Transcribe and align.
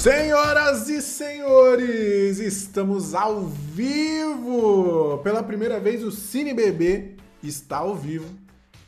Senhoras 0.00 0.88
e 0.88 1.02
senhores, 1.02 2.38
estamos 2.38 3.14
ao 3.14 3.42
vivo! 3.44 5.18
Pela 5.22 5.42
primeira 5.42 5.78
vez 5.78 6.02
o 6.02 6.10
Cine 6.10 6.54
Bebê 6.54 7.16
está 7.42 7.76
ao 7.76 7.94
vivo. 7.94 8.24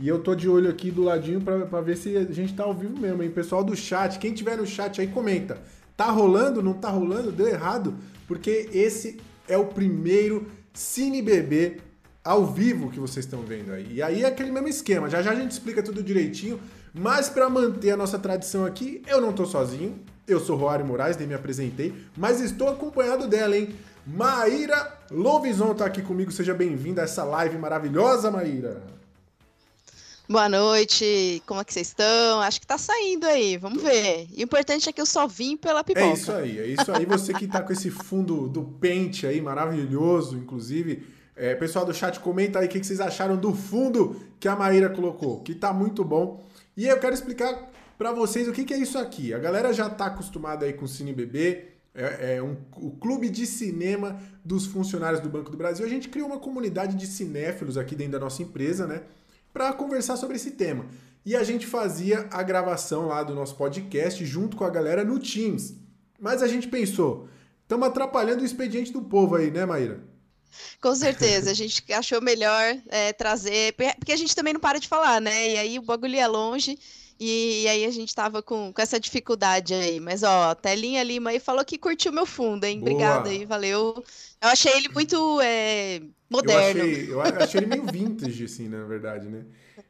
E 0.01 0.09
eu 0.09 0.21
tô 0.21 0.35
de 0.35 0.49
olho 0.49 0.71
aqui 0.71 0.91
do 0.91 1.03
ladinho 1.03 1.43
para 1.43 1.83
ver 1.83 1.99
se 1.99 2.17
a 2.17 2.25
gente 2.33 2.55
tá 2.55 2.65
ao 2.65 2.73
vivo 2.73 2.99
mesmo, 2.99 3.23
hein? 3.23 3.31
Pessoal 3.31 3.63
do 3.63 3.77
chat, 3.77 4.19
quem 4.19 4.33
tiver 4.33 4.57
no 4.57 4.67
chat 4.67 5.03
aí, 5.03 5.07
comenta. 5.07 5.61
Tá 5.99 6.07
rolando? 6.07 6.63
Não 6.63 6.73
tá 6.73 6.89
rolando? 6.89 7.31
Deu 7.31 7.47
errado? 7.47 7.95
Porque 8.27 8.71
esse 8.73 9.21
é 9.47 9.59
o 9.59 9.67
primeiro 9.67 10.47
Cine 10.73 11.21
Bebê 11.21 11.77
ao 12.25 12.47
vivo 12.47 12.91
que 12.91 12.99
vocês 12.99 13.27
estão 13.27 13.43
vendo 13.43 13.71
aí. 13.71 13.97
E 13.97 14.03
aí 14.03 14.23
é 14.23 14.27
aquele 14.29 14.51
mesmo 14.51 14.69
esquema. 14.69 15.11
Já 15.11 15.21
já 15.21 15.33
a 15.33 15.35
gente 15.35 15.51
explica 15.51 15.83
tudo 15.83 16.03
direitinho. 16.03 16.59
Mas 16.95 17.29
para 17.29 17.51
manter 17.51 17.91
a 17.91 17.99
nossa 17.99 18.19
tradição 18.19 18.65
aqui, 18.65 19.03
eu 19.07 19.21
não 19.21 19.35
tô 19.35 19.45
sozinho. 19.45 20.03
Eu 20.27 20.39
sou 20.39 20.57
Roário 20.57 20.87
Moraes, 20.87 21.17
nem 21.17 21.27
me 21.27 21.35
apresentei, 21.35 21.93
mas 22.17 22.41
estou 22.41 22.69
acompanhado 22.69 23.27
dela, 23.27 23.57
hein? 23.57 23.75
Maíra 24.07 24.99
Louvison 25.11 25.75
tá 25.75 25.85
aqui 25.87 26.01
comigo. 26.01 26.31
Seja 26.31 26.55
bem-vinda 26.55 27.03
a 27.03 27.05
essa 27.05 27.25
live 27.25 27.59
maravilhosa, 27.59 28.31
Maíra. 28.31 28.83
Boa 30.29 30.49
noite, 30.49 31.43
como 31.45 31.61
é 31.61 31.65
que 31.65 31.75
vocês 31.75 31.89
estão? 31.89 32.41
Acho 32.41 32.61
que 32.61 32.67
tá 32.67 32.79
saindo 32.79 33.27
aí, 33.27 33.57
vamos 33.57 33.83
ver. 33.83 34.29
O 34.37 34.41
importante 34.41 34.89
é 34.89 34.93
que 34.93 35.01
eu 35.01 35.07
só 35.07 35.27
vim 35.27 35.57
pela 35.57 35.83
pipoca. 35.83 36.07
É 36.07 36.13
isso 36.13 36.33
aí, 36.33 36.59
é 36.59 36.67
isso 36.69 36.93
aí. 36.93 37.05
Você 37.05 37.35
que 37.35 37.49
tá 37.49 37.61
com 37.61 37.73
esse 37.73 37.91
fundo 37.91 38.49
do 38.49 38.63
pente 38.63 39.27
aí, 39.27 39.41
maravilhoso, 39.41 40.37
inclusive. 40.37 41.05
É, 41.35 41.57
pessoal 41.57 41.85
do 41.85 41.93
chat, 41.93 42.21
comenta 42.21 42.61
aí 42.61 42.67
o 42.67 42.69
que 42.69 42.83
vocês 42.83 43.01
acharam 43.01 43.37
do 43.37 43.53
fundo 43.55 44.17
que 44.39 44.47
a 44.47 44.55
Maíra 44.55 44.89
colocou, 44.89 45.41
que 45.41 45.55
tá 45.55 45.73
muito 45.73 46.05
bom. 46.05 46.45
E 46.77 46.87
eu 46.87 46.99
quero 47.01 47.13
explicar 47.13 47.72
para 48.03 48.11
vocês 48.11 48.49
o 48.49 48.53
que, 48.53 48.65
que, 48.65 48.75
é 48.75 48.79
isso 48.79 48.99
aqui. 48.99 49.33
A 49.33 49.39
galera 49.39 49.73
já 49.73 49.89
tá 49.89 50.07
acostumada 50.07 50.67
aí 50.67 50.73
com 50.73 50.87
o 50.87 50.89
Cine 50.89 51.13
Bebê, 51.13 51.67
é, 51.95 52.35
é 52.35 52.43
um, 52.43 52.57
o 52.79 52.91
clube 52.91 53.31
de 53.31 53.47
cinema 53.47 54.21
dos 54.45 54.67
funcionários 54.67 55.21
do 55.21 55.29
Banco 55.29 55.53
do 55.53 55.57
Brasil. 55.57 55.87
A 55.87 55.89
gente 55.89 56.09
criou 56.09 56.27
uma 56.27 56.41
comunidade 56.41 56.97
de 56.97 57.07
cinéfilos 57.07 57.79
aqui 57.79 57.95
dentro 57.95 58.15
da 58.15 58.19
nossa 58.19 58.43
empresa, 58.43 58.89
né? 58.89 59.03
Para 59.53 59.73
conversar 59.73 60.17
sobre 60.17 60.35
esse 60.35 60.51
tema. 60.51 60.87
E 61.25 61.37
a 61.37 61.45
gente 61.45 61.65
fazia 61.65 62.27
a 62.33 62.43
gravação 62.43 63.07
lá 63.07 63.23
do 63.23 63.37
nosso 63.37 63.55
podcast 63.55 64.27
junto 64.27 64.57
com 64.57 64.65
a 64.65 64.71
galera 64.71 65.05
no 65.05 65.21
Teams. 65.21 65.77
Mas 66.19 66.43
a 66.43 66.49
gente 66.49 66.67
pensou, 66.67 67.29
estamos 67.63 67.87
atrapalhando 67.87 68.43
o 68.43 68.45
expediente 68.45 68.93
do 68.93 69.03
povo 69.03 69.37
aí, 69.37 69.49
né, 69.49 69.65
Maíra? 69.65 70.01
Com 70.81 70.95
certeza, 70.97 71.53
a 71.53 71.55
gente 71.55 71.85
achou 71.93 72.21
melhor 72.21 72.77
é, 72.89 73.13
trazer, 73.13 73.77
porque 73.97 74.11
a 74.11 74.17
gente 74.17 74.35
também 74.35 74.55
não 74.55 74.61
para 74.61 74.81
de 74.81 74.89
falar, 74.89 75.21
né? 75.21 75.51
E 75.51 75.57
aí 75.57 75.79
o 75.79 75.83
bagulho 75.83 76.17
é 76.17 76.27
longe 76.27 76.77
e, 77.23 77.69
aí 77.69 77.85
a 77.85 77.91
gente 77.91 78.15
tava 78.15 78.43
com, 78.43 78.73
com 78.73 78.83
essa 78.83 78.99
dificuldade 78.99 79.75
aí. 79.75 80.01
Mas, 80.01 80.23
ó, 80.23 80.55
Telinha 80.55 81.03
Lima 81.03 81.31
aí 81.31 81.39
falou 81.39 81.65
que 81.65 81.79
curtiu 81.79 82.13
meu 82.13 82.27
fundo, 82.27 82.65
hein? 82.65 82.81
Obrigada 82.81 83.29
aí, 83.29 83.45
valeu. 83.45 84.03
Eu 84.41 84.49
achei 84.49 84.73
ele 84.73 84.89
muito 84.89 85.41
é, 85.41 86.01
moderno. 86.29 86.81
Eu 86.85 87.21
achei, 87.21 87.37
eu 87.39 87.43
achei 87.43 87.61
ele 87.61 87.67
meio 87.67 87.85
vintage, 87.85 88.45
assim, 88.45 88.69
na 88.69 88.85
verdade, 88.85 89.29
né? 89.29 89.45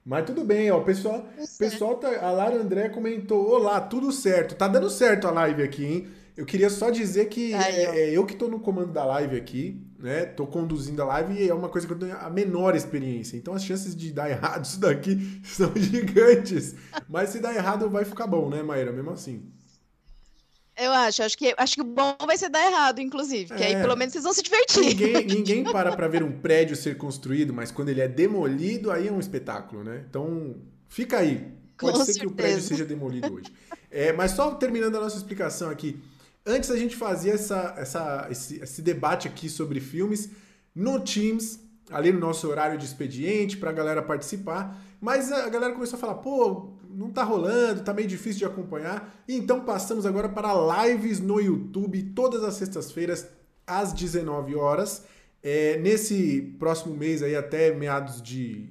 Mas 0.05 0.27
tudo 0.27 0.45
bem, 0.45 0.71
ó. 0.71 0.79
O 0.79 0.85
pessoal, 0.85 1.27
pessoal 1.59 1.97
tá, 1.97 2.09
a 2.21 2.31
Lara 2.31 2.57
André 2.57 2.89
comentou: 2.89 3.49
Olá, 3.49 3.81
tudo 3.81 4.11
certo. 4.11 4.55
Tá 4.55 4.67
dando 4.69 4.91
certo 4.91 5.27
a 5.27 5.31
live 5.31 5.63
aqui, 5.63 5.85
hein? 5.85 6.09
Eu 6.37 6.47
queria 6.47 6.71
só 6.71 6.91
dizer 6.91 7.27
que 7.27 7.53
aí, 7.55 7.75
é, 7.75 8.01
é, 8.01 8.11
eu 8.11 8.25
que 8.25 8.35
tô 8.35 8.49
no 8.49 8.61
comando 8.61 8.93
da 8.93 9.05
live 9.05 9.37
aqui 9.37 9.87
né? 10.03 10.25
Tô 10.27 10.47
conduzindo 10.47 11.01
a 11.01 11.05
live 11.05 11.35
e 11.35 11.49
é 11.49 11.55
uma 11.55 11.69
coisa 11.69 11.87
que 11.87 11.93
eu 11.93 11.99
tenho 11.99 12.17
a 12.17 12.29
menor 12.29 12.75
experiência. 12.75 13.37
Então 13.37 13.55
as 13.55 13.65
chances 13.65 13.95
de 13.95 14.13
dar 14.13 14.29
errado 14.29 14.65
isso 14.67 14.81
daqui 14.81 15.41
são 15.45 15.73
gigantes. 15.77 16.75
Mas 17.09 17.31
se 17.31 17.39
dar 17.39 17.55
errado 17.55 17.89
vai 17.89 18.05
ficar 18.05 18.27
bom, 18.27 18.51
né, 18.51 18.63
Maíra? 18.63 18.91
Mesmo 18.91 19.13
assim. 19.13 19.45
Eu 20.77 20.91
acho, 20.91 21.23
acho 21.23 21.39
que 21.39 21.55
acho 21.57 21.75
que 21.75 21.83
o 21.83 21.85
bom 21.85 22.17
vai 22.27 22.37
ser 22.37 22.49
dar 22.49 22.67
errado, 22.67 22.99
inclusive, 22.99 23.55
que 23.55 23.63
é, 23.63 23.67
aí 23.67 23.77
pelo 23.77 23.95
menos 23.95 24.13
vocês 24.13 24.25
vão 24.25 24.33
se 24.33 24.43
divertir. 24.43 24.81
Ninguém, 24.81 25.25
ninguém 25.27 25.65
para 25.65 25.95
para 25.95 26.09
ver 26.09 26.23
um 26.23 26.33
prédio 26.33 26.75
ser 26.75 26.97
construído, 26.97 27.53
mas 27.53 27.71
quando 27.71 27.91
ele 27.91 28.01
é 28.01 28.09
demolido, 28.09 28.91
aí 28.91 29.07
é 29.07 29.13
um 29.13 29.21
espetáculo, 29.21 29.85
né? 29.85 30.05
Então, 30.09 30.57
fica 30.89 31.19
aí. 31.19 31.53
Pode 31.77 31.99
Com 31.99 32.05
ser 32.05 32.15
certeza. 32.15 32.21
que 32.21 32.27
o 32.27 32.31
prédio 32.35 32.63
seja 32.63 32.85
demolido 32.85 33.35
hoje. 33.35 33.53
É, 33.91 34.13
mas 34.13 34.31
só 34.31 34.53
terminando 34.53 34.97
a 34.97 35.01
nossa 35.01 35.19
explicação 35.19 35.69
aqui, 35.69 36.01
Antes 36.45 36.71
a 36.71 36.77
gente 36.77 36.97
fazia 36.97 37.35
essa, 37.35 37.75
essa, 37.77 38.27
esse, 38.31 38.61
esse 38.61 38.83
debate 38.83 39.29
aqui 39.29 39.49
sobre 39.49 39.81
filmes 39.81 40.31
no 40.75 40.99
Teams, 40.99 41.61
ali 41.91 42.11
no 42.13 42.19
nosso 42.19 42.49
horário 42.49 42.79
de 42.79 42.85
expediente, 42.85 43.57
para 43.57 43.71
a 43.71 43.73
galera 43.73 44.03
participar. 44.03 44.77
Mas 45.01 45.31
a 45.31 45.49
galera 45.49 45.73
começou 45.73 45.97
a 45.97 46.01
falar, 46.01 46.15
pô, 46.15 46.71
não 46.91 47.11
tá 47.11 47.23
rolando, 47.23 47.83
tá 47.83 47.93
meio 47.93 48.09
difícil 48.09 48.39
de 48.41 48.45
acompanhar. 48.45 49.23
Então 49.29 49.61
passamos 49.61 50.05
agora 50.05 50.29
para 50.29 50.87
lives 50.87 51.21
no 51.21 51.41
YouTube, 51.41 52.03
todas 52.15 52.43
as 52.43 52.55
sextas-feiras, 52.55 53.29
às 53.67 53.93
19 53.93 54.55
horas. 54.57 55.05
É, 55.43 55.77
nesse 55.79 56.55
próximo 56.59 56.95
mês 56.95 57.23
aí, 57.23 57.35
até 57.35 57.73
meados 57.75 58.23
de. 58.23 58.69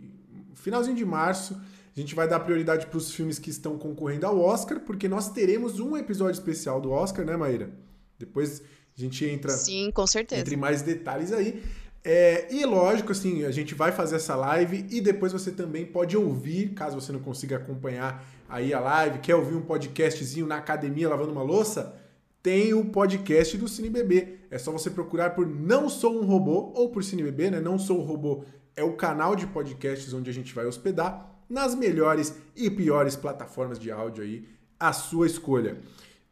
finalzinho 0.55 0.95
de 0.95 1.05
março, 1.05 1.59
a 1.95 1.99
gente 1.99 2.15
vai 2.15 2.27
dar 2.27 2.39
prioridade 2.39 2.85
para 2.85 2.97
os 2.97 3.13
filmes 3.13 3.37
que 3.37 3.49
estão 3.49 3.77
concorrendo 3.77 4.25
ao 4.25 4.39
Oscar, 4.39 4.79
porque 4.79 5.07
nós 5.07 5.29
teremos 5.29 5.79
um 5.79 5.97
episódio 5.97 6.33
especial 6.33 6.79
do 6.79 6.91
Oscar, 6.91 7.25
né, 7.25 7.35
Maíra? 7.35 7.69
Depois 8.17 8.61
a 8.97 9.01
gente 9.01 9.25
entra. 9.25 9.51
Sim, 9.51 9.91
com 9.91 10.07
certeza. 10.07 10.41
Entre 10.41 10.55
mais 10.55 10.81
detalhes 10.81 11.33
aí. 11.33 11.61
É, 12.03 12.47
e 12.51 12.65
lógico, 12.65 13.11
assim, 13.11 13.43
a 13.43 13.51
gente 13.51 13.75
vai 13.75 13.91
fazer 13.91 14.15
essa 14.15 14.35
live 14.35 14.87
e 14.89 15.01
depois 15.01 15.31
você 15.31 15.51
também 15.51 15.85
pode 15.85 16.17
ouvir, 16.17 16.69
caso 16.69 16.99
você 16.99 17.11
não 17.11 17.19
consiga 17.19 17.57
acompanhar 17.57 18.25
aí 18.49 18.73
a 18.73 18.79
live, 18.79 19.19
quer 19.19 19.35
ouvir 19.35 19.55
um 19.55 19.61
podcastzinho 19.61 20.47
na 20.47 20.57
academia 20.57 21.09
lavando 21.09 21.31
uma 21.31 21.43
louça, 21.43 21.95
tem 22.41 22.73
o 22.73 22.85
podcast 22.85 23.55
do 23.57 23.67
Cine 23.67 23.89
Bebê. 23.89 24.39
É 24.49 24.57
só 24.57 24.71
você 24.71 24.89
procurar 24.89 25.31
por 25.31 25.45
Não 25.45 25.89
Sou 25.89 26.19
um 26.19 26.25
Robô 26.25 26.71
ou 26.73 26.89
por 26.89 27.03
Cine 27.03 27.21
Bebê, 27.21 27.51
né? 27.51 27.59
Não 27.59 27.77
Sou 27.77 27.99
um 27.99 28.03
Robô 28.03 28.43
é 28.75 28.83
o 28.83 28.93
canal 28.93 29.35
de 29.35 29.45
podcasts 29.47 30.13
onde 30.13 30.29
a 30.29 30.33
gente 30.33 30.53
vai 30.53 30.65
hospedar 30.65 31.30
nas 31.51 31.75
melhores 31.75 32.33
e 32.55 32.69
piores 32.69 33.17
plataformas 33.17 33.77
de 33.77 33.91
áudio 33.91 34.23
aí, 34.23 34.47
a 34.79 34.93
sua 34.93 35.27
escolha. 35.27 35.77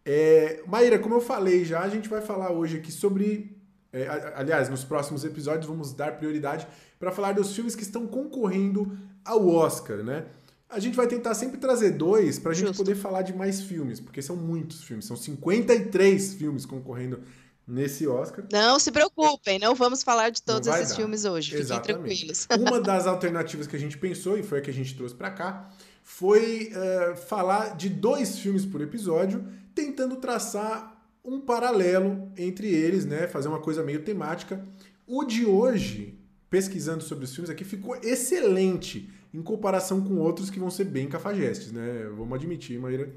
É, 0.06 0.63
Maíra, 0.66 0.97
como 0.97 1.16
eu 1.16 1.22
falei 1.22 1.66
já, 1.66 1.81
a 1.81 1.90
gente 1.90 2.07
vai 2.07 2.22
falar 2.22 2.52
hoje 2.52 2.78
aqui 2.78 2.91
sobre. 2.91 3.57
É, 3.91 4.07
aliás, 4.35 4.69
nos 4.69 4.84
próximos 4.84 5.25
episódios 5.25 5.66
vamos 5.66 5.94
dar 5.94 6.18
prioridade 6.18 6.66
para 6.97 7.12
falar 7.12 7.34
dos 7.34 7.53
filmes 7.53 7.75
que 7.75 7.84
estão 7.84 8.07
concorrendo 8.07 8.97
ao 9.25 9.47
Oscar, 9.47 9.97
né? 9.97 10.25
A 10.69 10.80
gente 10.80 10.96
vai 10.96 11.07
tentar 11.07 11.34
sempre 11.34 11.57
trazer 11.57 11.91
dois 11.91 12.40
para 12.40 12.51
a 12.51 12.56
gente 12.56 12.78
poder 12.78 12.96
falar 12.96 13.24
de 13.24 13.36
mais 13.36 13.62
filmes, 13.62 14.00
porque 14.00 14.22
são 14.22 14.36
muitos 14.36 14.84
filmes, 14.84 15.06
são 15.06 15.18
53 15.18 16.36
filmes 16.36 16.66
concorrendo 16.66 17.19
nesse 17.69 18.07
Oscar. 18.07 18.46
Não 18.52 18.80
se 18.80 18.91
preocupem, 18.91 19.59
não 19.59 19.75
vamos 19.75 20.02
falar 20.03 20.30
de 20.30 20.41
todos 20.41 20.68
esses 20.68 20.90
dar. 20.90 20.96
filmes 20.96 21.24
hoje, 21.24 21.56
Exatamente. 21.56 21.88
fiquem 21.88 22.28
tranquilos. 22.28 22.47
Uma 22.59 22.81
das 22.81 23.06
alternativas 23.06 23.68
que 23.68 23.75
a 23.75 23.80
gente 23.80 23.97
pensou, 23.97 24.38
e 24.38 24.44
foi 24.44 24.59
a 24.59 24.62
que 24.62 24.72
a 24.72 24.74
gente 24.74 24.96
trouxe 24.96 25.13
para 25.13 25.30
cá, 25.30 25.69
foi 26.03 26.72
uh, 26.74 27.16
falar 27.16 27.78
de 27.78 27.88
dois 27.88 28.40
filmes 28.40 28.66
por 28.66 28.81
episódio, 28.81 29.46
tentando 29.75 30.16
traçar 30.16 30.98
um 31.24 31.39
paralelo 31.39 32.31
entre 32.36 32.68
eles, 32.74 33.06
né? 33.06 33.27
Fazer 33.27 33.48
uma 33.48 33.60
coisa 33.60 33.83
meio 33.83 34.01
temática. 34.04 34.65
O 35.06 35.24
de 35.24 35.45
hoje, 35.45 36.18
pesquisando 36.50 37.04
sobre 37.04 37.25
os 37.25 37.33
filmes 37.33 37.50
aqui, 37.50 37.63
ficou 37.63 37.95
excelente 37.98 39.12
em 39.31 39.42
comparação 39.44 40.01
com 40.01 40.18
outros 40.18 40.50
que 40.50 40.60
vão 40.60 40.72
ser 40.72 40.86
bem 40.86 41.07
cafajestes, 41.07 41.72
né? 41.72 42.10
Vamos 42.18 42.33
admitir, 42.33 42.80
Maíra 42.80 43.10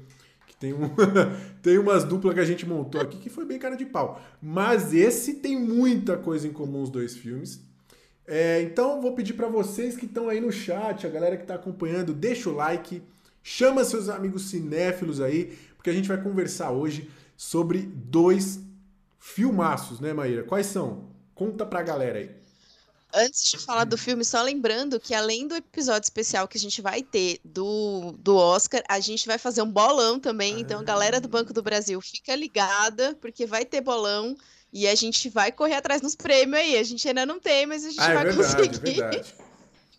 tem, 0.63 0.71
um, 0.71 0.89
tem 1.61 1.77
umas 1.77 2.05
duplas 2.05 2.33
que 2.33 2.39
a 2.39 2.45
gente 2.45 2.65
montou 2.65 3.01
aqui 3.01 3.17
que 3.17 3.29
foi 3.29 3.43
bem 3.43 3.59
cara 3.59 3.75
de 3.75 3.85
pau. 3.85 4.21
Mas 4.41 4.93
esse 4.93 5.33
tem 5.33 5.59
muita 5.59 6.15
coisa 6.15 6.47
em 6.47 6.53
comum 6.53 6.83
os 6.83 6.89
dois 6.89 7.17
filmes. 7.17 7.59
É, 8.25 8.61
então 8.61 9.01
vou 9.01 9.11
pedir 9.11 9.33
para 9.33 9.49
vocês 9.49 9.97
que 9.97 10.05
estão 10.05 10.29
aí 10.29 10.39
no 10.39 10.53
chat, 10.53 11.05
a 11.05 11.09
galera 11.09 11.35
que 11.35 11.43
está 11.43 11.55
acompanhando, 11.55 12.13
deixa 12.13 12.49
o 12.49 12.55
like, 12.55 13.03
chama 13.43 13.83
seus 13.83 14.07
amigos 14.07 14.49
cinéfilos 14.49 15.19
aí, 15.19 15.57
porque 15.75 15.89
a 15.89 15.93
gente 15.93 16.07
vai 16.07 16.23
conversar 16.23 16.71
hoje 16.71 17.09
sobre 17.35 17.79
dois 17.79 18.61
filmaços, 19.19 19.99
né, 19.99 20.13
Maíra? 20.13 20.43
Quais 20.43 20.67
são? 20.67 21.09
Conta 21.35 21.65
pra 21.65 21.81
galera 21.81 22.19
aí. 22.19 22.31
Antes 23.13 23.51
de 23.51 23.59
falar 23.59 23.83
do 23.83 23.97
filme, 23.97 24.25
só 24.25 24.41
lembrando 24.41 24.99
que 24.99 25.13
além 25.13 25.47
do 25.47 25.55
episódio 25.55 26.05
especial 26.05 26.47
que 26.47 26.57
a 26.57 26.59
gente 26.59 26.81
vai 26.81 27.03
ter 27.03 27.39
do, 27.45 28.15
do 28.17 28.35
Oscar, 28.35 28.81
a 28.89 28.99
gente 28.99 29.27
vai 29.27 29.37
fazer 29.37 29.61
um 29.61 29.69
bolão 29.69 30.19
também. 30.19 30.59
Então, 30.59 30.83
galera 30.83 31.21
do 31.21 31.27
Banco 31.27 31.53
do 31.53 31.61
Brasil, 31.61 32.01
fica 32.01 32.35
ligada, 32.35 33.15
porque 33.21 33.45
vai 33.45 33.65
ter 33.65 33.81
bolão 33.81 34.35
e 34.73 34.87
a 34.87 34.95
gente 34.95 35.29
vai 35.29 35.51
correr 35.51 35.75
atrás 35.75 36.01
nos 36.01 36.15
prêmios 36.15 36.57
aí. 36.59 36.77
A 36.77 36.83
gente 36.83 37.07
ainda 37.07 37.25
não 37.25 37.39
tem, 37.39 37.67
mas 37.67 37.85
a 37.85 37.89
gente 37.89 38.01
ah, 38.01 38.09
é 38.09 38.13
vai 38.15 38.23
é 38.23 38.31
verdade, 38.31 38.55
conseguir. 38.55 39.01
É 39.01 39.09
verdade. 39.09 39.35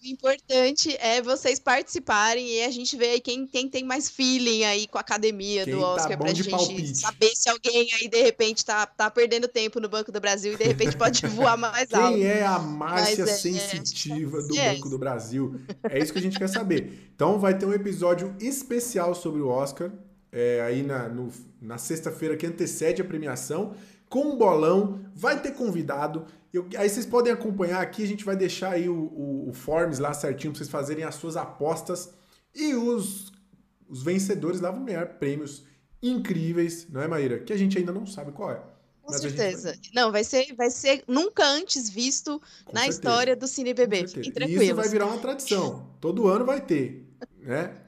O 0.05 0.07
importante 0.07 0.95
é 1.01 1.23
vocês 1.23 1.59
participarem 1.59 2.47
e 2.47 2.63
a 2.63 2.71
gente 2.71 2.95
vê 2.95 3.07
aí 3.07 3.21
quem, 3.21 3.47
quem 3.47 3.67
tem 3.71 3.83
mais 3.83 4.11
feeling 4.11 4.63
aí 4.63 4.87
com 4.87 4.99
a 4.99 5.01
academia 5.01 5.65
quem 5.65 5.73
do 5.73 5.81
tá 5.81 5.87
Oscar 5.87 6.11
tá 6.11 6.17
pra 6.19 6.35
gente 6.35 6.51
palpite. 6.51 6.95
saber 6.95 7.31
se 7.35 7.49
alguém 7.49 7.91
aí 7.95 8.07
de 8.07 8.21
repente 8.21 8.63
tá, 8.67 8.85
tá 8.85 9.11
perdendo 9.11 9.49
tempo 9.49 9.81
no 9.81 9.89
Banco 9.89 10.13
do 10.13 10.21
Brasil 10.21 10.53
e 10.53 10.57
de 10.59 10.65
repente 10.65 10.95
pode 10.95 11.25
voar 11.29 11.57
mais 11.57 11.89
quem 11.89 11.99
alto. 11.99 12.19
Quem 12.19 12.27
é 12.27 12.45
a 12.45 12.59
Márcia 12.59 13.23
é, 13.23 13.27
sensitiva 13.27 14.41
é, 14.41 14.43
do 14.43 14.59
é. 14.59 14.75
Banco 14.75 14.91
do 14.91 14.99
Brasil? 14.99 15.59
É 15.85 15.99
isso 15.99 16.13
que 16.13 16.19
a 16.19 16.23
gente 16.23 16.39
quer 16.39 16.49
saber. 16.49 17.09
Então 17.15 17.39
vai 17.39 17.57
ter 17.57 17.65
um 17.65 17.73
episódio 17.73 18.37
especial 18.39 19.15
sobre 19.15 19.41
o 19.41 19.49
Oscar. 19.49 19.91
é, 20.31 20.61
aí 20.61 20.83
na, 20.83 21.09
no, 21.09 21.33
na 21.63 21.79
sexta-feira 21.79 22.37
que 22.37 22.45
antecede 22.45 23.01
a 23.01 23.05
premiação, 23.07 23.75
com 24.15 24.29
um 24.29 24.37
bolão, 24.37 25.01
vai 25.13 25.43
ter 25.43 25.55
convidado. 25.55 26.25
Eu, 26.53 26.69
aí 26.77 26.89
vocês 26.89 27.05
podem 27.05 27.33
acompanhar 27.33 27.83
aqui, 27.83 28.05
a 28.05 28.07
gente 28.07 28.25
vai 28.25 28.37
deixar 28.37 28.75
aí 28.75 28.89
o, 28.89 28.95
o, 28.95 29.49
o 29.49 29.53
Forms 29.53 29.99
lá 29.99 30.15
certinho 30.15 30.53
para 30.53 30.59
vocês 30.59 30.71
fazerem 30.71 31.03
as 31.03 31.17
suas 31.17 31.37
apostas. 31.37 32.15
E 32.55 32.77
os, 32.77 33.33
os 33.89 34.05
vencedores 34.05 34.61
lá 34.61 34.71
vão 34.71 34.85
ganhar 34.85 35.05
prêmios 35.19 35.65
incríveis, 36.01 36.87
não 36.89 37.01
é, 37.01 37.09
Maíra? 37.09 37.41
Que 37.41 37.53
a 37.53 37.57
gente 37.57 37.77
ainda 37.77 37.91
não 37.91 38.07
sabe 38.07 38.31
qual 38.31 38.53
é. 38.53 38.63
Com 39.03 39.13
certeza. 39.15 39.71
Vai... 39.71 39.81
Não, 39.93 40.13
vai 40.13 40.23
ser, 40.23 40.55
vai 40.55 40.71
ser 40.71 41.03
nunca 41.09 41.45
antes 41.45 41.91
visto 41.91 42.41
Com 42.65 42.73
na 42.73 42.83
certeza. 42.83 43.01
história 43.01 43.35
do 43.35 43.49
Cine 43.49 43.75
Bebê. 43.75 44.07
Fiquem 44.07 44.33
tranquilos. 44.33 44.63
E 44.63 44.67
isso 44.67 44.77
vai 44.77 44.89
virar 44.89 45.07
uma 45.07 45.19
tradição. 45.19 45.91
Todo 46.01 46.29
ano 46.29 46.45
vai 46.45 46.61
ter, 46.61 47.05
né? 47.41 47.84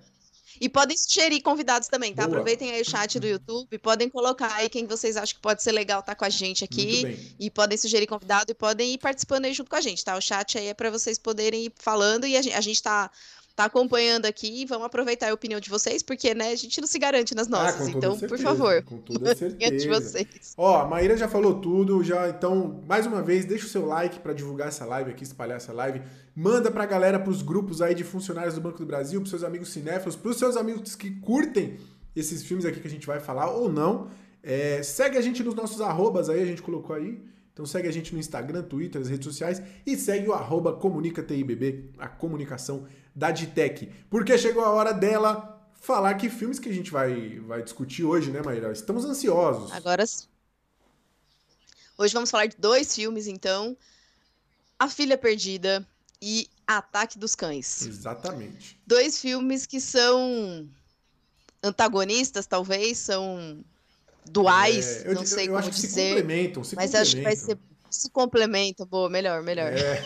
E 0.60 0.68
podem 0.68 0.96
sugerir 0.96 1.40
convidados 1.40 1.88
também, 1.88 2.14
tá? 2.14 2.22
Boa. 2.22 2.36
Aproveitem 2.36 2.70
aí 2.70 2.80
o 2.80 2.84
chat 2.84 3.18
do 3.18 3.26
YouTube, 3.26 3.78
podem 3.78 4.08
colocar 4.08 4.52
aí 4.54 4.68
quem 4.68 4.86
vocês 4.86 5.16
acham 5.16 5.34
que 5.34 5.40
pode 5.40 5.62
ser 5.62 5.72
legal 5.72 6.00
estar 6.00 6.12
tá 6.12 6.18
com 6.18 6.24
a 6.24 6.30
gente 6.30 6.64
aqui. 6.64 7.34
E 7.38 7.50
podem 7.50 7.76
sugerir 7.76 8.06
convidado 8.06 8.50
e 8.50 8.54
podem 8.54 8.94
ir 8.94 8.98
participando 8.98 9.44
aí 9.44 9.52
junto 9.52 9.70
com 9.70 9.76
a 9.76 9.80
gente, 9.80 10.04
tá? 10.04 10.16
O 10.16 10.20
chat 10.20 10.58
aí 10.58 10.68
é 10.68 10.74
para 10.74 10.90
vocês 10.90 11.18
poderem 11.18 11.66
ir 11.66 11.72
falando 11.76 12.26
e 12.26 12.36
a 12.36 12.42
gente, 12.42 12.54
a 12.54 12.60
gente 12.60 12.82
tá 12.82 13.10
tá 13.56 13.64
acompanhando 13.64 14.26
aqui. 14.26 14.66
Vamos 14.66 14.86
aproveitar 14.86 15.30
a 15.30 15.34
opinião 15.34 15.58
de 15.58 15.70
vocês, 15.70 16.02
porque 16.02 16.34
né, 16.34 16.50
a 16.50 16.54
gente 16.54 16.78
não 16.78 16.86
se 16.86 16.98
garante 16.98 17.34
nas 17.34 17.46
ah, 17.48 17.50
nossas. 17.50 17.88
Ah, 17.88 17.90
então, 17.90 18.12
certeza, 18.12 18.28
por 18.28 18.38
favor. 18.38 18.82
Com 18.82 18.98
toda 19.02 19.34
certeza. 19.34 19.76
de 19.76 19.88
vocês. 19.88 20.54
Ó, 20.58 20.82
a 20.82 20.86
Maíra 20.86 21.16
já 21.16 21.26
falou 21.26 21.58
tudo, 21.58 22.04
já. 22.04 22.28
Então, 22.28 22.82
mais 22.86 23.06
uma 23.06 23.22
vez, 23.22 23.46
deixa 23.46 23.64
o 23.64 23.68
seu 23.68 23.86
like 23.86 24.20
para 24.20 24.34
divulgar 24.34 24.68
essa 24.68 24.84
live 24.84 25.10
aqui, 25.10 25.24
espalhar 25.24 25.56
essa 25.56 25.72
live. 25.72 26.02
Manda 26.34 26.70
pra 26.70 26.84
galera, 26.84 27.18
pros 27.18 27.40
grupos 27.40 27.80
aí 27.80 27.94
de 27.94 28.04
funcionários 28.04 28.54
do 28.54 28.60
Banco 28.60 28.78
do 28.78 28.86
Brasil, 28.86 29.18
pros 29.20 29.30
seus 29.30 29.42
amigos 29.42 29.70
cinéfilos, 29.70 30.14
pros 30.14 30.36
seus 30.36 30.56
amigos 30.56 30.94
que 30.94 31.10
curtem 31.10 31.78
esses 32.14 32.42
filmes 32.44 32.66
aqui 32.66 32.78
que 32.78 32.86
a 32.86 32.90
gente 32.90 33.06
vai 33.06 33.20
falar 33.20 33.50
ou 33.50 33.72
não. 33.72 34.08
É, 34.42 34.82
segue 34.82 35.16
a 35.16 35.20
gente 35.22 35.42
nos 35.42 35.54
nossos 35.54 35.80
arrobas 35.80 36.28
aí, 36.28 36.42
a 36.42 36.46
gente 36.46 36.60
colocou 36.60 36.94
aí. 36.94 37.20
Então 37.56 37.64
segue 37.64 37.88
a 37.88 37.90
gente 37.90 38.12
no 38.12 38.20
Instagram, 38.20 38.64
Twitter, 38.64 39.00
nas 39.00 39.08
redes 39.08 39.24
sociais 39.24 39.62
e 39.86 39.96
segue 39.96 40.28
o 40.28 40.34
arroba 40.34 40.74
ComunicaTIBB, 40.74 41.94
a 41.96 42.06
comunicação 42.06 42.86
da 43.14 43.30
Ditec. 43.30 43.90
Porque 44.10 44.36
chegou 44.36 44.62
a 44.62 44.68
hora 44.68 44.92
dela 44.92 45.58
falar 45.80 46.12
que 46.16 46.28
filmes 46.28 46.58
que 46.58 46.68
a 46.68 46.72
gente 46.72 46.90
vai, 46.90 47.40
vai 47.40 47.62
discutir 47.62 48.04
hoje, 48.04 48.30
né, 48.30 48.42
Maíra? 48.42 48.70
Estamos 48.70 49.06
ansiosos. 49.06 49.72
Agora 49.72 50.04
Hoje 51.96 52.12
vamos 52.12 52.30
falar 52.30 52.44
de 52.44 52.58
dois 52.58 52.94
filmes, 52.94 53.26
então. 53.26 53.74
A 54.78 54.86
Filha 54.90 55.16
Perdida 55.16 55.88
e 56.20 56.50
Ataque 56.66 57.18
dos 57.18 57.34
Cães. 57.34 57.86
Exatamente. 57.86 58.78
Dois 58.86 59.18
filmes 59.18 59.64
que 59.64 59.80
são 59.80 60.68
antagonistas, 61.62 62.46
talvez, 62.46 62.98
são 62.98 63.64
duais, 64.30 65.04
é, 65.04 65.10
eu, 65.10 65.14
não 65.14 65.26
sei 65.26 65.48
eu, 65.48 65.54
eu 65.54 65.60
como 65.60 65.70
dizer. 65.70 65.88
Se 65.88 66.08
complementam, 66.08 66.64
se 66.64 66.76
mas 66.76 66.90
complementam. 66.90 67.02
acho 67.02 67.16
que 67.16 67.22
vai 67.22 67.36
ser 67.36 67.58
se 67.90 68.10
complementa, 68.10 68.84
boa, 68.84 69.08
melhor, 69.08 69.42
melhor. 69.42 69.72
É. 69.72 70.02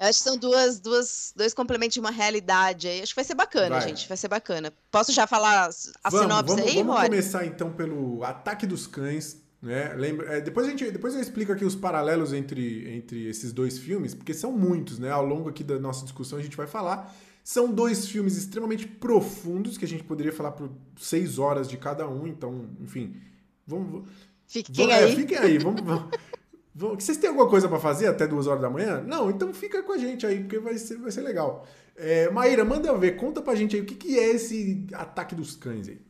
acho 0.08 0.18
que 0.18 0.24
são 0.24 0.36
duas, 0.36 0.80
duas, 0.80 1.32
dois 1.36 1.54
complementos 1.54 1.94
de 1.94 2.00
uma 2.00 2.10
realidade 2.10 2.88
aí. 2.88 3.02
Acho 3.02 3.12
que 3.12 3.16
vai 3.16 3.24
ser 3.24 3.34
bacana, 3.34 3.76
vai. 3.76 3.88
gente. 3.88 4.08
Vai 4.08 4.16
ser 4.16 4.28
bacana. 4.28 4.72
Posso 4.90 5.12
já 5.12 5.26
falar 5.26 5.70
a 6.02 6.10
vamos, 6.10 6.26
sinopse 6.26 6.56
vamos, 6.56 6.70
aí, 6.70 6.82
Vamos 6.82 7.02
começar 7.02 7.46
então 7.46 7.72
pelo 7.72 8.24
Ataque 8.24 8.66
dos 8.66 8.86
Cães. 8.86 9.42
Né? 9.62 9.94
Lembra, 9.94 10.36
é, 10.36 10.40
depois, 10.42 10.66
a 10.66 10.70
gente, 10.70 10.90
depois 10.90 11.14
eu 11.14 11.20
explico 11.20 11.50
aqui 11.50 11.64
os 11.64 11.74
paralelos 11.74 12.34
entre, 12.34 12.96
entre 12.96 13.26
esses 13.28 13.50
dois 13.50 13.78
filmes, 13.78 14.14
porque 14.14 14.34
são 14.34 14.52
muitos, 14.52 14.98
né? 14.98 15.10
Ao 15.10 15.24
longo 15.24 15.48
aqui 15.48 15.64
da 15.64 15.78
nossa 15.78 16.04
discussão 16.04 16.38
a 16.38 16.42
gente 16.42 16.56
vai 16.56 16.66
falar. 16.66 17.14
São 17.44 17.70
dois 17.70 18.06
filmes 18.08 18.38
extremamente 18.38 18.88
profundos 18.88 19.76
que 19.76 19.84
a 19.84 19.88
gente 19.88 20.02
poderia 20.02 20.32
falar 20.32 20.52
por 20.52 20.70
seis 20.96 21.38
horas 21.38 21.68
de 21.68 21.76
cada 21.76 22.08
um, 22.08 22.26
então, 22.26 22.70
enfim. 22.80 23.20
Vamos. 23.66 24.08
Fiquem 24.46 24.86
vamos, 24.86 24.94
aí. 24.94 25.12
É, 25.12 25.14
fiquem 25.14 25.36
aí. 25.36 25.58
Vamos, 25.58 25.82
vamos, 26.74 27.04
Vocês 27.04 27.18
têm 27.18 27.28
alguma 27.28 27.46
coisa 27.46 27.68
para 27.68 27.78
fazer 27.78 28.06
até 28.06 28.26
duas 28.26 28.46
horas 28.46 28.62
da 28.62 28.70
manhã? 28.70 29.02
Não, 29.02 29.28
então 29.28 29.52
fica 29.52 29.82
com 29.82 29.92
a 29.92 29.98
gente 29.98 30.24
aí, 30.24 30.40
porque 30.40 30.58
vai 30.58 30.78
ser, 30.78 30.96
vai 30.96 31.10
ser 31.10 31.20
legal. 31.20 31.66
É, 31.94 32.30
Maíra, 32.30 32.64
manda 32.64 32.88
eu 32.88 32.98
ver, 32.98 33.16
conta 33.16 33.42
pra 33.42 33.54
gente 33.54 33.76
aí 33.76 33.82
o 33.82 33.84
que, 33.84 33.94
que 33.94 34.18
é 34.18 34.30
esse 34.30 34.86
ataque 34.94 35.34
dos 35.34 35.54
cães 35.54 35.86
aí. 35.86 36.00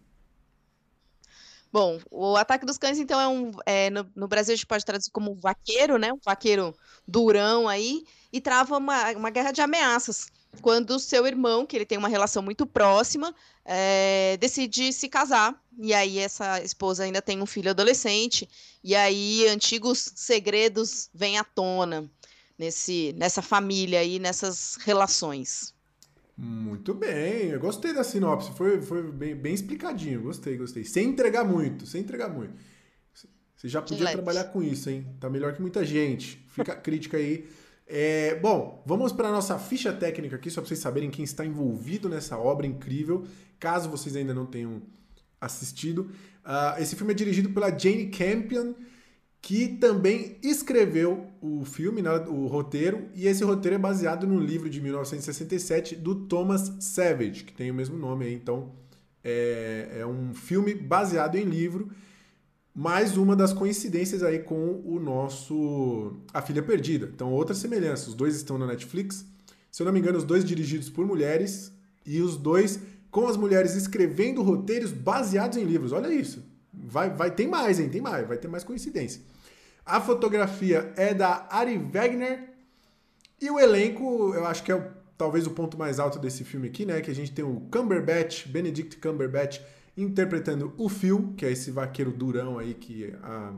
Bom, 1.73 1.99
o 2.13 2.37
ataque 2.37 2.65
dos 2.65 2.79
cães, 2.79 3.01
então, 3.01 3.21
é 3.21 3.27
um. 3.27 3.51
É, 3.67 3.91
no, 3.91 4.07
no, 4.15 4.29
Brasil 4.29 4.53
a 4.53 4.57
gente 4.57 4.67
pode 4.67 4.85
traduzir 4.85 5.11
como 5.11 5.33
um 5.33 5.35
vaqueiro, 5.35 5.99
né? 5.99 6.13
Um 6.13 6.21
vaqueiro 6.25 6.73
durão 7.09 7.69
aí, 7.69 8.05
e 8.33 8.41
trava 8.41 8.79
uma, 8.79 9.11
uma 9.11 9.31
guerra 9.31 9.51
de 9.51 9.61
ameaças 9.61 10.29
quando 10.61 10.91
o 10.91 10.99
seu 10.99 11.27
irmão, 11.27 11.67
que 11.67 11.77
ele 11.77 11.85
tem 11.85 11.99
uma 11.99 12.09
relação 12.09 12.43
muito 12.43 12.67
próxima, 12.67 13.35
é, 13.65 14.37
decide 14.39 14.93
se 14.93 15.09
casar. 15.09 15.61
E 15.79 15.93
aí 15.95 16.19
essa 16.19 16.63
esposa 16.63 17.05
ainda 17.05 17.23
tem 17.23 17.41
um 17.43 17.47
filho 17.47 17.71
adolescente. 17.71 18.49
E 18.83 18.95
aí 18.95 19.47
antigos 19.49 20.13
segredos 20.15 21.09
vêm 21.15 21.39
à 21.39 21.45
tona 21.45 22.11
nesse, 22.59 23.15
nessa 23.17 23.43
família 23.43 24.01
aí, 24.01 24.19
nessas 24.19 24.77
relações. 24.77 25.75
Muito 26.37 26.93
bem, 26.93 27.51
eu 27.51 27.61
gostei 27.61 27.93
da 27.93 28.03
sinopse, 28.03 28.51
foi, 28.57 28.83
foi 28.83 29.03
bem, 29.13 29.37
bem 29.37 29.55
explicadinho, 29.55 30.23
gostei, 30.23 30.57
gostei. 30.57 30.85
Sem 30.85 31.11
entregar 31.11 31.45
muito, 31.45 31.87
sem 31.87 32.01
entregar 32.01 32.29
muito. 32.29 32.55
Você 33.57 33.69
já 33.69 33.81
podia 33.81 34.11
trabalhar 34.11 34.45
com 34.45 34.63
isso, 34.63 34.91
hein? 34.91 35.07
Tá 35.21 35.31
melhor 35.31 35.55
que 35.55 35.63
muita 35.63 35.85
gente. 35.85 36.45
Fica 36.49 36.73
a 36.73 36.77
crítica 36.77 37.17
aí 37.17 37.49
é, 37.87 38.35
bom, 38.37 38.83
vamos 38.87 39.13
para 39.13 39.29
a 39.29 39.33
nossa 39.33 39.59
ficha 39.59 39.93
técnica 39.93 40.37
aqui, 40.37 40.51
só 40.51 40.61
para 40.61 40.69
vocês 40.69 40.81
saberem 40.81 41.11
quem 41.11 41.25
está 41.25 41.45
envolvido 41.45 42.09
nessa 42.09 42.39
obra 42.39 42.67
incrível, 42.67 43.25
caso 43.59 43.91
vocês 43.91 44.17
ainda 44.17 44.33
não 44.33 44.47
tenham 44.47 44.83
assistido. 45.41 46.11
Uh, 46.45 46.81
esse 46.81 46.97
filme 46.97 47.13
é 47.13 47.17
dirigido 47.17 47.51
pela 47.51 47.77
Jane 47.77 48.07
Campion, 48.07 48.75
que 49.43 49.69
também 49.69 50.39
escreveu 50.43 51.27
o 51.43 51.67
filme, 51.67 52.01
né, 52.01 52.11
o 52.29 52.47
roteiro, 52.47 53.09
e 53.15 53.27
esse 53.27 53.45
roteiro 53.45 53.75
é 53.75 53.79
baseado 53.79 54.27
no 54.27 54.41
livro 54.41 54.71
de 54.71 54.81
1967 54.81 55.97
do 55.97 56.15
Thomas 56.15 56.73
Savage, 56.81 57.45
que 57.45 57.53
tem 57.53 57.71
o 57.71 57.75
mesmo 57.75 57.99
nome 57.99 58.25
aí, 58.25 58.35
então 58.35 58.73
é, 59.23 59.99
é 59.99 60.07
um 60.07 60.33
filme 60.33 60.75
baseado 60.75 61.37
em 61.37 61.45
livro 61.45 61.91
mais 62.75 63.17
uma 63.17 63.37
das 63.37 63.53
coincidências 63.53 64.23
aí 64.23 64.41
com 64.41 64.83
o 64.85 64.99
nosso 64.99 66.17
A 66.33 66.43
Filha 66.43 66.63
Perdida. 66.63 67.09
Então, 67.15 67.31
outra 67.31 67.55
semelhança. 67.55 68.09
Os 68.09 68.15
dois 68.15 68.35
estão 68.35 68.59
na 68.59 68.67
Netflix. 68.67 69.25
Se 69.71 69.81
eu 69.81 69.85
não 69.85 69.93
me 69.93 70.01
engano, 70.01 70.19
os 70.19 70.25
dois 70.25 70.45
dirigidos 70.45 70.91
por 70.91 71.07
mulheres 71.07 71.73
e 72.05 72.21
os 72.21 72.37
dois 72.37 72.81
com 73.13 73.29
as 73.29 73.37
mulheres 73.37 73.77
escrevendo 73.77 74.43
roteiros 74.43 74.91
baseados 74.91 75.57
em 75.57 75.63
livros. 75.63 75.93
Olha 75.93 76.13
isso. 76.13 76.45
Vai, 76.73 77.11
vai 77.11 77.31
ter 77.31 77.47
mais, 77.47 77.79
hein? 77.79 77.89
Tem 77.89 78.01
mais. 78.01 78.27
Vai 78.27 78.39
ter 78.39 78.49
mais 78.49 78.65
coincidência. 78.65 79.23
A 79.87 80.01
fotografia 80.01 80.93
é 80.97 81.15
da 81.15 81.47
Ari 81.49 81.79
Wegner. 81.79 82.55
E 83.41 83.49
o 83.51 83.61
elenco, 83.61 84.35
eu 84.35 84.45
acho 84.47 84.65
que 84.65 84.73
é 84.73 84.91
talvez 85.17 85.47
o 85.47 85.51
ponto 85.51 85.79
mais 85.79 86.01
alto 86.01 86.19
desse 86.19 86.43
filme 86.43 86.67
aqui, 86.67 86.85
né? 86.85 87.01
Que 87.01 87.11
a 87.11 87.15
gente 87.15 87.31
tem 87.31 87.45
o 87.45 87.61
Cumberbatch, 87.71 88.49
Benedict 88.49 88.97
Cumberbatch, 88.97 89.61
interpretando 89.97 90.73
o 90.77 90.89
Phil, 90.89 91.35
que 91.37 91.47
é 91.47 91.53
esse 91.53 91.71
vaqueiro 91.71 92.11
durão 92.11 92.59
aí 92.59 92.75
que 92.75 93.15
a 93.23 93.53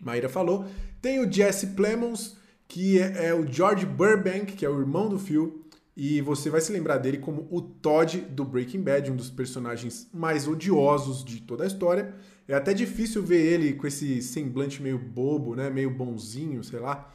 Maíra 0.00 0.28
falou. 0.28 0.66
Tem 1.00 1.20
o 1.20 1.30
Jesse 1.30 1.68
Plemons, 1.68 2.36
que 2.66 2.98
é, 2.98 3.26
é, 3.26 3.34
o 3.34 3.46
George 3.50 3.86
Burbank, 3.86 4.52
que 4.52 4.64
é 4.64 4.68
o 4.68 4.78
irmão 4.78 5.08
do 5.08 5.18
Phil. 5.18 5.64
E 5.96 6.20
você 6.20 6.48
vai 6.48 6.60
se 6.60 6.72
lembrar 6.72 6.98
dele 6.98 7.18
como 7.18 7.48
o 7.50 7.60
Todd 7.60 8.20
do 8.20 8.44
Breaking 8.44 8.82
Bad, 8.82 9.10
um 9.10 9.16
dos 9.16 9.30
personagens 9.30 10.08
mais 10.12 10.46
odiosos 10.46 11.24
de 11.24 11.40
toda 11.42 11.64
a 11.64 11.66
história. 11.66 12.14
É 12.46 12.54
até 12.54 12.72
difícil 12.72 13.22
ver 13.22 13.40
ele 13.40 13.72
com 13.72 13.86
esse 13.86 14.22
semblante 14.22 14.80
meio 14.80 14.98
bobo, 14.98 15.56
né? 15.56 15.68
meio 15.68 15.90
bonzinho, 15.90 16.62
sei 16.62 16.78
lá. 16.78 17.12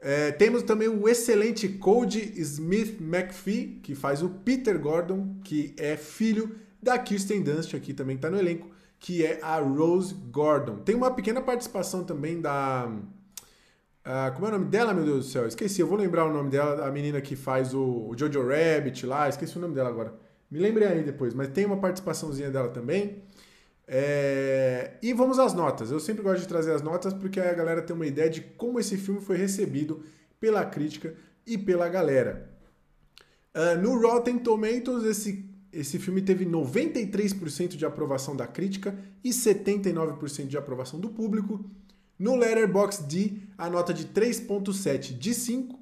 É, 0.00 0.32
temos 0.32 0.62
também 0.62 0.88
o 0.88 1.08
excelente 1.08 1.68
Cody 1.68 2.32
Smith 2.40 2.98
McPhee, 3.00 3.78
que 3.82 3.94
faz 3.94 4.22
o 4.22 4.28
Peter 4.28 4.78
Gordon, 4.78 5.36
que 5.44 5.74
é 5.76 5.96
filho 5.96 6.56
da 6.82 6.98
Kirsten 6.98 7.42
Dunst 7.42 7.74
aqui 7.74 7.94
também 7.94 8.16
está 8.16 8.28
no 8.28 8.38
elenco, 8.38 8.68
que 8.98 9.24
é 9.24 9.40
a 9.42 9.58
Rose 9.58 10.14
Gordon. 10.14 10.78
Tem 10.78 10.94
uma 10.94 11.10
pequena 11.12 11.40
participação 11.40 12.02
também 12.02 12.40
da. 12.40 12.86
Uh, 12.86 14.34
como 14.34 14.46
é 14.46 14.48
o 14.48 14.52
nome 14.52 14.64
dela, 14.66 14.92
meu 14.92 15.04
Deus 15.04 15.26
do 15.26 15.30
céu? 15.30 15.46
Esqueci, 15.46 15.80
eu 15.80 15.86
vou 15.86 15.96
lembrar 15.96 16.24
o 16.24 16.32
nome 16.32 16.50
dela, 16.50 16.86
a 16.86 16.90
menina 16.90 17.20
que 17.20 17.36
faz 17.36 17.72
o, 17.72 18.08
o 18.08 18.18
Jojo 18.18 18.42
Rabbit 18.42 19.06
lá, 19.06 19.28
esqueci 19.28 19.56
o 19.56 19.60
nome 19.60 19.74
dela 19.74 19.88
agora. 19.88 20.12
Me 20.50 20.58
lembrei 20.58 20.88
aí 20.88 21.04
depois, 21.04 21.32
mas 21.34 21.48
tem 21.48 21.64
uma 21.64 21.76
participaçãozinha 21.76 22.50
dela 22.50 22.68
também. 22.68 23.22
É... 23.86 24.92
E 25.00 25.12
vamos 25.12 25.38
às 25.38 25.54
notas. 25.54 25.90
Eu 25.90 26.00
sempre 26.00 26.22
gosto 26.22 26.40
de 26.40 26.48
trazer 26.48 26.72
as 26.72 26.82
notas 26.82 27.14
porque 27.14 27.38
a 27.38 27.52
galera 27.54 27.80
tem 27.80 27.94
uma 27.94 28.06
ideia 28.06 28.28
de 28.28 28.40
como 28.40 28.80
esse 28.80 28.96
filme 28.96 29.20
foi 29.20 29.36
recebido 29.36 30.02
pela 30.40 30.64
crítica 30.64 31.14
e 31.46 31.56
pela 31.56 31.88
galera. 31.88 32.50
Uh, 33.54 33.80
no 33.80 34.00
Rotten 34.00 34.38
Tomatoes, 34.38 35.04
esse 35.04 35.51
esse 35.72 35.98
filme 35.98 36.20
teve 36.20 36.44
93% 36.44 37.76
de 37.76 37.86
aprovação 37.86 38.36
da 38.36 38.46
crítica 38.46 38.98
e 39.24 39.30
79% 39.30 40.46
de 40.46 40.58
aprovação 40.58 41.00
do 41.00 41.08
público. 41.08 41.64
No 42.18 42.36
Letterboxd, 42.36 43.42
a 43.56 43.70
nota 43.70 43.94
de 43.94 44.06
3.7 44.06 45.16
de 45.16 45.34
5. 45.34 45.78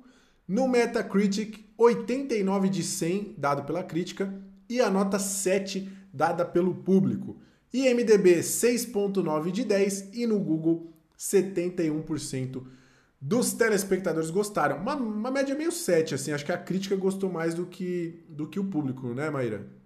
No 0.46 0.68
Metacritic, 0.68 1.64
89 1.76 2.68
de 2.68 2.82
100 2.82 3.34
dado 3.36 3.64
pela 3.64 3.82
crítica 3.82 4.32
e 4.68 4.80
a 4.80 4.90
nota 4.90 5.18
7 5.18 5.90
dada 6.12 6.44
pelo 6.44 6.74
público. 6.74 7.36
IMDB 7.72 8.40
6.9 8.40 9.50
de 9.50 9.64
10 9.64 10.10
e 10.12 10.26
no 10.26 10.38
Google 10.38 10.92
71% 11.18 12.62
dos 13.20 13.52
telespectadores 13.52 14.30
gostaram. 14.30 14.78
Uma, 14.78 14.94
uma 14.94 15.30
média 15.30 15.54
meio 15.54 15.70
7, 15.70 16.14
assim, 16.14 16.32
acho 16.32 16.44
que 16.44 16.52
a 16.52 16.58
crítica 16.58 16.96
gostou 16.96 17.30
mais 17.30 17.54
do 17.54 17.66
que, 17.66 18.24
do 18.28 18.46
que 18.48 18.58
o 18.58 18.64
público, 18.64 19.08
né, 19.08 19.28
Maíra? 19.28 19.79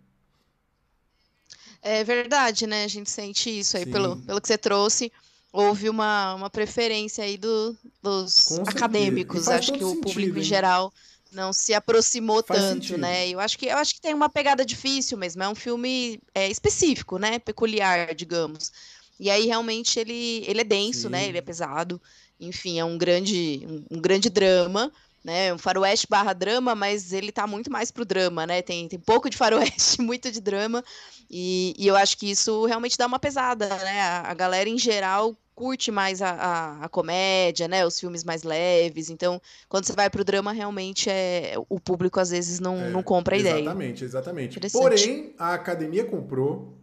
É 1.87 2.03
verdade, 2.03 2.67
né? 2.67 2.85
A 2.85 2.89
gente 2.89 3.11
sente 3.11 3.51
isso 3.51 3.77
aí 3.77 3.85
pelo, 3.85 4.17
pelo 4.17 4.41
que 4.41 4.49
você 4.49 4.57
trouxe. 4.57 5.13
Houve 5.53 5.91
uma, 5.91 6.35
uma 6.35 6.49
preferência 6.49 7.23
aí 7.23 7.37
do, 7.37 7.77
dos 8.03 8.59
acadêmicos. 8.61 9.49
Acho 9.49 9.75
que 9.75 9.85
o 9.85 10.01
público 10.01 10.39
hein? 10.39 10.41
em 10.41 10.45
geral 10.45 10.91
não 11.31 11.53
se 11.53 11.75
aproximou 11.75 12.43
faz 12.43 12.61
tanto, 12.61 12.85
sentido. 12.87 13.01
né? 13.01 13.29
Eu 13.29 13.39
acho 13.39 13.59
que 13.59 13.67
eu 13.67 13.77
acho 13.77 13.95
que 13.95 14.01
tem 14.01 14.15
uma 14.15 14.31
pegada 14.31 14.65
difícil 14.65 15.19
mesmo. 15.19 15.43
É 15.43 15.49
um 15.49 15.55
filme 15.55 16.19
é, 16.35 16.49
específico, 16.49 17.19
né? 17.19 17.39
Peculiar, 17.39 18.15
digamos. 18.15 18.73
E 19.21 19.29
aí 19.29 19.45
realmente 19.45 20.01
ele, 20.01 20.43
ele 20.47 20.63
é 20.63 20.65
denso, 20.65 21.11
né? 21.11 21.19
Sim. 21.19 21.25
né? 21.25 21.29
Ele 21.29 21.39
é 21.39 21.43
pesado. 21.43 22.01
Enfim, 22.41 22.79
é 22.79 22.85
um 22.85 22.97
grande 22.97 23.63
um, 23.69 23.99
um 23.99 24.01
grande 24.01 24.31
drama 24.31 24.91
né? 25.25 25.55
Um 25.55 25.59
faroeste 25.59 26.07
barra 26.09 26.35
drama, 26.35 26.75
mas 26.75 27.13
ele 27.13 27.33
tá 27.33 27.47
muito 27.47 27.73
mais 27.73 27.91
pro 27.91 28.05
drama, 28.05 28.47
né? 28.47 28.61
Tem, 28.61 28.87
tem 28.87 28.99
pouco 28.99 29.31
de 29.31 29.37
faroeste, 29.37 30.01
muito 30.03 30.31
de 30.31 30.41
drama. 30.41 30.85
E, 31.31 31.75
e 31.79 31.87
eu 31.87 31.97
acho 31.97 32.19
que 32.19 32.31
isso 32.31 32.67
realmente 32.67 32.99
dá 32.99 33.07
uma 33.07 33.19
pesada, 33.19 33.67
né? 33.69 34.03
A, 34.03 34.31
a 34.31 34.35
galera 34.35 34.69
em 34.69 34.79
geral 34.79 35.35
curte 35.55 35.91
mais 35.91 36.21
a, 36.21 36.31
a, 36.31 36.85
a, 36.85 36.89
comédia, 36.89 37.67
né? 37.69 37.87
Os 37.87 37.99
filmes 37.99 38.23
mais 38.23 38.43
leves. 38.43 39.09
Então, 39.09 39.41
quando 39.69 39.87
você 39.87 39.93
vai 39.93 40.11
pro 40.11 40.25
drama, 40.25 40.53
realmente 40.53 41.09
é 41.09 41.55
o 41.69 41.81
público 41.81 42.21
às 42.21 42.31
vezes 42.31 42.61
não, 42.61 42.77
é, 42.77 42.91
não 42.91 43.03
compra 43.03 43.37
a 43.37 43.39
ideia. 43.39 43.61
Exatamente, 43.61 44.05
exatamente. 44.05 44.61
Porém, 44.71 45.35
a 45.39 45.55
academia 45.55 46.05
comprou. 46.05 46.77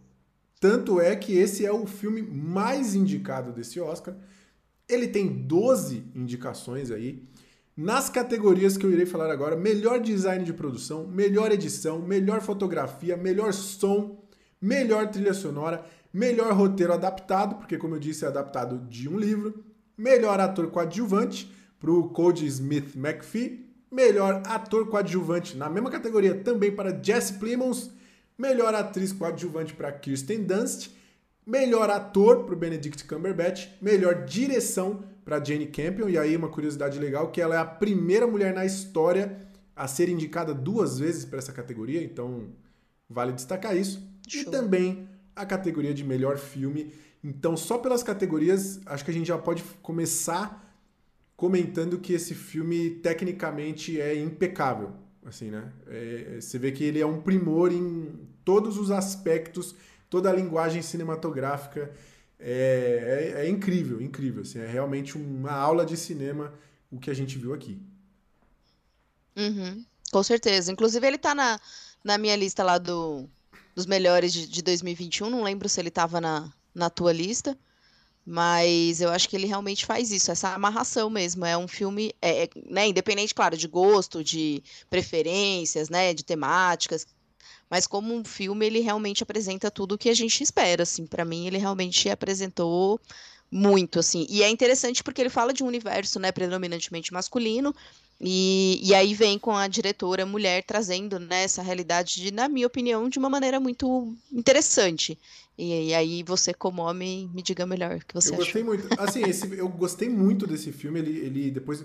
Tanto 0.58 1.00
é 1.00 1.14
que 1.14 1.36
esse 1.36 1.66
é 1.66 1.72
o 1.72 1.86
filme 1.86 2.22
mais 2.22 2.94
indicado 2.94 3.52
desse 3.52 3.80
Oscar. 3.80 4.14
Ele 4.88 5.08
tem 5.08 5.28
12 5.28 6.04
indicações 6.14 6.90
aí. 6.90 7.22
Nas 7.76 8.10
categorias 8.10 8.76
que 8.76 8.84
eu 8.84 8.92
irei 8.92 9.06
falar 9.06 9.30
agora, 9.30 9.56
melhor 9.56 9.98
design 9.98 10.44
de 10.44 10.52
produção, 10.52 11.06
melhor 11.06 11.50
edição, 11.50 11.98
melhor 12.00 12.42
fotografia, 12.42 13.16
melhor 13.16 13.54
som, 13.54 14.22
melhor 14.60 15.08
trilha 15.08 15.32
sonora, 15.32 15.82
melhor 16.12 16.52
roteiro 16.52 16.92
adaptado, 16.92 17.54
porque 17.56 17.78
como 17.78 17.94
eu 17.94 17.98
disse 17.98 18.26
é 18.26 18.28
adaptado 18.28 18.86
de 18.90 19.08
um 19.08 19.18
livro, 19.18 19.64
melhor 19.96 20.38
ator 20.38 20.70
coadjuvante 20.70 21.50
para 21.80 21.90
o 21.90 22.10
Cody 22.10 22.46
Smith 22.46 22.94
McPhee, 22.94 23.74
melhor 23.90 24.42
ator 24.46 24.86
coadjuvante 24.88 25.56
na 25.56 25.70
mesma 25.70 25.90
categoria 25.90 26.34
também 26.34 26.70
para 26.70 27.02
Jesse 27.02 27.32
Plimons, 27.34 27.90
melhor 28.36 28.74
atriz 28.74 29.14
coadjuvante 29.14 29.72
para 29.72 29.92
Kirsten 29.92 30.44
Dunst, 30.44 30.90
melhor 31.46 31.90
ator 31.90 32.44
para 32.44 32.54
o 32.54 32.58
Benedict 32.58 33.04
Cumberbatch, 33.04 33.68
melhor 33.80 34.24
direção 34.24 35.04
para 35.24 35.42
Jane 35.42 35.66
Campion. 35.66 36.08
E 36.08 36.18
aí, 36.18 36.36
uma 36.36 36.48
curiosidade 36.48 36.98
legal, 36.98 37.30
que 37.30 37.40
ela 37.40 37.54
é 37.54 37.58
a 37.58 37.64
primeira 37.64 38.26
mulher 38.26 38.54
na 38.54 38.64
história 38.64 39.38
a 39.74 39.88
ser 39.88 40.08
indicada 40.08 40.54
duas 40.54 40.98
vezes 40.98 41.24
para 41.24 41.38
essa 41.38 41.52
categoria, 41.52 42.02
então 42.02 42.50
vale 43.08 43.32
destacar 43.32 43.76
isso. 43.76 44.02
Show. 44.28 44.42
E 44.42 44.44
também 44.44 45.08
a 45.34 45.44
categoria 45.46 45.94
de 45.94 46.04
melhor 46.04 46.38
filme. 46.38 46.92
Então, 47.24 47.56
só 47.56 47.78
pelas 47.78 48.02
categorias, 48.02 48.80
acho 48.86 49.04
que 49.04 49.10
a 49.10 49.14
gente 49.14 49.26
já 49.28 49.38
pode 49.38 49.62
começar 49.82 50.60
comentando 51.36 51.98
que 51.98 52.12
esse 52.12 52.34
filme 52.34 52.90
tecnicamente 52.90 54.00
é 54.00 54.14
impecável. 54.14 54.92
Assim, 55.24 55.50
né? 55.50 55.72
É, 55.88 56.38
você 56.40 56.58
vê 56.58 56.72
que 56.72 56.84
ele 56.84 57.00
é 57.00 57.06
um 57.06 57.20
primor 57.20 57.72
em 57.72 58.28
todos 58.44 58.76
os 58.76 58.90
aspectos, 58.90 59.74
toda 60.12 60.28
a 60.28 60.34
linguagem 60.34 60.82
cinematográfica 60.82 61.90
é, 62.38 63.32
é, 63.34 63.46
é, 63.46 63.48
incrível, 63.48 63.98
incrível. 63.98 64.42
Assim, 64.42 64.58
é 64.58 64.66
realmente 64.66 65.16
uma 65.16 65.52
aula 65.52 65.86
de 65.86 65.96
cinema 65.96 66.52
o 66.90 66.98
que 66.98 67.08
a 67.08 67.14
gente 67.14 67.38
viu 67.38 67.54
aqui. 67.54 67.80
Uhum, 69.34 69.82
com 70.12 70.22
certeza. 70.22 70.70
Inclusive, 70.70 71.06
ele 71.06 71.16
tá 71.16 71.34
na, 71.34 71.58
na 72.04 72.18
minha 72.18 72.36
lista 72.36 72.62
lá 72.62 72.76
do, 72.76 73.26
dos 73.74 73.86
melhores 73.86 74.34
de, 74.34 74.46
de 74.46 74.60
2021. 74.60 75.30
Não 75.30 75.42
lembro 75.42 75.66
se 75.66 75.80
ele 75.80 75.90
tava 75.90 76.20
na, 76.20 76.52
na 76.74 76.90
tua 76.90 77.10
lista. 77.10 77.56
Mas 78.24 79.00
eu 79.00 79.08
acho 79.08 79.26
que 79.30 79.34
ele 79.34 79.46
realmente 79.46 79.86
faz 79.86 80.12
isso, 80.12 80.30
essa 80.30 80.50
amarração 80.50 81.08
mesmo. 81.08 81.46
É 81.46 81.56
um 81.56 81.66
filme, 81.66 82.12
é, 82.20 82.44
é, 82.44 82.48
né, 82.66 82.86
independente, 82.86 83.34
claro, 83.34 83.56
de 83.56 83.66
gosto, 83.66 84.22
de 84.22 84.62
preferências, 84.90 85.88
né, 85.88 86.12
de 86.12 86.22
temáticas 86.22 87.06
mas 87.72 87.86
como 87.86 88.14
um 88.14 88.22
filme 88.22 88.66
ele 88.66 88.80
realmente 88.80 89.22
apresenta 89.22 89.70
tudo 89.70 89.94
o 89.94 89.98
que 89.98 90.10
a 90.10 90.14
gente 90.14 90.42
espera, 90.42 90.82
assim, 90.82 91.06
para 91.06 91.24
mim 91.24 91.46
ele 91.46 91.56
realmente 91.56 92.10
apresentou 92.10 93.00
muito, 93.50 93.98
assim, 93.98 94.26
e 94.28 94.42
é 94.42 94.50
interessante 94.50 95.02
porque 95.02 95.22
ele 95.22 95.30
fala 95.30 95.54
de 95.54 95.64
um 95.64 95.68
universo, 95.68 96.20
né, 96.20 96.30
predominantemente 96.30 97.14
masculino, 97.14 97.74
e, 98.20 98.78
e 98.82 98.94
aí 98.94 99.14
vem 99.14 99.38
com 99.38 99.56
a 99.56 99.66
diretora 99.68 100.26
mulher 100.26 100.62
trazendo 100.64 101.18
né, 101.18 101.44
essa 101.44 101.62
realidade, 101.62 102.16
de, 102.16 102.30
na 102.30 102.46
minha 102.46 102.66
opinião, 102.66 103.08
de 103.08 103.18
uma 103.18 103.30
maneira 103.30 103.58
muito 103.58 104.14
interessante. 104.30 105.18
E, 105.56 105.88
e 105.88 105.94
aí 105.94 106.22
você, 106.22 106.52
como 106.52 106.82
homem, 106.82 107.30
me 107.32 107.42
diga 107.42 107.64
melhor 107.64 107.96
o 107.96 108.04
que 108.06 108.14
você 108.14 108.28
eu 108.28 108.34
achou. 108.34 108.44
gostei 108.44 108.62
muito. 108.62 108.86
Assim, 108.98 109.22
esse, 109.24 109.50
eu 109.56 109.68
gostei 109.68 110.08
muito 110.08 110.46
desse 110.46 110.70
filme. 110.72 111.00
Ele, 111.00 111.18
ele 111.18 111.50
depois, 111.50 111.84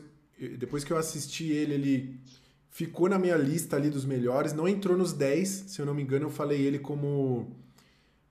depois 0.59 0.83
que 0.83 0.93
eu 0.93 0.97
assisti 0.97 1.45
ele, 1.45 1.73
ele 1.73 2.19
ficou 2.69 3.09
na 3.09 3.17
minha 3.17 3.35
lista 3.35 3.75
ali 3.75 3.89
dos 3.89 4.05
melhores, 4.05 4.53
não 4.53 4.67
entrou 4.67 4.97
nos 4.97 5.13
10, 5.13 5.65
se 5.67 5.79
eu 5.79 5.85
não 5.85 5.93
me 5.93 6.03
engano, 6.03 6.25
eu 6.25 6.29
falei 6.29 6.61
ele 6.61 6.79
como 6.79 7.55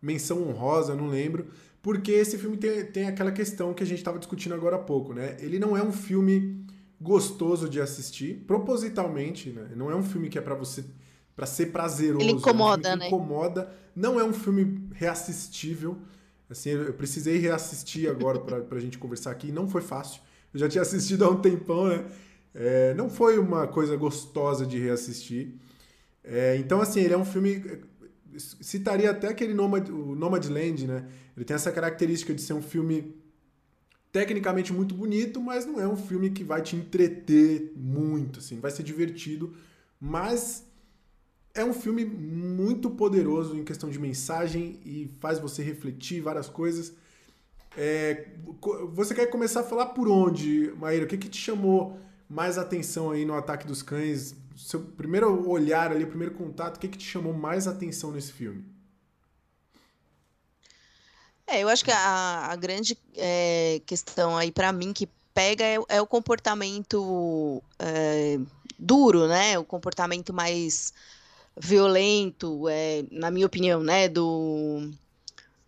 menção 0.00 0.48
honrosa, 0.48 0.94
não 0.94 1.08
lembro, 1.08 1.48
porque 1.82 2.12
esse 2.12 2.38
filme 2.38 2.56
tem, 2.56 2.84
tem 2.86 3.06
aquela 3.06 3.32
questão 3.32 3.74
que 3.74 3.82
a 3.82 3.86
gente 3.86 3.98
estava 3.98 4.18
discutindo 4.18 4.54
agora 4.54 4.76
há 4.76 4.78
pouco, 4.78 5.12
né? 5.12 5.36
Ele 5.40 5.58
não 5.58 5.76
é 5.76 5.82
um 5.82 5.92
filme 5.92 6.64
gostoso 7.00 7.68
de 7.68 7.80
assistir, 7.80 8.44
propositalmente, 8.46 9.50
né? 9.50 9.70
Não 9.74 9.90
é 9.90 9.96
um 9.96 10.02
filme 10.02 10.28
que 10.28 10.38
é 10.38 10.40
para 10.40 10.54
você 10.54 10.84
para 11.34 11.44
ser 11.44 11.66
prazeroso, 11.66 12.24
ele 12.24 12.32
incomoda, 12.32 12.88
é 12.88 12.94
um 12.94 12.96
né? 12.96 13.06
Incomoda, 13.08 13.72
não 13.94 14.18
é 14.18 14.24
um 14.24 14.32
filme 14.32 14.88
reassistível. 14.94 15.98
Assim, 16.48 16.70
eu 16.70 16.94
precisei 16.94 17.36
reassistir 17.36 18.08
agora 18.08 18.40
para 18.40 18.78
a 18.78 18.80
gente 18.80 18.96
conversar 18.96 19.32
aqui, 19.32 19.52
não 19.52 19.68
foi 19.68 19.82
fácil. 19.82 20.22
Eu 20.54 20.60
já 20.60 20.68
tinha 20.68 20.80
assistido 20.80 21.24
há 21.24 21.28
um 21.28 21.40
tempão, 21.40 21.88
né? 21.88 22.06
É, 22.58 22.94
não 22.94 23.10
foi 23.10 23.38
uma 23.38 23.66
coisa 23.66 23.94
gostosa 23.96 24.64
de 24.64 24.78
reassistir. 24.78 25.56
É, 26.24 26.56
então, 26.56 26.80
assim, 26.80 27.00
ele 27.00 27.12
é 27.12 27.18
um 27.18 27.24
filme. 27.24 27.82
Citaria 28.38 29.10
até 29.10 29.28
aquele 29.28 29.52
Nomad, 29.52 29.90
o 29.90 30.14
Nomadland, 30.14 30.86
né? 30.86 31.06
Ele 31.36 31.44
tem 31.44 31.54
essa 31.54 31.70
característica 31.70 32.34
de 32.34 32.40
ser 32.40 32.54
um 32.54 32.62
filme 32.62 33.14
tecnicamente 34.10 34.72
muito 34.72 34.94
bonito, 34.94 35.38
mas 35.40 35.66
não 35.66 35.78
é 35.78 35.86
um 35.86 35.96
filme 35.96 36.30
que 36.30 36.42
vai 36.42 36.62
te 36.62 36.74
entreter 36.74 37.72
muito, 37.76 38.38
assim, 38.38 38.58
vai 38.58 38.70
ser 38.70 38.82
divertido, 38.82 39.54
mas 40.00 40.64
é 41.54 41.62
um 41.62 41.74
filme 41.74 42.04
muito 42.06 42.88
poderoso 42.88 43.58
em 43.58 43.64
questão 43.64 43.90
de 43.90 43.98
mensagem 43.98 44.80
e 44.86 45.10
faz 45.20 45.38
você 45.38 45.62
refletir 45.62 46.22
várias 46.22 46.48
coisas. 46.48 46.94
É, 47.76 48.28
você 48.94 49.14
quer 49.14 49.26
começar 49.26 49.60
a 49.60 49.64
falar 49.64 49.86
por 49.86 50.08
onde, 50.08 50.72
Maíra? 50.78 51.04
O 51.04 51.08
que, 51.08 51.18
que 51.18 51.28
te 51.28 51.38
chamou 51.38 51.98
mais 52.28 52.58
atenção 52.58 53.10
aí 53.10 53.24
no 53.24 53.34
ataque 53.34 53.66
dos 53.66 53.82
cães? 53.82 54.34
Seu 54.56 54.80
primeiro 54.80 55.48
olhar 55.48 55.92
ali, 55.92 56.06
primeiro 56.06 56.34
contato, 56.34 56.76
o 56.76 56.80
que, 56.80 56.88
que 56.88 56.98
te 56.98 57.04
chamou 57.04 57.32
mais 57.32 57.66
atenção 57.66 58.10
nesse 58.10 58.32
filme? 58.32 58.64
É, 61.46 61.62
eu 61.62 61.68
acho 61.68 61.84
que 61.84 61.92
a, 61.92 62.48
a 62.50 62.56
grande 62.56 62.98
é, 63.16 63.80
questão 63.86 64.36
aí 64.36 64.50
para 64.50 64.72
mim 64.72 64.92
que 64.92 65.08
pega 65.32 65.64
é, 65.64 65.76
é 65.88 66.00
o 66.00 66.06
comportamento 66.06 67.62
é, 67.78 68.38
duro, 68.78 69.28
né? 69.28 69.58
O 69.58 69.64
comportamento 69.64 70.32
mais 70.32 70.92
violento, 71.56 72.68
é, 72.68 73.04
na 73.10 73.30
minha 73.30 73.46
opinião, 73.46 73.82
né? 73.82 74.08
Do 74.08 74.90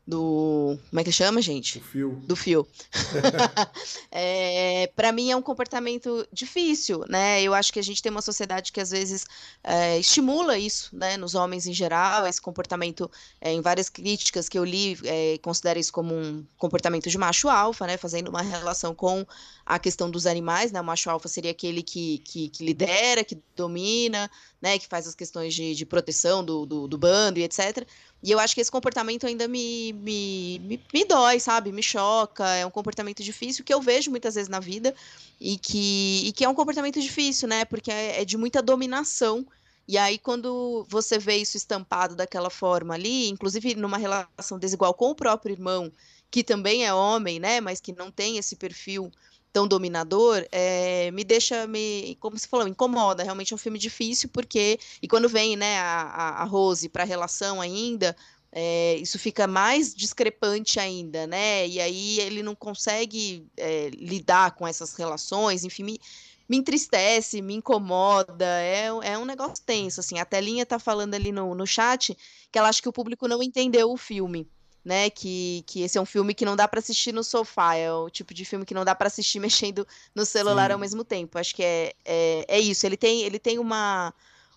do. 0.08 0.78
Como 0.88 1.00
é 1.00 1.04
que 1.04 1.12
chama, 1.12 1.42
gente? 1.42 1.80
Do 1.80 1.84
fio. 1.84 2.22
Do 2.24 2.34
fio. 2.36 2.66
é, 4.10 4.90
para 4.96 5.12
mim 5.12 5.30
é 5.30 5.36
um 5.36 5.42
comportamento 5.42 6.26
difícil, 6.32 7.04
né? 7.10 7.42
Eu 7.42 7.52
acho 7.52 7.70
que 7.70 7.78
a 7.78 7.82
gente 7.82 8.02
tem 8.02 8.10
uma 8.10 8.22
sociedade 8.22 8.72
que 8.72 8.80
às 8.80 8.90
vezes 8.90 9.26
é, 9.62 9.98
estimula 9.98 10.56
isso, 10.56 10.96
né? 10.96 11.18
Nos 11.18 11.34
homens 11.34 11.66
em 11.66 11.74
geral, 11.74 12.26
esse 12.26 12.40
comportamento, 12.40 13.10
é, 13.38 13.52
em 13.52 13.60
várias 13.60 13.90
críticas 13.90 14.48
que 14.48 14.58
eu 14.58 14.64
li, 14.64 14.98
é, 15.04 15.36
considera 15.42 15.78
isso 15.78 15.92
como 15.92 16.14
um 16.14 16.42
comportamento 16.56 17.10
de 17.10 17.18
macho 17.18 17.50
alfa, 17.50 17.86
né? 17.86 17.98
Fazendo 17.98 18.28
uma 18.28 18.40
relação 18.40 18.94
com 18.94 19.26
a 19.66 19.78
questão 19.78 20.10
dos 20.10 20.26
animais, 20.26 20.72
né? 20.72 20.80
O 20.80 20.84
macho 20.84 21.10
alfa 21.10 21.28
seria 21.28 21.50
aquele 21.50 21.82
que, 21.82 22.18
que, 22.24 22.48
que 22.48 22.64
lidera, 22.64 23.22
que 23.22 23.38
domina, 23.54 24.30
né? 24.58 24.78
Que 24.78 24.86
faz 24.86 25.06
as 25.06 25.14
questões 25.14 25.52
de, 25.52 25.74
de 25.74 25.84
proteção 25.84 26.42
do, 26.42 26.64
do, 26.64 26.88
do 26.88 26.96
bando 26.96 27.38
e 27.38 27.44
etc. 27.44 27.86
E 28.22 28.32
eu 28.32 28.38
acho 28.38 28.54
que 28.54 28.60
esse 28.60 28.70
comportamento 28.70 29.26
ainda 29.26 29.46
me, 29.46 29.92
me, 29.92 30.58
me, 30.60 30.80
me, 30.92 31.04
dói, 31.04 31.38
sabe? 31.38 31.70
Me 31.70 31.82
choca. 31.82 32.46
É 32.56 32.66
um 32.66 32.70
comportamento 32.70 33.22
difícil 33.22 33.64
que 33.64 33.72
eu 33.72 33.80
vejo 33.80 34.10
muitas 34.10 34.34
vezes 34.34 34.48
na 34.48 34.58
vida 34.58 34.94
e 35.40 35.56
que, 35.56 36.22
e 36.26 36.32
que 36.32 36.44
é 36.44 36.48
um 36.48 36.54
comportamento 36.54 37.00
difícil, 37.00 37.48
né? 37.48 37.64
Porque 37.64 37.90
é, 37.90 38.22
é 38.22 38.24
de 38.24 38.36
muita 38.36 38.60
dominação. 38.60 39.46
E 39.86 39.96
aí, 39.96 40.18
quando 40.18 40.84
você 40.88 41.18
vê 41.18 41.36
isso 41.36 41.56
estampado 41.56 42.14
daquela 42.14 42.50
forma 42.50 42.94
ali, 42.94 43.28
inclusive 43.28 43.74
numa 43.74 43.96
relação 43.96 44.58
desigual 44.58 44.92
com 44.92 45.10
o 45.10 45.14
próprio 45.14 45.52
irmão, 45.52 45.90
que 46.30 46.44
também 46.44 46.84
é 46.84 46.92
homem, 46.92 47.40
né, 47.40 47.60
mas 47.60 47.80
que 47.80 47.92
não 47.92 48.10
tem 48.10 48.36
esse 48.36 48.54
perfil 48.54 49.10
tão 49.52 49.66
dominador, 49.66 50.46
é, 50.52 51.10
me 51.10 51.24
deixa, 51.24 51.66
me, 51.66 52.16
como 52.20 52.38
você 52.38 52.46
falou, 52.46 52.68
incomoda. 52.68 53.22
Realmente 53.22 53.52
é 53.52 53.56
um 53.56 53.58
filme 53.58 53.78
difícil, 53.78 54.28
porque. 54.28 54.78
E 55.02 55.08
quando 55.08 55.28
vem 55.28 55.56
né, 55.56 55.78
a, 55.78 56.42
a 56.42 56.44
Rose 56.44 56.88
para 56.88 57.02
a 57.02 57.06
relação 57.06 57.60
ainda, 57.60 58.16
é, 58.52 58.96
isso 58.96 59.18
fica 59.18 59.46
mais 59.46 59.94
discrepante 59.94 60.80
ainda, 60.80 61.26
né? 61.26 61.66
E 61.66 61.80
aí 61.80 62.20
ele 62.20 62.42
não 62.42 62.54
consegue 62.54 63.46
é, 63.56 63.90
lidar 63.90 64.52
com 64.52 64.66
essas 64.66 64.94
relações, 64.94 65.64
enfim, 65.64 65.84
me, 65.84 66.00
me 66.48 66.56
entristece, 66.56 67.42
me 67.42 67.54
incomoda, 67.54 68.46
é, 68.60 68.86
é 68.86 69.18
um 69.18 69.24
negócio 69.24 69.62
tenso, 69.64 70.00
assim. 70.00 70.18
A 70.18 70.24
Telinha 70.24 70.64
tá 70.64 70.78
falando 70.78 71.14
ali 71.14 71.30
no, 71.32 71.54
no 71.54 71.66
chat 71.66 72.16
que 72.50 72.58
ela 72.58 72.68
acha 72.68 72.80
que 72.80 72.88
o 72.88 72.92
público 72.92 73.28
não 73.28 73.42
entendeu 73.42 73.90
o 73.90 73.96
filme 73.96 74.48
né? 74.84 75.10
Que, 75.10 75.64
que 75.66 75.82
esse 75.82 75.98
é 75.98 76.00
um 76.00 76.06
filme 76.06 76.34
que 76.34 76.44
não 76.44 76.56
dá 76.56 76.66
para 76.66 76.80
assistir 76.80 77.12
no 77.12 77.24
sofá, 77.24 77.74
é 77.74 77.92
o 77.92 78.08
tipo 78.08 78.32
de 78.32 78.44
filme 78.44 78.64
que 78.64 78.74
não 78.74 78.84
dá 78.84 78.94
para 78.94 79.08
assistir 79.08 79.38
mexendo 79.40 79.86
no 80.14 80.24
celular 80.24 80.68
Sim. 80.68 80.72
ao 80.72 80.78
mesmo 80.78 81.04
tempo. 81.04 81.38
Acho 81.38 81.54
que 81.54 81.62
é, 81.62 81.92
é, 82.04 82.44
é 82.48 82.60
isso. 82.60 82.86
Ele 82.86 82.96
tem, 82.96 83.22
ele 83.22 83.38
tem 83.38 83.58
uma, 83.58 84.12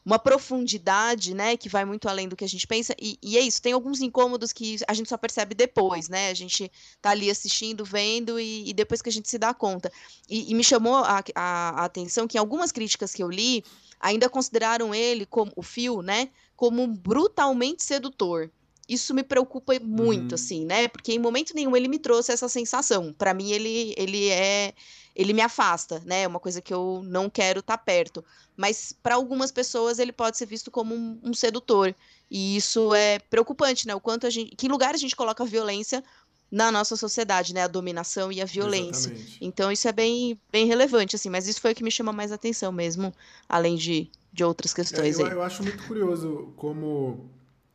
uma 0.06 0.18
profundidade, 0.18 1.34
né, 1.34 1.56
que 1.56 1.70
vai 1.70 1.86
muito 1.86 2.10
além 2.10 2.28
do 2.28 2.36
que 2.36 2.44
a 2.44 2.48
gente 2.48 2.66
pensa, 2.66 2.96
e, 3.00 3.18
e, 3.22 3.38
é 3.38 3.42
isso, 3.42 3.62
tem 3.62 3.74
alguns 3.74 4.01
incômodos 4.01 4.51
que 4.51 4.78
a 4.88 4.94
gente 4.94 5.10
só 5.10 5.18
percebe 5.18 5.54
depois, 5.54 6.10
né, 6.10 6.30
a 6.30 6.34
gente 6.34 6.72
tá 7.01 7.12
ali 7.12 7.30
assistindo, 7.30 7.86
vendo, 7.86 8.40
e, 8.40 8.68
e 8.70 8.74
depois 8.74 9.01
que 9.01 9.10
a 9.10 9.12
gente 9.12 9.30
se 9.30 9.38
dá 9.38 9.54
conta. 9.54 9.92
E, 10.28 10.51
e 10.51 10.56
me 10.56 10.63
chamou 10.63 10.96
a, 10.96 11.24
a, 11.36 11.82
a, 11.82 11.86
atenção 11.86 12.28
que 12.28 12.38
algumas 12.38 12.72
críticas 12.72 13.13
que 13.13 13.22
eu 13.22 13.30
li 13.30 13.63
ainda 14.00 14.28
consideraram 14.28 14.94
ele, 14.96 15.25
como 15.25 15.51
o 15.56 15.62
Phil, 15.62 16.01
né, 16.01 16.30
como 16.56 16.88
brutalmente 16.88 17.84
sedutor 17.84 18.50
isso 18.88 19.14
me 19.14 19.24
preocupa 19.24 19.74
muito, 19.80 20.32
uhum. 20.32 20.36
assim, 20.36 20.66
né? 20.66 20.88
Porque 20.88 21.14
em 21.14 21.20
momento 21.20 21.54
nenhum 21.54 21.76
ele 21.76 21.88
me 21.88 22.00
trouxe 22.00 22.32
essa 22.32 22.50
sensação. 22.50 23.14
Para 23.14 23.34
mim, 23.34 23.52
ele, 23.52 23.94
ele 23.98 24.30
é. 24.30 24.74
Ele 25.14 25.34
me 25.34 25.42
afasta, 25.42 26.02
né? 26.06 26.24
É 26.24 26.28
uma 26.28 26.40
coisa 26.40 26.62
que 26.62 26.74
eu 26.74 27.02
não 27.04 27.30
quero 27.30 27.60
estar 27.60 27.78
tá 27.78 27.84
perto. 27.84 28.24
Mas 28.56 28.96
para 29.04 29.16
algumas 29.16 29.52
pessoas 29.52 30.00
ele 30.00 30.14
pode 30.14 30.38
ser 30.38 30.46
visto 30.46 30.72
como 30.72 30.96
um, 30.96 31.20
um, 31.22 31.34
sedutor. 31.34 31.94
E 32.30 32.56
isso 32.56 32.94
é 32.94 33.20
preocupante, 33.20 33.86
né? 33.86 33.94
O 33.94 34.00
quanto 34.00 34.26
a 34.26 34.30
gente. 34.30 34.56
Que 34.56 34.70
lugar 34.70 34.94
a 34.94 34.98
gente 34.98 35.16
coloca 35.16 35.44
a 35.44 35.48
violência 35.48 36.02
na 36.50 36.72
nossa 36.72 36.96
sociedade, 36.96 37.54
né? 37.54 37.64
A 37.64 37.68
dominação 37.68 38.32
e 38.32 38.42
a 38.42 38.46
violência. 38.46 39.10
Exatamente. 39.10 39.38
Então 39.42 39.72
isso 39.72 39.88
é 39.88 39.92
bem, 39.92 40.40
bem 40.50 40.66
relevante, 40.66 41.16
assim. 41.16 41.30
Mas 41.30 41.46
isso 41.46 41.60
foi 41.60 41.74
o 41.74 41.76
que 41.76 41.84
me 41.84 41.92
chama 41.92 42.14
mais 42.14 42.32
atenção 42.32 42.72
mesmo, 42.72 43.14
além 43.50 43.76
de, 43.76 44.10
de 44.32 44.44
outras 44.46 44.74
questões. 44.74 45.20
É, 45.20 45.24
eu, 45.24 45.28
eu 45.28 45.42
acho 45.42 45.62
muito 45.62 45.86
curioso 45.88 46.54
como 46.56 47.30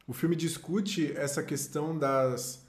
o 0.07 0.13
filme 0.13 0.37
discute 0.37 1.13
essa 1.17 1.43
questão 1.43 1.99
das, 1.99 2.65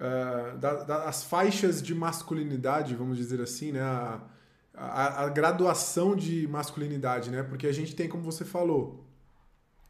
uh, 0.00 0.56
da, 0.58 0.84
das 0.84 1.24
faixas 1.24 1.82
de 1.82 1.94
masculinidade, 1.94 2.94
vamos 2.94 3.18
dizer 3.18 3.40
assim, 3.40 3.72
né? 3.72 3.82
A, 3.82 4.20
a, 4.74 5.24
a, 5.24 5.28
graduação 5.28 6.14
de 6.14 6.46
masculinidade, 6.46 7.30
né? 7.30 7.42
Porque 7.42 7.66
a 7.66 7.72
gente 7.72 7.94
tem, 7.94 8.08
como 8.08 8.22
você 8.22 8.44
falou, 8.44 9.04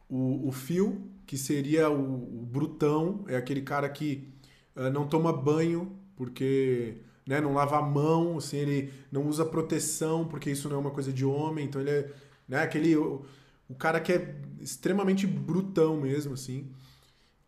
o, 0.09 0.51
fio, 0.51 1.07
que 1.27 1.37
seria 1.37 1.89
o, 1.89 2.41
o 2.41 2.45
brutão, 2.45 3.23
é 3.27 3.37
aquele 3.37 3.61
cara 3.61 3.87
que 3.87 4.33
uh, 4.75 4.89
não 4.89 5.07
toma 5.07 5.31
banho 5.31 5.95
porque 6.15 6.97
né, 7.25 7.39
não 7.39 7.53
lava 7.53 7.77
a 7.77 7.81
mão, 7.81 8.39
assim, 8.39 8.57
ele 8.57 8.93
não 9.11 9.27
usa 9.27 9.45
proteção 9.45 10.27
porque 10.27 10.49
isso 10.49 10.67
não 10.67 10.77
é 10.77 10.79
uma 10.79 10.91
coisa 10.91 11.13
de 11.13 11.23
homem, 11.23 11.65
então 11.65 11.79
ele 11.79 11.91
é 11.91 12.11
né, 12.47 12.63
aquele 12.63 12.97
o 13.69 13.75
cara 13.75 13.99
que 13.99 14.11
é 14.11 14.35
extremamente 14.59 15.27
brutão 15.27 16.01
mesmo, 16.01 16.33
assim. 16.33 16.69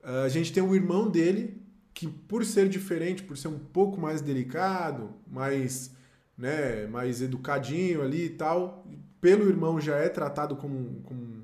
Uh, 0.03 0.23
a 0.25 0.29
gente 0.29 0.53
tem 0.53 0.63
o 0.63 0.75
irmão 0.75 1.09
dele, 1.09 1.61
que 1.93 2.07
por 2.07 2.45
ser 2.45 2.69
diferente, 2.69 3.23
por 3.23 3.37
ser 3.37 3.47
um 3.47 3.59
pouco 3.59 3.99
mais 3.99 4.21
delicado, 4.21 5.09
mais, 5.27 5.91
né, 6.37 6.87
mais 6.87 7.21
educadinho 7.21 8.01
ali 8.01 8.25
e 8.25 8.29
tal, 8.29 8.87
pelo 9.19 9.49
irmão 9.49 9.79
já 9.81 9.97
é 9.97 10.07
tratado 10.07 10.55
como, 10.55 11.01
como 11.03 11.43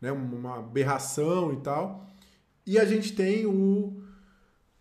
né, 0.00 0.12
uma 0.12 0.58
aberração 0.58 1.52
e 1.52 1.56
tal. 1.58 2.08
E 2.66 2.78
a 2.78 2.84
gente 2.84 3.12
tem 3.14 3.46
o, 3.46 4.02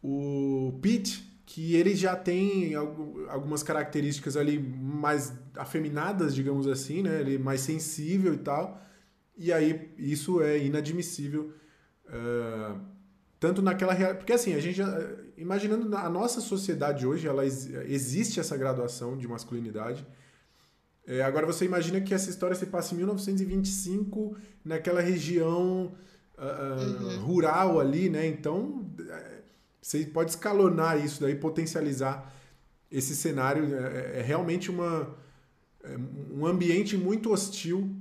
o 0.04 0.78
Pete, 0.82 1.30
que 1.46 1.76
ele 1.76 1.96
já 1.96 2.16
tem 2.16 2.76
algumas 2.76 3.64
características 3.64 4.38
ali 4.38 4.60
mais 4.60 5.34
afeminadas, 5.56 6.36
digamos 6.36 6.68
assim, 6.68 7.02
né? 7.02 7.22
Ele 7.22 7.36
é 7.36 7.40
mais 7.40 7.62
sensível 7.62 8.36
e 8.36 8.38
tal. 8.38 8.80
E 9.40 9.52
aí 9.54 9.90
isso 9.98 10.42
é 10.42 10.60
inadmissível. 10.60 11.54
Uh, 12.06 12.80
tanto 13.40 13.62
naquela 13.62 13.96
porque 14.16 14.34
assim 14.34 14.54
a 14.54 14.60
gente 14.60 14.76
já, 14.76 14.88
imaginando 15.38 15.96
a 15.96 16.10
nossa 16.10 16.42
sociedade 16.42 17.08
hoje 17.08 17.28
ela 17.28 17.46
existe 17.46 18.40
essa 18.40 18.58
graduação 18.58 19.18
de 19.18 19.28
masculinidade 19.28 20.06
é, 21.08 21.22
agora 21.22 21.46
você 21.46 21.66
imagina 21.66 22.02
que 22.02 22.14
essa 22.14 22.30
história 22.30 22.56
se 22.56 22.66
passa 22.66 22.94
em 22.94 22.98
1925 22.98 24.36
naquela 24.66 25.02
região 25.02 25.96
uh, 26.38 27.04
uhum. 27.04 27.20
rural 27.22 27.80
ali 27.80 28.10
né 28.10 28.28
então 28.28 28.92
é, 29.08 29.40
você 29.82 30.06
pode 30.06 30.32
escalonar 30.32 31.04
isso 31.04 31.22
daí 31.22 31.36
potencializar 31.36 32.34
esse 32.92 33.16
cenário 33.16 33.74
é, 33.74 34.20
é 34.20 34.22
realmente 34.22 34.70
uma 34.70 35.16
é 35.84 35.98
um 36.34 36.46
ambiente 36.46 36.98
muito 36.98 37.32
hostil 37.32 37.96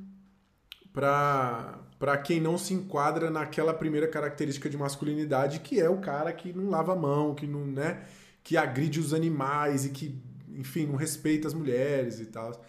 para 0.92 2.18
quem 2.24 2.40
não 2.40 2.56
se 2.58 2.74
enquadra 2.74 3.30
naquela 3.30 3.74
primeira 3.74 4.08
característica 4.08 4.68
de 4.68 4.76
masculinidade, 4.76 5.60
que 5.60 5.80
é 5.80 5.88
o 5.88 5.98
cara 5.98 6.32
que 6.32 6.52
não 6.52 6.70
lava 6.70 6.92
a 6.92 6.96
mão, 6.96 7.34
que 7.34 7.46
não, 7.46 7.66
né, 7.66 8.04
que 8.42 8.56
agride 8.56 9.00
os 9.00 9.12
animais 9.12 9.84
e 9.84 9.90
que, 9.90 10.18
enfim, 10.56 10.86
não 10.86 10.96
respeita 10.96 11.46
as 11.46 11.54
mulheres 11.54 12.20
e 12.20 12.26
tal. 12.26 12.64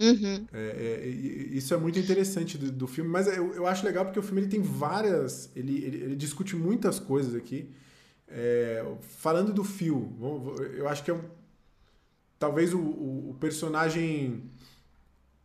Uhum. 0.00 0.46
É, 0.52 1.02
é, 1.02 1.06
isso 1.06 1.72
é 1.72 1.76
muito 1.76 1.98
interessante 1.98 2.58
do, 2.58 2.70
do, 2.70 2.86
filme, 2.86 3.08
mas 3.08 3.28
eu, 3.28 3.54
eu 3.54 3.66
acho 3.66 3.84
legal 3.86 4.04
porque 4.04 4.18
o 4.18 4.22
filme 4.22 4.40
ele 4.40 4.48
tem 4.48 4.60
várias. 4.60 5.50
Ele, 5.54 5.84
ele, 5.84 5.96
ele 6.02 6.16
discute 6.16 6.56
muitas 6.56 6.98
coisas 6.98 7.34
aqui. 7.34 7.70
É, 8.28 8.84
falando 9.00 9.52
do 9.52 9.62
fio, 9.62 10.12
eu 10.76 10.88
acho 10.88 11.04
que 11.04 11.10
é 11.10 11.14
um, 11.14 11.22
talvez 12.38 12.74
o, 12.74 12.80
o, 12.80 13.30
o 13.30 13.36
personagem 13.38 14.50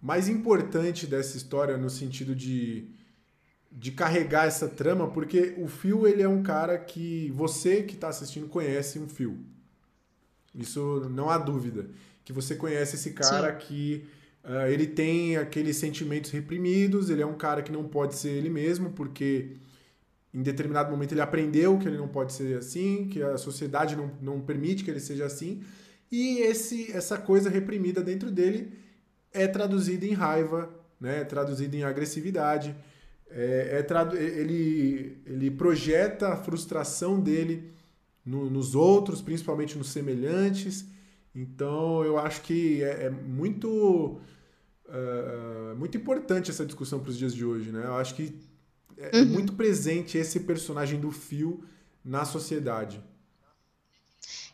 mais 0.01 0.29
importante 0.29 1.05
dessa 1.05 1.35
história 1.35 1.77
no 1.77 1.89
sentido 1.89 2.33
de, 2.33 2.87
de 3.71 3.91
carregar 3.91 4.47
essa 4.47 4.67
trama, 4.67 5.09
porque 5.09 5.55
o 5.57 5.67
Phil 5.67 6.07
ele 6.07 6.21
é 6.21 6.27
um 6.27 6.41
cara 6.41 6.77
que 6.77 7.31
você 7.35 7.83
que 7.83 7.95
está 7.95 8.07
assistindo 8.07 8.47
conhece 8.47 8.97
um 8.97 9.07
Phil. 9.07 9.37
Isso 10.55 11.07
não 11.09 11.29
há 11.29 11.37
dúvida. 11.37 11.89
Que 12.23 12.31
você 12.31 12.55
conhece 12.55 12.95
esse 12.95 13.11
cara 13.11 13.51
Sim. 13.59 13.65
que 13.65 14.05
uh, 14.43 14.67
ele 14.67 14.87
tem 14.87 15.37
aqueles 15.37 15.77
sentimentos 15.77 16.31
reprimidos, 16.31 17.09
ele 17.09 17.21
é 17.21 17.25
um 17.25 17.37
cara 17.37 17.61
que 17.61 17.71
não 17.71 17.83
pode 17.87 18.15
ser 18.15 18.29
ele 18.29 18.49
mesmo, 18.49 18.91
porque 18.91 19.57
em 20.33 20.41
determinado 20.41 20.91
momento 20.91 21.11
ele 21.11 21.21
aprendeu 21.21 21.77
que 21.77 21.87
ele 21.87 21.97
não 21.97 22.07
pode 22.07 22.33
ser 22.33 22.57
assim, 22.57 23.07
que 23.07 23.21
a 23.21 23.37
sociedade 23.37 23.95
não, 23.95 24.11
não 24.21 24.39
permite 24.39 24.83
que 24.83 24.91
ele 24.91 24.99
seja 24.99 25.25
assim. 25.25 25.63
E 26.11 26.39
esse, 26.39 26.91
essa 26.91 27.17
coisa 27.17 27.49
reprimida 27.49 28.01
dentro 28.01 28.31
dele 28.31 28.71
é 29.33 29.47
traduzido 29.47 30.05
em 30.05 30.13
raiva, 30.13 30.69
né? 30.99 31.21
é 31.21 31.23
traduzido 31.23 31.75
em 31.75 31.83
agressividade, 31.83 32.75
é, 33.29 33.79
é 33.79 33.83
tradu 33.83 34.17
ele, 34.17 35.21
ele 35.25 35.51
projeta 35.51 36.29
a 36.29 36.37
frustração 36.37 37.19
dele 37.19 37.71
no, 38.25 38.49
nos 38.49 38.75
outros, 38.75 39.21
principalmente 39.21 39.77
nos 39.77 39.89
semelhantes. 39.89 40.85
Então 41.33 42.03
eu 42.03 42.17
acho 42.17 42.41
que 42.41 42.83
é, 42.83 43.05
é 43.05 43.09
muito, 43.09 44.19
uh, 44.87 45.75
muito 45.77 45.95
importante 45.95 46.49
essa 46.49 46.65
discussão 46.65 46.99
para 46.99 47.11
os 47.11 47.17
dias 47.17 47.33
de 47.33 47.45
hoje. 47.45 47.71
Né? 47.71 47.83
Eu 47.85 47.95
acho 47.95 48.15
que 48.15 48.35
é, 48.97 49.19
é 49.19 49.21
uhum. 49.21 49.27
muito 49.27 49.53
presente 49.53 50.17
esse 50.17 50.39
personagem 50.41 50.99
do 50.99 51.11
fio 51.11 51.63
na 52.03 52.25
sociedade 52.25 53.01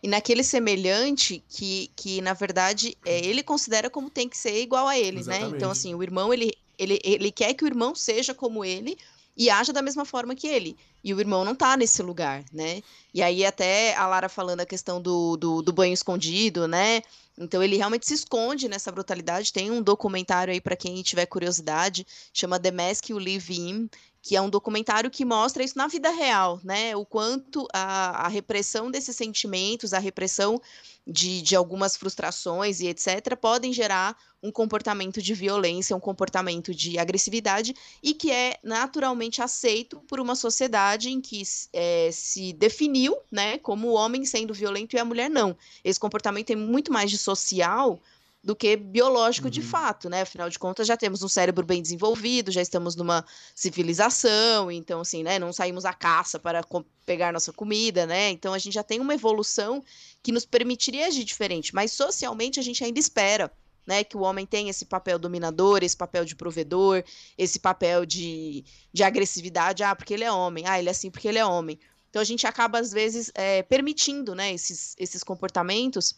e 0.05 0.07
naquele 0.07 0.43
semelhante 0.43 1.43
que, 1.49 1.89
que 1.95 2.21
na 2.21 2.33
verdade, 2.33 2.95
é, 3.03 3.25
ele 3.25 3.41
considera 3.41 3.89
como 3.89 4.07
tem 4.07 4.29
que 4.29 4.37
ser 4.37 4.61
igual 4.61 4.87
a 4.87 4.95
ele, 4.95 5.17
Exatamente. 5.17 5.49
né? 5.49 5.57
Então, 5.57 5.71
assim, 5.71 5.95
o 5.95 6.03
irmão, 6.03 6.31
ele, 6.31 6.53
ele, 6.77 6.99
ele 7.03 7.31
quer 7.31 7.55
que 7.55 7.63
o 7.63 7.67
irmão 7.67 7.95
seja 7.95 8.31
como 8.31 8.63
ele 8.63 8.99
e 9.35 9.49
haja 9.49 9.73
da 9.73 9.81
mesma 9.81 10.05
forma 10.05 10.35
que 10.35 10.45
ele. 10.45 10.77
E 11.03 11.11
o 11.11 11.19
irmão 11.19 11.43
não 11.43 11.55
tá 11.55 11.75
nesse 11.75 12.03
lugar, 12.03 12.43
né? 12.53 12.83
E 13.15 13.23
aí 13.23 13.43
até 13.43 13.95
a 13.95 14.05
Lara 14.05 14.29
falando 14.29 14.59
a 14.59 14.65
questão 14.65 15.01
do, 15.01 15.37
do, 15.37 15.63
do 15.63 15.73
banho 15.73 15.95
escondido, 15.95 16.67
né? 16.67 17.01
Então 17.35 17.63
ele 17.63 17.75
realmente 17.75 18.05
se 18.05 18.13
esconde 18.13 18.69
nessa 18.69 18.91
brutalidade. 18.91 19.51
Tem 19.51 19.71
um 19.71 19.81
documentário 19.81 20.53
aí 20.53 20.61
para 20.61 20.75
quem 20.75 21.01
tiver 21.01 21.25
curiosidade, 21.25 22.05
chama 22.31 22.59
The 22.59 22.69
Mask 22.69 23.09
You 23.09 23.17
Live 23.17 23.59
In, 23.59 23.89
que 24.25 24.35
é 24.35 24.41
um 24.41 24.49
documentário 24.49 25.11
que 25.11 25.23
mostra 25.23 25.63
isso 25.63 25.77
na 25.77 25.85
vida 25.85 26.09
real, 26.09 26.59
né? 26.63 26.95
O 26.95 27.05
quanto 27.05 27.67
a, 27.71 28.25
a 28.25 28.27
repressão 28.27 28.89
desses 28.89 29.15
sentimentos, 29.15 29.93
a 29.93 29.99
repressão 29.99 30.59
de, 31.05 31.43
de 31.43 31.55
algumas 31.55 31.95
frustrações 31.95 32.79
e 32.79 32.87
etc., 32.87 33.37
podem 33.39 33.71
gerar 33.71 34.17
um 34.41 34.51
comportamento 34.51 35.21
de 35.21 35.35
violência, 35.35 35.95
um 35.95 35.99
comportamento 35.99 36.73
de 36.73 36.97
agressividade 36.97 37.75
e 38.01 38.15
que 38.15 38.31
é 38.31 38.57
naturalmente 38.63 39.43
aceito 39.43 40.01
por 40.07 40.19
uma 40.19 40.35
sociedade 40.35 41.11
em 41.11 41.21
que 41.21 41.43
é, 41.71 42.09
se 42.11 42.51
definiu 42.53 43.15
né, 43.31 43.59
como 43.59 43.89
o 43.89 43.93
homem 43.93 44.25
sendo 44.25 44.55
violento 44.55 44.95
e 44.95 44.99
a 44.99 45.05
mulher 45.05 45.29
não. 45.29 45.55
Esse 45.83 45.99
comportamento 45.99 46.49
é 46.49 46.55
muito 46.55 46.91
mais 46.91 47.11
de 47.11 47.17
social 47.19 48.01
do 48.45 48.55
que 48.55 48.77
biológico 48.77 49.47
uhum. 49.47 49.51
de 49.51 49.61
fato, 49.63 50.07
né? 50.07 50.21
Afinal 50.21 50.51
de 50.51 50.59
contas, 50.59 50.85
já 50.85 50.95
temos 50.95 51.23
um 51.23 51.27
cérebro 51.27 51.65
bem 51.65 51.81
desenvolvido, 51.81 52.51
já 52.51 52.61
estamos 52.61 52.95
numa 52.95 53.25
civilização, 53.55 54.71
então 54.71 55.01
assim, 55.01 55.23
né, 55.23 55.39
não 55.39 55.51
saímos 55.51 55.83
à 55.83 55.91
caça 55.91 56.37
para 56.37 56.63
pegar 57.07 57.33
nossa 57.33 57.51
comida, 57.51 58.05
né? 58.05 58.29
Então 58.29 58.53
a 58.53 58.59
gente 58.59 58.75
já 58.75 58.83
tem 58.83 58.99
uma 58.99 59.15
evolução 59.15 59.83
que 60.21 60.31
nos 60.31 60.45
permitiria 60.45 61.07
agir 61.07 61.23
diferente, 61.23 61.73
mas 61.73 61.91
socialmente 61.91 62.59
a 62.59 62.63
gente 62.63 62.83
ainda 62.83 62.99
espera 62.99 63.51
né, 63.83 64.03
que 64.03 64.15
o 64.15 64.21
homem 64.21 64.45
tem 64.45 64.69
esse 64.69 64.85
papel 64.85 65.17
dominador, 65.17 65.83
esse 65.83 65.97
papel 65.97 66.23
de 66.23 66.35
provedor, 66.35 67.03
esse 67.35 67.57
papel 67.57 68.05
de, 68.05 68.63
de 68.93 69.03
agressividade, 69.03 69.83
ah, 69.83 69.95
porque 69.95 70.13
ele 70.13 70.23
é 70.23 70.31
homem, 70.31 70.65
ah, 70.67 70.77
ele 70.77 70.89
é 70.89 70.91
assim 70.91 71.09
porque 71.09 71.27
ele 71.27 71.39
é 71.39 71.45
homem. 71.45 71.79
Então 72.11 72.21
a 72.21 72.25
gente 72.25 72.45
acaba, 72.45 72.79
às 72.79 72.91
vezes, 72.91 73.31
é, 73.33 73.63
permitindo 73.63 74.33
né, 74.35 74.53
esses, 74.53 74.95
esses 74.97 75.23
comportamentos 75.23 76.15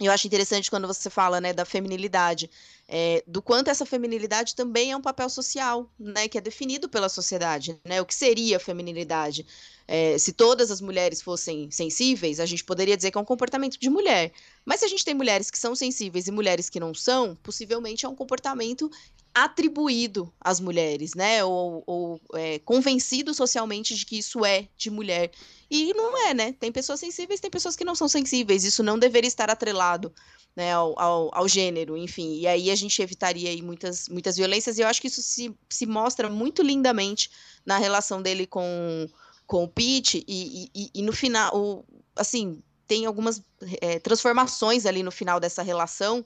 eu 0.00 0.12
acho 0.12 0.26
interessante 0.26 0.70
quando 0.70 0.86
você 0.86 1.08
fala, 1.10 1.40
né, 1.40 1.52
da 1.52 1.64
feminilidade, 1.64 2.50
é, 2.88 3.24
do 3.26 3.42
quanto 3.42 3.68
essa 3.68 3.84
feminilidade 3.84 4.54
também 4.54 4.92
é 4.92 4.96
um 4.96 5.02
papel 5.02 5.28
social, 5.28 5.90
né, 5.98 6.28
que 6.28 6.38
é 6.38 6.40
definido 6.40 6.88
pela 6.88 7.08
sociedade, 7.08 7.78
né, 7.84 8.00
o 8.00 8.06
que 8.06 8.14
seria 8.14 8.58
a 8.58 8.60
feminilidade? 8.60 9.44
É, 9.88 10.18
se 10.18 10.32
todas 10.32 10.70
as 10.70 10.80
mulheres 10.80 11.22
fossem 11.22 11.70
sensíveis, 11.70 12.40
a 12.40 12.46
gente 12.46 12.64
poderia 12.64 12.96
dizer 12.96 13.10
que 13.10 13.18
é 13.18 13.20
um 13.20 13.24
comportamento 13.24 13.78
de 13.78 13.88
mulher. 13.88 14.32
Mas 14.64 14.80
se 14.80 14.86
a 14.86 14.88
gente 14.88 15.04
tem 15.04 15.14
mulheres 15.14 15.50
que 15.50 15.58
são 15.58 15.76
sensíveis 15.76 16.26
e 16.26 16.32
mulheres 16.32 16.68
que 16.68 16.80
não 16.80 16.92
são, 16.92 17.36
possivelmente 17.36 18.04
é 18.04 18.08
um 18.08 18.14
comportamento 18.14 18.90
atribuído 19.32 20.32
às 20.40 20.58
mulheres, 20.58 21.14
né? 21.14 21.44
Ou, 21.44 21.84
ou 21.86 22.20
é, 22.34 22.58
convencido 22.60 23.32
socialmente 23.32 23.94
de 23.94 24.04
que 24.04 24.18
isso 24.18 24.44
é 24.44 24.66
de 24.76 24.90
mulher. 24.90 25.30
E 25.70 25.92
não 25.94 26.26
é, 26.26 26.34
né? 26.34 26.52
Tem 26.58 26.72
pessoas 26.72 26.98
sensíveis, 26.98 27.38
tem 27.38 27.50
pessoas 27.50 27.76
que 27.76 27.84
não 27.84 27.94
são 27.94 28.08
sensíveis. 28.08 28.64
Isso 28.64 28.82
não 28.82 28.98
deveria 28.98 29.28
estar 29.28 29.50
atrelado 29.50 30.12
né, 30.56 30.72
ao, 30.72 30.98
ao, 30.98 31.30
ao, 31.34 31.46
gênero, 31.46 31.96
enfim. 31.98 32.38
E 32.40 32.46
aí 32.46 32.70
a 32.70 32.74
gente 32.76 33.00
evitaria 33.02 33.50
aí 33.50 33.62
muitas, 33.62 34.08
muitas 34.08 34.36
violências. 34.36 34.78
E 34.78 34.82
eu 34.82 34.88
acho 34.88 35.00
que 35.00 35.08
isso 35.08 35.22
se, 35.22 35.54
se 35.68 35.86
mostra 35.86 36.28
muito 36.28 36.62
lindamente 36.62 37.30
na 37.64 37.78
relação 37.78 38.22
dele 38.22 38.46
com, 38.46 39.08
com 39.46 39.64
o 39.64 39.68
Pete. 39.68 40.24
E, 40.26 40.70
e, 40.74 40.90
e 40.94 41.02
no 41.02 41.12
final, 41.12 41.56
o, 41.56 41.84
assim, 42.14 42.62
tem 42.86 43.06
algumas 43.06 43.42
é, 43.80 43.98
transformações 43.98 44.86
ali 44.86 45.02
no 45.02 45.10
final 45.10 45.40
dessa 45.40 45.62
relação 45.62 46.24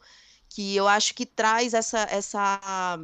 que 0.48 0.74
eu 0.74 0.88
acho 0.88 1.14
que 1.14 1.24
traz 1.24 1.74
essa, 1.74 2.00
essa 2.10 2.98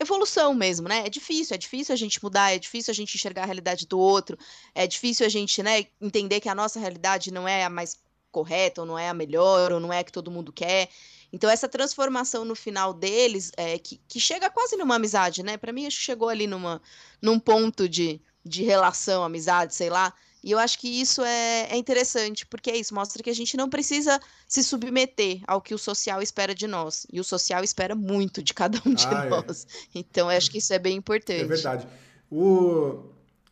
evolução 0.00 0.54
mesmo, 0.54 0.88
né? 0.88 1.04
É 1.04 1.08
difícil, 1.08 1.54
é 1.54 1.58
difícil 1.58 1.92
a 1.92 1.96
gente 1.96 2.22
mudar, 2.22 2.54
é 2.54 2.58
difícil 2.58 2.92
a 2.92 2.94
gente 2.94 3.16
enxergar 3.16 3.42
a 3.42 3.46
realidade 3.46 3.86
do 3.86 3.98
outro, 3.98 4.38
é 4.74 4.86
difícil 4.86 5.26
a 5.26 5.28
gente, 5.28 5.62
né, 5.62 5.86
entender 6.00 6.40
que 6.40 6.48
a 6.48 6.54
nossa 6.54 6.78
realidade 6.78 7.32
não 7.32 7.48
é 7.48 7.64
a 7.64 7.70
mais 7.70 7.98
correta, 8.30 8.82
ou 8.82 8.86
não 8.86 8.98
é 8.98 9.08
a 9.08 9.14
melhor, 9.14 9.72
ou 9.72 9.80
não 9.80 9.92
é 9.92 9.98
a 9.98 10.04
que 10.04 10.12
todo 10.12 10.30
mundo 10.30 10.52
quer. 10.52 10.88
Então, 11.32 11.50
essa 11.50 11.68
transformação 11.68 12.44
no 12.44 12.54
final 12.54 12.94
deles, 12.94 13.52
é, 13.56 13.78
que, 13.78 14.00
que 14.08 14.18
chega 14.18 14.48
quase 14.48 14.76
numa 14.76 14.96
amizade, 14.96 15.42
né? 15.42 15.56
Para 15.56 15.72
mim, 15.72 15.86
acho 15.86 15.98
que 15.98 16.04
chegou 16.04 16.28
ali 16.28 16.46
numa, 16.46 16.80
num 17.20 17.38
ponto 17.38 17.88
de, 17.88 18.20
de 18.44 18.62
relação, 18.62 19.22
amizade, 19.22 19.74
sei 19.74 19.90
lá, 19.90 20.14
e 20.42 20.52
eu 20.52 20.58
acho 20.58 20.78
que 20.78 20.88
isso 20.88 21.22
é, 21.22 21.68
é, 21.70 21.76
interessante, 21.76 22.46
porque 22.46 22.70
é 22.70 22.76
isso, 22.76 22.94
mostra 22.94 23.22
que 23.22 23.30
a 23.30 23.34
gente 23.34 23.56
não 23.56 23.68
precisa 23.68 24.20
se 24.46 24.62
submeter 24.62 25.40
ao 25.46 25.60
que 25.60 25.74
o 25.74 25.78
social 25.78 26.22
espera 26.22 26.54
de 26.54 26.66
nós. 26.66 27.06
E 27.12 27.18
o 27.18 27.24
social 27.24 27.64
espera 27.64 27.94
muito 27.94 28.42
de 28.42 28.54
cada 28.54 28.80
um 28.86 28.94
de 28.94 29.06
ah, 29.06 29.24
é. 29.26 29.28
nós. 29.28 29.66
É. 29.66 29.98
Então, 29.98 30.30
eu 30.30 30.36
acho 30.36 30.50
que 30.50 30.58
isso 30.58 30.72
é 30.72 30.78
bem 30.78 30.96
importante. 30.96 31.42
É 31.42 31.46
verdade. 31.46 31.88
O... 32.30 33.04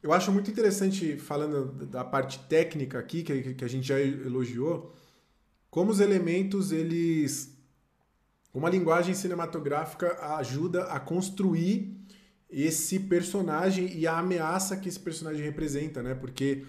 Eu 0.03 0.13
acho 0.13 0.31
muito 0.31 0.49
interessante, 0.49 1.17
falando 1.19 1.87
da 1.87 2.05
parte 2.05 2.39
técnica 2.49 2.99
aqui, 2.99 3.25
que, 3.25 3.55
que 3.55 3.65
a 3.65 3.69
gente 3.69 3.89
já 3.89 3.99
elogiou, 3.99 4.95
como 5.69 5.91
os 5.91 5.99
elementos, 5.99 6.71
eles. 6.71 7.56
Uma 8.57 8.71
linguagem 8.71 9.13
cinematográfica 9.13 10.17
ajuda 10.39 10.85
a 10.85 10.99
construir 10.99 11.95
esse 12.49 12.99
personagem 12.99 13.95
e 13.95 14.07
a 14.07 14.17
ameaça 14.17 14.79
que 14.79 14.89
esse 14.89 14.99
personagem 14.99 15.45
representa, 15.45 16.03
né? 16.03 16.15
Porque 16.15 16.65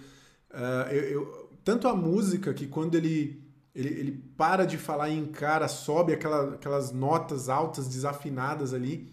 uh, 0.50 0.92
eu, 0.92 1.02
eu, 1.04 1.50
tanto 1.64 1.88
a 1.88 1.96
música 1.96 2.52
que 2.52 2.66
quando 2.66 2.94
ele, 2.94 3.42
ele, 3.74 3.88
ele 3.88 4.12
para 4.36 4.66
de 4.66 4.76
falar 4.76 5.08
e 5.08 5.16
encara, 5.16 5.66
sobe 5.66 6.12
aquela, 6.12 6.56
aquelas 6.56 6.92
notas 6.92 7.48
altas, 7.48 7.88
desafinadas 7.88 8.74
ali. 8.74 9.10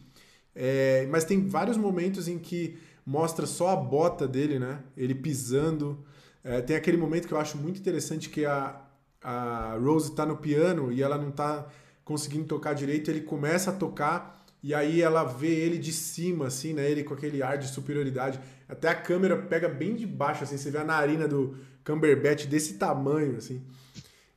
É, 0.53 1.07
mas 1.09 1.23
tem 1.23 1.47
vários 1.47 1.77
momentos 1.77 2.27
em 2.27 2.37
que 2.37 2.77
mostra 3.05 3.45
só 3.45 3.69
a 3.69 3.75
bota 3.77 4.27
dele, 4.27 4.59
né? 4.59 4.83
Ele 4.97 5.15
pisando. 5.15 6.05
É, 6.43 6.59
tem 6.59 6.75
aquele 6.75 6.97
momento 6.97 7.25
que 7.25 7.33
eu 7.33 7.39
acho 7.39 7.57
muito 7.57 7.79
interessante 7.79 8.29
que 8.29 8.43
a, 8.43 8.81
a 9.23 9.77
Rose 9.81 10.09
está 10.09 10.25
no 10.25 10.35
piano 10.35 10.91
e 10.91 11.01
ela 11.01 11.17
não 11.17 11.29
está 11.29 11.69
conseguindo 12.05 12.45
tocar 12.45 12.73
direito, 12.73 13.09
ele 13.09 13.21
começa 13.21 13.71
a 13.71 13.73
tocar 13.73 14.45
e 14.61 14.73
aí 14.73 15.01
ela 15.01 15.23
vê 15.23 15.49
ele 15.49 15.77
de 15.77 15.91
cima, 15.91 16.47
assim, 16.47 16.73
né? 16.73 16.89
Ele 16.89 17.03
com 17.03 17.13
aquele 17.13 17.43
ar 17.43 17.57
de 17.57 17.67
superioridade. 17.67 18.39
Até 18.69 18.87
a 18.89 18.95
câmera 18.95 19.37
pega 19.37 19.67
bem 19.67 19.95
de 19.95 20.07
baixo, 20.07 20.43
assim, 20.43 20.57
você 20.57 20.71
vê 20.71 20.77
a 20.77 20.83
narina 20.83 21.27
do 21.27 21.57
Cumberbatch 21.83 22.45
desse 22.45 22.75
tamanho, 22.75 23.37
assim. 23.37 23.61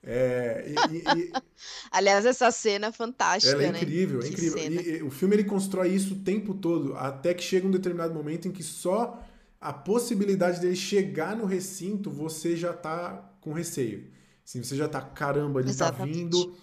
É, 0.03 0.67
e, 0.91 0.97
e, 0.99 1.33
Aliás, 1.91 2.25
essa 2.25 2.51
cena 2.51 2.89
é 2.89 2.93
fantástica, 2.93 3.55
ela 3.55 3.65
é 3.65 3.73
né? 3.73 3.79
incrível, 3.79 4.23
é 4.23 4.29
incrível. 4.29 4.59
E, 4.59 5.03
o 5.03 5.11
filme 5.11 5.37
ele 5.37 5.45
constrói 5.45 5.89
isso 5.89 6.15
o 6.15 6.19
tempo 6.19 6.55
todo, 6.55 6.95
até 6.95 7.35
que 7.35 7.43
chega 7.43 7.67
um 7.67 7.71
determinado 7.71 8.15
momento 8.15 8.49
em 8.49 8.53
que 8.53 8.63
só 8.63 9.23
a 9.61 9.73
possibilidade 9.73 10.61
dele 10.61 10.77
chegar 10.77 11.37
no 11.37 11.45
recinto, 11.45 12.11
você 12.11 12.57
já 12.57 12.73
tá 12.73 13.33
com 13.41 13.53
receio. 13.53 14.11
Assim, 14.47 14.63
você 14.63 14.77
já 14.77 14.89
tá, 14.89 15.01
caramba, 15.01 15.61
ele 15.61 15.69
tá 15.69 15.87
Exatamente. 15.87 16.13
tá 16.13 16.19
vindo 16.19 16.57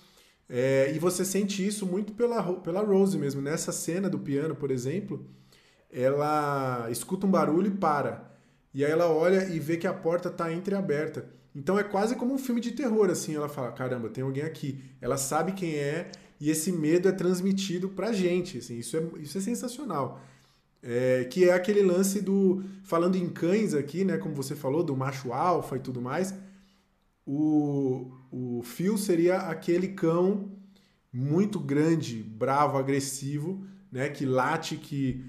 é, 0.47 0.91
e 0.95 0.99
você 0.99 1.25
sente 1.25 1.65
isso 1.65 1.85
muito 1.85 2.13
pela, 2.13 2.41
pela 2.59 2.81
Rose 2.81 3.17
mesmo. 3.17 3.41
Nessa 3.41 3.71
cena 3.71 4.09
do 4.09 4.19
piano, 4.19 4.55
por 4.55 4.71
exemplo, 4.71 5.25
ela 5.91 6.87
escuta 6.91 7.25
um 7.25 7.31
barulho 7.31 7.67
e 7.67 7.77
para. 7.77 8.31
E 8.73 8.85
aí 8.85 8.91
ela 8.91 9.09
olha 9.09 9.47
e 9.49 9.59
vê 9.59 9.77
que 9.77 9.87
a 9.87 9.93
porta 9.93 10.29
está 10.29 10.51
entreaberta. 10.53 11.25
Então 11.55 11.79
é 11.79 11.83
quase 11.83 12.15
como 12.15 12.33
um 12.33 12.37
filme 12.37 12.61
de 12.61 12.71
terror, 12.71 13.09
assim. 13.09 13.35
Ela 13.35 13.49
fala, 13.49 13.71
caramba, 13.71 14.09
tem 14.09 14.23
alguém 14.23 14.43
aqui. 14.43 14.83
Ela 15.01 15.17
sabe 15.17 15.53
quem 15.53 15.75
é 15.75 16.11
e 16.39 16.49
esse 16.49 16.71
medo 16.71 17.07
é 17.07 17.11
transmitido 17.11 17.89
pra 17.89 18.11
gente. 18.11 18.59
Assim, 18.59 18.77
isso, 18.77 18.97
é, 18.97 19.21
isso 19.21 19.37
é 19.37 19.41
sensacional. 19.41 20.21
É, 20.83 21.23
que 21.23 21.49
é 21.49 21.53
aquele 21.53 21.81
lance 21.81 22.21
do... 22.21 22.63
Falando 22.83 23.15
em 23.15 23.27
cães 23.29 23.73
aqui, 23.73 24.03
né? 24.03 24.17
Como 24.17 24.35
você 24.35 24.55
falou, 24.55 24.83
do 24.83 24.95
macho 24.95 25.33
alfa 25.33 25.77
e 25.77 25.79
tudo 25.79 26.01
mais 26.01 26.35
o, 27.25 28.11
o 28.35 28.61
Phil 28.63 28.97
seria 28.97 29.37
aquele 29.37 29.89
cão 29.89 30.51
muito 31.11 31.57
grande, 31.57 32.21
bravo, 32.21 32.77
agressivo, 32.77 33.65
né? 33.89 34.09
Que 34.09 34.25
late, 34.25 34.75
que. 34.75 35.25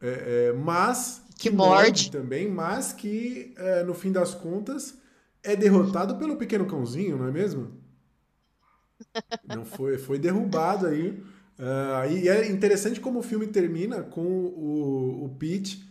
É, 0.00 0.48
é, 0.48 0.52
mas. 0.54 1.22
Que, 1.36 1.50
que 1.50 1.54
morde. 1.54 2.10
também, 2.10 2.50
mas 2.50 2.94
que, 2.94 3.54
é, 3.58 3.82
no 3.82 3.92
fim 3.92 4.10
das 4.10 4.34
contas, 4.34 4.96
é 5.42 5.54
derrotado 5.54 6.16
pelo 6.16 6.36
pequeno 6.36 6.64
cãozinho, 6.64 7.18
não 7.18 7.28
é 7.28 7.30
mesmo? 7.30 7.78
Não 9.48 9.64
foi, 9.64 9.96
foi 9.96 10.18
derrubado 10.18 10.86
aí. 10.86 11.22
Uh, 11.58 12.12
e 12.12 12.28
é 12.28 12.50
interessante 12.50 13.00
como 13.00 13.18
o 13.18 13.22
filme 13.22 13.46
termina 13.46 14.02
com 14.02 14.20
o, 14.22 15.24
o 15.24 15.28
Pete 15.38 15.82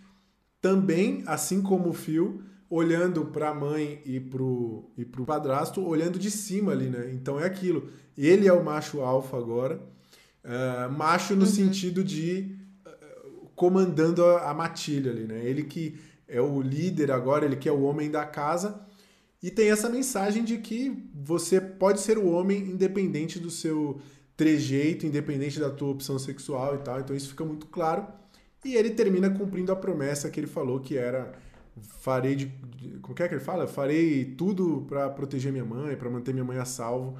também, 0.61 1.23
assim 1.25 1.61
como 1.61 1.89
o 1.89 1.93
Phil, 1.93 2.43
olhando 2.69 3.25
para 3.25 3.49
a 3.49 3.53
mãe 3.53 4.01
e 4.05 4.19
pro, 4.19 4.91
e 4.95 5.03
pro 5.03 5.25
padrasto, 5.25 5.85
olhando 5.85 6.19
de 6.19 6.29
cima 6.29 6.71
ali, 6.71 6.87
né? 6.87 7.09
Então 7.13 7.39
é 7.39 7.45
aquilo. 7.45 7.89
Ele 8.17 8.47
é 8.47 8.53
o 8.53 8.63
macho 8.63 9.01
alfa 9.01 9.37
agora. 9.37 9.81
Uh, 10.43 10.91
macho 10.91 11.35
no 11.35 11.41
uhum. 11.41 11.47
sentido 11.47 12.03
de 12.03 12.55
uh, 12.85 13.49
comandando 13.55 14.23
a, 14.23 14.51
a, 14.51 14.53
matilha 14.53 15.11
ali, 15.11 15.25
né? 15.25 15.43
Ele 15.43 15.63
que 15.63 15.97
é 16.27 16.39
o 16.39 16.61
líder 16.61 17.11
agora, 17.11 17.45
ele 17.45 17.55
que 17.55 17.67
é 17.67 17.71
o 17.71 17.81
homem 17.81 18.11
da 18.11 18.25
casa. 18.25 18.79
E 19.41 19.49
tem 19.49 19.71
essa 19.71 19.89
mensagem 19.89 20.43
de 20.43 20.57
que 20.57 21.09
você 21.13 21.59
pode 21.59 22.01
ser 22.01 22.17
o 22.17 22.29
homem 22.29 22.69
independente 22.69 23.39
do 23.39 23.49
seu 23.49 23.99
trejeito, 24.37 25.05
independente 25.05 25.59
da 25.59 25.69
tua 25.69 25.89
opção 25.89 26.19
sexual 26.19 26.75
e 26.75 26.77
tal. 26.79 26.99
Então 26.99 27.15
isso 27.15 27.29
fica 27.29 27.43
muito 27.43 27.65
claro. 27.65 28.05
E 28.63 28.75
ele 28.75 28.91
termina 28.91 29.29
cumprindo 29.29 29.71
a 29.71 29.75
promessa 29.75 30.29
que 30.29 30.39
ele 30.39 30.47
falou 30.47 30.81
que 30.81 30.97
era 30.97 31.33
farei 31.83 32.35
de, 32.35 32.45
de, 32.45 32.99
como 32.99 33.15
é 33.17 33.27
que 33.27 33.33
ele 33.33 33.43
fala? 33.43 33.67
Farei 33.67 34.25
tudo 34.25 34.85
para 34.87 35.09
proteger 35.09 35.51
minha 35.51 35.65
mãe, 35.65 35.95
para 35.95 36.09
manter 36.09 36.33
minha 36.33 36.45
mãe 36.45 36.57
a 36.57 36.65
salvo. 36.65 37.17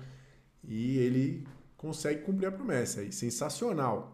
E 0.64 0.98
ele 0.98 1.48
consegue 1.78 2.22
cumprir 2.22 2.48
a 2.48 2.52
promessa 2.52 3.02
aí, 3.02 3.12
sensacional. 3.12 4.14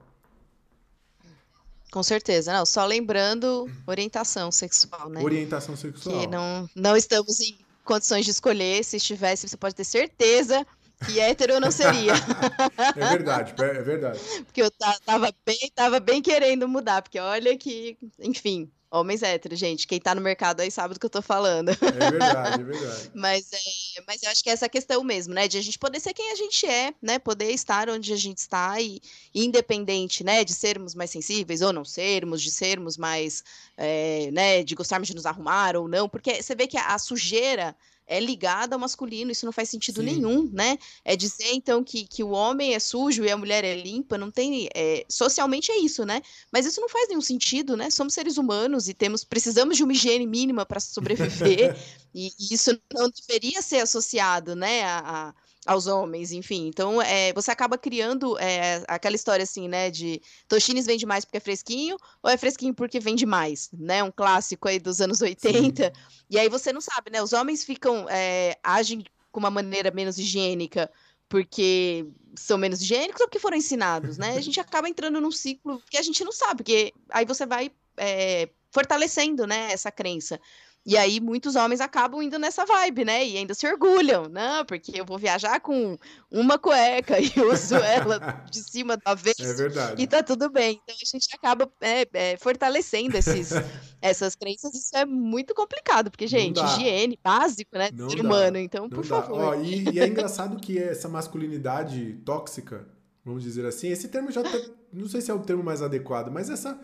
Com 1.91 2.03
certeza, 2.03 2.53
não. 2.53 2.65
Só 2.65 2.86
lembrando 2.86 3.69
orientação 3.88 4.51
sexual, 4.51 5.10
né? 5.10 5.21
Orientação 5.21 5.75
sexual. 5.75 6.19
Que 6.19 6.27
não, 6.27 6.69
não 6.75 6.95
estamos 6.95 7.39
em 7.39 7.58
condições 7.84 8.25
de 8.25 8.31
escolher. 8.31 8.84
Se 8.84 8.97
estivesse, 8.97 9.47
você 9.47 9.55
pode 9.55 9.75
ter 9.75 9.86
certeza 9.86 10.65
que 11.05 11.19
hétero 11.19 11.60
não 11.60 11.71
seria. 11.71 12.13
é 12.95 13.10
verdade, 13.10 13.53
é 13.62 13.81
verdade. 13.81 14.19
Porque 14.45 14.62
eu 14.62 14.71
tava 15.05 15.34
bem, 15.45 15.71
tava 15.73 15.99
bem 15.99 16.21
querendo 16.21 16.67
mudar, 16.67 17.01
porque 17.01 17.19
olha 17.19 17.58
que, 17.58 17.97
enfim, 18.19 18.69
Homens 18.95 19.21
héteros, 19.21 19.60
gente. 19.60 19.86
Quem 19.86 19.99
tá 19.99 20.15
no 20.15 20.21
mercado 20.21 20.62
aí 20.62 20.71
sabe 20.71 20.93
do 20.93 20.99
que 20.99 21.05
eu 21.05 21.10
tô 21.10 21.21
falando. 21.21 21.69
É 21.69 22.12
verdade, 22.12 22.62
é 22.62 22.63
verdade. 22.63 23.12
mas, 23.13 23.51
é, 23.51 24.03
mas 24.08 24.23
eu 24.23 24.29
acho 24.29 24.43
que 24.43 24.49
é 24.49 24.53
essa 24.53 24.69
questão 24.69 25.03
mesmo, 25.03 25.34
né? 25.34 25.47
De 25.47 25.58
a 25.58 25.62
gente 25.62 25.77
poder 25.77 25.99
ser 25.99 26.13
quem 26.13 26.31
a 26.31 26.36
gente 26.36 26.65
é, 26.65 26.93
né? 27.01 27.19
Poder 27.19 27.51
estar 27.51 27.89
onde 27.89 28.13
a 28.13 28.15
gente 28.15 28.38
está 28.38 28.79
e, 28.79 29.01
independente, 29.34 30.23
né? 30.23 30.43
De 30.43 30.53
sermos 30.53 30.95
mais 30.95 31.10
sensíveis 31.10 31.62
ou 31.62 31.73
não 31.73 31.84
sermos, 31.84 32.41
de 32.41 32.51
sermos 32.51 32.95
mais, 32.95 33.43
é, 33.75 34.29
né? 34.31 34.63
De 34.63 34.75
gostarmos 34.75 35.08
de 35.08 35.15
nos 35.15 35.25
arrumar 35.25 35.75
ou 35.75 35.88
não. 35.88 36.08
Porque 36.08 36.41
você 36.41 36.55
vê 36.55 36.65
que 36.65 36.77
a, 36.77 36.93
a 36.93 36.99
sujeira 36.99 37.75
é 38.07 38.19
ligada 38.19 38.75
ao 38.75 38.79
masculino, 38.79 39.31
isso 39.31 39.45
não 39.45 39.51
faz 39.51 39.69
sentido 39.69 40.01
Sim. 40.01 40.05
nenhum, 40.05 40.49
né? 40.51 40.77
É 41.03 41.15
dizer, 41.15 41.51
então, 41.53 41.83
que, 41.83 42.05
que 42.05 42.23
o 42.23 42.29
homem 42.29 42.73
é 42.73 42.79
sujo 42.79 43.23
e 43.23 43.31
a 43.31 43.37
mulher 43.37 43.63
é 43.63 43.75
limpa, 43.75 44.17
não 44.17 44.29
tem. 44.29 44.69
É, 44.75 45.05
socialmente 45.09 45.71
é 45.71 45.77
isso, 45.77 46.05
né? 46.05 46.21
Mas 46.51 46.65
isso 46.65 46.79
não 46.81 46.89
faz 46.89 47.07
nenhum 47.07 47.21
sentido, 47.21 47.75
né? 47.75 47.89
Somos 47.89 48.13
seres 48.13 48.37
humanos 48.37 48.87
e 48.87 48.93
temos, 48.93 49.23
precisamos 49.23 49.77
de 49.77 49.83
uma 49.83 49.93
higiene 49.93 50.27
mínima 50.27 50.65
para 50.65 50.79
sobreviver, 50.79 51.75
e, 52.13 52.31
e, 52.39 52.53
isso 52.53 52.79
não 52.93 53.09
deveria 53.09 53.61
ser 53.61 53.79
associado, 53.79 54.55
né? 54.55 54.83
A, 54.83 54.99
a 55.29 55.44
aos 55.65 55.88
homens, 55.88 56.32
enfim. 56.32 56.67
Então, 56.67 57.01
é, 57.01 57.34
você 57.34 57.51
acaba 57.51 57.78
criando 57.78 58.38
é, 58.39 58.84
aquela 58.88 59.15
história 59.15 59.43
assim, 59.43 59.67
né, 59.67 59.89
de 59.89 60.21
Toshines 60.47 60.86
vende 60.86 61.06
mais 61.06 61.25
porque 61.25 61.38
é 61.38 61.41
fresquinho 61.41 61.97
ou 62.21 62.30
é 62.30 62.38
fresquinho 62.38 62.73
porque 62.73 62.99
vende 62.99 63.25
mais, 63.25 63.69
né? 63.73 64.04
Um 64.04 64.12
clássico 64.12 64.67
aí 64.67 64.80
dos 64.80 65.01
anos 65.01 65.21
80. 65.21 65.84
Sim. 65.86 65.91
E 66.30 66.39
aí 66.39 66.49
você 66.49 66.71
não 66.71 66.82
sabe, 66.82 67.12
né? 67.12 67.21
Os 67.21 67.34
homens 67.34 67.63
ficam, 67.63 68.08
é, 68.10 68.58
agem 68.63 69.04
com 69.32 69.39
uma 69.39 69.49
maneira 69.49 69.91
menos 69.91 70.17
higiênica 70.17 70.89
porque 71.28 72.06
são 72.36 72.58
menos 72.58 72.82
higiênicos 72.82 73.19
ou 73.21 73.28
porque 73.28 73.39
foram 73.39 73.58
ensinados, 73.58 74.17
né? 74.17 74.38
A 74.38 74.41
gente 74.41 74.60
acaba 74.62 74.88
entrando 74.88 75.19
num 75.19 75.32
ciclo 75.32 75.82
que 75.89 75.97
a 75.97 76.01
gente 76.01 76.23
não 76.23 76.32
sabe, 76.32 76.58
porque 76.58 76.93
aí 77.10 77.25
você 77.25 77.45
vai 77.45 77.71
é, 77.97 78.49
fortalecendo, 78.71 79.47
né, 79.47 79.71
essa 79.71 79.89
crença. 79.91 80.39
E 80.85 80.95
aí 80.95 81.19
muitos 81.19 81.55
homens 81.55 81.81
acabam 81.81 82.21
indo 82.21 82.37
nessa 82.37 82.63
vibe, 82.63 83.05
né? 83.05 83.25
E 83.25 83.37
ainda 83.37 83.55
se 83.55 83.65
orgulham, 83.65 84.29
não, 84.29 84.63
porque 84.63 84.99
eu 84.99 85.03
vou 85.03 85.17
viajar 85.17 85.59
com 85.59 85.97
uma 86.29 86.59
cueca 86.59 87.17
e 87.19 87.31
uso 87.41 87.75
ela 87.75 88.19
de 88.51 88.59
cima 88.59 88.95
da 88.95 89.15
vez. 89.15 89.39
É 89.39 89.53
verdade. 89.53 90.01
E 90.01 90.05
tá 90.05 90.21
tudo 90.21 90.47
bem. 90.47 90.79
Então 90.83 90.95
a 90.95 91.05
gente 91.05 91.27
acaba 91.33 91.67
é, 91.81 92.07
é, 92.13 92.37
fortalecendo 92.37 93.17
esses, 93.17 93.49
essas 93.99 94.35
crenças. 94.35 94.75
Isso 94.75 94.95
é 94.95 95.05
muito 95.05 95.55
complicado, 95.55 96.11
porque, 96.11 96.27
gente, 96.27 96.59
higiene, 96.63 97.19
básico, 97.23 97.75
né? 97.75 97.89
Não 97.91 98.07
ser 98.07 98.21
humano. 98.21 98.57
Então, 98.57 98.83
Não 98.83 98.89
por 98.89 99.07
dá. 99.07 99.21
favor. 99.21 99.39
Ó, 99.39 99.55
e, 99.55 99.89
e, 99.89 99.99
é 99.99 100.05
engraçado 100.05 100.55
que 100.57 100.77
essa 100.77 101.09
masculinidade 101.09 102.13
tóxica, 102.23 102.87
vamos 103.23 103.41
dizer 103.41 103.65
assim, 103.65 103.87
esse 103.87 104.07
termo 104.07 104.31
já 104.31 104.43
tá, 104.43 104.61
não 104.93 105.07
sei 105.07 105.19
se 105.19 105.31
é 105.31 105.33
o 105.33 105.39
termo 105.39 105.63
mais 105.63 105.81
adequado, 105.81 106.29
mas 106.31 106.47
essa, 106.47 106.79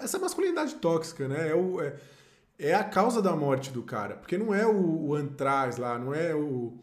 essa 0.00 0.18
masculinidade 0.18 0.76
tóxica, 0.76 1.28
né? 1.28 1.50
É 1.50 1.54
o. 1.54 1.78
É, 1.82 1.94
é 2.58 2.74
a 2.74 2.84
causa 2.84 3.20
da 3.20 3.34
morte 3.34 3.70
do 3.70 3.82
cara. 3.82 4.16
Porque 4.16 4.38
não 4.38 4.54
é 4.54 4.66
o, 4.66 5.06
o 5.06 5.14
antraz 5.14 5.76
lá, 5.76 5.98
não 5.98 6.14
é 6.14 6.34
o. 6.34 6.78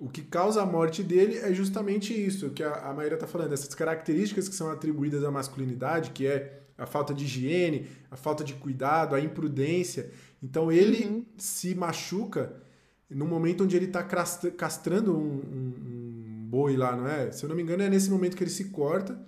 O 0.00 0.08
que 0.08 0.22
causa 0.22 0.62
a 0.62 0.66
morte 0.66 1.02
dele 1.02 1.38
é 1.38 1.52
justamente 1.52 2.14
isso 2.14 2.50
que 2.50 2.62
a, 2.62 2.72
a 2.88 2.94
Maíra 2.94 3.14
está 3.14 3.26
falando, 3.26 3.52
essas 3.52 3.74
características 3.74 4.48
que 4.48 4.54
são 4.54 4.70
atribuídas 4.70 5.24
à 5.24 5.30
masculinidade, 5.30 6.10
que 6.10 6.24
é 6.24 6.62
a 6.78 6.86
falta 6.86 7.12
de 7.12 7.24
higiene, 7.24 7.88
a 8.08 8.16
falta 8.16 8.44
de 8.44 8.54
cuidado, 8.54 9.16
a 9.16 9.20
imprudência. 9.20 10.12
Então 10.40 10.70
ele 10.70 11.04
uhum. 11.04 11.26
se 11.36 11.74
machuca 11.74 12.54
no 13.10 13.26
momento 13.26 13.64
onde 13.64 13.76
ele 13.76 13.86
está 13.86 14.04
castrando 14.56 15.16
um, 15.16 15.18
um, 15.18 15.74
um, 15.86 16.46
boi 16.48 16.76
lá, 16.76 16.96
não 16.96 17.08
é? 17.08 17.32
Se 17.32 17.44
eu 17.44 17.48
não 17.48 17.56
me 17.56 17.62
engano, 17.62 17.82
é 17.82 17.90
nesse 17.90 18.10
momento 18.10 18.36
que 18.36 18.44
ele 18.44 18.50
se 18.50 18.66
corta. 18.66 19.18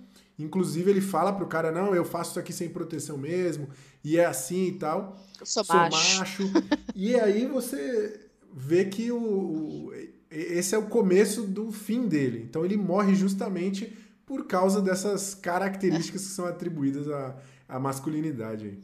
Inclusive, 0.43 0.89
ele 0.89 1.01
fala 1.01 1.33
pro 1.33 1.47
cara: 1.47 1.71
não, 1.71 1.95
eu 1.95 2.05
faço 2.05 2.31
isso 2.31 2.39
aqui 2.39 2.53
sem 2.53 2.69
proteção 2.69 3.17
mesmo, 3.17 3.69
e 4.03 4.17
é 4.17 4.25
assim 4.25 4.67
e 4.67 4.71
tal. 4.73 5.17
Eu 5.39 5.45
sou, 5.45 5.63
sou 5.63 5.75
macho. 5.75 6.19
macho. 6.19 6.43
e 6.95 7.15
aí 7.15 7.45
você 7.45 8.19
vê 8.53 8.85
que 8.85 9.11
o, 9.11 9.17
o, 9.17 9.93
esse 10.29 10.75
é 10.75 10.77
o 10.77 10.87
começo 10.87 11.43
do 11.43 11.71
fim 11.71 12.07
dele. 12.07 12.45
Então 12.49 12.63
ele 12.65 12.77
morre 12.77 13.15
justamente 13.15 13.97
por 14.25 14.47
causa 14.47 14.81
dessas 14.81 15.35
características 15.35 16.21
que 16.21 16.29
são 16.29 16.45
atribuídas 16.45 17.07
à, 17.09 17.35
à 17.67 17.79
masculinidade. 17.79 18.77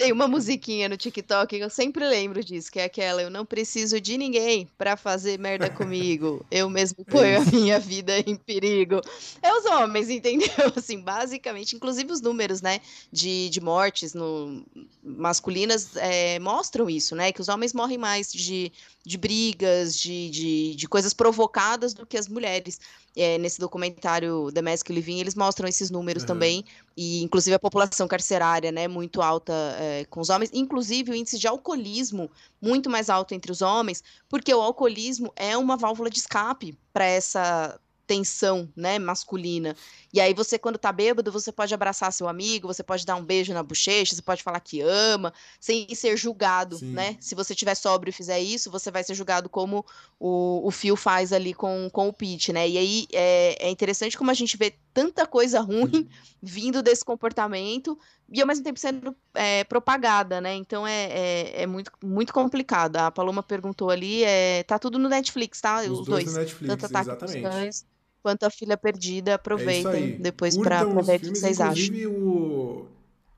Tem 0.00 0.12
uma 0.12 0.26
musiquinha 0.26 0.88
no 0.88 0.96
TikTok 0.96 1.58
que 1.58 1.62
eu 1.62 1.68
sempre 1.68 2.08
lembro 2.08 2.42
disso, 2.42 2.72
que 2.72 2.80
é 2.80 2.84
aquela: 2.84 3.20
Eu 3.20 3.28
não 3.28 3.44
preciso 3.44 4.00
de 4.00 4.16
ninguém 4.16 4.66
para 4.78 4.96
fazer 4.96 5.38
merda 5.38 5.68
comigo. 5.68 6.42
Eu 6.50 6.70
mesmo 6.70 7.04
ponho 7.04 7.26
é 7.26 7.36
a 7.36 7.44
minha 7.44 7.78
vida 7.78 8.18
em 8.18 8.34
perigo. 8.34 9.02
É 9.42 9.52
os 9.52 9.66
homens, 9.66 10.08
entendeu? 10.10 10.48
Assim, 10.74 10.98
basicamente, 10.98 11.76
inclusive 11.76 12.10
os 12.10 12.22
números, 12.22 12.62
né, 12.62 12.80
de, 13.12 13.50
de 13.50 13.60
mortes 13.60 14.14
no, 14.14 14.64
masculinas 15.04 15.94
é, 15.96 16.38
mostram 16.38 16.88
isso, 16.88 17.14
né? 17.14 17.30
Que 17.30 17.42
os 17.42 17.50
homens 17.50 17.74
morrem 17.74 17.98
mais 17.98 18.32
de, 18.32 18.72
de 19.04 19.18
brigas, 19.18 19.94
de, 19.94 20.30
de, 20.30 20.74
de 20.76 20.88
coisas 20.88 21.12
provocadas 21.12 21.92
do 21.92 22.06
que 22.06 22.16
as 22.16 22.26
mulheres 22.26 22.80
é, 23.16 23.38
nesse 23.38 23.58
documentário 23.58 24.50
The 24.52 24.62
Mask 24.62 24.88
Living, 24.88 25.20
eles 25.20 25.34
mostram 25.34 25.68
esses 25.68 25.90
números 25.90 26.22
uhum. 26.22 26.28
também, 26.28 26.64
e 27.02 27.22
inclusive 27.22 27.54
a 27.54 27.58
população 27.58 28.06
carcerária, 28.06 28.70
né, 28.70 28.86
muito 28.86 29.22
alta 29.22 29.54
é, 29.78 30.04
com 30.10 30.20
os 30.20 30.28
homens, 30.28 30.50
inclusive 30.52 31.10
o 31.10 31.14
índice 31.14 31.38
de 31.38 31.48
alcoolismo 31.48 32.30
muito 32.60 32.90
mais 32.90 33.08
alto 33.08 33.32
entre 33.32 33.50
os 33.50 33.62
homens, 33.62 34.04
porque 34.28 34.52
o 34.52 34.60
alcoolismo 34.60 35.32
é 35.34 35.56
uma 35.56 35.78
válvula 35.78 36.10
de 36.10 36.18
escape 36.18 36.78
para 36.92 37.06
essa 37.06 37.80
tensão, 38.06 38.68
né, 38.76 38.98
masculina. 38.98 39.74
E 40.12 40.20
aí 40.20 40.34
você, 40.34 40.58
quando 40.58 40.78
tá 40.78 40.90
bêbado, 40.90 41.30
você 41.30 41.52
pode 41.52 41.72
abraçar 41.72 42.12
seu 42.12 42.28
amigo, 42.28 42.66
você 42.66 42.82
pode 42.82 43.06
dar 43.06 43.16
um 43.16 43.24
beijo 43.24 43.52
na 43.54 43.62
bochecha, 43.62 44.14
você 44.14 44.22
pode 44.22 44.42
falar 44.42 44.58
que 44.60 44.80
ama, 44.80 45.32
sem 45.60 45.86
ser 45.94 46.16
julgado, 46.16 46.78
Sim. 46.78 46.92
né? 46.92 47.16
Se 47.20 47.34
você 47.34 47.54
tiver 47.54 47.74
sóbrio 47.76 48.10
e 48.10 48.12
fizer 48.12 48.40
isso, 48.40 48.70
você 48.70 48.90
vai 48.90 49.04
ser 49.04 49.14
julgado 49.14 49.48
como 49.48 49.84
o, 50.18 50.66
o 50.66 50.70
Phil 50.70 50.96
faz 50.96 51.32
ali 51.32 51.54
com, 51.54 51.88
com 51.92 52.08
o 52.08 52.12
Pete, 52.12 52.52
né? 52.52 52.68
E 52.68 52.76
aí 52.76 53.06
é, 53.12 53.66
é 53.66 53.70
interessante 53.70 54.18
como 54.18 54.30
a 54.30 54.34
gente 54.34 54.56
vê 54.56 54.74
tanta 54.92 55.26
coisa 55.26 55.60
ruim 55.60 56.08
vindo 56.42 56.82
desse 56.82 57.04
comportamento 57.04 57.96
e 58.32 58.40
ao 58.40 58.46
mesmo 58.46 58.64
tempo 58.64 58.80
sendo 58.80 59.14
é, 59.34 59.62
propagada, 59.64 60.40
né? 60.40 60.54
Então 60.54 60.84
é, 60.84 61.04
é, 61.04 61.62
é, 61.62 61.66
muito, 61.66 61.92
muito 62.02 62.32
complicado. 62.32 62.96
A 62.96 63.12
Paloma 63.12 63.44
perguntou 63.44 63.90
ali, 63.90 64.24
é, 64.24 64.64
tá 64.64 64.76
tudo 64.76 64.98
no 64.98 65.08
Netflix, 65.08 65.60
tá? 65.60 65.82
Os, 65.82 66.00
Os 66.00 66.06
dois, 66.06 66.24
dois 66.24 66.26
no 66.26 66.40
Netflix, 66.40 66.84
exatamente 66.84 67.84
quanto 68.22 68.44
a 68.44 68.50
Filha 68.50 68.76
Perdida. 68.76 69.34
Aproveitem 69.34 70.14
é 70.14 70.18
depois 70.18 70.56
para 70.56 70.84
ver 70.84 71.16
o 71.16 71.20
que 71.20 71.28
vocês 71.30 71.60
acham. 71.60 72.10
O, 72.10 72.86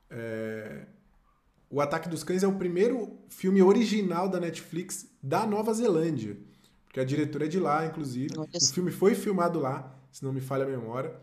é, 0.09 0.85
o 1.69 1.81
Ataque 1.81 2.07
dos 2.07 2.23
Cães 2.23 2.43
é 2.43 2.47
o 2.47 2.53
primeiro 2.53 3.17
filme 3.29 3.61
original 3.61 4.29
da 4.29 4.39
Netflix 4.39 5.07
da 5.21 5.45
Nova 5.45 5.73
Zelândia. 5.73 6.37
Porque 6.85 6.99
a 6.99 7.03
diretora 7.03 7.45
é 7.45 7.47
de 7.47 7.59
lá, 7.59 7.85
inclusive. 7.85 8.37
Olha 8.37 8.47
o 8.53 8.65
filme 8.65 8.91
foi 8.91 9.15
filmado 9.15 9.59
lá, 9.59 9.97
se 10.11 10.23
não 10.23 10.31
me 10.31 10.39
falha 10.39 10.63
a 10.63 10.67
memória. 10.67 11.15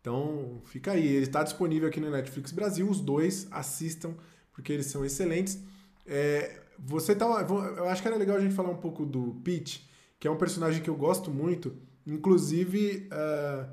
Então, 0.00 0.60
fica 0.64 0.90
aí. 0.90 1.06
Ele 1.06 1.26
está 1.26 1.44
disponível 1.44 1.88
aqui 1.88 2.00
no 2.00 2.10
Netflix 2.10 2.50
Brasil. 2.50 2.90
Os 2.90 3.00
dois 3.00 3.46
assistam, 3.52 4.14
porque 4.52 4.72
eles 4.72 4.86
são 4.86 5.04
excelentes. 5.04 5.62
É, 6.04 6.60
você 6.76 7.14
tá. 7.14 7.24
Eu 7.26 7.88
acho 7.88 8.02
que 8.02 8.08
era 8.08 8.16
legal 8.16 8.36
a 8.36 8.40
gente 8.40 8.54
falar 8.54 8.70
um 8.70 8.76
pouco 8.76 9.06
do 9.06 9.40
Pete, 9.44 9.88
que 10.18 10.26
é 10.26 10.30
um 10.30 10.36
personagem 10.36 10.82
que 10.82 10.90
eu 10.90 10.96
gosto 10.96 11.30
muito 11.30 11.76
Inclusive, 12.06 13.08
uh, 13.12 13.68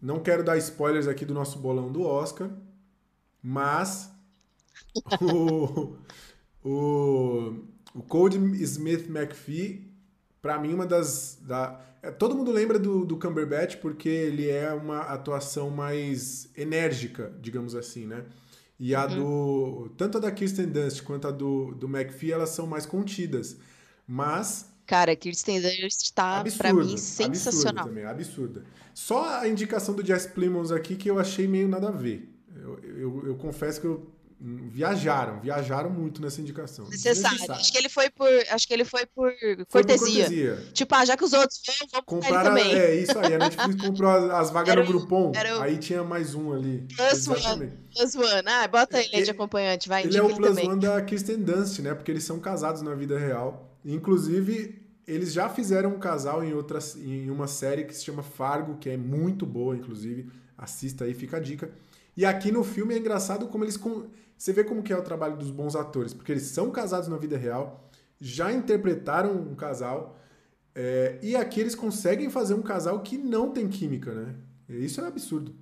não 0.00 0.20
quero 0.20 0.42
dar 0.42 0.56
spoilers 0.58 1.06
aqui 1.06 1.24
do 1.24 1.34
nosso 1.34 1.58
bolão 1.58 1.92
do 1.92 2.02
Oscar, 2.02 2.50
mas 3.42 4.10
o, 5.20 5.96
o, 6.64 7.54
o 7.94 8.02
Code 8.02 8.38
Smith 8.62 9.08
McPhee, 9.08 9.90
para 10.40 10.58
mim, 10.58 10.72
uma 10.72 10.86
das. 10.86 11.38
Da, 11.42 11.80
é, 12.02 12.10
todo 12.10 12.34
mundo 12.34 12.50
lembra 12.50 12.78
do, 12.78 13.04
do 13.04 13.18
Cumberbatch 13.18 13.76
porque 13.76 14.08
ele 14.08 14.48
é 14.48 14.72
uma 14.72 15.00
atuação 15.00 15.68
mais 15.68 16.48
enérgica, 16.56 17.32
digamos 17.40 17.74
assim, 17.74 18.06
né? 18.06 18.24
E 18.78 18.94
a 18.94 19.04
uhum. 19.04 19.16
do. 19.16 19.88
Tanto 19.98 20.16
a 20.16 20.20
da 20.22 20.30
Kirsten 20.30 20.66
Dunst 20.66 21.02
quanto 21.02 21.28
a 21.28 21.30
do, 21.30 21.74
do 21.74 21.86
McPhee, 21.86 22.32
elas 22.32 22.50
são 22.50 22.66
mais 22.66 22.86
contidas. 22.86 23.58
Mas 24.08 24.69
Cara, 24.90 25.14
Kirsten 25.14 25.60
Dunst 25.60 26.02
está, 26.02 26.42
para 26.58 26.74
mim, 26.74 26.96
sensacional. 26.96 27.84
Absurda 27.84 28.00
também, 28.00 28.04
absurda. 28.04 28.64
Só 28.92 29.38
a 29.38 29.46
indicação 29.46 29.94
do 29.94 30.04
Jess 30.04 30.26
Plimons 30.26 30.72
aqui 30.72 30.96
que 30.96 31.08
eu 31.08 31.16
achei 31.16 31.46
meio 31.46 31.68
nada 31.68 31.86
a 31.86 31.92
ver. 31.92 32.28
Eu, 32.56 32.76
eu, 32.82 33.22
eu 33.28 33.36
confesso 33.36 33.80
que 33.80 33.86
eu 33.86 34.10
viajaram, 34.40 35.38
viajaram 35.38 35.90
muito 35.90 36.20
nessa 36.20 36.40
indicação. 36.40 36.88
Necessário. 36.88 37.52
Acho 37.52 37.70
que 37.70 37.78
ele 37.78 37.88
foi 37.88 38.10
por, 38.10 38.26
acho 38.50 38.66
que 38.66 38.74
ele 38.74 38.84
foi 38.84 39.06
por, 39.06 39.32
foi 39.68 39.84
cortesia. 39.84 40.24
por 40.24 40.30
cortesia. 40.30 40.72
Tipo, 40.72 40.94
ah, 40.96 41.04
já 41.04 41.16
que 41.16 41.24
os 41.24 41.32
outros 41.34 41.62
vão, 41.64 41.88
vamos 41.92 42.06
Compraram, 42.06 42.56
também. 42.56 42.74
É 42.74 42.94
isso 42.96 43.16
aí, 43.16 43.34
a 43.34 43.38
Netflix 43.38 43.76
comprou 43.86 44.10
as, 44.10 44.24
as 44.24 44.50
vagas 44.50 44.72
era 44.72 44.82
no 44.82 44.88
Groupon, 44.88 45.30
o... 45.30 45.62
aí 45.62 45.78
tinha 45.78 46.02
mais 46.02 46.34
um 46.34 46.52
ali. 46.52 46.88
Plus 46.96 47.28
One. 47.28 47.72
Plus 47.94 48.14
One. 48.16 48.42
Ah, 48.44 48.66
bota 48.66 49.00
ele 49.00 49.20
é, 49.20 49.22
de 49.22 49.30
acompanhante, 49.30 49.88
vai. 49.88 50.02
Ele 50.02 50.18
é 50.18 50.22
o 50.22 50.34
Plus 50.34 50.48
também. 50.48 50.68
One 50.68 50.80
da 50.80 51.00
Kristen 51.00 51.42
Dunst, 51.42 51.78
né? 51.78 51.94
Porque 51.94 52.10
eles 52.10 52.24
são 52.24 52.40
casados 52.40 52.82
na 52.82 52.92
vida 52.96 53.16
real. 53.16 53.69
Inclusive, 53.84 54.80
eles 55.06 55.32
já 55.32 55.48
fizeram 55.48 55.90
um 55.90 55.98
casal 55.98 56.44
em, 56.44 56.52
outras, 56.52 56.96
em 56.96 57.30
uma 57.30 57.46
série 57.46 57.84
que 57.84 57.94
se 57.94 58.04
chama 58.04 58.22
Fargo, 58.22 58.78
que 58.78 58.90
é 58.90 58.96
muito 58.96 59.46
boa, 59.46 59.76
inclusive. 59.76 60.30
Assista 60.56 61.04
aí, 61.04 61.14
fica 61.14 61.38
a 61.38 61.40
dica. 61.40 61.70
E 62.16 62.24
aqui 62.24 62.52
no 62.52 62.62
filme 62.62 62.94
é 62.94 62.98
engraçado 62.98 63.48
como 63.48 63.64
eles. 63.64 63.78
Você 64.36 64.52
vê 64.52 64.64
como 64.64 64.82
que 64.82 64.92
é 64.92 64.96
o 64.96 65.02
trabalho 65.02 65.36
dos 65.36 65.50
bons 65.50 65.74
atores, 65.74 66.12
porque 66.12 66.32
eles 66.32 66.44
são 66.44 66.70
casados 66.70 67.08
na 67.08 67.16
vida 67.16 67.36
real, 67.36 67.88
já 68.20 68.52
interpretaram 68.52 69.34
um 69.34 69.54
casal, 69.54 70.18
é, 70.74 71.18
e 71.22 71.34
aqui 71.36 71.60
eles 71.60 71.74
conseguem 71.74 72.30
fazer 72.30 72.54
um 72.54 72.62
casal 72.62 73.00
que 73.00 73.18
não 73.18 73.50
tem 73.50 73.68
química, 73.68 74.14
né? 74.14 74.34
Isso 74.68 75.00
é 75.00 75.04
um 75.04 75.08
absurdo. 75.08 75.54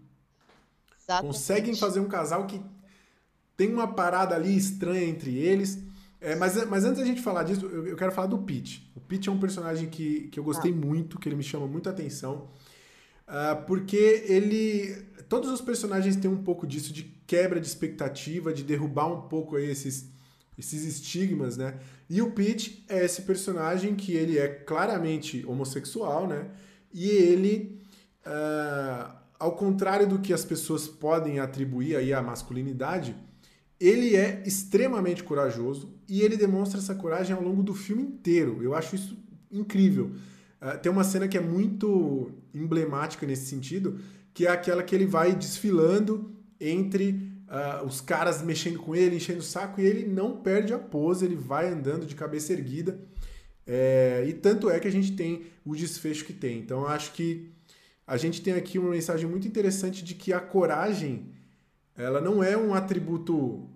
Exatamente. 1.00 1.32
Conseguem 1.32 1.74
fazer 1.74 2.00
um 2.00 2.08
casal 2.08 2.46
que 2.46 2.60
tem 3.56 3.72
uma 3.72 3.88
parada 3.88 4.34
ali 4.34 4.56
estranha 4.56 5.04
entre 5.04 5.36
eles. 5.36 5.78
É, 6.20 6.34
mas, 6.34 6.66
mas 6.66 6.84
antes 6.84 6.98
da 6.98 7.06
gente 7.06 7.22
falar 7.22 7.44
disso, 7.44 7.66
eu, 7.66 7.86
eu, 7.86 7.96
quero 7.96 8.10
falar 8.10 8.26
do 8.26 8.38
Pete. 8.38 8.90
O 8.94 9.00
Pete 9.00 9.28
é 9.28 9.32
um 9.32 9.38
personagem 9.38 9.88
que, 9.88 10.28
que 10.28 10.38
eu 10.38 10.44
gostei 10.44 10.72
ah. 10.72 10.74
muito, 10.74 11.18
que 11.18 11.28
ele 11.28 11.36
me 11.36 11.44
chama 11.44 11.66
muita 11.66 11.90
atenção. 11.90 12.48
Uh, 13.28 13.64
porque 13.66 14.24
ele. 14.26 15.06
Todos 15.28 15.50
os 15.50 15.60
personagens 15.60 16.16
têm 16.16 16.30
um 16.30 16.42
pouco 16.42 16.66
disso 16.66 16.92
de 16.92 17.02
quebra 17.26 17.60
de 17.60 17.66
expectativa, 17.66 18.52
de 18.52 18.64
derrubar 18.64 19.06
um 19.06 19.28
pouco 19.28 19.56
aí 19.56 19.70
esses, 19.70 20.10
esses 20.58 20.84
estigmas, 20.84 21.56
né? 21.56 21.78
E 22.08 22.22
o 22.22 22.32
Pete 22.32 22.84
é 22.88 23.04
esse 23.04 23.22
personagem 23.22 23.94
que 23.94 24.12
ele 24.12 24.38
é 24.38 24.48
claramente 24.48 25.44
homossexual, 25.46 26.26
né? 26.26 26.48
E 26.92 27.10
ele, 27.10 27.78
uh, 28.26 29.14
ao 29.38 29.52
contrário 29.54 30.08
do 30.08 30.18
que 30.18 30.32
as 30.32 30.44
pessoas 30.44 30.88
podem 30.88 31.38
atribuir 31.38 31.96
aí 31.96 32.14
à 32.14 32.22
masculinidade, 32.22 33.14
ele 33.80 34.16
é 34.16 34.42
extremamente 34.44 35.22
corajoso 35.22 35.94
e 36.08 36.22
ele 36.22 36.36
demonstra 36.36 36.80
essa 36.80 36.94
coragem 36.94 37.34
ao 37.34 37.42
longo 37.42 37.62
do 37.62 37.74
filme 37.74 38.02
inteiro. 38.02 38.62
Eu 38.62 38.74
acho 38.74 38.96
isso 38.96 39.16
incrível. 39.50 40.12
Uh, 40.60 40.78
tem 40.82 40.90
uma 40.90 41.04
cena 41.04 41.28
que 41.28 41.38
é 41.38 41.40
muito 41.40 42.32
emblemática 42.52 43.26
nesse 43.26 43.46
sentido, 43.46 44.00
que 44.34 44.46
é 44.46 44.50
aquela 44.50 44.82
que 44.82 44.94
ele 44.94 45.06
vai 45.06 45.34
desfilando 45.34 46.32
entre 46.60 47.10
uh, 47.48 47.86
os 47.86 48.00
caras 48.00 48.42
mexendo 48.42 48.78
com 48.80 48.96
ele, 48.96 49.16
enchendo 49.16 49.38
o 49.38 49.42
saco, 49.42 49.80
e 49.80 49.84
ele 49.84 50.06
não 50.06 50.38
perde 50.38 50.72
a 50.72 50.78
pose, 50.78 51.24
ele 51.24 51.36
vai 51.36 51.68
andando 51.68 52.04
de 52.04 52.16
cabeça 52.16 52.52
erguida. 52.52 52.98
É, 53.64 54.24
e 54.26 54.32
tanto 54.32 54.70
é 54.70 54.80
que 54.80 54.88
a 54.88 54.92
gente 54.92 55.12
tem 55.12 55.44
o 55.64 55.76
desfecho 55.76 56.24
que 56.24 56.32
tem. 56.32 56.58
Então 56.58 56.80
eu 56.80 56.88
acho 56.88 57.12
que 57.12 57.52
a 58.06 58.16
gente 58.16 58.40
tem 58.40 58.54
aqui 58.54 58.78
uma 58.78 58.90
mensagem 58.90 59.28
muito 59.28 59.46
interessante 59.46 60.02
de 60.02 60.14
que 60.14 60.32
a 60.32 60.40
coragem 60.40 61.34
ela 61.94 62.20
não 62.20 62.42
é 62.42 62.56
um 62.56 62.72
atributo 62.72 63.67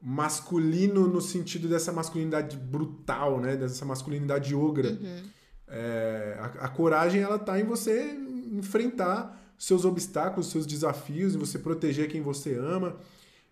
masculino 0.00 1.08
no 1.08 1.20
sentido 1.20 1.68
dessa 1.68 1.92
masculinidade 1.92 2.56
brutal, 2.56 3.40
né? 3.40 3.56
Dessa 3.56 3.84
masculinidade 3.84 4.54
ogra. 4.54 4.90
Uhum. 4.90 5.22
É, 5.66 6.36
a, 6.38 6.44
a, 6.64 6.68
coragem 6.68 7.20
ela 7.20 7.38
tá 7.38 7.60
em 7.60 7.64
você 7.64 8.16
enfrentar 8.52 9.38
seus 9.58 9.84
obstáculos, 9.84 10.50
seus 10.50 10.66
desafios, 10.66 11.34
em 11.34 11.38
você 11.38 11.58
proteger 11.58 12.08
quem 12.08 12.22
você 12.22 12.54
ama, 12.54 12.96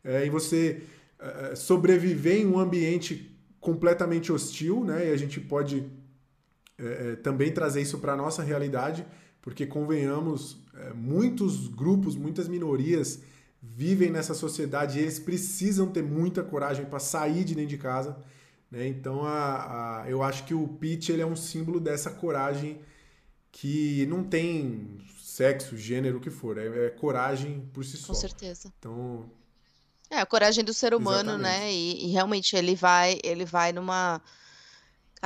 é, 0.02 0.24
em 0.24 0.30
você 0.30 0.82
é, 1.18 1.54
sobreviver 1.54 2.40
em 2.40 2.46
um 2.46 2.58
ambiente 2.58 3.36
completamente 3.60 4.32
hostil, 4.32 4.84
né? 4.84 5.08
E 5.08 5.12
a 5.12 5.16
gente 5.16 5.40
pode 5.40 5.84
é, 6.78 7.12
é 7.12 7.16
também 7.16 7.52
trazer 7.52 7.82
isso 7.82 7.98
para 7.98 8.12
a 8.12 8.16
nossa 8.16 8.42
realidade, 8.42 9.04
porque 9.42 9.66
convenhamos, 9.66 10.64
é, 10.74 10.92
muitos 10.92 11.66
grupos, 11.66 12.14
muitas 12.16 12.46
minorias 12.46 13.20
vivem 13.74 14.10
nessa 14.10 14.34
sociedade 14.34 14.98
e 14.98 15.02
eles 15.02 15.18
precisam 15.18 15.86
ter 15.86 16.02
muita 16.02 16.42
coragem 16.42 16.86
para 16.86 16.98
sair 16.98 17.44
de 17.44 17.54
dentro 17.54 17.70
de 17.70 17.78
casa. 17.78 18.16
Né? 18.70 18.86
Então 18.86 19.24
a, 19.24 20.02
a, 20.02 20.10
eu 20.10 20.22
acho 20.22 20.44
que 20.44 20.54
o 20.54 20.66
Pete 20.66 21.12
ele 21.12 21.22
é 21.22 21.26
um 21.26 21.36
símbolo 21.36 21.78
dessa 21.78 22.10
coragem 22.10 22.80
que 23.50 24.04
não 24.06 24.22
tem 24.22 24.98
sexo, 25.18 25.76
gênero, 25.76 26.18
o 26.18 26.20
que 26.20 26.30
for. 26.30 26.58
É, 26.58 26.86
é 26.86 26.90
coragem 26.90 27.68
por 27.72 27.84
si 27.84 27.96
só. 27.96 28.08
Com 28.08 28.14
certeza. 28.14 28.72
Então. 28.78 29.30
É, 30.10 30.18
a 30.18 30.26
coragem 30.26 30.64
do 30.64 30.72
ser 30.72 30.94
humano, 30.94 31.30
Exatamente. 31.30 31.60
né? 31.60 31.72
E, 31.72 32.06
e, 32.06 32.12
realmente 32.12 32.54
ele 32.54 32.74
vai, 32.74 33.18
ele 33.24 33.44
vai 33.44 33.72
numa 33.72 34.20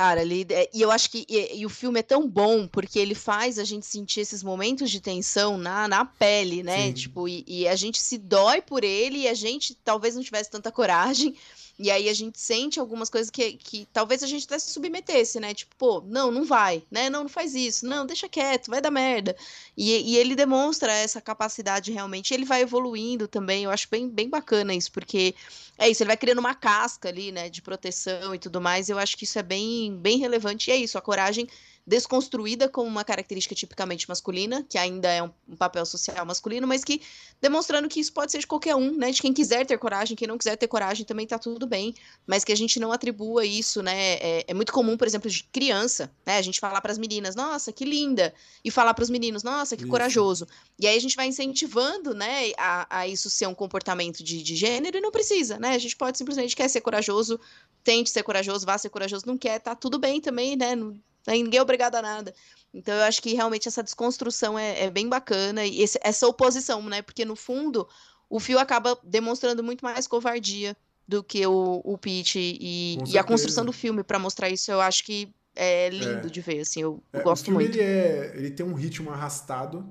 Cara, 0.01 0.23
ele, 0.23 0.47
é, 0.49 0.67
e 0.73 0.81
eu 0.81 0.89
acho 0.89 1.11
que 1.11 1.27
e, 1.29 1.59
e, 1.59 1.63
o 1.63 1.69
filme 1.69 1.99
é 1.99 2.01
tão 2.01 2.27
bom 2.27 2.65
porque 2.65 2.97
ele 2.97 3.13
faz 3.13 3.59
a 3.59 3.63
gente 3.63 3.85
sentir 3.85 4.21
esses 4.21 4.41
momentos 4.41 4.89
de 4.89 4.99
tensão 4.99 5.59
na, 5.59 5.87
na 5.87 6.03
pele, 6.03 6.63
né? 6.63 6.87
Sim. 6.87 6.93
Tipo, 6.93 7.27
e, 7.27 7.43
e, 7.47 7.67
a 7.67 7.75
gente 7.75 8.01
se 8.01 8.17
dói 8.17 8.63
por 8.63 8.83
ele 8.83 9.19
e 9.19 9.27
a 9.27 9.35
gente 9.35 9.75
talvez 9.75 10.15
não 10.15 10.23
tivesse 10.23 10.49
tanta 10.49 10.71
coragem 10.71 11.35
e 11.81 11.89
aí 11.89 12.07
a 12.07 12.13
gente 12.13 12.39
sente 12.39 12.79
algumas 12.79 13.09
coisas 13.09 13.31
que, 13.31 13.53
que 13.53 13.87
talvez 13.91 14.21
a 14.21 14.27
gente 14.27 14.45
até 14.45 14.59
se 14.59 14.71
submetesse, 14.71 15.39
né? 15.39 15.53
Tipo, 15.53 15.75
pô, 15.75 16.03
não, 16.05 16.29
não 16.31 16.45
vai, 16.45 16.83
né? 16.91 17.09
Não, 17.09 17.23
não 17.23 17.29
faz 17.29 17.55
isso, 17.55 17.87
não, 17.87 18.05
deixa 18.05 18.29
quieto, 18.29 18.69
vai 18.69 18.79
dar 18.79 18.91
merda. 18.91 19.35
E, 19.75 20.13
e 20.13 20.17
ele 20.17 20.35
demonstra 20.35 20.93
essa 20.93 21.19
capacidade 21.19 21.91
realmente. 21.91 22.33
Ele 22.33 22.45
vai 22.45 22.61
evoluindo 22.61 23.27
também, 23.27 23.63
eu 23.63 23.71
acho 23.71 23.87
bem, 23.89 24.07
bem 24.07 24.29
bacana 24.29 24.75
isso, 24.75 24.91
porque 24.91 25.33
é 25.77 25.89
isso, 25.89 26.03
ele 26.03 26.09
vai 26.09 26.17
criando 26.17 26.39
uma 26.39 26.53
casca 26.53 27.09
ali, 27.09 27.31
né, 27.31 27.49
de 27.49 27.61
proteção 27.61 28.35
e 28.35 28.39
tudo 28.39 28.61
mais. 28.61 28.87
Eu 28.87 28.99
acho 28.99 29.17
que 29.17 29.23
isso 29.23 29.39
é 29.39 29.43
bem, 29.43 29.97
bem 29.97 30.19
relevante. 30.19 30.69
E 30.69 30.73
é 30.73 30.77
isso, 30.77 30.97
a 30.97 31.01
coragem 31.01 31.47
desconstruída 31.91 32.69
como 32.69 32.87
uma 32.87 33.03
característica 33.03 33.53
tipicamente 33.53 34.07
masculina, 34.07 34.65
que 34.69 34.77
ainda 34.77 35.09
é 35.09 35.21
um, 35.21 35.29
um, 35.49 35.57
papel 35.57 35.85
social 35.85 36.25
masculino, 36.25 36.65
mas 36.65 36.85
que 36.85 37.01
demonstrando 37.41 37.89
que 37.89 37.99
isso 37.99 38.13
pode 38.13 38.31
ser 38.31 38.39
de 38.39 38.47
qualquer 38.47 38.77
um, 38.77 38.95
né? 38.95 39.11
De 39.11 39.21
quem 39.21 39.33
quiser 39.33 39.65
ter 39.65 39.77
coragem, 39.77 40.15
quem 40.15 40.25
não 40.25 40.37
quiser 40.37 40.55
ter 40.55 40.69
coragem 40.69 41.05
também 41.05 41.27
tá 41.27 41.37
tudo 41.37 41.67
bem, 41.67 41.93
mas 42.25 42.45
que 42.45 42.51
a 42.53 42.55
gente 42.55 42.79
não 42.79 42.93
atribua 42.93 43.45
isso, 43.45 43.83
né? 43.83 44.13
É, 44.13 44.45
é 44.47 44.53
muito 44.53 44.71
comum, 44.71 44.95
por 44.95 45.05
exemplo, 45.05 45.29
de 45.29 45.43
criança, 45.43 46.09
né? 46.25 46.37
A 46.37 46.41
gente 46.41 46.61
falar 46.61 46.79
para 46.79 46.93
as 46.93 46.97
meninas, 46.97 47.35
nossa, 47.35 47.73
que 47.73 47.83
linda, 47.83 48.33
e 48.63 48.71
falar 48.71 48.93
para 48.93 49.03
os 49.03 49.09
meninos, 49.09 49.43
nossa, 49.43 49.75
que 49.75 49.83
isso. 49.83 49.91
corajoso. 49.91 50.47
E 50.79 50.87
aí 50.87 50.95
a 50.95 51.01
gente 51.01 51.17
vai 51.17 51.27
incentivando, 51.27 52.13
né, 52.13 52.53
a, 52.57 52.99
a 53.01 53.07
isso 53.07 53.29
ser 53.29 53.47
um 53.47 53.53
comportamento 53.53 54.23
de, 54.23 54.41
de 54.41 54.55
gênero 54.55 54.97
e 54.97 55.01
não 55.01 55.11
precisa, 55.11 55.59
né? 55.59 55.75
A 55.75 55.77
gente 55.77 55.97
pode 55.97 56.17
simplesmente 56.17 56.55
quer 56.55 56.69
ser 56.69 56.79
corajoso, 56.79 57.37
tente 57.83 58.09
ser 58.09 58.23
corajoso, 58.23 58.65
vá 58.65 58.77
ser 58.77 58.89
corajoso, 58.89 59.27
não 59.27 59.37
quer, 59.37 59.59
tá 59.59 59.75
tudo 59.75 59.99
bem 59.99 60.21
também, 60.21 60.55
né? 60.55 60.73
Não, 60.73 60.97
né? 61.27 61.33
Ninguém 61.33 61.59
é 61.59 61.61
obrigado 61.61 61.95
a 61.95 62.01
nada. 62.01 62.33
Então 62.73 62.93
eu 62.93 63.03
acho 63.03 63.21
que 63.21 63.33
realmente 63.33 63.67
essa 63.67 63.83
desconstrução 63.83 64.57
é, 64.57 64.85
é 64.85 64.89
bem 64.89 65.07
bacana 65.07 65.65
e 65.65 65.81
esse, 65.81 65.99
essa 66.01 66.27
oposição, 66.27 66.81
né? 66.83 67.01
Porque 67.01 67.25
no 67.25 67.35
fundo 67.35 67.87
o 68.29 68.39
Fio 68.39 68.59
acaba 68.59 68.97
demonstrando 69.03 69.63
muito 69.63 69.83
mais 69.83 70.07
covardia 70.07 70.75
do 71.07 71.23
que 71.23 71.45
o, 71.45 71.81
o 71.83 71.97
Pete 71.97 72.39
e, 72.39 72.97
e 73.07 73.17
a 73.17 73.23
construção 73.23 73.65
do 73.65 73.73
filme 73.73 74.03
para 74.03 74.17
mostrar 74.17 74.49
isso 74.49 74.71
eu 74.71 74.79
acho 74.79 75.03
que 75.03 75.33
é 75.53 75.89
lindo 75.89 76.27
é. 76.27 76.29
de 76.29 76.39
ver, 76.39 76.61
assim, 76.61 76.81
eu, 76.81 77.03
é, 77.11 77.21
gosto 77.21 77.43
o 77.43 77.45
filme, 77.47 77.65
muito. 77.65 77.77
Ele, 77.77 77.83
é, 77.83 78.33
ele 78.37 78.51
tem 78.51 78.65
um 78.65 78.73
ritmo 78.73 79.11
arrastado, 79.11 79.85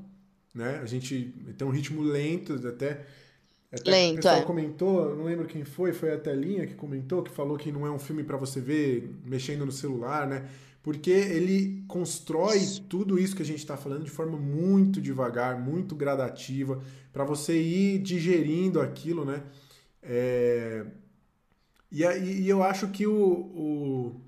né? 0.55 0.81
A 0.83 0.87
gente 0.87 1.35
tem 1.59 1.67
um 1.67 1.71
ritmo 1.71 2.03
lento, 2.03 2.55
até 2.67 3.05
até 3.73 3.89
Lento, 3.89 4.13
o 4.13 4.17
pessoal 4.17 4.37
é. 4.37 4.43
comentou, 4.43 5.15
não 5.15 5.25
lembro 5.25 5.47
quem 5.47 5.65
foi, 5.65 5.93
foi 5.93 6.13
a 6.13 6.19
Telinha 6.19 6.67
que 6.67 6.75
comentou, 6.75 7.23
que 7.23 7.31
falou 7.31 7.57
que 7.57 7.71
não 7.71 7.87
é 7.87 7.91
um 7.91 8.01
filme 8.01 8.25
para 8.25 8.37
você 8.37 8.61
ver 8.61 9.15
mexendo 9.25 9.65
no 9.65 9.71
celular, 9.71 10.27
né? 10.27 10.49
Porque 10.83 11.11
ele 11.11 11.85
constrói 11.87 12.61
tudo 12.89 13.19
isso 13.19 13.37
que 13.37 13.43
a 13.43 13.47
gente 13.47 13.59
está 13.59 13.77
falando 13.77 14.05
de 14.05 14.11
forma 14.11 14.39
muito 14.39 15.01
devagar, 15.01 15.61
muito 15.61 15.95
gradativa, 15.95 16.83
para 17.13 17.25
você 17.25 17.61
ir 17.61 17.99
digerindo 17.99 18.81
aquilo, 18.81 19.25
né? 19.25 19.43
É... 20.03 20.87
E, 21.93 22.03
e, 22.05 22.49
eu 22.49 22.63
acho 22.63 22.89
que 22.89 23.07
o, 23.07 24.21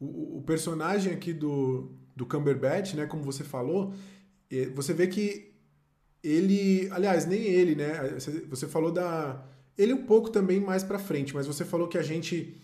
o, 0.00 0.36
o, 0.38 0.42
personagem 0.46 1.12
aqui 1.12 1.32
do, 1.32 1.90
do 2.16 2.24
Cumberbatch, 2.24 2.94
né, 2.94 3.04
como 3.04 3.22
você 3.22 3.44
falou, 3.44 3.92
é, 4.50 4.64
você 4.68 4.94
vê 4.94 5.06
que 5.06 5.52
ele, 6.24 6.88
aliás, 6.90 7.26
nem 7.26 7.42
ele, 7.42 7.74
né? 7.74 8.16
Você 8.48 8.66
falou 8.66 8.90
da 8.90 9.44
ele 9.76 9.94
um 9.94 10.04
pouco 10.04 10.30
também 10.30 10.60
mais 10.60 10.84
para 10.84 10.98
frente, 10.98 11.34
mas 11.34 11.46
você 11.46 11.64
falou 11.64 11.88
que 11.88 11.96
a 11.96 12.02
gente 12.02 12.54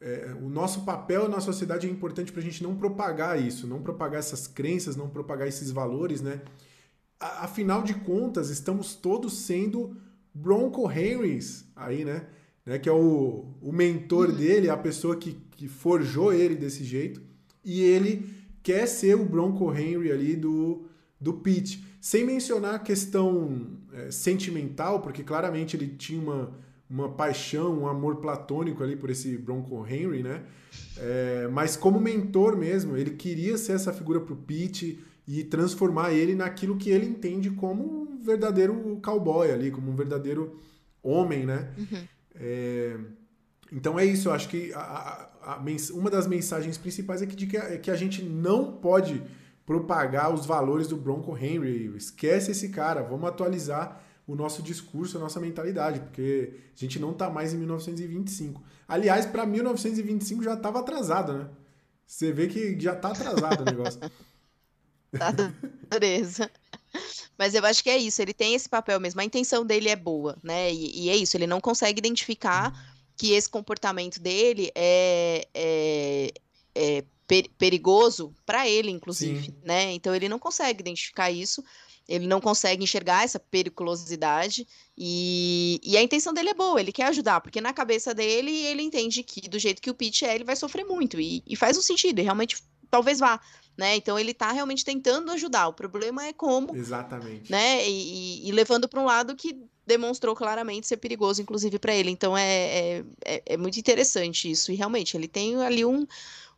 é, 0.00 0.34
o 0.40 0.48
nosso 0.48 0.84
papel 0.84 1.28
na 1.28 1.40
sociedade 1.40 1.86
é 1.86 1.90
importante 1.90 2.32
para 2.32 2.40
a 2.40 2.44
gente 2.44 2.62
não 2.62 2.74
propagar 2.74 3.40
isso, 3.40 3.66
não 3.66 3.82
propagar 3.82 4.18
essas 4.18 4.46
crenças, 4.46 4.96
não 4.96 5.10
propagar 5.10 5.46
esses 5.46 5.70
valores, 5.70 6.22
né? 6.22 6.40
Afinal 7.18 7.82
de 7.82 7.92
contas, 7.92 8.48
estamos 8.48 8.94
todos 8.94 9.34
sendo 9.34 9.94
Bronco 10.32 10.90
Henrys 10.90 11.66
aí, 11.76 12.04
né? 12.04 12.26
né? 12.64 12.78
Que 12.78 12.88
é 12.88 12.92
o, 12.92 13.44
o 13.60 13.72
mentor 13.72 14.30
uhum. 14.30 14.36
dele, 14.36 14.70
a 14.70 14.76
pessoa 14.76 15.16
que, 15.16 15.36
que 15.50 15.68
forjou 15.68 16.32
ele 16.32 16.54
desse 16.54 16.82
jeito. 16.82 17.20
E 17.62 17.82
ele 17.82 18.26
quer 18.62 18.86
ser 18.86 19.16
o 19.16 19.24
Bronco 19.26 19.70
Henry 19.70 20.10
ali 20.10 20.34
do, 20.34 20.86
do 21.20 21.34
Pete. 21.34 21.84
Sem 22.00 22.24
mencionar 22.24 22.76
a 22.76 22.78
questão 22.78 23.78
é, 23.92 24.10
sentimental, 24.10 25.00
porque 25.00 25.22
claramente 25.22 25.76
ele 25.76 25.88
tinha 25.88 26.18
uma 26.18 26.54
uma 26.90 27.08
paixão, 27.08 27.82
um 27.82 27.86
amor 27.86 28.16
platônico 28.16 28.82
ali 28.82 28.96
por 28.96 29.10
esse 29.10 29.38
Bronco 29.38 29.86
Henry, 29.86 30.22
né? 30.24 30.42
É, 30.96 31.48
mas 31.52 31.76
como 31.76 32.00
mentor 32.00 32.56
mesmo, 32.56 32.96
ele 32.96 33.12
queria 33.12 33.56
ser 33.56 33.72
essa 33.72 33.92
figura 33.92 34.20
pro 34.20 34.34
Pete 34.34 34.98
e 35.26 35.44
transformar 35.44 36.12
ele 36.12 36.34
naquilo 36.34 36.76
que 36.76 36.90
ele 36.90 37.06
entende 37.06 37.50
como 37.50 37.84
um 37.84 38.18
verdadeiro 38.20 38.98
cowboy 39.02 39.50
ali, 39.50 39.70
como 39.70 39.92
um 39.92 39.94
verdadeiro 39.94 40.60
homem, 41.00 41.46
né? 41.46 41.72
Uhum. 41.78 42.04
É, 42.34 42.96
então 43.72 43.98
é 43.98 44.04
isso, 44.04 44.28
eu 44.28 44.32
acho 44.32 44.48
que 44.48 44.72
a, 44.72 44.80
a, 44.80 45.54
a, 45.54 45.64
uma 45.92 46.10
das 46.10 46.26
mensagens 46.26 46.76
principais 46.76 47.22
é 47.22 47.26
que, 47.26 47.46
que, 47.46 47.56
é 47.56 47.78
que 47.78 47.90
a 47.90 47.96
gente 47.96 48.22
não 48.22 48.72
pode 48.72 49.22
propagar 49.64 50.34
os 50.34 50.44
valores 50.44 50.88
do 50.88 50.96
Bronco 50.96 51.36
Henry. 51.36 51.94
Esquece 51.96 52.50
esse 52.50 52.70
cara, 52.70 53.02
vamos 53.02 53.28
atualizar 53.28 54.02
o 54.30 54.36
nosso 54.36 54.62
discurso, 54.62 55.16
a 55.16 55.20
nossa 55.20 55.40
mentalidade, 55.40 56.00
porque 56.00 56.54
a 56.76 56.78
gente 56.78 56.98
não 57.00 57.10
está 57.10 57.28
mais 57.28 57.52
em 57.52 57.58
1925. 57.58 58.62
Aliás, 58.86 59.26
para 59.26 59.44
1925 59.44 60.44
já 60.44 60.54
estava 60.54 60.78
atrasado, 60.78 61.32
né? 61.32 61.48
Você 62.06 62.32
vê 62.32 62.46
que 62.46 62.78
já 62.78 62.92
está 62.92 63.08
atrasado 63.08 63.62
o 63.62 63.64
negócio. 63.64 64.00
Tá 65.18 65.32
dureza. 65.90 66.48
Mas 67.36 67.54
eu 67.54 67.64
acho 67.66 67.82
que 67.82 67.90
é 67.90 67.98
isso, 67.98 68.22
ele 68.22 68.32
tem 68.32 68.54
esse 68.54 68.68
papel 68.68 69.00
mesmo, 69.00 69.20
a 69.20 69.24
intenção 69.24 69.64
dele 69.64 69.88
é 69.88 69.96
boa, 69.96 70.36
né? 70.42 70.72
E, 70.72 71.06
e 71.06 71.10
é 71.10 71.16
isso, 71.16 71.36
ele 71.36 71.46
não 71.48 71.60
consegue 71.60 71.98
identificar 71.98 72.72
que 73.16 73.32
esse 73.32 73.48
comportamento 73.48 74.20
dele 74.20 74.70
é, 74.74 75.48
é, 75.52 76.32
é 76.74 77.04
per 77.26 77.48
perigoso 77.58 78.32
para 78.46 78.68
ele, 78.68 78.90
inclusive, 78.90 79.46
Sim. 79.46 79.54
né? 79.64 79.92
Então 79.92 80.14
ele 80.14 80.28
não 80.28 80.38
consegue 80.38 80.80
identificar 80.80 81.30
isso, 81.30 81.64
ele 82.10 82.26
não 82.26 82.40
consegue 82.40 82.82
enxergar 82.82 83.22
essa 83.22 83.38
periculosidade 83.38 84.66
e, 84.98 85.80
e, 85.82 85.96
a 85.96 86.02
intenção 86.02 86.34
dele 86.34 86.50
é 86.50 86.54
boa, 86.54 86.80
ele 86.80 86.90
quer 86.90 87.04
ajudar, 87.04 87.40
porque 87.40 87.60
na 87.60 87.72
cabeça 87.72 88.12
dele 88.12 88.50
ele 88.50 88.82
entende 88.82 89.22
que 89.22 89.48
do 89.48 89.60
jeito 89.60 89.80
que 89.80 89.88
o 89.88 89.94
Pete 89.94 90.24
é, 90.24 90.34
ele 90.34 90.42
vai 90.42 90.56
sofrer 90.56 90.84
muito 90.84 91.20
e, 91.20 91.42
e 91.46 91.54
faz 91.54 91.78
um 91.78 91.82
sentido, 91.82 92.18
e 92.18 92.22
realmente 92.22 92.56
talvez 92.90 93.20
vá, 93.20 93.40
né? 93.78 93.94
Então 93.94 94.18
ele 94.18 94.32
está 94.32 94.50
realmente 94.50 94.84
tentando 94.84 95.30
ajudar. 95.30 95.68
O 95.68 95.72
problema 95.72 96.26
é 96.26 96.32
como, 96.32 96.74
exatamente, 96.76 97.50
né? 97.50 97.88
E, 97.88 98.48
e 98.48 98.50
levando 98.50 98.88
para 98.88 99.00
um 99.00 99.04
lado 99.04 99.36
que 99.36 99.56
demonstrou 99.86 100.34
claramente 100.34 100.88
ser 100.88 100.96
perigoso, 100.96 101.40
inclusive 101.40 101.78
para 101.78 101.94
ele. 101.94 102.10
Então 102.10 102.36
é, 102.36 102.44
é, 102.44 103.04
é, 103.24 103.42
é 103.46 103.56
muito 103.56 103.78
interessante 103.78 104.50
isso 104.50 104.72
e 104.72 104.74
realmente 104.74 105.16
ele 105.16 105.28
tem 105.28 105.62
ali 105.62 105.84
um 105.84 106.04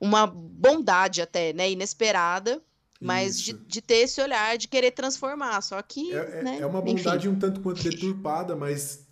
uma 0.01 0.27
bondade 0.27 1.23
até, 1.23 1.53
né, 1.53 1.71
inesperada, 1.71 2.61
mas 3.05 3.41
de, 3.41 3.53
de, 3.53 3.81
ter 3.81 3.97
esse 3.97 4.21
olhar 4.21 4.57
de 4.57 4.69
querer 4.69 4.91
transformar, 4.93 5.61
só 5.61 5.81
que... 5.83 6.13
É, 6.13 6.17
é, 6.17 6.43
né, 6.43 6.59
é 6.61 6.67
uma 6.67 6.81
bondade 6.81 7.27
enfim. 7.27 7.37
um 7.37 7.39
tanto 7.39 7.61
quanto 7.61 7.83
deturpada, 7.83 8.55
mas 8.57 9.07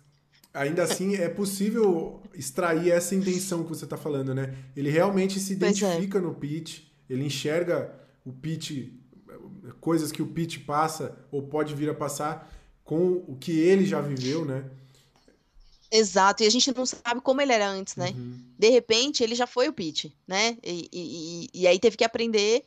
ainda 0.53 0.83
assim 0.83 1.15
é 1.15 1.29
possível 1.29 2.21
extrair 2.33 2.91
essa 2.91 3.15
intenção 3.15 3.63
que 3.63 3.69
você 3.69 3.85
está 3.85 3.97
falando, 3.97 4.33
né? 4.33 4.55
Ele 4.75 4.89
realmente 4.89 5.39
se 5.39 5.53
é. 5.53 5.55
identifica 5.55 6.17
é. 6.17 6.21
no 6.21 6.33
Pete, 6.33 6.91
ele 7.09 7.25
enxerga 7.25 7.93
o 8.25 8.31
Pete, 8.31 8.99
coisas 9.79 10.11
que 10.11 10.21
o 10.21 10.27
Pete 10.27 10.59
passa 10.59 11.17
ou 11.31 11.43
pode 11.43 11.73
vir 11.75 11.89
a 11.89 11.93
passar 11.93 12.51
com 12.83 13.23
o 13.27 13.37
que 13.39 13.51
ele 13.57 13.85
já 13.85 14.01
viveu, 14.01 14.45
né? 14.45 14.65
Exato, 15.93 16.41
e 16.41 16.47
a 16.47 16.49
gente 16.49 16.73
não 16.73 16.85
sabe 16.85 17.19
como 17.19 17.41
ele 17.41 17.51
era 17.51 17.69
antes, 17.69 17.97
né? 17.97 18.13
Uhum. 18.15 18.39
De 18.57 18.69
repente, 18.69 19.23
ele 19.23 19.35
já 19.35 19.45
foi 19.45 19.67
o 19.67 19.73
Pete, 19.73 20.15
né? 20.25 20.57
E, 20.63 20.89
e, 20.91 21.49
e, 21.53 21.67
aí 21.67 21.77
teve 21.77 21.97
que 21.97 22.03
aprender, 22.03 22.63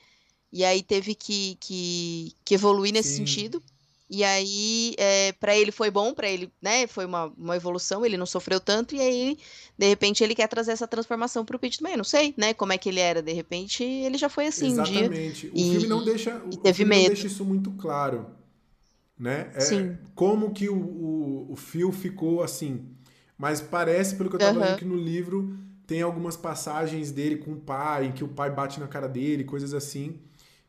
e 0.55 0.65
aí 0.65 0.83
teve 0.83 1.15
que, 1.15 1.59
que, 1.61 2.33
que 2.45 2.55
evoluir 2.55 2.93
nesse 2.93 3.11
Sim. 3.11 3.17
sentido. 3.27 3.63
E 4.09 4.23
aí, 4.23 4.95
é, 4.97 5.33
para 5.33 5.57
ele 5.57 5.73
foi 5.73 5.91
bom, 5.91 6.15
para 6.15 6.29
ele, 6.29 6.51
né? 6.63 6.87
Foi 6.87 7.05
uma, 7.05 7.27
uma 7.37 7.57
evolução, 7.57 8.07
ele 8.07 8.17
não 8.17 8.27
sofreu 8.27 8.61
tanto, 8.61 8.95
e 8.95 9.01
aí, 9.01 9.39
de 9.77 9.89
repente, 9.89 10.23
ele 10.23 10.35
quer 10.35 10.47
trazer 10.47 10.73
essa 10.73 10.87
transformação 10.87 11.45
pro 11.45 11.59
Pete 11.59 11.79
também. 11.79 11.97
Não 11.97 12.05
sei, 12.05 12.33
né? 12.37 12.55
Como 12.55 12.73
é 12.73 12.79
que 12.79 12.89
ele 12.89 13.01
era, 13.01 13.21
de 13.21 13.33
repente, 13.33 13.83
ele 13.83 14.17
já 14.17 14.29
foi 14.29 14.47
assim 14.47 14.69
Exatamente. 14.69 15.49
um 15.49 15.53
dia. 15.53 15.69
O 15.69 15.71
filme 15.73 15.87
não 15.89 16.05
deixa. 16.05 16.43
O, 16.47 16.57
teve 16.57 16.85
medo. 16.85 17.03
não 17.03 17.09
deixa 17.09 17.27
isso 17.27 17.45
muito 17.45 17.73
claro. 17.73 18.27
Né? 19.19 19.51
É, 19.55 19.61
Sim. 19.61 19.99
Como 20.15 20.53
que 20.53 20.69
o, 20.69 20.77
o, 20.77 21.53
o 21.53 21.57
Phil 21.57 21.91
ficou 21.93 22.43
assim 22.43 22.95
mas 23.39 23.61
parece, 23.61 24.17
pelo 24.17 24.29
que 24.31 24.37
eu 24.37 24.41
tava 24.41 24.59
uhum. 24.59 24.65
lendo 24.65 24.79
que 24.79 24.85
no 24.85 24.97
livro, 24.97 25.57
tem 25.87 26.03
algumas 26.03 26.37
passagens 26.37 27.11
dele 27.11 27.37
com 27.37 27.53
o 27.53 27.57
pai, 27.57 28.07
em 28.07 28.13
que 28.13 28.25
o 28.25 28.29
pai 28.29 28.51
bate 28.51 28.81
na 28.81 28.87
cara 28.87 29.09
dele, 29.09 29.45
coisas 29.45 29.75
assim, 29.75 30.21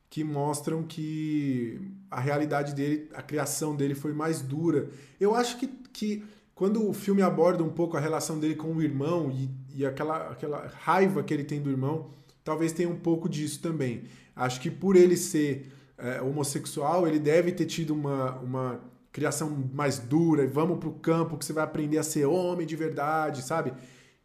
que 0.09 0.23
mostram 0.23 0.83
que 0.83 1.79
a 2.09 2.19
realidade 2.19 2.73
dele, 2.73 3.09
a 3.13 3.21
criação 3.21 3.75
dele 3.75 3.95
foi 3.95 4.13
mais 4.13 4.41
dura. 4.41 4.89
Eu 5.19 5.35
acho 5.35 5.57
que, 5.57 5.67
que 5.67 6.23
quando 6.53 6.87
o 6.87 6.93
filme 6.93 7.21
aborda 7.21 7.63
um 7.63 7.69
pouco 7.69 7.97
a 7.97 7.99
relação 7.99 8.39
dele 8.39 8.55
com 8.55 8.73
o 8.73 8.81
irmão 8.81 9.31
e, 9.31 9.49
e 9.75 9.85
aquela, 9.85 10.31
aquela 10.31 10.71
raiva 10.81 11.21
que 11.21 11.33
ele 11.33 11.43
tem 11.43 11.61
do 11.61 11.69
irmão, 11.69 12.11
talvez 12.43 12.71
tenha 12.71 12.87
um 12.87 12.95
pouco 12.95 13.27
disso 13.27 13.61
também. 13.61 14.03
Acho 14.35 14.61
que 14.61 14.71
por 14.71 14.95
ele 14.95 15.17
ser 15.17 15.71
é, 15.97 16.21
homossexual, 16.21 17.07
ele 17.07 17.19
deve 17.19 17.51
ter 17.51 17.65
tido 17.65 17.93
uma, 17.93 18.35
uma 18.39 18.79
criação 19.11 19.69
mais 19.73 19.97
dura, 19.97 20.43
e 20.43 20.47
vamos 20.47 20.77
pro 20.77 20.91
campo 20.91 21.37
que 21.37 21.45
você 21.45 21.53
vai 21.53 21.63
aprender 21.63 21.97
a 21.97 22.03
ser 22.03 22.25
homem 22.25 22.67
de 22.67 22.75
verdade, 22.75 23.41
sabe? 23.41 23.73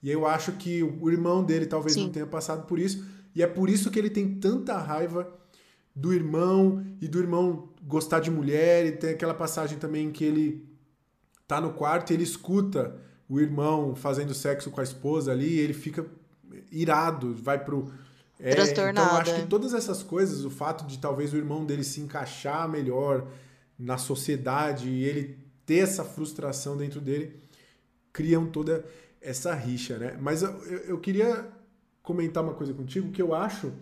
E 0.03 0.11
eu 0.11 0.27
acho 0.27 0.53
que 0.53 0.83
o 0.83 1.11
irmão 1.11 1.45
dele 1.45 1.67
talvez 1.67 1.95
Sim. 1.95 2.05
não 2.05 2.11
tenha 2.11 2.27
passado 2.27 2.67
por 2.67 2.79
isso, 2.79 3.05
e 3.35 3.43
é 3.43 3.47
por 3.47 3.69
isso 3.71 3.91
que 3.91 3.99
ele 3.99 4.11
tem 4.11 4.35
tanta 4.37 4.77
raiva 4.77 5.40
do 6.01 6.15
irmão 6.15 6.83
e 7.01 7.07
do 7.07 7.19
irmão 7.19 7.69
gostar 7.83 8.21
de 8.21 8.31
mulher, 8.31 8.87
e 8.87 8.93
tem 8.93 9.11
aquela 9.11 9.35
passagem 9.35 9.79
também 9.79 10.11
que 10.11 10.25
ele 10.25 10.67
tá 11.47 11.61
no 11.61 11.73
quarto 11.73 12.11
e 12.11 12.15
ele 12.15 12.23
escuta 12.23 12.97
o 13.29 13.39
irmão 13.39 13.95
fazendo 13.95 14.33
sexo 14.33 14.71
com 14.71 14.81
a 14.81 14.85
esposa 14.85 15.31
ali, 15.31 15.57
e 15.57 15.61
ele 15.61 15.75
fica 15.75 16.07
irado, 16.73 17.35
vai 17.35 17.63
pro 17.63 17.93
é, 18.39 18.55
Transtornado. 18.55 19.07
Então 19.07 19.15
eu 19.15 19.21
acho 19.21 19.35
que 19.35 19.47
todas 19.47 19.75
essas 19.75 20.03
coisas, 20.03 20.45
o 20.45 20.51
fato 20.51 20.87
de 20.87 20.99
talvez 20.99 21.35
o 21.35 21.37
irmão 21.37 21.67
dele 21.67 21.85
se 21.85 22.01
encaixar 22.01 22.69
melhor, 22.69 23.27
na 23.79 23.97
sociedade 23.97 24.89
e 24.89 25.05
ele 25.05 25.39
ter 25.65 25.79
essa 25.79 26.05
frustração 26.05 26.77
dentro 26.77 27.01
dele, 27.01 27.37
criam 28.13 28.47
toda 28.47 28.85
essa 29.21 29.55
rixa, 29.55 29.99
né? 29.99 30.19
Mas 30.21 30.43
eu, 30.43 30.51
eu 30.87 30.99
queria 30.99 31.49
comentar 32.03 32.43
uma 32.43 32.55
coisa 32.55 32.75
contigo 32.75 33.11
que 33.11 33.23
eu 33.23 33.35
acho. 33.35 33.73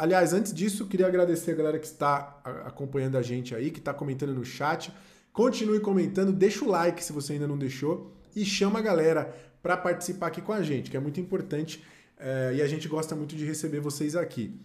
Aliás, 0.00 0.32
antes 0.32 0.54
disso, 0.54 0.86
queria 0.86 1.06
agradecer 1.06 1.50
a 1.50 1.54
galera 1.54 1.78
que 1.78 1.84
está 1.84 2.40
acompanhando 2.64 3.18
a 3.18 3.22
gente 3.22 3.54
aí, 3.54 3.70
que 3.70 3.80
está 3.80 3.92
comentando 3.92 4.32
no 4.32 4.42
chat. 4.42 4.90
Continue 5.30 5.78
comentando, 5.78 6.32
deixa 6.32 6.64
o 6.64 6.68
like 6.68 7.04
se 7.04 7.12
você 7.12 7.34
ainda 7.34 7.46
não 7.46 7.58
deixou 7.58 8.10
e 8.34 8.42
chama 8.42 8.78
a 8.78 8.82
galera 8.82 9.30
para 9.62 9.76
participar 9.76 10.28
aqui 10.28 10.40
com 10.40 10.54
a 10.54 10.62
gente, 10.62 10.90
que 10.90 10.96
é 10.96 11.00
muito 11.00 11.20
importante 11.20 11.84
é, 12.16 12.54
e 12.54 12.62
a 12.62 12.66
gente 12.66 12.88
gosta 12.88 13.14
muito 13.14 13.36
de 13.36 13.44
receber 13.44 13.80
vocês 13.80 14.16
aqui. 14.16 14.58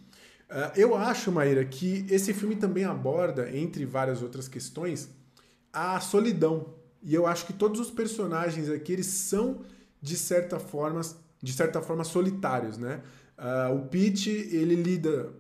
Uh, 0.49 0.71
eu 0.79 0.95
acho, 0.95 1.33
Maíra, 1.33 1.65
que 1.65 2.05
esse 2.09 2.33
filme 2.33 2.55
também 2.55 2.85
aborda, 2.85 3.53
entre 3.53 3.85
várias 3.85 4.21
outras 4.21 4.47
questões, 4.47 5.09
a 5.73 5.99
solidão. 5.99 6.75
E 7.03 7.13
eu 7.13 7.27
acho 7.27 7.45
que 7.45 7.51
todos 7.51 7.81
os 7.81 7.91
personagens 7.91 8.69
aqui, 8.69 8.93
eles 8.93 9.07
são, 9.07 9.65
de 10.01 10.15
certa 10.15 10.59
forma, 10.59 11.01
de 11.43 11.51
certa 11.51 11.81
forma 11.81 12.05
solitários, 12.05 12.77
né? 12.77 13.01
Uh, 13.37 13.75
o 13.75 13.85
Pete, 13.87 14.29
ele 14.29 14.75
lida 14.75 15.33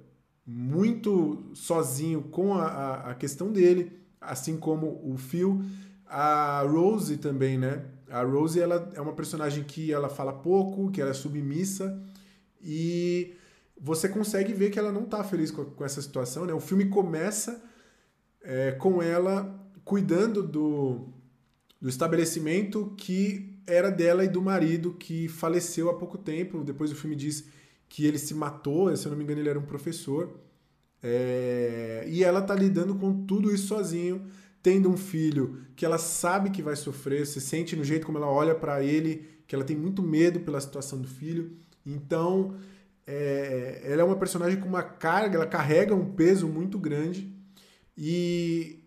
muito 0.45 1.51
sozinho 1.53 2.21
com 2.23 2.53
a, 2.53 2.65
a, 2.65 3.11
a 3.11 3.15
questão 3.15 3.51
dele, 3.51 3.91
assim 4.19 4.57
como 4.57 5.01
o 5.03 5.17
Phil. 5.17 5.61
A 6.05 6.61
Rose 6.61 7.17
também, 7.17 7.57
né? 7.57 7.85
A 8.09 8.21
Rose, 8.23 8.59
ela 8.59 8.91
é 8.93 9.01
uma 9.01 9.13
personagem 9.13 9.63
que 9.63 9.91
ela 9.91 10.09
fala 10.09 10.31
pouco, 10.31 10.91
que 10.91 11.01
ela 11.01 11.09
é 11.09 11.13
submissa 11.13 11.99
e 12.61 13.33
você 13.79 14.07
consegue 14.07 14.53
ver 14.53 14.69
que 14.69 14.79
ela 14.79 14.91
não 14.91 15.03
está 15.03 15.23
feliz 15.23 15.51
com, 15.51 15.65
com, 15.65 15.83
essa 15.83 16.01
situação. 16.01 16.45
Né? 16.45 16.53
O 16.53 16.59
filme 16.59 16.85
começa 16.85 17.61
é, 18.43 18.71
com 18.71 19.01
ela 19.01 19.59
cuidando 19.83 20.43
do, 20.43 21.07
do 21.81 21.89
estabelecimento 21.89 22.93
que 22.97 23.59
era 23.67 23.89
dela 23.89 24.23
e 24.23 24.27
do 24.27 24.41
marido 24.41 24.93
que 24.93 25.27
faleceu 25.27 25.89
há 25.89 25.93
pouco 25.93 26.17
tempo. 26.17 26.63
Depois 26.63 26.91
o 26.91 26.95
filme 26.95 27.15
diz 27.15 27.45
que 27.87 28.05
ele 28.05 28.17
se 28.17 28.33
matou, 28.33 28.95
se 28.95 29.05
eu 29.05 29.11
não 29.11 29.17
me 29.17 29.23
engano, 29.23 29.39
ele 29.41 29.49
era 29.49 29.59
um 29.59 29.65
professor. 29.65 30.39
É, 31.01 32.03
e 32.07 32.23
ela 32.23 32.39
está 32.39 32.55
lidando 32.55 32.95
com 32.95 33.25
tudo 33.25 33.53
isso 33.53 33.67
sozinho, 33.67 34.25
tendo 34.61 34.89
um 34.89 34.97
filho 34.97 35.63
que 35.75 35.85
ela 35.85 35.97
sabe 35.97 36.49
que 36.49 36.63
vai 36.63 36.75
sofrer, 36.75 37.27
se 37.27 37.39
sente 37.39 37.75
no 37.75 37.83
jeito 37.83 38.05
como 38.05 38.17
ela 38.17 38.27
olha 38.27 38.55
para 38.55 38.83
ele, 38.83 39.27
que 39.47 39.53
ela 39.53 39.63
tem 39.63 39.75
muito 39.75 40.01
medo 40.01 40.39
pela 40.39 40.59
situação 40.59 40.99
do 40.99 41.07
filho. 41.07 41.55
Então, 41.85 42.55
é, 43.05 43.81
ela 43.83 44.01
é 44.01 44.05
uma 44.05 44.15
personagem 44.15 44.59
com 44.59 44.67
uma 44.67 44.81
carga, 44.81 45.35
ela 45.35 45.45
carrega 45.45 45.93
um 45.93 46.13
peso 46.13 46.47
muito 46.47 46.79
grande. 46.79 47.31
E 47.95 48.83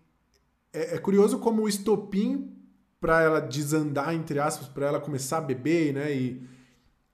é, 0.73 0.97
é 0.97 0.99
curioso 0.99 1.39
como 1.39 1.63
o 1.63 1.69
estopim 1.69 2.53
para 3.01 3.23
ela 3.23 3.41
desandar, 3.41 4.15
entre 4.15 4.41
aspas, 4.41 4.69
para 4.69 4.87
ela 4.87 5.01
começar 5.01 5.39
a 5.39 5.43
beber 5.43 5.95
né, 5.95 6.13
e, 6.13 6.43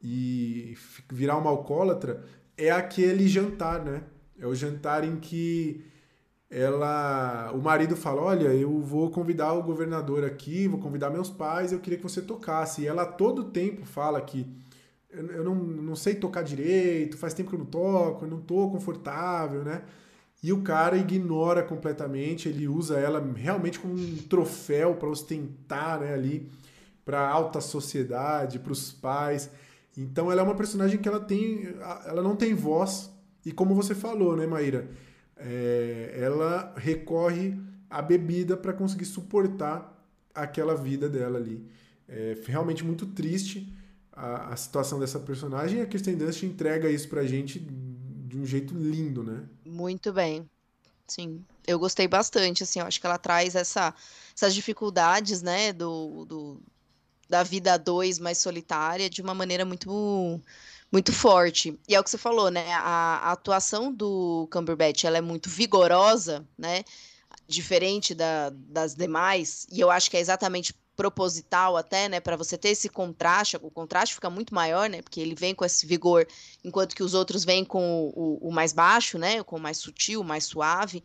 e 0.05 0.77
virar 1.11 1.39
uma 1.39 1.49
alcoólatra, 1.49 2.23
é 2.59 2.71
aquele 2.71 3.27
jantar, 3.27 3.83
né? 3.83 4.03
É 4.39 4.47
o 4.47 4.55
jantar 4.55 5.03
em 5.03 5.17
que 5.17 5.83
ela, 6.51 7.51
o 7.55 7.63
marido 7.63 7.97
fala, 7.97 8.21
olha, 8.21 8.49
eu 8.49 8.81
vou 8.81 9.11
convidar 9.11 9.55
o 9.55 9.63
governador 9.63 10.23
aqui, 10.23 10.69
vou 10.69 10.79
convidar 10.79 11.09
meus 11.09 11.31
pais, 11.31 11.73
eu 11.73 11.81
queria 11.81 11.97
que 11.97 12.03
você 12.03 12.21
tocasse. 12.21 12.83
E 12.83 12.87
ela 12.87 13.07
todo 13.07 13.45
tempo 13.45 13.87
fala 13.87 14.21
que 14.21 14.47
eu 15.11 15.43
não, 15.43 15.55
não 15.55 15.97
sei 15.97 16.15
tocar 16.15 16.43
direito, 16.43 17.17
faz 17.17 17.33
tempo 17.33 17.49
que 17.49 17.57
eu 17.57 17.61
não 17.61 17.67
toco, 17.67 18.27
eu 18.27 18.29
não 18.29 18.41
tô 18.41 18.69
confortável, 18.69 19.65
né? 19.65 19.83
E 20.43 20.53
o 20.53 20.61
cara 20.61 20.99
ignora 20.99 21.63
completamente, 21.63 22.47
ele 22.47 22.69
usa 22.69 22.99
ela 22.99 23.27
realmente 23.35 23.79
como 23.81 23.95
um 23.95 24.17
troféu 24.29 24.97
para 24.97 25.09
ostentar 25.09 26.01
né, 26.01 26.13
ali 26.13 26.51
para 27.05 27.27
alta 27.27 27.61
sociedade, 27.63 28.59
para 28.59 28.73
os 28.73 28.93
pais. 28.93 29.51
Então 29.97 30.31
ela 30.31 30.41
é 30.41 30.45
uma 30.45 30.57
personagem 30.57 30.99
que 30.99 31.09
ela 31.09 31.21
tem, 31.21 31.67
ela 32.07 32.23
não 32.23 32.35
tem 32.37 32.55
voz 32.55 33.11
e 33.45 33.53
como 33.53 33.75
você 33.75 33.95
falou, 33.95 34.37
né, 34.37 34.47
Maíra, 34.47 34.91
é, 35.37 36.17
ela 36.19 36.75
recorre 36.77 37.57
à 37.91 38.01
bebida 38.01 38.57
para 38.57 38.73
conseguir 38.73 39.05
suportar 39.05 39.93
aquela 40.35 40.75
vida 40.75 41.09
dela 41.09 41.39
ali. 41.39 41.69
É 42.09 42.37
realmente 42.47 42.85
muito 42.85 43.07
triste 43.07 43.73
a, 44.13 44.53
a 44.53 44.57
situação 44.57 44.99
dessa 44.99 45.21
personagem 45.21 45.79
e 45.79 45.83
a 45.83 45.87
Kirsten 45.87 46.17
Dunst 46.17 46.43
entrega 46.43 46.91
isso 46.91 47.09
pra 47.09 47.25
gente 47.25 47.59
de 47.59 48.39
um 48.39 48.45
jeito 48.45 48.75
lindo, 48.75 49.23
né? 49.23 49.45
Muito 49.65 50.13
bem. 50.13 50.49
Sim, 51.07 51.45
eu 51.67 51.79
gostei 51.79 52.09
bastante, 52.09 52.63
assim, 52.63 52.81
eu 52.81 52.87
acho 52.87 52.99
que 52.99 53.07
ela 53.07 53.19
traz 53.19 53.55
essa, 53.55 53.95
essas 54.35 54.55
dificuldades, 54.55 55.43
né, 55.43 55.73
do, 55.73 56.25
do 56.25 56.61
da 57.35 57.43
vida 57.43 57.75
a 57.75 57.77
dois 57.77 58.21
mais 58.21 58.39
solitária 58.39 59.11
de 59.11 59.21
uma 59.21 59.35
maneira 59.35 59.65
muito 59.65 60.41
muito 60.93 61.13
forte. 61.13 61.77
E 61.89 61.95
é 61.97 61.99
o 61.99 62.05
que 62.05 62.11
você 62.11 62.17
falou, 62.17 62.49
né, 62.49 62.73
a, 62.75 63.19
a 63.25 63.33
atuação 63.33 63.93
do 63.93 64.49
Cumberbatch, 64.53 65.03
ela 65.03 65.19
é 65.19 65.21
muito 65.21 65.51
vigorosa, 65.51 66.47
né, 66.57 66.85
diferente 67.49 68.15
da, 68.15 68.51
das 68.51 68.95
demais, 68.95 69.67
e 69.73 69.81
eu 69.81 69.91
acho 69.91 70.09
que 70.09 70.17
é 70.17 70.21
exatamente 70.21 70.73
proposital 70.95 71.77
até, 71.77 72.09
né, 72.09 72.21
para 72.21 72.37
você 72.37 72.57
ter 72.57 72.69
esse 72.69 72.89
contraste, 72.89 73.57
o 73.61 73.69
contraste 73.73 74.15
fica 74.15 74.31
muito 74.31 74.55
maior, 74.55 74.89
né, 74.89 75.03
porque 75.03 75.21
ele 75.21 75.35
vem 75.35 75.53
com 75.53 75.65
esse 75.65 75.85
vigor, 75.85 76.25
enquanto 76.63 76.95
que 76.95 77.03
os 77.03 77.13
outros 77.13 77.45
vêm 77.45 77.65
com 77.65 78.05
o, 78.05 78.13
o, 78.15 78.49
o 78.49 78.53
mais 78.53 78.73
baixo, 78.73 79.19
né, 79.19 79.43
com 79.43 79.57
o 79.57 79.61
mais 79.61 79.79
sutil, 79.79 80.21
o 80.21 80.25
mais 80.25 80.45
suave, 80.45 81.03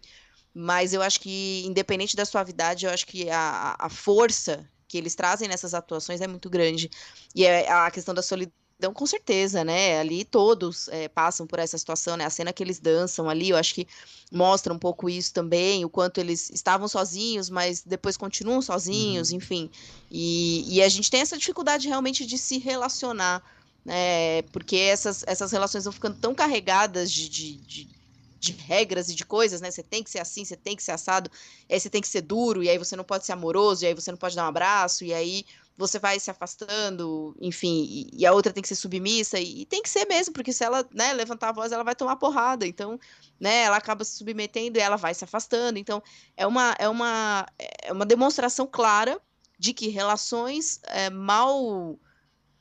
mas 0.54 0.94
eu 0.94 1.02
acho 1.02 1.20
que, 1.20 1.64
independente 1.66 2.16
da 2.16 2.26
suavidade, 2.26 2.86
eu 2.86 2.92
acho 2.92 3.08
que 3.08 3.28
a, 3.32 3.76
a 3.80 3.90
força 3.90 4.70
que 4.90 4.98
eles 4.98 5.16
trazem 5.16 5.48
nessas 5.48 5.74
atuações 5.74 6.20
é 6.20 6.28
muito 6.28 6.50
grande, 6.50 6.90
e 7.34 7.46
é 7.46 7.72
a 7.72 7.90
questão 7.90 8.14
da 8.14 8.22
solidão 8.22 8.60
então, 8.80 8.94
com 8.94 9.06
certeza, 9.06 9.62
né? 9.66 10.00
Ali 10.00 10.24
todos 10.24 10.88
é, 10.88 11.10
passam 11.10 11.46
por 11.46 11.60
essa 11.60 11.78
situação, 11.78 12.16
né? 12.16 12.24
A 12.24 12.30
cena 12.30 12.54
que 12.54 12.64
eles 12.64 12.80
dançam 12.80 13.30
ali, 13.30 13.50
eu 13.50 13.58
acho 13.58 13.76
que 13.76 13.86
mostra 14.32 14.74
um 14.74 14.80
pouco 14.80 15.10
isso 15.10 15.34
também, 15.34 15.84
o 15.84 15.90
quanto 15.90 16.18
eles 16.18 16.50
estavam 16.50 16.88
sozinhos, 16.88 17.50
mas 17.50 17.84
depois 17.84 18.16
continuam 18.16 18.62
sozinhos, 18.62 19.32
uhum. 19.32 19.38
enfim. 19.38 19.70
E, 20.10 20.78
e, 20.78 20.82
a 20.82 20.88
gente 20.88 21.12
tem 21.12 21.20
essa 21.20 21.38
dificuldade 21.38 21.90
realmente 21.90 22.26
de 22.26 22.38
se 22.38 22.58
relacionar, 22.58 23.44
né? 23.84 24.44
Porque 24.44 24.78
essas, 24.78 25.26
essas 25.28 25.52
relações 25.52 25.84
vão 25.84 25.92
ficando 25.92 26.18
tão 26.18 26.34
carregadas 26.34 27.12
de, 27.12 27.28
de, 27.28 27.58
de 27.58 27.99
de 28.40 28.54
regras 28.54 29.10
e 29.10 29.16
de 29.16 29.26
coisas, 29.26 29.60
né? 29.60 29.70
Você 29.70 29.84
tem 29.84 30.02
que 30.02 30.10
ser 30.10 30.20
assim, 30.20 30.46
você 30.46 30.56
tem 30.56 30.76
que 30.76 30.82
ser 30.82 30.92
assado, 30.92 31.30
você 31.70 31.90
tem 31.90 32.02
que 32.02 32.08
ser 32.08 32.22
duro, 32.22 32.64
e 32.64 32.70
aí 32.70 32.78
você 32.78 32.96
não 32.96 33.04
pode 33.04 33.26
ser 33.26 33.34
amoroso, 33.34 33.84
e 33.84 33.88
aí 33.88 33.94
você 33.94 34.12
não 34.12 34.18
pode 34.18 34.36
dar 34.36 34.46
um 34.46 34.48
abraço, 34.48 35.04
e 35.04 35.14
aí 35.14 35.46
você 35.78 36.00
vai 36.00 36.20
se 36.20 36.30
afastando, 36.30 37.36
enfim, 37.40 37.86
e, 37.86 38.10
e, 38.22 38.26
a 38.26 38.34
outra 38.34 38.52
tem 38.52 38.62
que 38.62 38.68
ser 38.68 38.76
submissa, 38.76 39.40
e, 39.40 39.62
e, 39.62 39.66
tem 39.66 39.82
que 39.82 39.90
ser 39.90 40.06
mesmo, 40.06 40.34
porque 40.34 40.52
se 40.52 40.64
ela, 40.64 40.86
né, 40.94 41.14
levantar 41.14 41.50
a 41.50 41.54
voz, 41.54 41.72
ela 41.72 41.84
vai 41.84 41.96
tomar 41.96 42.18
porrada, 42.18 42.68
então, 42.68 43.00
né, 43.40 43.64
ela 43.64 43.78
acaba 43.78 44.04
se 44.04 44.18
submetendo 44.18 44.78
e 44.78 44.82
ela 44.82 44.98
vai 44.98 45.14
se 45.14 45.24
afastando, 45.24 45.80
então, 45.80 46.04
é 46.36 46.46
uma, 46.46 46.76
é 46.78 46.90
uma, 46.90 47.46
é 47.58 47.94
uma 47.94 48.06
demonstração 48.06 48.68
clara 48.68 49.22
de 49.58 49.74
que 49.74 49.88
relações 49.88 50.82
é, 50.88 51.10
mal 51.10 51.98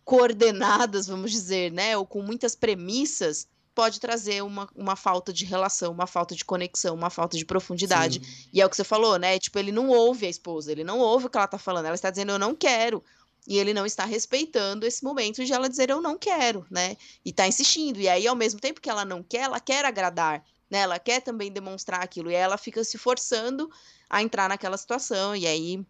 coordenadas, 0.05 1.07
vamos 1.07 1.31
dizer, 1.31 1.73
né, 1.73 1.97
ou 1.97 2.07
com 2.07 2.23
muitas 2.23 2.55
premissas, 2.55 3.49
pode 3.79 4.01
trazer 4.01 4.43
uma, 4.43 4.69
uma 4.75 4.97
falta 4.97 5.33
de 5.33 5.45
relação, 5.45 5.93
uma 5.93 6.09
falta 6.09 6.35
de 6.35 6.45
conexão, 6.45 6.97
uma 6.97 7.11
falta 7.11 7.37
de 7.37 7.45
profundidade. 7.45 8.21
Sim. 8.21 8.49
E 8.53 8.61
é 8.61 8.67
o 8.67 8.69
que 8.69 8.75
você 8.75 8.83
falou, 8.83 9.17
né? 9.21 9.39
Tipo, 9.39 9.57
ele 9.57 9.71
não 9.71 9.89
ouve 9.89 10.27
a 10.27 10.29
esposa, 10.29 10.73
ele 10.73 10.83
não 10.83 10.99
ouve 10.99 11.27
o 11.27 11.31
que 11.31 11.39
ela 11.39 11.47
tá 11.47 11.59
falando, 11.59 11.87
ela 11.87 11.95
está 11.95 12.11
dizendo 12.11 12.33
eu 12.33 12.41
não 12.41 12.57
quero. 12.57 13.05
E 13.47 13.57
ele 13.57 13.73
não 13.73 13.87
está 13.87 14.05
respeitando 14.05 14.85
esse 14.85 15.05
momento 15.05 15.45
de 15.45 15.53
ela 15.53 15.69
dizer 15.69 15.91
eu 15.91 16.03
não 16.03 16.19
quero, 16.19 16.67
né? 16.69 16.97
E 17.25 17.33
tá 17.33 17.47
insistindo. 17.47 18.01
E 18.01 18.09
aí, 18.09 18.27
ao 18.27 18.35
mesmo 18.35 18.59
tempo 18.59 18.81
que 18.81 18.91
ela 18.91 19.05
não 19.05 19.23
quer, 19.23 19.43
ela 19.43 19.61
quer 19.61 19.85
agradar, 19.85 20.43
né? 20.69 20.81
Ela 20.81 20.99
quer 20.99 21.21
também 21.21 21.53
demonstrar 21.53 22.03
aquilo. 22.03 22.33
E 22.33 22.35
aí 22.35 22.43
ela 22.43 22.59
fica 22.59 22.83
se 22.83 22.99
forçando 22.99 23.71
a 24.11 24.21
entrar 24.21 24.49
naquela 24.49 24.77
situação. 24.77 25.37
E 25.37 25.47
aí 25.47 25.87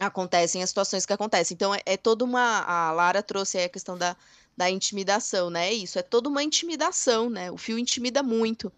acontecem 0.00 0.60
as 0.60 0.70
situações 0.70 1.06
que 1.06 1.12
acontecem. 1.12 1.54
Então, 1.54 1.72
é, 1.72 1.82
é 1.86 1.96
toda 1.96 2.24
uma. 2.24 2.62
A 2.62 2.90
Lara 2.90 3.22
trouxe 3.22 3.58
aí 3.58 3.64
a 3.66 3.68
questão 3.68 3.96
da, 3.96 4.16
da 4.56 4.70
intimidação, 4.70 5.50
né? 5.50 5.72
Isso 5.72 5.98
é 5.98 6.02
toda 6.02 6.28
uma 6.28 6.42
intimidação, 6.42 7.30
né? 7.30 7.50
O 7.50 7.56
fio 7.56 7.78
intimida 7.78 8.22
muito. 8.22 8.72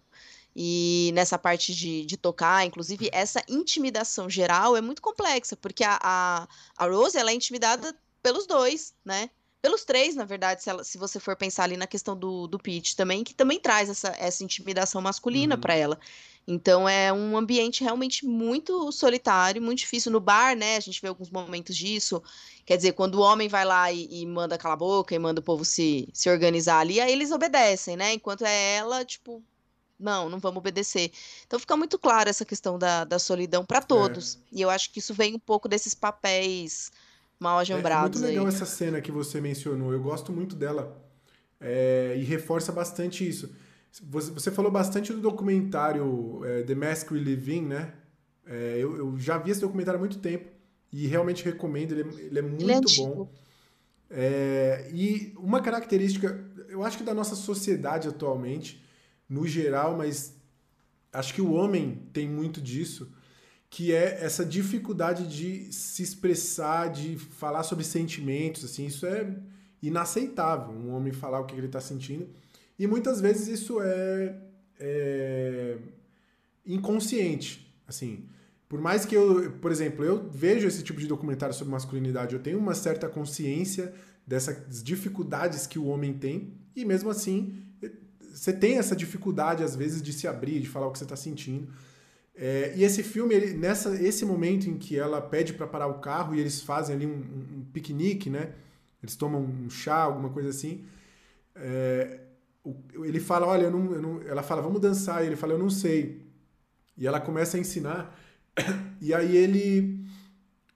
E 0.57 1.11
nessa 1.15 1.37
parte 1.37 1.75
de, 1.75 2.07
de 2.07 2.17
tocar, 2.17 2.65
inclusive, 2.65 3.11
essa 3.13 3.43
intimidação 3.49 4.31
geral 4.31 4.77
é 4.77 4.81
muito 4.81 5.03
complexa, 5.03 5.57
porque 5.57 5.83
a, 5.83 5.99
a, 6.01 6.49
a 6.77 6.87
Rose 6.87 7.19
ela 7.19 7.31
é 7.31 7.35
intimidada 7.35 7.95
pelos 8.23 8.47
dois, 8.47 8.95
né? 9.05 9.31
Pelos 9.61 9.83
três, 9.85 10.15
na 10.15 10.25
verdade, 10.25 10.63
se, 10.63 10.71
ela, 10.71 10.85
se 10.85 10.97
você 10.99 11.19
for 11.19 11.35
pensar 11.37 11.65
ali 11.65 11.77
na 11.77 11.87
questão 11.87 12.17
do, 12.17 12.47
do 12.47 12.59
Pete 12.59 12.95
também, 12.95 13.25
que 13.25 13.35
também 13.35 13.59
traz 13.59 13.89
essa, 13.89 14.15
essa 14.19 14.45
intimidação 14.45 15.01
masculina 15.01 15.55
uhum. 15.57 15.61
para 15.61 15.75
ela. 15.75 15.99
Então 16.47 16.89
é 16.89 17.13
um 17.13 17.37
ambiente 17.37 17.83
realmente 17.83 18.27
muito 18.27 18.93
solitário, 18.93 19.63
muito 19.63 19.79
difícil. 19.79 20.13
No 20.13 20.21
bar, 20.21 20.55
né? 20.55 20.77
A 20.77 20.81
gente 20.81 21.01
vê 21.01 21.09
alguns 21.09 21.31
momentos 21.31 21.75
disso. 21.75 22.23
Quer 22.67 22.77
dizer, 22.77 22.93
quando 22.93 23.17
o 23.17 23.21
homem 23.21 23.49
vai 23.49 23.65
lá 23.65 23.91
e, 23.91 24.07
e 24.11 24.27
manda 24.27 24.59
calar 24.59 24.75
a 24.75 24.79
boca 24.79 25.15
e 25.15 25.19
manda 25.19 25.41
o 25.41 25.45
povo 25.45 25.65
se, 25.65 26.09
se 26.13 26.29
organizar 26.29 26.81
ali, 26.81 27.01
aí 27.01 27.13
eles 27.13 27.31
obedecem, 27.31 27.97
né? 27.97 28.13
Enquanto 28.13 28.45
é 28.45 28.77
ela, 28.77 29.05
tipo, 29.05 29.43
não, 29.99 30.29
não 30.29 30.39
vamos 30.39 30.59
obedecer. 30.59 31.11
Então 31.47 31.59
fica 31.59 31.77
muito 31.77 31.99
claro 31.99 32.29
essa 32.29 32.45
questão 32.45 32.79
da, 32.79 33.05
da 33.05 33.19
solidão 33.19 33.65
para 33.65 33.81
todos. 33.81 34.37
É. 34.37 34.57
E 34.59 34.61
eu 34.61 34.69
acho 34.69 34.93
que 34.93 34.99
isso 34.99 35.15
vem 35.15 35.35
um 35.35 35.39
pouco 35.39 35.67
desses 35.67 35.95
papéis 35.95 36.93
mal 37.39 37.59
ajambrados. 37.59 38.23
É, 38.23 38.27
é 38.27 38.29
muito 38.29 38.39
legal 38.39 38.47
aí. 38.47 38.55
essa 38.55 38.67
cena 38.67 39.01
que 39.01 39.11
você 39.11 39.41
mencionou. 39.41 39.93
Eu 39.93 40.03
gosto 40.03 40.31
muito 40.31 40.55
dela. 40.55 41.03
É, 41.61 42.15
e 42.19 42.25
reforça 42.25 42.71
bastante 42.71 43.27
isso. 43.27 43.55
Você, 44.03 44.31
você 44.33 44.51
falou 44.51 44.71
bastante 44.71 45.13
do 45.13 45.21
documentário 45.21 46.41
é, 46.45 46.63
The 46.63 46.75
Mask 46.75 47.11
We 47.13 47.21
Live 47.21 47.55
In, 47.55 47.63
né? 47.67 47.95
É, 48.47 48.77
eu, 48.79 48.97
eu, 48.97 49.19
já 49.19 49.39
vi 49.39 49.51
esse 49.51 49.61
documentário 49.61 49.99
há 49.99 50.01
muito 50.01 50.19
tempo 50.19 50.49
e 50.93 51.07
realmente 51.07 51.45
recomendo, 51.45 51.93
ele, 51.93 52.03
é, 52.03 52.23
ele 52.25 52.39
é 52.39 52.43
muito 52.43 52.63
ele 52.63 52.73
é 52.73 52.81
bom. 52.81 53.33
É, 54.11 54.91
e 54.93 55.33
uma 55.37 55.61
característica, 55.61 56.45
eu 56.69 56.85
acho 56.85 56.99
que 56.99 57.05
da 57.05 57.15
nossa 57.15 57.35
sociedade 57.35 58.09
atualmente, 58.09 58.85
no 59.29 59.47
geral, 59.47 59.97
mas 59.97 60.37
acho 61.13 61.33
que 61.33 61.41
o 61.41 61.53
homem 61.53 62.03
tem 62.13 62.29
muito 62.29 62.61
disso, 62.61 63.11
que 63.71 63.93
é 63.93 64.25
essa 64.25 64.45
dificuldade 64.45 65.27
de 65.27 65.73
se 65.73 66.03
expressar, 66.03 66.91
de 66.91 67.17
falar 67.17 67.63
sobre 67.63 67.85
sentimentos, 67.85 68.65
assim, 68.65 68.87
isso 68.87 69.07
é 69.07 69.37
inaceitável, 69.83 70.75
um 70.75 70.95
homem 70.95 71.13
falar 71.13 71.41
o 71.41 71.45
que 71.45 71.55
ele 71.55 71.67
está 71.67 71.81
sentindo. 71.81 72.29
E 72.79 72.87
muitas 72.87 73.21
vezes 73.21 73.49
isso 73.49 73.81
é, 73.81 74.37
é 74.79 75.79
inconsciente, 76.67 77.73
assim. 77.87 78.27
Por 78.69 78.81
mais 78.81 79.05
que 79.05 79.15
eu, 79.15 79.53
por 79.61 79.71
exemplo, 79.71 80.05
eu 80.05 80.29
vejo 80.31 80.67
esse 80.67 80.83
tipo 80.83 80.99
de 80.99 81.07
documentário 81.07 81.55
sobre 81.55 81.73
masculinidade, 81.73 82.35
eu 82.35 82.43
tenho 82.43 82.59
uma 82.59 82.75
certa 82.75 83.09
consciência 83.09 83.95
dessas 84.27 84.83
dificuldades 84.83 85.67
que 85.67 85.79
o 85.79 85.87
homem 85.87 86.15
tem, 86.15 86.55
e 86.75 86.85
mesmo 86.85 87.11
assim, 87.11 87.63
você 88.35 88.53
tem 88.53 88.79
essa 88.79 88.97
dificuldade, 88.97 89.63
às 89.63 89.77
vezes, 89.77 90.03
de 90.03 90.13
se 90.13 90.27
abrir, 90.27 90.61
de 90.61 90.69
falar 90.69 90.89
o 90.89 90.91
que 90.91 90.99
você 90.99 91.05
está 91.05 91.17
sentindo. 91.17 91.69
É, 92.35 92.73
e 92.75 92.83
esse 92.83 93.03
filme, 93.03 93.33
ele, 93.33 93.55
nessa, 93.55 93.95
esse 94.03 94.25
momento 94.25 94.69
em 94.69 94.77
que 94.77 94.99
ela 94.99 95.21
pede 95.21 95.53
para 95.53 95.69
parar 95.69 95.87
o 95.87 96.01
carro 96.01 96.35
e 96.35 96.41
eles 96.41 96.61
fazem 96.61 96.97
ali 96.97 97.07
um, 97.07 97.11
um, 97.11 97.65
piquenique, 97.73 98.29
né? 98.29 98.53
Eles 99.01 99.15
tomam 99.15 99.43
um 99.43 99.71
chá, 99.71 99.99
alguma 99.99 100.31
coisa 100.31 100.49
assim. 100.49 100.85
É, 101.55 102.23
ele 102.95 103.21
fala, 103.21 103.47
olha, 103.47 103.65
eu 103.65 103.71
não, 103.71 103.93
eu 103.93 104.03
não, 104.03 104.23
ela 104.23 104.43
fala, 104.43 104.63
vamos 104.63 104.81
dançar. 104.81 105.23
E 105.23 105.27
ele 105.27 105.37
fala, 105.37 105.53
eu 105.53 105.59
não 105.59 105.71
sei. 105.71 106.27
E 106.97 107.07
ela 107.07 107.21
começa 107.21 107.57
a 107.57 107.61
ensinar. 107.61 108.19
E 109.01 109.13
aí 109.13 109.37
ele 109.37 110.03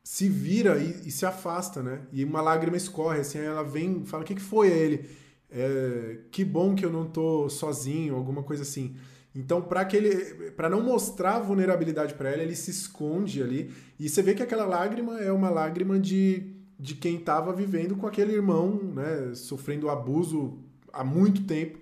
se 0.05 0.28
vira 0.28 0.76
e, 0.78 1.09
e 1.09 1.11
se 1.11 1.24
afasta, 1.24 1.82
né? 1.82 2.03
E 2.12 2.24
uma 2.24 2.43
lágrima 2.43 2.76
escorre, 2.76 3.20
assim, 3.20 3.39
aí 3.39 3.47
ela 3.47 3.62
vem 3.62 4.05
fala, 4.05 4.22
o 4.22 4.26
que, 4.26 4.34
que 4.34 4.41
foi? 4.43 4.70
Aí 4.70 4.78
ele, 4.78 5.11
é, 5.51 6.18
que 6.30 6.45
bom 6.45 6.74
que 6.74 6.84
eu 6.84 6.91
não 6.91 7.07
tô 7.07 7.49
sozinho, 7.49 8.14
alguma 8.14 8.43
coisa 8.43 8.64
assim. 8.64 8.97
Então, 9.34 9.62
para 9.62 9.84
que 9.84 9.97
ele, 9.97 10.51
para 10.51 10.68
não 10.68 10.82
mostrar 10.82 11.41
vulnerabilidade 11.41 12.14
para 12.14 12.30
ela, 12.30 12.43
ele 12.43 12.57
se 12.57 12.70
esconde 12.70 13.43
ali. 13.43 13.70
E 13.99 14.09
você 14.09 14.20
vê 14.20 14.34
que 14.34 14.43
aquela 14.43 14.66
lágrima 14.66 15.20
é 15.20 15.32
uma 15.32 15.49
lágrima 15.49 15.99
de, 15.99 16.55
de 16.78 16.95
quem 16.95 17.16
estava 17.16 17.53
vivendo 17.53 17.97
com 17.97 18.07
aquele 18.07 18.32
irmão, 18.32 18.74
né, 18.95 19.34
sofrendo 19.34 19.89
abuso 19.89 20.59
há 20.93 21.05
muito 21.05 21.45
tempo. 21.45 21.78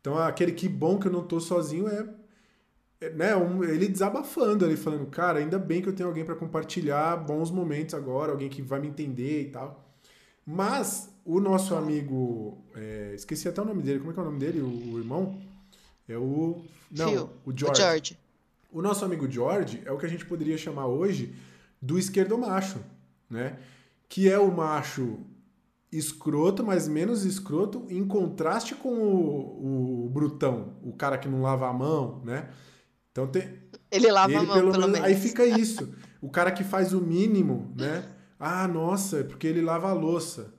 Então, 0.00 0.16
aquele 0.18 0.52
que 0.52 0.68
bom 0.68 0.98
que 0.98 1.08
eu 1.08 1.12
não 1.12 1.22
tô 1.22 1.40
sozinho 1.40 1.88
é 1.88 2.08
né, 3.14 3.34
um, 3.34 3.64
ele 3.64 3.88
desabafando 3.88 4.64
ali, 4.64 4.76
falando, 4.76 5.06
cara, 5.06 5.38
ainda 5.38 5.58
bem 5.58 5.80
que 5.80 5.88
eu 5.88 5.94
tenho 5.94 6.08
alguém 6.08 6.24
para 6.24 6.34
compartilhar 6.34 7.16
bons 7.16 7.50
momentos 7.50 7.94
agora, 7.94 8.32
alguém 8.32 8.48
que 8.48 8.60
vai 8.60 8.78
me 8.78 8.88
entender 8.88 9.42
e 9.42 9.50
tal. 9.50 9.86
Mas 10.44 11.08
o 11.24 11.40
nosso 11.40 11.74
amigo, 11.74 12.58
é, 12.74 13.12
esqueci 13.14 13.48
até 13.48 13.62
o 13.62 13.64
nome 13.64 13.82
dele, 13.82 14.00
como 14.00 14.10
é 14.10 14.14
que 14.14 14.20
é 14.20 14.22
o 14.22 14.26
nome 14.26 14.38
dele, 14.38 14.60
o, 14.60 14.92
o 14.94 14.98
irmão? 14.98 15.38
É 16.08 16.18
o... 16.18 16.62
Não, 16.90 17.08
Phil, 17.08 17.30
o 17.46 17.56
George. 17.56 17.80
O 17.80 17.84
George. 17.84 18.18
O 18.72 18.82
nosso 18.82 19.04
amigo 19.04 19.30
George 19.30 19.82
é 19.84 19.92
o 19.92 19.98
que 19.98 20.06
a 20.06 20.08
gente 20.08 20.26
poderia 20.26 20.58
chamar 20.58 20.86
hoje 20.86 21.34
do 21.80 21.98
esquerdomacho, 21.98 22.80
né? 23.28 23.58
Que 24.08 24.28
é 24.28 24.38
o 24.38 24.50
macho 24.50 25.18
escroto, 25.92 26.64
mas 26.64 26.86
menos 26.86 27.24
escroto, 27.24 27.86
em 27.88 28.06
contraste 28.06 28.74
com 28.74 28.90
o, 28.90 30.06
o 30.06 30.08
brutão, 30.10 30.76
o 30.82 30.92
cara 30.92 31.18
que 31.18 31.28
não 31.28 31.42
lava 31.42 31.68
a 31.68 31.72
mão, 31.72 32.22
né? 32.24 32.50
Então 33.10 33.26
tem. 33.26 33.58
Ele 33.90 34.10
lava 34.10 34.30
ele, 34.30 34.38
a 34.38 34.42
mão, 34.42 34.56
pelo, 34.56 34.72
pelo 34.72 34.88
menos. 34.88 35.06
Aí 35.06 35.16
fica 35.16 35.44
isso. 35.58 35.92
O 36.20 36.30
cara 36.30 36.52
que 36.52 36.62
faz 36.62 36.92
o 36.92 37.00
mínimo, 37.00 37.72
né? 37.76 38.04
Ah, 38.38 38.68
nossa, 38.68 39.20
é 39.20 39.22
porque 39.24 39.46
ele 39.46 39.60
lava 39.60 39.90
a 39.90 39.92
louça. 39.92 40.54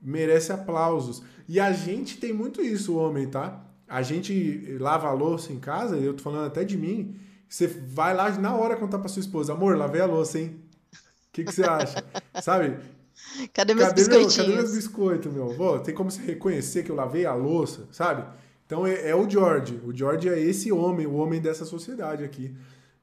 Merece 0.00 0.52
aplausos. 0.52 1.22
E 1.48 1.60
a 1.60 1.72
gente 1.72 2.18
tem 2.18 2.32
muito 2.32 2.60
isso, 2.60 2.94
o 2.94 2.96
homem, 2.96 3.28
tá? 3.28 3.64
A 3.88 4.02
gente 4.02 4.76
lava 4.80 5.08
a 5.08 5.12
louça 5.12 5.52
em 5.52 5.60
casa, 5.60 5.96
eu 5.96 6.14
tô 6.14 6.22
falando 6.22 6.46
até 6.46 6.64
de 6.64 6.76
mim. 6.76 7.16
Você 7.48 7.66
vai 7.66 8.14
lá 8.14 8.30
na 8.30 8.56
hora 8.56 8.76
contar 8.76 8.98
pra 8.98 9.08
sua 9.08 9.20
esposa, 9.20 9.52
amor, 9.52 9.76
lavei 9.76 10.00
a 10.00 10.06
louça, 10.06 10.38
hein? 10.38 10.60
O 11.28 11.32
que, 11.32 11.44
que 11.44 11.52
você 11.52 11.62
acha? 11.62 12.02
Sabe? 12.42 12.78
Cadê 13.52 13.74
meus 13.74 13.88
cadê 13.88 14.00
biscoitinhos? 14.00 14.36
Meu, 14.36 14.46
cadê 14.46 14.56
meus 14.56 14.74
biscoitos, 14.74 15.32
meu? 15.32 15.54
Pô, 15.54 15.78
tem 15.78 15.94
como 15.94 16.10
você 16.10 16.22
reconhecer 16.22 16.82
que 16.82 16.90
eu 16.90 16.96
lavei 16.96 17.26
a 17.26 17.34
louça, 17.34 17.86
sabe? 17.90 18.24
Então 18.66 18.86
é, 18.86 19.10
é, 19.10 19.14
o 19.14 19.28
George. 19.28 19.80
O 19.84 19.94
George 19.94 20.28
é 20.28 20.38
esse 20.38 20.72
homem, 20.72 21.06
o 21.06 21.14
homem 21.14 21.40
dessa 21.40 21.64
sociedade 21.64 22.24
aqui. 22.24 22.54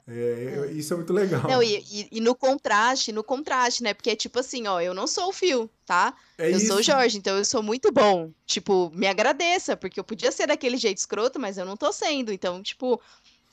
É, 0.08 0.66
é. 0.68 0.72
Isso 0.72 0.94
é 0.94 0.98
muito 0.98 1.14
legal. 1.14 1.44
Não, 1.48 1.62
e, 1.62 1.78
e, 1.92 2.08
e, 2.14 2.20
no 2.20 2.34
contraste, 2.34 3.12
no 3.12 3.24
contraste, 3.24 3.84
né? 3.84 3.94
Porque 3.94 4.10
é 4.10 4.16
tipo 4.16 4.40
assim, 4.40 4.66
ó, 4.66 4.82
eu 4.82 4.94
não 4.94 5.06
sou 5.06 5.30
o 5.30 5.32
Phil, 5.32 5.70
tá? 5.86 6.16
É 6.38 6.48
eu 6.48 6.58
isso. 6.58 6.68
sou 6.68 6.78
o 6.78 6.82
Jorge, 6.82 7.18
então 7.18 7.38
eu 7.38 7.46
sou 7.46 7.62
muito 7.62 7.92
bom. 7.92 8.32
Tipo, 8.46 8.92
me 8.94 9.06
agradeça, 9.06 9.78
porque 9.78 10.00
eu 10.00 10.04
podia 10.04 10.32
ser 10.32 10.48
daquele 10.48 10.78
jeito 10.78 10.98
escroto, 10.98 11.40
mas 11.40 11.58
eu 11.60 11.66
não 11.66 11.78
tô 11.78 11.94
sendo. 11.94 12.34
Então, 12.34 12.64
tipo, 12.64 13.00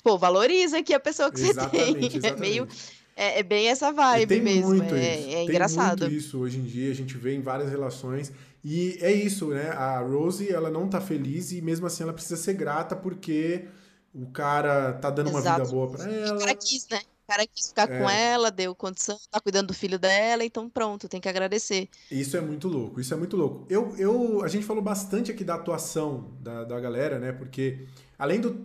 pô, 0.02 0.16
valoriza 0.16 0.78
aqui 0.78 0.94
a 0.94 1.00
pessoa 1.00 1.30
que 1.30 1.40
exatamente, 1.40 1.76
você 1.76 1.92
tem. 1.92 2.07
Exatamente. 2.07 2.26
É 2.26 2.36
meio. 2.40 2.68
É, 3.16 3.40
é, 3.40 3.42
bem 3.42 3.68
essa 3.68 3.90
vibe 3.90 4.40
mesmo. 4.42 4.74
Muito 4.74 4.94
é, 4.94 5.18
isso. 5.18 5.28
é 5.30 5.44
engraçado. 5.44 6.00
Tem 6.00 6.10
muito 6.10 6.20
isso 6.20 6.38
hoje 6.38 6.58
em 6.58 6.64
dia, 6.64 6.90
a 6.90 6.94
gente 6.94 7.16
vê 7.16 7.34
em 7.34 7.40
várias 7.40 7.70
relações. 7.70 8.30
E 8.62 8.98
é 9.00 9.10
isso, 9.10 9.48
né? 9.48 9.70
A 9.70 10.00
Rose, 10.00 10.52
ela 10.52 10.70
não 10.70 10.86
tá 10.86 11.00
feliz 11.00 11.50
e 11.52 11.62
mesmo 11.62 11.86
assim 11.86 12.02
ela 12.02 12.12
precisa 12.12 12.36
ser 12.36 12.52
grata 12.52 12.94
porque 12.94 13.64
o 14.14 14.26
cara 14.26 14.92
tá 14.94 15.08
dando 15.08 15.30
Exato. 15.30 15.46
uma 15.46 15.58
vida 15.58 15.70
boa 15.70 15.90
para 15.90 16.04
ela. 16.04 16.36
O 16.36 16.38
cara 16.40 16.54
quis, 16.54 16.86
né? 16.90 16.98
O 16.98 17.26
cara 17.26 17.46
quis 17.46 17.68
ficar 17.68 17.90
é. 17.90 17.98
com 17.98 18.08
ela, 18.08 18.50
deu 18.50 18.74
condição, 18.74 19.18
tá 19.30 19.40
cuidando 19.40 19.68
do 19.68 19.74
filho 19.74 19.98
dela, 19.98 20.44
então 20.44 20.68
pronto, 20.68 21.08
tem 21.08 21.20
que 21.20 21.28
agradecer. 21.28 21.88
Isso 22.08 22.36
é 22.36 22.40
muito 22.40 22.68
louco, 22.68 23.00
isso 23.00 23.12
é 23.12 23.16
muito 23.16 23.36
louco. 23.36 23.66
Eu, 23.68 23.94
eu, 23.98 24.44
a 24.44 24.48
gente 24.48 24.64
falou 24.64 24.82
bastante 24.82 25.32
aqui 25.32 25.42
da 25.42 25.56
atuação 25.56 26.30
da, 26.40 26.62
da 26.62 26.78
galera, 26.78 27.18
né? 27.18 27.32
Porque 27.32 27.86
além 28.16 28.40
do 28.40 28.62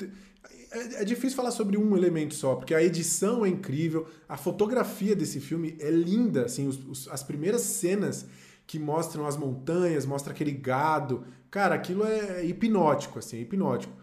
é, 0.71 1.01
é, 1.01 1.05
difícil 1.05 1.35
falar 1.35 1.51
sobre 1.51 1.77
um 1.77 1.97
elemento 1.97 2.33
só, 2.33 2.55
porque 2.55 2.73
a 2.73 2.81
edição 2.81 3.45
é 3.45 3.49
incrível, 3.49 4.07
a 4.27 4.37
fotografia 4.37 5.15
desse 5.15 5.39
filme 5.39 5.75
é 5.79 5.91
linda, 5.91 6.45
assim, 6.45 6.67
os, 6.67 6.77
os, 6.87 7.07
as 7.09 7.21
primeiras 7.21 7.61
cenas 7.61 8.25
que 8.65 8.79
mostram 8.79 9.27
as 9.27 9.35
montanhas, 9.35 10.05
mostra 10.05 10.31
aquele 10.31 10.51
gado, 10.51 11.25
cara, 11.49 11.75
aquilo 11.75 12.05
é 12.05 12.45
hipnótico, 12.45 13.19
assim, 13.19 13.37
é 13.37 13.41
hipnótico. 13.41 13.93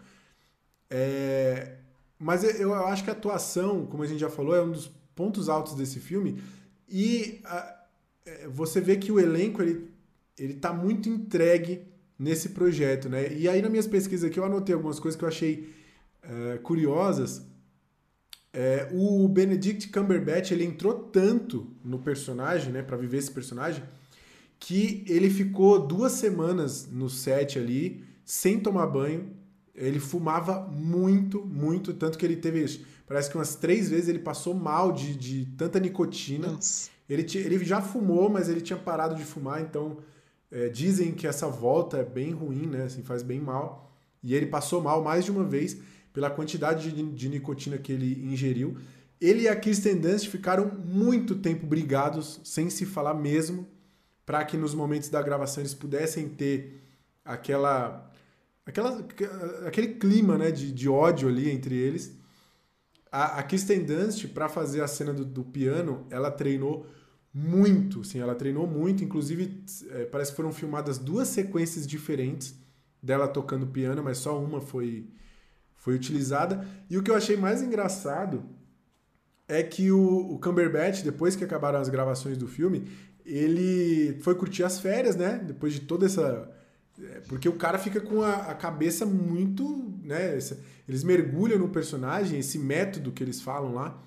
É, 0.89 1.77
mas 2.19 2.43
eu, 2.43 2.51
eu 2.51 2.85
acho 2.85 3.03
que 3.03 3.09
a 3.09 3.13
atuação, 3.13 3.87
como 3.87 4.03
a 4.03 4.07
gente 4.07 4.19
já 4.19 4.29
falou, 4.29 4.55
é 4.55 4.61
um 4.61 4.71
dos 4.71 4.91
pontos 5.15 5.49
altos 5.49 5.73
desse 5.73 5.99
filme 5.99 6.39
e 6.87 7.41
a, 7.45 7.83
é, 8.25 8.47
você 8.47 8.79
vê 8.79 8.95
que 8.95 9.11
o 9.11 9.19
elenco 9.19 9.61
ele, 9.61 9.89
ele 10.37 10.53
tá 10.53 10.71
muito 10.71 11.09
entregue 11.09 11.81
nesse 12.17 12.49
projeto, 12.49 13.09
né? 13.09 13.33
E 13.33 13.47
aí 13.47 13.61
nas 13.61 13.71
minhas 13.71 13.87
pesquisas 13.87 14.29
aqui 14.29 14.39
eu 14.39 14.45
anotei 14.45 14.75
algumas 14.75 14.99
coisas 14.99 15.17
que 15.17 15.23
eu 15.23 15.29
achei 15.29 15.78
é, 16.23 16.57
curiosas, 16.57 17.45
é, 18.51 18.89
o 18.91 19.27
Benedict 19.27 19.89
Cumberbatch 19.89 20.51
ele 20.51 20.65
entrou 20.65 20.93
tanto 20.93 21.67
no 21.83 21.99
personagem, 21.99 22.71
né, 22.71 22.81
para 22.81 22.97
viver 22.97 23.17
esse 23.17 23.31
personagem, 23.31 23.83
que 24.59 25.03
ele 25.07 25.29
ficou 25.29 25.79
duas 25.85 26.13
semanas 26.13 26.87
no 26.91 27.09
set 27.09 27.57
ali 27.57 28.03
sem 28.25 28.59
tomar 28.59 28.87
banho. 28.87 29.31
Ele 29.73 29.99
fumava 29.99 30.67
muito, 30.67 31.45
muito, 31.45 31.93
tanto 31.93 32.17
que 32.17 32.25
ele 32.25 32.35
teve, 32.35 32.85
parece 33.07 33.29
que 33.29 33.37
umas 33.37 33.55
três 33.55 33.89
vezes 33.89 34.09
ele 34.09 34.19
passou 34.19 34.53
mal 34.53 34.91
de, 34.91 35.15
de 35.15 35.45
tanta 35.57 35.79
nicotina. 35.79 36.49
Nossa. 36.51 36.89
Ele, 37.09 37.25
ele 37.37 37.63
já 37.63 37.81
fumou, 37.81 38.29
mas 38.29 38.49
ele 38.49 38.61
tinha 38.61 38.77
parado 38.77 39.15
de 39.15 39.23
fumar, 39.23 39.61
então 39.61 39.99
é, 40.51 40.67
dizem 40.67 41.13
que 41.13 41.25
essa 41.25 41.47
volta 41.47 41.97
é 41.97 42.03
bem 42.03 42.31
ruim, 42.31 42.67
né? 42.67 42.83
Assim, 42.83 43.03
faz 43.03 43.23
bem 43.23 43.39
mal. 43.39 43.95
E 44.21 44.35
ele 44.35 44.47
passou 44.47 44.81
mal 44.81 45.01
mais 45.01 45.23
de 45.23 45.31
uma 45.31 45.45
vez 45.45 45.79
pela 46.19 46.29
quantidade 46.29 46.91
de, 46.91 47.01
de 47.01 47.29
nicotina 47.29 47.77
que 47.77 47.93
ele 47.93 48.25
ingeriu. 48.25 48.77
Ele 49.21 49.43
e 49.43 49.47
a 49.47 49.55
Kirsten 49.55 49.97
Dunst 49.97 50.27
ficaram 50.27 50.69
muito 50.69 51.33
tempo 51.35 51.65
brigados, 51.65 52.41
sem 52.43 52.69
se 52.69 52.85
falar 52.85 53.13
mesmo, 53.13 53.65
para 54.25 54.43
que 54.43 54.57
nos 54.57 54.73
momentos 54.73 55.07
da 55.07 55.21
gravação 55.21 55.61
eles 55.61 55.73
pudessem 55.73 56.27
ter 56.27 56.83
aquela, 57.23 58.11
aquela 58.65 59.07
aquele 59.65 59.93
clima 59.93 60.37
né, 60.37 60.51
de, 60.51 60.73
de 60.73 60.89
ódio 60.89 61.29
ali 61.29 61.49
entre 61.49 61.73
eles. 61.73 62.13
A, 63.09 63.39
a 63.39 63.43
Kirsten 63.43 63.85
Dunst, 63.85 64.27
para 64.33 64.49
fazer 64.49 64.81
a 64.81 64.87
cena 64.89 65.13
do, 65.13 65.23
do, 65.23 65.45
piano, 65.45 66.05
ela 66.09 66.29
treinou 66.29 66.85
muito, 67.33 68.03
sim, 68.03 68.19
ela 68.19 68.35
treinou 68.35 68.67
muito, 68.67 69.05
inclusive 69.05 69.63
é, 69.91 70.03
parece 70.03 70.31
que 70.31 70.35
foram 70.35 70.51
filmadas 70.51 70.97
duas 70.97 71.29
sequências 71.29 71.87
diferentes 71.87 72.59
dela 73.01 73.25
tocando 73.25 73.65
piano, 73.67 74.03
mas 74.03 74.17
só 74.17 74.37
uma 74.37 74.59
foi 74.59 75.07
foi 75.89 75.95
utilizada. 75.95 76.63
E 76.89 76.97
o 76.97 77.03
que 77.03 77.09
eu 77.09 77.15
achei 77.15 77.35
mais 77.35 77.63
engraçado 77.63 78.43
é 79.47 79.63
que 79.63 79.91
o, 79.91 80.33
o 80.33 80.39
Cumberbatch, 80.39 81.01
depois 81.01 81.35
que 81.35 81.43
acabaram 81.43 81.79
as 81.79 81.89
gravações 81.89 82.37
do 82.37 82.47
filme, 82.47 82.87
ele 83.25 84.19
foi 84.21 84.35
curtir 84.35 84.63
as 84.63 84.79
férias, 84.79 85.15
né? 85.15 85.41
Depois 85.43 85.73
de 85.73 85.81
toda 85.81 86.05
essa. 86.05 86.47
É, 87.01 87.21
porque 87.27 87.49
o 87.49 87.53
cara 87.53 87.79
fica 87.79 87.99
com 87.99 88.21
a, 88.21 88.35
a 88.51 88.53
cabeça 88.53 89.05
muito. 89.05 89.99
Né? 90.03 90.37
Eles 90.87 91.03
mergulham 91.03 91.57
no 91.57 91.69
personagem, 91.69 92.39
esse 92.39 92.59
método 92.59 93.11
que 93.11 93.23
eles 93.23 93.41
falam 93.41 93.73
lá. 93.73 93.99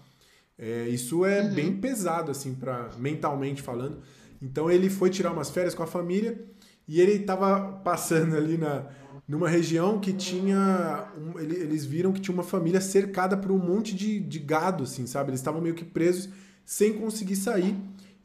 É, 0.57 0.89
isso 0.89 1.25
é 1.25 1.43
uhum. 1.43 1.55
bem 1.55 1.77
pesado, 1.77 2.31
assim, 2.31 2.55
para 2.55 2.91
mentalmente 2.97 3.61
falando. 3.61 4.01
Então 4.41 4.71
ele 4.71 4.89
foi 4.89 5.11
tirar 5.11 5.33
umas 5.33 5.51
férias 5.51 5.75
com 5.75 5.83
a 5.83 5.87
família 5.87 6.41
e 6.87 7.01
ele 7.01 7.13
estava 7.13 7.81
passando 7.85 8.37
ali 8.37 8.57
na, 8.57 8.87
numa 9.27 9.49
região 9.49 9.99
que 9.99 10.13
tinha. 10.13 11.09
Um, 11.17 11.39
eles 11.39 11.85
viram 11.85 12.13
que 12.13 12.21
tinha 12.21 12.35
uma 12.35 12.43
família 12.43 12.81
cercada 12.81 13.37
por 13.37 13.51
um 13.51 13.59
monte 13.59 13.95
de, 13.95 14.21
de 14.21 14.39
gado, 14.39 14.85
assim, 14.85 15.07
sabe? 15.07 15.31
Eles 15.31 15.41
estavam 15.41 15.61
meio 15.61 15.75
que 15.75 15.85
presos 15.85 16.29
sem 16.65 16.95
conseguir 16.95 17.37
sair. 17.37 17.77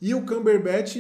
E 0.02 0.14
o 0.14 0.24
Cumberbatch 0.24 0.98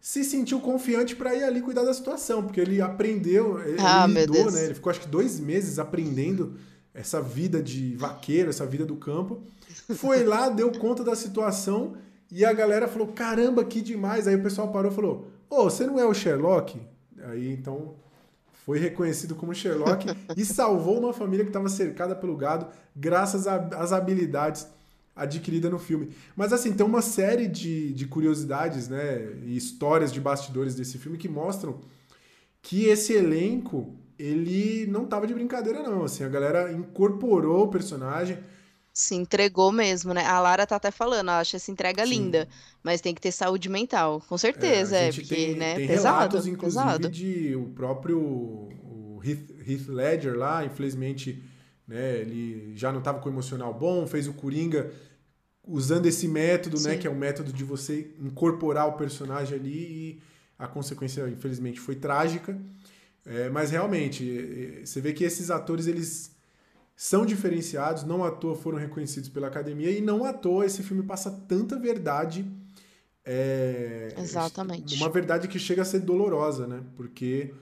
se 0.00 0.24
sentiu 0.24 0.60
confiante 0.60 1.14
para 1.14 1.34
ir 1.34 1.44
ali 1.44 1.60
cuidar 1.60 1.84
da 1.84 1.94
situação, 1.94 2.42
porque 2.42 2.60
ele 2.60 2.80
aprendeu, 2.80 3.60
ele 3.62 3.80
ah, 3.80 4.06
lidou, 4.06 4.50
né? 4.50 4.64
Ele 4.64 4.74
ficou 4.74 4.90
acho 4.90 5.00
que 5.00 5.08
dois 5.08 5.38
meses 5.38 5.78
aprendendo 5.78 6.56
essa 6.92 7.20
vida 7.20 7.62
de 7.62 7.94
vaqueiro, 7.96 8.50
essa 8.50 8.66
vida 8.66 8.84
do 8.84 8.96
campo. 8.96 9.42
Foi 9.94 10.24
lá, 10.24 10.48
deu 10.48 10.72
conta 10.72 11.04
da 11.04 11.14
situação 11.14 11.94
e 12.30 12.44
a 12.44 12.52
galera 12.52 12.88
falou: 12.88 13.08
caramba, 13.08 13.64
que 13.64 13.80
demais. 13.80 14.26
Aí 14.26 14.34
o 14.34 14.42
pessoal 14.42 14.72
parou 14.72 14.90
e 14.90 14.94
falou: 14.94 15.28
Ô, 15.48 15.60
oh, 15.60 15.64
você 15.64 15.86
não 15.86 15.98
é 15.98 16.06
o 16.06 16.14
Sherlock? 16.14 16.80
Aí 17.24 17.52
então 17.52 17.94
foi 18.64 18.78
reconhecido 18.78 19.34
como 19.34 19.54
Sherlock 19.54 20.06
e 20.36 20.44
salvou 20.44 20.98
uma 20.98 21.12
família 21.12 21.44
que 21.44 21.50
estava 21.50 21.68
cercada 21.68 22.14
pelo 22.14 22.36
gado, 22.36 22.66
graças 22.94 23.46
às 23.46 23.92
habilidades 23.92 24.66
adquiridas 25.14 25.70
no 25.70 25.78
filme. 25.78 26.10
Mas 26.36 26.52
assim, 26.52 26.72
tem 26.72 26.86
uma 26.86 27.02
série 27.02 27.46
de, 27.46 27.92
de 27.92 28.06
curiosidades 28.06 28.88
né, 28.88 29.32
e 29.44 29.56
histórias 29.56 30.12
de 30.12 30.20
bastidores 30.20 30.74
desse 30.74 30.96
filme 30.98 31.18
que 31.18 31.28
mostram 31.28 31.80
que 32.62 32.84
esse 32.84 33.12
elenco 33.12 33.94
ele 34.18 34.86
não 34.86 35.04
tava 35.04 35.26
de 35.26 35.34
brincadeira, 35.34 35.82
não. 35.82 36.04
Assim, 36.04 36.22
a 36.22 36.28
galera 36.28 36.72
incorporou 36.72 37.64
o 37.64 37.68
personagem. 37.68 38.38
Se 38.92 39.14
entregou 39.14 39.72
mesmo, 39.72 40.12
né? 40.12 40.24
A 40.26 40.38
Lara 40.38 40.66
tá 40.66 40.76
até 40.76 40.90
falando, 40.90 41.30
acha 41.30 41.56
essa 41.56 41.70
entrega 41.70 42.04
Sim. 42.04 42.10
linda, 42.10 42.46
mas 42.82 43.00
tem 43.00 43.14
que 43.14 43.20
ter 43.20 43.32
saúde 43.32 43.68
mental, 43.68 44.22
com 44.28 44.36
certeza, 44.36 44.96
é, 44.96 45.08
é 45.08 45.12
porque, 45.12 45.34
tem, 45.34 45.54
né, 45.54 45.74
tem 45.76 45.86
pesado, 45.86 46.16
relatos, 46.18 46.46
inclusive, 46.46 46.84
pesado. 46.84 47.08
de 47.08 47.56
o 47.56 47.70
próprio 47.70 48.18
o 48.20 49.20
Heath, 49.24 49.50
Heath 49.66 49.88
Ledger 49.88 50.36
lá, 50.36 50.64
infelizmente, 50.64 51.42
né, 51.88 52.18
ele 52.18 52.76
já 52.76 52.92
não 52.92 52.98
estava 52.98 53.18
com 53.18 53.28
o 53.28 53.32
emocional 53.32 53.72
bom, 53.72 54.06
fez 54.06 54.28
o 54.28 54.34
Coringa 54.34 54.92
usando 55.66 56.06
esse 56.06 56.28
método, 56.28 56.76
né, 56.76 56.82
Sim. 56.82 56.88
né, 56.88 56.96
que 56.98 57.06
é 57.06 57.10
o 57.10 57.14
método 57.16 57.52
de 57.52 57.64
você 57.64 58.12
incorporar 58.18 58.88
o 58.88 58.92
personagem 58.92 59.58
ali 59.58 59.78
e 59.78 60.22
a 60.58 60.66
consequência, 60.66 61.26
infelizmente, 61.28 61.80
foi 61.80 61.94
trágica. 61.94 62.60
É, 63.24 63.48
mas 63.48 63.70
realmente, 63.70 64.82
você 64.84 65.00
vê 65.00 65.12
que 65.12 65.24
esses 65.24 65.50
atores, 65.50 65.86
eles 65.86 66.32
são 66.96 67.26
diferenciados, 67.26 68.04
não 68.04 68.24
à 68.24 68.30
toa 68.30 68.54
foram 68.54 68.78
reconhecidos 68.78 69.28
pela 69.28 69.48
academia 69.48 69.90
e 69.90 70.00
não 70.00 70.24
à 70.24 70.32
toa 70.32 70.66
esse 70.66 70.82
filme 70.82 71.02
passa 71.02 71.30
tanta 71.30 71.78
verdade. 71.78 72.44
É, 73.24 74.14
Exatamente. 74.18 74.96
Uma 74.96 75.08
verdade 75.08 75.48
que 75.48 75.58
chega 75.58 75.82
a 75.82 75.84
ser 75.84 76.00
dolorosa, 76.00 76.66
né? 76.66 76.82
Porque 76.96 77.54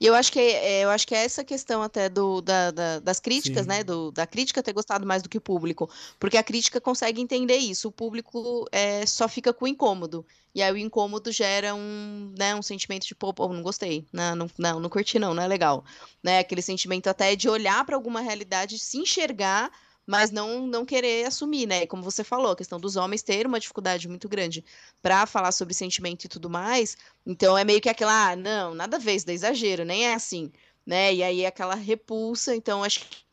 e 0.00 0.06
eu 0.06 0.14
acho 0.14 0.32
que 0.32 0.38
é, 0.38 0.84
eu 0.84 0.90
acho 0.90 1.06
que 1.06 1.14
é 1.14 1.24
essa 1.24 1.44
questão 1.44 1.82
até 1.82 2.08
do, 2.08 2.40
da, 2.40 2.70
da, 2.70 2.98
das 3.00 3.20
críticas, 3.20 3.62
Sim. 3.62 3.68
né? 3.68 3.84
Do, 3.84 4.10
da 4.10 4.26
crítica 4.26 4.62
ter 4.62 4.72
gostado 4.72 5.06
mais 5.06 5.22
do 5.22 5.28
que 5.28 5.38
o 5.38 5.40
público. 5.40 5.90
Porque 6.18 6.36
a 6.36 6.42
crítica 6.42 6.80
consegue 6.80 7.20
entender 7.20 7.56
isso. 7.56 7.88
O 7.88 7.92
público 7.92 8.66
é, 8.72 9.04
só 9.06 9.28
fica 9.28 9.52
com 9.52 9.64
o 9.64 9.68
incômodo. 9.68 10.24
E 10.54 10.62
aí 10.62 10.72
o 10.72 10.76
incômodo 10.76 11.30
gera 11.30 11.74
um, 11.74 12.34
né, 12.36 12.54
um 12.54 12.62
sentimento 12.62 13.06
de, 13.06 13.14
pô, 13.14 13.32
pô 13.32 13.48
não 13.48 13.62
gostei. 13.62 14.06
Não, 14.12 14.34
não, 14.34 14.50
não, 14.58 14.80
não 14.80 14.88
curti, 14.90 15.18
não, 15.18 15.34
não 15.34 15.42
é 15.42 15.46
legal. 15.46 15.84
Né? 16.22 16.38
Aquele 16.38 16.62
sentimento 16.62 17.08
até 17.08 17.36
de 17.36 17.48
olhar 17.48 17.84
para 17.84 17.96
alguma 17.96 18.20
realidade, 18.20 18.78
se 18.78 18.98
enxergar 18.98 19.70
mas 20.06 20.30
não 20.30 20.66
não 20.66 20.84
querer 20.84 21.26
assumir, 21.26 21.66
né? 21.66 21.86
Como 21.86 22.02
você 22.02 22.24
falou, 22.24 22.52
a 22.52 22.56
questão 22.56 22.78
dos 22.80 22.96
homens 22.96 23.22
ter 23.22 23.46
uma 23.46 23.60
dificuldade 23.60 24.08
muito 24.08 24.28
grande 24.28 24.64
para 25.02 25.26
falar 25.26 25.52
sobre 25.52 25.74
sentimento 25.74 26.24
e 26.24 26.28
tudo 26.28 26.50
mais. 26.50 26.96
Então 27.26 27.56
é 27.56 27.64
meio 27.64 27.80
que 27.80 27.88
aquela, 27.88 28.30
ah, 28.30 28.36
não, 28.36 28.74
nada 28.74 28.96
a 28.96 29.00
ver, 29.00 29.14
isso 29.16 29.30
é 29.30 29.34
exagero, 29.34 29.84
nem 29.84 30.06
é 30.06 30.14
assim, 30.14 30.52
né? 30.86 31.14
E 31.14 31.22
aí 31.22 31.46
aquela 31.46 31.74
repulsa, 31.74 32.54
então 32.54 32.82
acho 32.84 33.00
que 33.00 33.29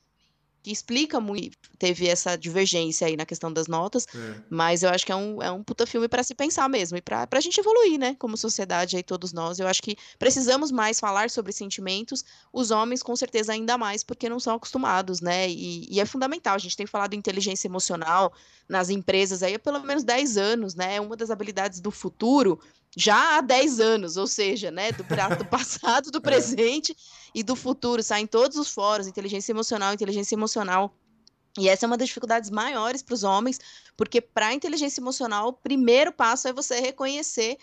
que 0.68 0.74
explica 0.74 1.22
muito, 1.22 1.58
teve 1.80 2.08
essa 2.08 2.36
divergência 2.36 3.08
aí 3.08 3.16
na 3.16 3.26
questão 3.26 3.54
das 3.54 3.68
notas, 3.68 4.06
é. 4.14 4.42
mas 4.50 4.84
eu 4.84 4.90
acho 4.90 5.06
que 5.06 5.14
é 5.14 5.16
um, 5.16 5.42
é 5.42 5.50
um 5.50 5.64
puta 5.64 5.86
filme 5.88 6.10
para 6.10 6.22
se 6.24 6.36
pensar 6.36 6.68
mesmo, 6.68 6.98
e 6.98 7.02
pra, 7.02 7.26
pra 7.26 7.40
gente 7.40 7.58
evoluir, 7.58 7.98
né, 7.98 8.18
como 8.20 8.36
sociedade 8.36 8.98
aí, 8.98 9.04
todos 9.04 9.32
nós, 9.32 9.60
eu 9.60 9.68
acho 9.68 9.82
que 9.82 9.96
precisamos 10.20 10.70
mais 10.70 11.00
falar 11.00 11.30
sobre 11.30 11.54
sentimentos, 11.54 12.26
os 12.52 12.70
homens 12.70 13.02
com 13.02 13.16
certeza 13.16 13.54
ainda 13.54 13.78
mais, 13.78 14.04
porque 14.04 14.28
não 14.28 14.42
são 14.42 14.56
acostumados, 14.56 15.22
né, 15.22 15.50
e, 15.50 15.88
e 15.90 16.02
é 16.02 16.06
fundamental, 16.06 16.56
a 16.56 16.60
gente 16.60 16.76
tem 16.76 16.86
falado 16.86 17.12
de 17.12 17.18
inteligência 17.18 17.70
emocional 17.70 18.34
nas 18.68 18.90
empresas 18.90 19.42
aí 19.42 19.56
há 19.56 19.60
pelo 19.60 19.80
menos 19.84 20.04
10 20.04 20.38
anos, 20.38 20.76
né, 20.76 20.96
é 20.98 21.02
uma 21.02 21.16
das 21.16 21.32
habilidades 21.32 21.80
do 21.80 21.92
futuro, 21.92 22.60
já 23.00 23.38
há 23.38 23.42
10 23.42 23.80
anos, 23.80 24.18
ou 24.18 24.26
seja, 24.26 24.72
né, 24.72 24.92
do, 24.92 25.04
do 25.04 25.46
passado, 25.46 26.10
do 26.10 26.18
é. 26.18 26.22
presente 26.22 26.98
e 27.34 27.44
do 27.44 27.56
futuro, 27.56 28.02
saem 28.02 28.26
todos 28.26 28.58
os 28.58 28.70
fóruns, 28.70 29.06
inteligência 29.06 29.52
emocional, 29.52 29.94
inteligência 29.94 30.34
emocional. 30.34 30.92
E 31.60 31.70
essa 31.70 31.86
é 31.86 31.88
uma 31.88 31.98
das 31.98 32.08
dificuldades 32.08 32.50
maiores 32.50 33.04
para 33.04 33.14
os 33.14 33.24
homens, 33.24 33.60
porque 33.96 34.20
para 34.20 34.48
a 34.48 34.54
inteligência 34.54 35.00
emocional, 35.00 35.50
o 35.50 35.54
primeiro 35.54 36.12
passo 36.12 36.48
é 36.48 36.54
você 36.54 36.80
reconhecer 36.80 37.58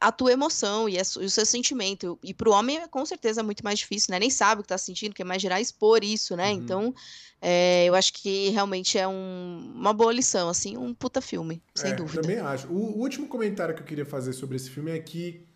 a 0.00 0.12
tua 0.12 0.32
emoção 0.32 0.88
e, 0.88 0.98
a, 0.98 1.02
e 1.20 1.24
o 1.24 1.30
seu 1.30 1.46
sentimento. 1.46 2.18
E 2.22 2.34
para 2.34 2.48
o 2.48 2.52
homem 2.52 2.78
é 2.78 2.88
com 2.88 3.04
certeza 3.06 3.42
muito 3.42 3.64
mais 3.64 3.78
difícil, 3.78 4.12
né? 4.12 4.18
Nem 4.18 4.30
sabe 4.30 4.60
o 4.60 4.62
que 4.62 4.66
está 4.66 4.78
sentindo, 4.78 5.14
quer 5.14 5.24
mais 5.24 5.40
gerar 5.40 5.60
expor 5.60 6.04
isso, 6.04 6.36
né? 6.36 6.50
Uhum. 6.50 6.58
Então, 6.58 6.94
é, 7.40 7.86
eu 7.86 7.94
acho 7.94 8.12
que 8.12 8.50
realmente 8.50 8.98
é 8.98 9.08
um, 9.08 9.72
uma 9.74 9.92
boa 9.92 10.12
lição, 10.12 10.48
assim, 10.48 10.76
um 10.76 10.92
puta 10.92 11.20
filme, 11.20 11.62
sem 11.74 11.92
é, 11.92 11.94
dúvida. 11.94 12.20
Também 12.20 12.38
acho. 12.38 12.68
O, 12.68 12.98
o, 12.98 13.00
último 13.00 13.26
comentário 13.26 13.74
que 13.74 13.80
eu 13.80 13.86
queria 13.86 14.04
fazer 14.04 14.32
sobre 14.32 14.56
esse 14.56 14.68
filme 14.68 14.90
é 14.90 14.98
que 14.98 15.46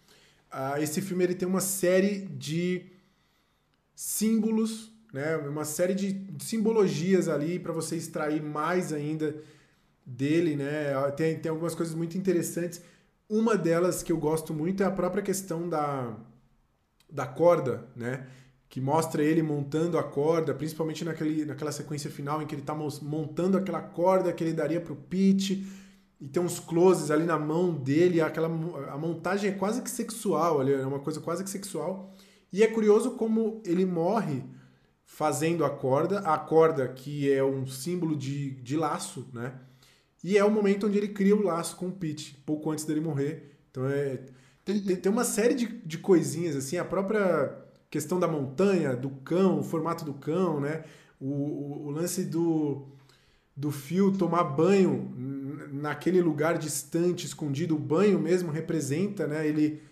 uh, 0.53 0.81
esse 0.81 1.03
filme 1.03 1.25
ele 1.25 1.35
tem 1.35 1.47
uma 1.47 1.61
série 1.61 2.21
de 2.21 2.87
símbolos, 3.95 4.91
né? 5.13 5.37
Uma 5.37 5.65
série 5.65 5.95
de 5.95 6.27
simbologias 6.43 7.29
ali 7.29 7.59
para 7.59 7.73
você 7.73 7.97
extrair 7.97 8.43
mais 8.43 8.93
ainda 8.93 9.37
dele, 10.07 10.57
né? 10.57 10.93
Tem, 11.17 11.39
tem 11.39 11.51
algumas 11.51 11.75
coisas 11.75 11.95
muito 11.95 12.17
interessantes. 12.17 12.81
Uma 13.29 13.57
delas 13.57 14.03
que 14.03 14.13
eu 14.13 14.19
gosto 14.19 14.53
muito 14.53 14.83
é 14.83 14.87
a 14.87 14.91
própria 14.91 15.23
questão 15.23 15.69
da, 15.69 16.15
da 17.11 17.27
corda, 17.27 17.89
né? 17.97 18.27
Que 18.69 18.81
mostra 18.81 19.23
ele 19.23 19.43
montando 19.43 19.97
a 19.99 20.03
corda, 20.03 20.55
principalmente 20.55 21.05
naquele, 21.05 21.45
naquela 21.45 21.73
sequência 21.73 22.11
final 22.11 22.43
em 22.43 22.47
que 22.47 22.55
ele 22.55 22.63
está 22.63 22.75
montando 22.75 23.57
aquela 23.57 23.81
corda 23.81 24.33
que 24.33 24.43
ele 24.45 24.53
daria 24.53 24.81
para 24.81 24.93
o 24.93 24.97
Pete. 24.97 25.67
E 26.21 26.29
tem 26.29 26.43
uns 26.43 26.61
closes 26.61 27.11
ali 27.11 27.25
na 27.25 27.39
mão 27.39 27.73
dele, 27.75 28.21
aquela, 28.21 28.49
a 28.49 28.99
montagem 28.99 29.51
é 29.51 29.55
quase 29.55 29.83
que 29.83 29.91
sexual, 29.91 30.61
ali, 30.61 30.73
é 30.73 30.87
uma 30.87 31.01
coisa 31.01 31.21
quase 31.21 31.45
que 31.45 31.51
sexual. 31.51 32.13
E 32.53 32.63
é 32.63 32.67
curioso 32.67 33.13
como 33.13 33.63
ele 33.65 33.85
morre 33.85 34.43
fazendo 35.05 35.65
a 35.65 35.71
corda, 35.71 36.21
a 36.21 36.39
corda 36.39 36.89
que 36.89 37.31
é 37.31 37.43
um 37.45 37.67
símbolo 37.67 38.17
de, 38.17 38.51
de 38.63 38.77
laço, 38.77 39.29
né? 39.33 39.61
E 40.25 40.39
é 40.39 40.45
o 40.45 40.51
momento 40.51 40.87
onde 40.87 40.97
ele 40.97 41.09
cria 41.09 41.37
o 41.37 41.43
laço 41.43 41.77
com 41.77 41.89
o 41.89 41.93
Pete, 41.93 42.43
pouco 42.47 42.71
antes 42.71 42.87
dele 42.87 43.01
morrer. 43.01 43.59
Então 43.71 43.87
é. 43.87 44.21
Tem, 44.65 44.81
tem 44.81 45.13
uma 45.13 45.25
série 45.25 45.55
de, 45.55 45.67
de 45.67 45.99
coisinhas, 45.99 46.57
assim, 46.57 46.79
a 46.79 46.85
própria 46.85 47.55
questão 47.91 48.19
da 48.19 48.27
montanha, 48.27 48.97
do 48.97 49.11
cão, 49.11 49.61
o 49.61 49.63
formato 49.63 50.03
do 50.03 50.15
cão, 50.15 50.59
né? 50.59 50.85
O, 51.21 51.27
o, 51.27 51.87
o 51.87 51.91
lance 51.91 52.25
do, 52.25 52.89
do 53.55 53.71
fio 53.71 54.17
tomar 54.17 54.45
banho 54.45 55.13
naquele 55.71 56.23
lugar 56.23 56.57
distante, 56.57 57.27
escondido, 57.27 57.77
o 57.77 57.79
banho 57.79 58.19
mesmo 58.19 58.51
representa, 58.51 59.27
né? 59.27 59.47
Ele 59.47 59.83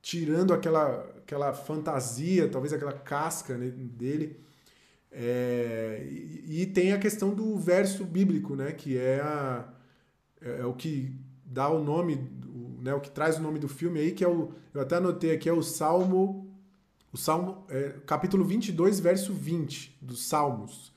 tirando 0.00 0.54
aquela, 0.54 1.00
aquela 1.18 1.52
fantasia, 1.52 2.48
talvez 2.48 2.72
aquela 2.72 2.92
casca 2.92 3.58
né, 3.58 3.68
dele. 3.68 4.40
É, 5.12 6.06
e, 6.10 6.62
e, 6.62 6.66
tem 6.66 6.92
a 6.92 6.98
questão 6.98 7.34
do 7.34 7.56
verso 7.58 8.04
bíblico, 8.04 8.56
né? 8.56 8.72
Que 8.72 8.98
é 8.98 9.20
a, 9.20 9.73
é, 10.44 10.60
é 10.60 10.66
o 10.66 10.74
que 10.74 11.16
dá 11.44 11.68
o 11.68 11.82
nome, 11.82 12.14
o, 12.46 12.82
né, 12.82 12.94
o 12.94 13.00
que 13.00 13.10
traz 13.10 13.38
o 13.38 13.42
nome 13.42 13.58
do 13.58 13.68
filme 13.68 13.98
aí, 13.98 14.12
que 14.12 14.22
é 14.22 14.28
o. 14.28 14.52
Eu 14.72 14.80
até 14.80 14.96
anotei 14.96 15.32
aqui, 15.32 15.48
é 15.48 15.52
o 15.52 15.62
Salmo. 15.62 16.50
O 17.12 17.16
Salmo, 17.16 17.64
é, 17.68 17.94
capítulo 18.06 18.44
22, 18.44 19.00
verso 19.00 19.32
20 19.32 19.98
dos 20.02 20.26
Salmos. 20.26 20.92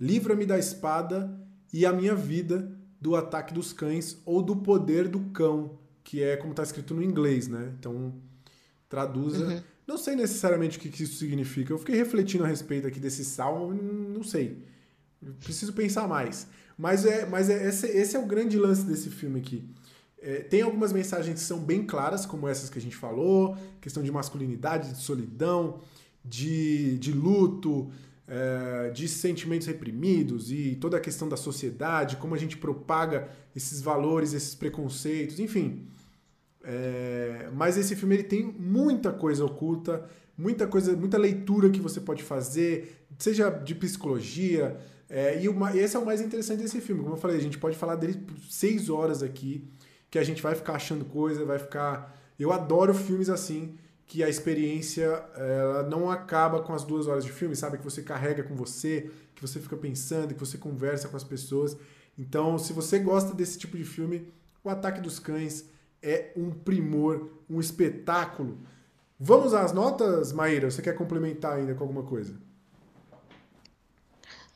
Livra-me 0.00 0.44
da 0.44 0.58
espada 0.58 1.38
e 1.72 1.86
a 1.86 1.92
minha 1.92 2.14
vida 2.14 2.72
do 3.00 3.14
ataque 3.14 3.52
dos 3.52 3.72
cães 3.72 4.20
ou 4.24 4.42
do 4.42 4.56
poder 4.56 5.06
do 5.06 5.20
cão, 5.30 5.78
que 6.02 6.22
é 6.22 6.36
como 6.36 6.52
está 6.52 6.62
escrito 6.62 6.94
no 6.94 7.02
inglês, 7.02 7.46
né? 7.46 7.74
Então, 7.78 8.14
traduza. 8.88 9.46
Uhum. 9.46 9.62
Não 9.86 9.98
sei 9.98 10.16
necessariamente 10.16 10.78
o 10.78 10.80
que 10.80 11.02
isso 11.02 11.16
significa. 11.16 11.72
Eu 11.72 11.78
fiquei 11.78 11.94
refletindo 11.94 12.44
a 12.44 12.46
respeito 12.46 12.86
aqui 12.86 12.98
desse 12.98 13.22
salmo, 13.22 13.74
não 13.74 14.22
sei. 14.22 14.64
Preciso 15.40 15.74
pensar 15.74 16.08
mais. 16.08 16.48
Mas, 16.76 17.04
é, 17.04 17.26
mas 17.26 17.48
é, 17.48 17.68
esse, 17.68 17.86
esse 17.86 18.16
é 18.16 18.18
o 18.18 18.26
grande 18.26 18.58
lance 18.58 18.82
desse 18.82 19.10
filme 19.10 19.40
aqui. 19.40 19.64
É, 20.20 20.38
tem 20.38 20.62
algumas 20.62 20.92
mensagens 20.92 21.34
que 21.34 21.46
são 21.46 21.58
bem 21.58 21.84
claras, 21.84 22.24
como 22.24 22.48
essas 22.48 22.70
que 22.70 22.78
a 22.78 22.82
gente 22.82 22.96
falou, 22.96 23.56
questão 23.80 24.02
de 24.02 24.10
masculinidade, 24.10 24.92
de 24.92 25.00
solidão, 25.00 25.80
de, 26.24 26.98
de 26.98 27.12
luto, 27.12 27.90
é, 28.26 28.90
de 28.90 29.06
sentimentos 29.06 29.66
reprimidos 29.66 30.50
e 30.50 30.76
toda 30.80 30.96
a 30.96 31.00
questão 31.00 31.28
da 31.28 31.36
sociedade, 31.36 32.16
como 32.16 32.34
a 32.34 32.38
gente 32.38 32.56
propaga 32.56 33.28
esses 33.54 33.82
valores, 33.82 34.32
esses 34.32 34.54
preconceitos, 34.54 35.38
enfim. 35.38 35.86
É, 36.62 37.50
mas 37.52 37.76
esse 37.76 37.94
filme 37.94 38.14
ele 38.14 38.22
tem 38.22 38.42
muita 38.42 39.12
coisa 39.12 39.44
oculta, 39.44 40.08
muita 40.36 40.66
coisa, 40.66 40.96
muita 40.96 41.18
leitura 41.18 41.68
que 41.68 41.80
você 41.80 42.00
pode 42.00 42.22
fazer, 42.22 43.06
seja 43.18 43.50
de 43.50 43.74
psicologia, 43.74 44.80
é, 45.16 45.40
e 45.40 45.48
uma, 45.48 45.76
esse 45.76 45.94
é 45.94 45.98
o 46.00 46.04
mais 46.04 46.20
interessante 46.20 46.60
desse 46.60 46.80
filme. 46.80 47.00
Como 47.00 47.14
eu 47.14 47.20
falei, 47.20 47.36
a 47.36 47.40
gente 47.40 47.56
pode 47.56 47.76
falar 47.76 47.94
dele 47.94 48.14
por 48.14 48.36
seis 48.50 48.90
horas 48.90 49.22
aqui, 49.22 49.64
que 50.10 50.18
a 50.18 50.24
gente 50.24 50.42
vai 50.42 50.56
ficar 50.56 50.72
achando 50.72 51.04
coisa, 51.04 51.44
vai 51.44 51.56
ficar. 51.56 52.20
Eu 52.36 52.52
adoro 52.52 52.92
filmes 52.92 53.28
assim, 53.28 53.78
que 54.06 54.24
a 54.24 54.28
experiência 54.28 55.04
ela 55.36 55.84
não 55.84 56.10
acaba 56.10 56.60
com 56.62 56.74
as 56.74 56.82
duas 56.82 57.06
horas 57.06 57.24
de 57.24 57.30
filme, 57.30 57.54
sabe? 57.54 57.78
Que 57.78 57.84
você 57.84 58.02
carrega 58.02 58.42
com 58.42 58.56
você, 58.56 59.08
que 59.36 59.40
você 59.40 59.60
fica 59.60 59.76
pensando, 59.76 60.34
que 60.34 60.40
você 60.40 60.58
conversa 60.58 61.06
com 61.06 61.16
as 61.16 61.22
pessoas. 61.22 61.76
Então, 62.18 62.58
se 62.58 62.72
você 62.72 62.98
gosta 62.98 63.32
desse 63.32 63.56
tipo 63.56 63.76
de 63.76 63.84
filme, 63.84 64.26
O 64.64 64.68
Ataque 64.68 65.00
dos 65.00 65.20
Cães 65.20 65.66
é 66.02 66.32
um 66.34 66.50
primor, 66.50 67.28
um 67.48 67.60
espetáculo. 67.60 68.58
Vamos 69.16 69.54
às 69.54 69.72
notas, 69.72 70.32
Maíra? 70.32 70.72
Você 70.72 70.82
quer 70.82 70.94
complementar 70.94 71.56
ainda 71.56 71.72
com 71.72 71.84
alguma 71.84 72.02
coisa? 72.02 72.34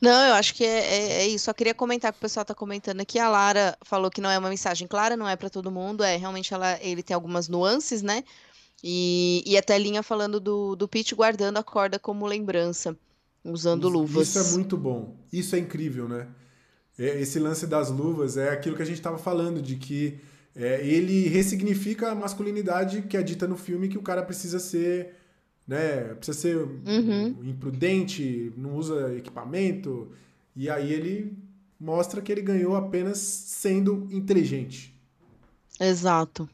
Não, 0.01 0.27
eu 0.27 0.33
acho 0.33 0.53
que 0.53 0.63
é, 0.63 0.79
é, 0.79 1.11
é 1.21 1.27
isso. 1.27 1.45
Só 1.45 1.53
queria 1.53 1.73
comentar 1.73 2.11
que 2.11 2.17
o 2.17 2.21
pessoal 2.21 2.43
está 2.43 2.55
comentando 2.55 3.01
aqui. 3.01 3.19
A 3.19 3.29
Lara 3.29 3.77
falou 3.81 4.09
que 4.09 4.21
não 4.21 4.29
é 4.29 4.37
uma 4.37 4.49
mensagem 4.49 4.87
clara, 4.87 5.17
não 5.17 5.27
é 5.27 5.35
para 5.35 5.49
todo 5.49 5.71
mundo. 5.71 6.03
É 6.03 6.15
realmente 6.15 6.53
ela, 6.53 6.79
ele 6.81 7.03
tem 7.03 7.13
algumas 7.13 7.49
nuances, 7.49 8.01
né? 8.01 8.23
E, 8.81 9.43
e 9.45 9.57
a 9.57 9.61
telinha 9.61 10.01
falando 10.01 10.39
do, 10.39 10.75
do 10.75 10.87
Pete 10.87 11.13
guardando 11.13 11.57
a 11.57 11.63
corda 11.63 11.99
como 11.99 12.25
lembrança, 12.25 12.95
usando 13.43 13.87
isso, 13.87 13.97
luvas. 13.97 14.27
Isso 14.29 14.39
é 14.39 14.51
muito 14.53 14.77
bom. 14.77 15.17
Isso 15.33 15.55
é 15.55 15.59
incrível, 15.59 16.07
né? 16.07 16.27
É, 16.97 17.19
esse 17.19 17.39
lance 17.39 17.67
das 17.67 17.89
luvas 17.89 18.37
é 18.37 18.49
aquilo 18.49 18.77
que 18.77 18.81
a 18.81 18.85
gente 18.85 18.97
estava 18.97 19.17
falando, 19.17 19.61
de 19.61 19.75
que 19.75 20.19
é, 20.55 20.85
ele 20.85 21.27
ressignifica 21.27 22.11
a 22.11 22.15
masculinidade 22.15 23.01
que 23.03 23.17
é 23.17 23.23
dita 23.23 23.47
no 23.47 23.57
filme, 23.57 23.89
que 23.89 23.97
o 23.97 24.01
cara 24.01 24.23
precisa 24.23 24.59
ser 24.59 25.18
né? 25.69 26.15
Precisa 26.15 26.35
ser 26.35 26.57
uhum. 26.57 27.35
imprudente, 27.43 28.51
não 28.57 28.75
usa 28.75 29.13
equipamento. 29.15 30.11
E 30.55 30.67
aí 30.67 30.91
ele 30.91 31.37
mostra 31.79 32.23
que 32.23 32.31
ele 32.31 32.41
ganhou 32.41 32.75
apenas 32.75 33.19
sendo 33.19 34.07
inteligente. 34.11 34.99
Exato. 35.79 36.49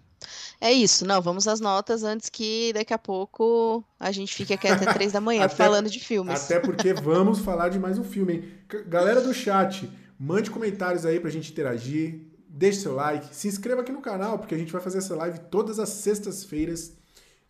É 0.59 0.71
isso, 0.71 1.05
não, 1.05 1.21
vamos 1.21 1.47
às 1.47 1.61
notas 1.61 2.03
antes 2.03 2.29
que 2.29 2.73
daqui 2.73 2.93
a 2.93 2.97
pouco 2.97 3.83
a 3.99 4.11
gente 4.11 4.33
fique 4.33 4.53
aqui 4.53 4.67
até 4.67 4.91
três 4.91 5.13
da 5.13 5.21
manhã 5.21 5.45
até, 5.45 5.55
falando 5.55 5.89
de 5.89 5.99
filmes. 5.99 6.43
Até 6.43 6.59
porque 6.59 6.93
vamos 6.93 7.39
falar 7.39 7.69
de 7.69 7.79
mais 7.79 7.97
um 7.97 8.03
filme, 8.03 8.33
hein? 8.33 8.43
Galera 8.87 9.21
do 9.21 9.33
chat, 9.33 9.89
mande 10.19 10.51
comentários 10.51 11.05
aí 11.05 11.21
pra 11.21 11.29
gente 11.29 11.51
interagir, 11.51 12.21
deixe 12.49 12.79
seu 12.79 12.95
like, 12.95 13.33
se 13.33 13.47
inscreva 13.47 13.81
aqui 13.81 13.91
no 13.91 14.01
canal, 14.01 14.39
porque 14.39 14.55
a 14.55 14.57
gente 14.57 14.73
vai 14.73 14.81
fazer 14.81 14.97
essa 14.97 15.15
live 15.15 15.39
todas 15.51 15.79
as 15.79 15.89
sextas-feiras 15.89 16.93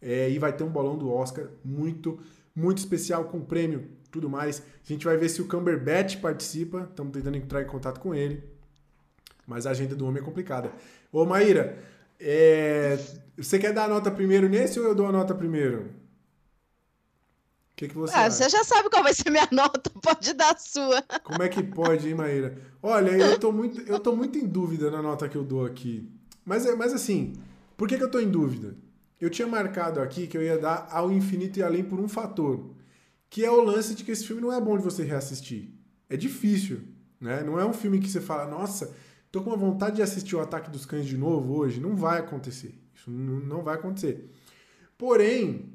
é, 0.02 0.30
e 0.30 0.38
vai 0.38 0.54
ter 0.54 0.64
um 0.64 0.70
bolão 0.70 0.98
do 0.98 1.12
Oscar 1.12 1.48
muito, 1.64 2.20
muito 2.56 2.78
especial 2.78 3.26
com 3.26 3.42
prêmio, 3.42 3.90
tudo 4.12 4.30
mais. 4.30 4.62
A 4.84 4.88
gente 4.88 5.06
vai 5.06 5.18
ver 5.18 5.30
se 5.30 5.42
o 5.42 5.48
Cumberbatch 5.48 6.18
participa, 6.18 6.88
estamos 6.90 7.14
tentando 7.14 7.38
entrar 7.38 7.62
em 7.62 7.68
contato 7.68 8.00
com 8.00 8.14
ele, 8.14 8.44
mas 9.48 9.66
a 9.66 9.72
agenda 9.72 9.96
do 9.96 10.06
homem 10.06 10.22
é 10.22 10.26
complicada. 10.26 10.72
Ô 11.12 11.26
Maíra, 11.26 11.78
é, 12.20 12.98
você 13.38 13.60
quer 13.60 13.74
dar 13.74 13.86
a 13.86 13.90
nota 13.90 14.10
primeiro 14.10 14.48
nesse 14.48 14.80
ou 14.80 14.86
eu 14.86 14.96
dou 14.96 15.08
a 15.08 15.12
nota 15.12 15.34
primeiro? 15.34 16.06
O 17.72 17.76
que, 17.76 17.90
que 17.90 17.96
você 17.96 18.16
ah, 18.16 18.30
Você 18.30 18.48
já 18.48 18.64
sabe 18.64 18.90
qual 18.90 19.04
vai 19.04 19.14
ser 19.14 19.30
minha 19.30 19.48
nota, 19.52 19.90
pode 20.02 20.32
dar 20.34 20.54
a 20.54 20.58
sua. 20.58 21.02
Como 21.24 21.44
é 21.44 21.50
que 21.50 21.62
pode, 21.62 22.08
hein, 22.08 22.16
Maíra? 22.16 22.58
Olha, 22.82 23.12
eu 23.12 23.38
tô 23.38 23.52
muito, 23.52 23.82
eu 23.82 24.00
tô 24.00 24.16
muito 24.16 24.38
em 24.38 24.48
dúvida 24.48 24.90
na 24.90 25.02
nota 25.02 25.28
que 25.28 25.36
eu 25.36 25.44
dou 25.44 25.66
aqui. 25.66 26.10
Mas, 26.46 26.66
mas 26.78 26.94
assim, 26.94 27.34
por 27.76 27.88
que, 27.88 27.98
que 27.98 28.04
eu 28.04 28.10
tô 28.10 28.20
em 28.20 28.30
dúvida? 28.30 28.78
Eu 29.20 29.30
tinha 29.30 29.48
marcado 29.48 30.00
aqui 30.00 30.28
que 30.28 30.38
eu 30.38 30.44
ia 30.44 30.58
dar 30.58 30.88
ao 30.92 31.12
infinito 31.12 31.60
e 31.60 31.64
além 31.64 31.84
por 31.84 32.00
um 32.00 32.08
fator, 32.08 32.72
que 33.30 33.44
é 33.44 33.52
o 33.52 33.62
lance 33.62 33.96
de 33.96 34.04
que 34.04 34.12
esse 34.12 34.26
filme 34.26 34.42
não 34.42 34.52
é 34.52 34.60
bom 34.60 34.78
de 34.78 34.84
você 34.84 35.04
reassistir. 35.04 35.70
É 36.10 36.18
difícil, 36.18 36.82
né? 37.20 37.44
Não 37.44 37.60
é 37.60 37.66
um 37.66 37.74
filme 37.74 38.00
que 38.00 38.10
você 38.10 38.22
fala, 38.22 38.46
nossa, 38.50 38.94
tô 39.32 39.42
com 39.42 39.50
uma 39.50 39.58
vontade 39.58 39.98
de 39.98 40.02
assistir 40.02 40.36
o 40.36 40.42
Ataque 40.42 40.70
dos 40.70 40.86
Cães 40.86 41.06
de 41.06 41.18
novo 41.18 41.56
hoje. 41.56 41.80
Não 41.80 41.96
vai 41.96 42.20
acontecer. 42.20 42.74
Isso 42.94 43.10
não 43.10 43.64
vai 43.64 43.76
acontecer. 43.76 44.30
Porém, 44.98 45.74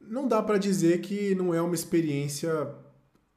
não 0.00 0.28
dá 0.28 0.42
para 0.42 0.58
dizer 0.58 1.00
que 1.00 1.34
não 1.34 1.54
é 1.54 1.62
uma 1.62 1.74
experiência 1.74 2.50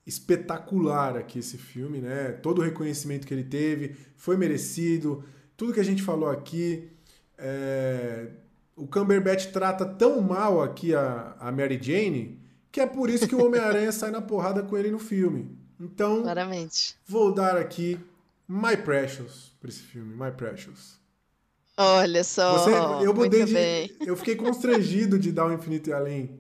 espetacular 0.06 1.18
aqui 1.18 1.40
esse 1.40 1.58
filme, 1.58 2.00
né? 2.00 2.32
Todo 2.32 2.60
o 2.60 2.64
reconhecimento 2.64 3.26
que 3.26 3.34
ele 3.34 3.44
teve 3.44 3.96
foi 4.16 4.38
merecido. 4.38 5.24
Tudo 5.58 5.74
que 5.74 5.80
a 5.80 5.86
gente 5.86 6.04
falou 6.04 6.30
aqui, 6.30 6.90
é... 7.38 8.30
o 8.76 8.88
Cumberbatch 8.88 9.52
trata 9.52 9.86
tão 9.86 10.22
mal 10.22 10.62
aqui 10.62 10.94
a, 10.94 11.36
a 11.40 11.52
Mary 11.52 11.80
Jane 11.82 12.40
que 12.72 12.82
é 12.82 12.86
por 12.86 13.10
isso 13.10 13.26
que 13.26 13.34
o 13.34 13.46
Homem-Aranha 13.46 13.90
sai 13.94 14.12
na 14.12 14.22
porrada 14.22 14.62
com 14.62 14.78
ele 14.78 14.92
no 14.92 15.00
filme. 15.00 15.58
Então, 15.80 16.24
Claramente. 16.24 16.96
vou 17.08 17.34
dar 17.34 17.56
aqui 17.56 17.98
My 18.48 18.76
Precious 18.76 19.54
para 19.62 19.70
esse 19.70 19.82
filme, 19.82 20.14
My 20.14 20.32
Precious. 20.32 21.00
Olha 21.78 22.24
só. 22.24 22.58
Você, 22.58 23.06
eu 23.06 23.14
mudei 23.14 23.46
de. 23.46 23.54
Bem. 23.54 23.92
Eu 24.02 24.16
fiquei 24.16 24.36
constrangido 24.36 25.18
de 25.18 25.32
dar 25.32 25.46
o 25.46 25.54
Infinito 25.54 25.90
e 25.90 25.94
Além. 25.94 26.40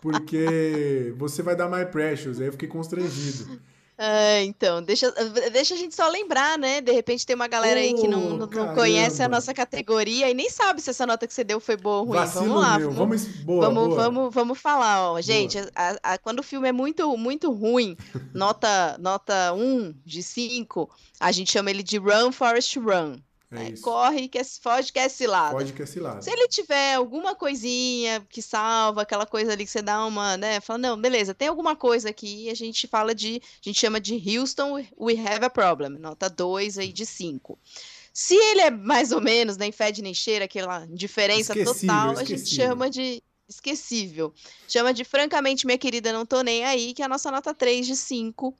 Porque 0.00 1.14
você 1.16 1.42
vai 1.42 1.54
dar 1.54 1.68
My 1.68 1.86
Precious, 1.86 2.40
aí 2.40 2.46
eu 2.46 2.52
fiquei 2.52 2.68
constrangido. 2.68 3.60
É, 4.00 4.44
então, 4.44 4.80
deixa, 4.80 5.10
deixa 5.50 5.74
a 5.74 5.76
gente 5.76 5.92
só 5.92 6.08
lembrar, 6.08 6.56
né? 6.56 6.80
De 6.80 6.92
repente 6.92 7.26
tem 7.26 7.34
uma 7.34 7.48
galera 7.48 7.80
aí 7.80 7.92
que 7.94 8.06
não, 8.06 8.36
não, 8.36 8.48
conhece 8.72 9.24
a 9.24 9.28
nossa 9.28 9.52
categoria 9.52 10.30
e 10.30 10.34
nem 10.34 10.48
sabe 10.48 10.80
se 10.80 10.88
essa 10.88 11.04
nota 11.04 11.26
que 11.26 11.34
você 11.34 11.42
deu 11.42 11.58
foi 11.58 11.76
boa 11.76 11.96
ou 11.96 12.04
ruim. 12.04 12.18
Vacilo 12.18 12.44
vamos 12.44 12.60
lá. 12.60 12.78
Meu. 12.78 12.92
Vamos, 12.92 13.24
boa, 13.26 13.66
vamos, 13.66 13.88
boa. 13.88 13.96
vamos, 13.96 14.34
vamos 14.34 14.58
falar, 14.58 15.10
ó. 15.10 15.20
Gente, 15.20 15.58
a, 15.74 15.96
a, 16.00 16.18
quando 16.18 16.38
o 16.38 16.44
filme 16.44 16.68
é 16.68 16.72
muito, 16.72 17.16
muito 17.16 17.50
ruim, 17.50 17.96
nota, 18.32 18.96
nota 19.00 19.52
1 19.52 19.92
de 20.06 20.22
5, 20.22 20.88
a 21.18 21.32
gente 21.32 21.50
chama 21.50 21.70
ele 21.70 21.82
de 21.82 21.98
Run 21.98 22.30
Forest 22.30 22.78
Run. 22.78 23.16
É 23.50 23.72
Corre, 23.80 24.28
que 24.28 24.42
foge, 24.44 24.92
que 24.92 24.98
é 24.98 25.08
cilada. 25.08 25.58
Foge, 25.58 25.72
que 25.72 25.82
é 25.82 25.86
cilada. 25.86 26.20
Se 26.20 26.30
ele 26.30 26.46
tiver 26.48 26.94
alguma 26.94 27.34
coisinha 27.34 28.20
que 28.28 28.42
salva, 28.42 29.02
aquela 29.02 29.24
coisa 29.24 29.52
ali 29.52 29.64
que 29.64 29.70
você 29.70 29.80
dá 29.80 30.04
uma, 30.04 30.36
né? 30.36 30.60
Fala, 30.60 30.78
não, 30.78 31.00
beleza, 31.00 31.32
tem 31.32 31.48
alguma 31.48 31.74
coisa 31.74 32.10
aqui, 32.10 32.50
a 32.50 32.54
gente 32.54 32.86
fala 32.86 33.14
de, 33.14 33.40
a 33.44 33.68
gente 33.68 33.80
chama 33.80 33.98
de 33.98 34.14
Houston, 34.14 34.84
we 34.98 35.14
have 35.14 35.42
a 35.42 35.48
problem. 35.48 35.98
Nota 35.98 36.28
2 36.28 36.76
aí 36.76 36.92
de 36.92 37.06
5. 37.06 37.58
Se 38.12 38.34
ele 38.34 38.60
é 38.60 38.70
mais 38.70 39.12
ou 39.12 39.20
menos, 39.20 39.56
nem 39.56 39.72
fede 39.72 40.02
nem 40.02 40.12
cheira, 40.12 40.44
aquela 40.44 40.84
diferença 40.86 41.54
total, 41.54 42.12
esquecível. 42.12 42.18
a 42.18 42.24
gente 42.24 42.54
chama 42.54 42.90
de 42.90 43.22
esquecível. 43.48 44.34
Chama 44.68 44.92
de 44.92 45.04
francamente, 45.04 45.64
minha 45.64 45.78
querida, 45.78 46.12
não 46.12 46.26
tô 46.26 46.42
nem 46.42 46.64
aí, 46.64 46.92
que 46.92 47.00
é 47.00 47.06
a 47.06 47.08
nossa 47.08 47.30
nota 47.30 47.54
3 47.54 47.86
de 47.86 47.96
5. 47.96 48.54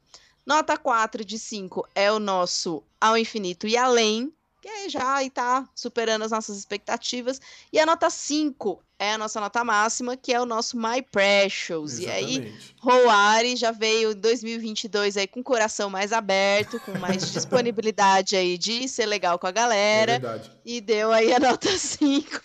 Nota 0.47 0.79
4 0.79 1.25
de 1.27 1.39
5 1.39 1.87
é 1.95 2.11
o 2.11 2.19
nosso 2.19 2.83
Ao 2.99 3.19
Infinito 3.19 3.67
e 3.67 3.77
Além, 3.77 4.33
que 4.69 4.89
já 4.89 5.23
está 5.23 5.69
superando 5.75 6.23
as 6.23 6.31
nossas 6.31 6.59
expectativas. 6.59 7.41
E 7.73 7.79
a 7.79 7.87
nota 7.87 8.11
5 8.11 8.83
é 8.99 9.13
a 9.13 9.19
nossa 9.19 9.41
nota 9.41 9.63
máxima, 9.63 10.17
que 10.17 10.33
é 10.33 10.41
o 10.41 10.45
nosso 10.45 10.77
My 10.77 11.01
Precious. 11.01 12.01
Exatamente. 12.01 12.39
E 12.39 12.43
aí, 12.43 12.55
Roari 12.81 13.57
já 13.57 13.71
veio 13.71 14.13
em 14.13 14.17
2022 14.17 15.17
aí 15.17 15.27
com 15.27 15.41
o 15.41 15.45
coração 15.45 15.89
mais 15.89 16.13
aberto, 16.13 16.81
com 16.81 16.99
mais 16.99 17.31
disponibilidade 17.33 18.35
aí 18.35 18.59
de 18.59 18.89
ser 18.89 19.07
legal 19.07 19.39
com 19.39 19.47
a 19.47 19.53
galera. 19.53 20.13
É 20.13 20.19
verdade. 20.19 20.51
E 20.65 20.81
deu 20.81 21.13
aí 21.13 21.33
a 21.33 21.39
nota 21.39 21.69
5. 21.79 22.41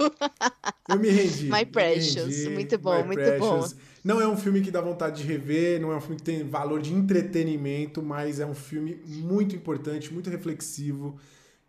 Eu 0.90 1.00
me 1.00 1.10
rendi. 1.10 1.50
My 1.52 1.66
Precious. 1.66 2.38
Rendi, 2.38 2.50
muito 2.50 2.78
bom, 2.78 2.98
My 2.98 3.04
muito 3.04 3.20
Precious. 3.20 3.74
bom. 3.74 3.80
Não 4.04 4.20
é 4.20 4.28
um 4.28 4.36
filme 4.36 4.62
que 4.62 4.70
dá 4.70 4.82
vontade 4.82 5.22
de 5.22 5.28
rever, 5.28 5.80
não 5.80 5.92
é 5.92 5.96
um 5.96 6.02
filme 6.02 6.18
que 6.18 6.24
tem 6.24 6.44
valor 6.44 6.82
de 6.82 6.94
entretenimento, 6.94 8.04
mas 8.04 8.40
é 8.40 8.46
um 8.46 8.54
filme 8.54 9.02
muito 9.08 9.56
importante, 9.56 10.14
muito 10.14 10.30
reflexivo. 10.30 11.18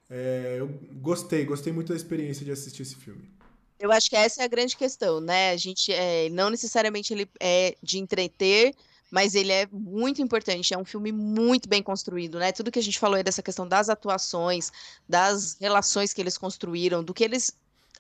É, 0.08 0.56
eu 0.58 0.68
gostei, 1.00 1.44
gostei 1.44 1.72
muito 1.72 1.88
da 1.92 1.96
experiência 1.96 2.44
de 2.44 2.52
assistir 2.52 2.82
esse 2.82 2.96
filme. 2.96 3.28
Eu 3.78 3.90
acho 3.90 4.08
que 4.08 4.16
essa 4.16 4.42
é 4.42 4.44
a 4.44 4.48
grande 4.48 4.76
questão, 4.76 5.20
né? 5.20 5.50
A 5.50 5.56
gente 5.56 5.92
é, 5.92 6.28
não 6.30 6.48
necessariamente 6.50 7.12
ele 7.12 7.28
é 7.40 7.76
de 7.82 7.98
entreter, 7.98 8.74
mas 9.10 9.34
ele 9.34 9.52
é 9.52 9.68
muito 9.70 10.22
importante. 10.22 10.72
É 10.72 10.78
um 10.78 10.84
filme 10.84 11.12
muito 11.12 11.68
bem 11.68 11.82
construído, 11.82 12.38
né? 12.38 12.52
Tudo 12.52 12.70
que 12.70 12.78
a 12.78 12.82
gente 12.82 12.98
falou 12.98 13.16
aí 13.16 13.22
dessa 13.22 13.42
questão 13.42 13.66
das 13.66 13.88
atuações, 13.88 14.70
das 15.08 15.56
relações 15.60 16.12
que 16.12 16.20
eles 16.20 16.38
construíram, 16.38 17.02
do 17.02 17.12
que 17.12 17.24
eles 17.24 17.52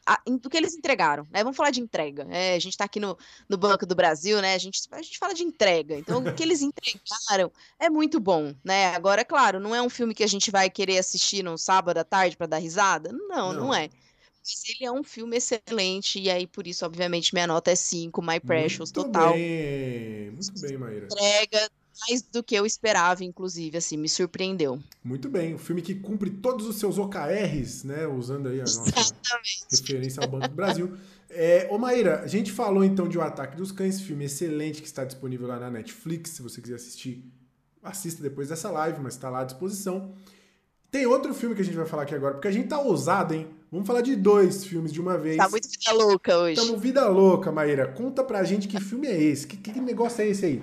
a, 0.06 0.20
do 0.26 0.50
que 0.50 0.56
eles 0.56 0.74
entregaram, 0.74 1.26
né? 1.30 1.42
Vamos 1.42 1.56
falar 1.56 1.70
de 1.70 1.80
entrega. 1.80 2.26
É, 2.30 2.54
a 2.54 2.58
gente 2.58 2.72
está 2.72 2.84
aqui 2.84 3.00
no, 3.00 3.16
no 3.48 3.56
Banco 3.56 3.86
do 3.86 3.94
Brasil, 3.94 4.40
né? 4.40 4.54
A 4.54 4.58
gente, 4.58 4.80
a 4.90 5.02
gente 5.02 5.18
fala 5.18 5.34
de 5.34 5.42
entrega. 5.42 5.96
Então, 5.96 6.22
o 6.22 6.34
que 6.34 6.42
eles 6.42 6.60
entregaram 6.62 7.50
é 7.78 7.88
muito 7.88 8.20
bom, 8.20 8.54
né? 8.62 8.94
Agora, 8.94 9.22
é 9.22 9.24
claro, 9.24 9.60
não 9.60 9.74
é 9.74 9.80
um 9.80 9.88
filme 9.88 10.14
que 10.14 10.24
a 10.24 10.28
gente 10.28 10.50
vai 10.50 10.68
querer 10.68 10.98
assistir 10.98 11.42
no 11.42 11.56
sábado 11.56 11.98
à 11.98 12.04
tarde 12.04 12.36
para 12.36 12.46
dar 12.46 12.58
risada. 12.58 13.12
Não, 13.12 13.52
não, 13.52 13.52
não, 13.52 13.74
é. 13.74 13.88
Mas 14.40 14.62
ele 14.68 14.84
é 14.84 14.92
um 14.92 15.02
filme 15.02 15.38
excelente, 15.38 16.20
e 16.20 16.30
aí, 16.30 16.46
por 16.46 16.66
isso, 16.66 16.84
obviamente, 16.84 17.32
minha 17.32 17.46
nota 17.46 17.70
é 17.70 17.74
5, 17.74 18.20
My 18.20 18.38
Precious, 18.38 18.92
muito 18.92 19.06
total. 19.06 19.32
Bem. 19.32 20.30
Muito 20.32 20.60
bem, 20.60 20.76
Maíra. 20.76 21.06
Entrega 21.06 21.70
mais 22.00 22.22
do 22.22 22.42
que 22.42 22.54
eu 22.54 22.66
esperava, 22.66 23.24
inclusive, 23.24 23.76
assim, 23.76 23.96
me 23.96 24.08
surpreendeu. 24.08 24.80
Muito 25.02 25.28
bem, 25.28 25.54
um 25.54 25.58
filme 25.58 25.82
que 25.82 25.94
cumpre 25.94 26.30
todos 26.30 26.66
os 26.66 26.76
seus 26.76 26.98
OKRs, 26.98 27.84
né, 27.84 28.06
usando 28.06 28.48
aí 28.48 28.60
a 28.60 28.64
nossa 28.64 28.88
Exatamente. 28.88 29.66
referência 29.70 30.22
ao 30.22 30.28
Banco 30.28 30.48
do 30.48 30.54
Brasil. 30.54 30.96
É, 31.30 31.66
ô 31.70 31.78
Maíra, 31.78 32.20
a 32.20 32.26
gente 32.26 32.52
falou 32.52 32.84
então 32.84 33.08
de 33.08 33.18
O 33.18 33.22
Ataque 33.22 33.56
dos 33.56 33.72
Cães, 33.72 34.00
filme 34.00 34.24
excelente 34.24 34.80
que 34.80 34.86
está 34.86 35.04
disponível 35.04 35.48
lá 35.48 35.58
na 35.58 35.70
Netflix, 35.70 36.30
se 36.30 36.42
você 36.42 36.60
quiser 36.60 36.76
assistir, 36.76 37.24
assista 37.82 38.22
depois 38.22 38.48
dessa 38.48 38.70
live, 38.70 39.00
mas 39.00 39.14
está 39.14 39.28
lá 39.28 39.40
à 39.40 39.44
disposição. 39.44 40.14
Tem 40.90 41.06
outro 41.06 41.34
filme 41.34 41.56
que 41.56 41.60
a 41.60 41.64
gente 41.64 41.76
vai 41.76 41.86
falar 41.86 42.04
aqui 42.04 42.14
agora, 42.14 42.34
porque 42.34 42.46
a 42.46 42.52
gente 42.52 42.68
tá 42.68 42.78
ousado, 42.78 43.34
hein? 43.34 43.48
Vamos 43.70 43.84
falar 43.84 44.00
de 44.00 44.14
dois 44.14 44.64
filmes 44.64 44.92
de 44.92 45.00
uma 45.00 45.18
vez. 45.18 45.36
Tá 45.36 45.48
muito 45.48 45.68
vida 45.68 45.92
louca 45.92 46.38
hoje. 46.38 46.54
Tamo 46.54 46.78
vida 46.78 47.08
louca, 47.08 47.50
Maíra. 47.50 47.88
Conta 47.88 48.22
pra 48.22 48.44
gente 48.44 48.68
que 48.68 48.80
filme 48.80 49.08
é 49.08 49.20
esse, 49.20 49.48
que, 49.48 49.56
que 49.56 49.80
negócio 49.80 50.22
é 50.22 50.28
esse 50.28 50.46
aí? 50.46 50.62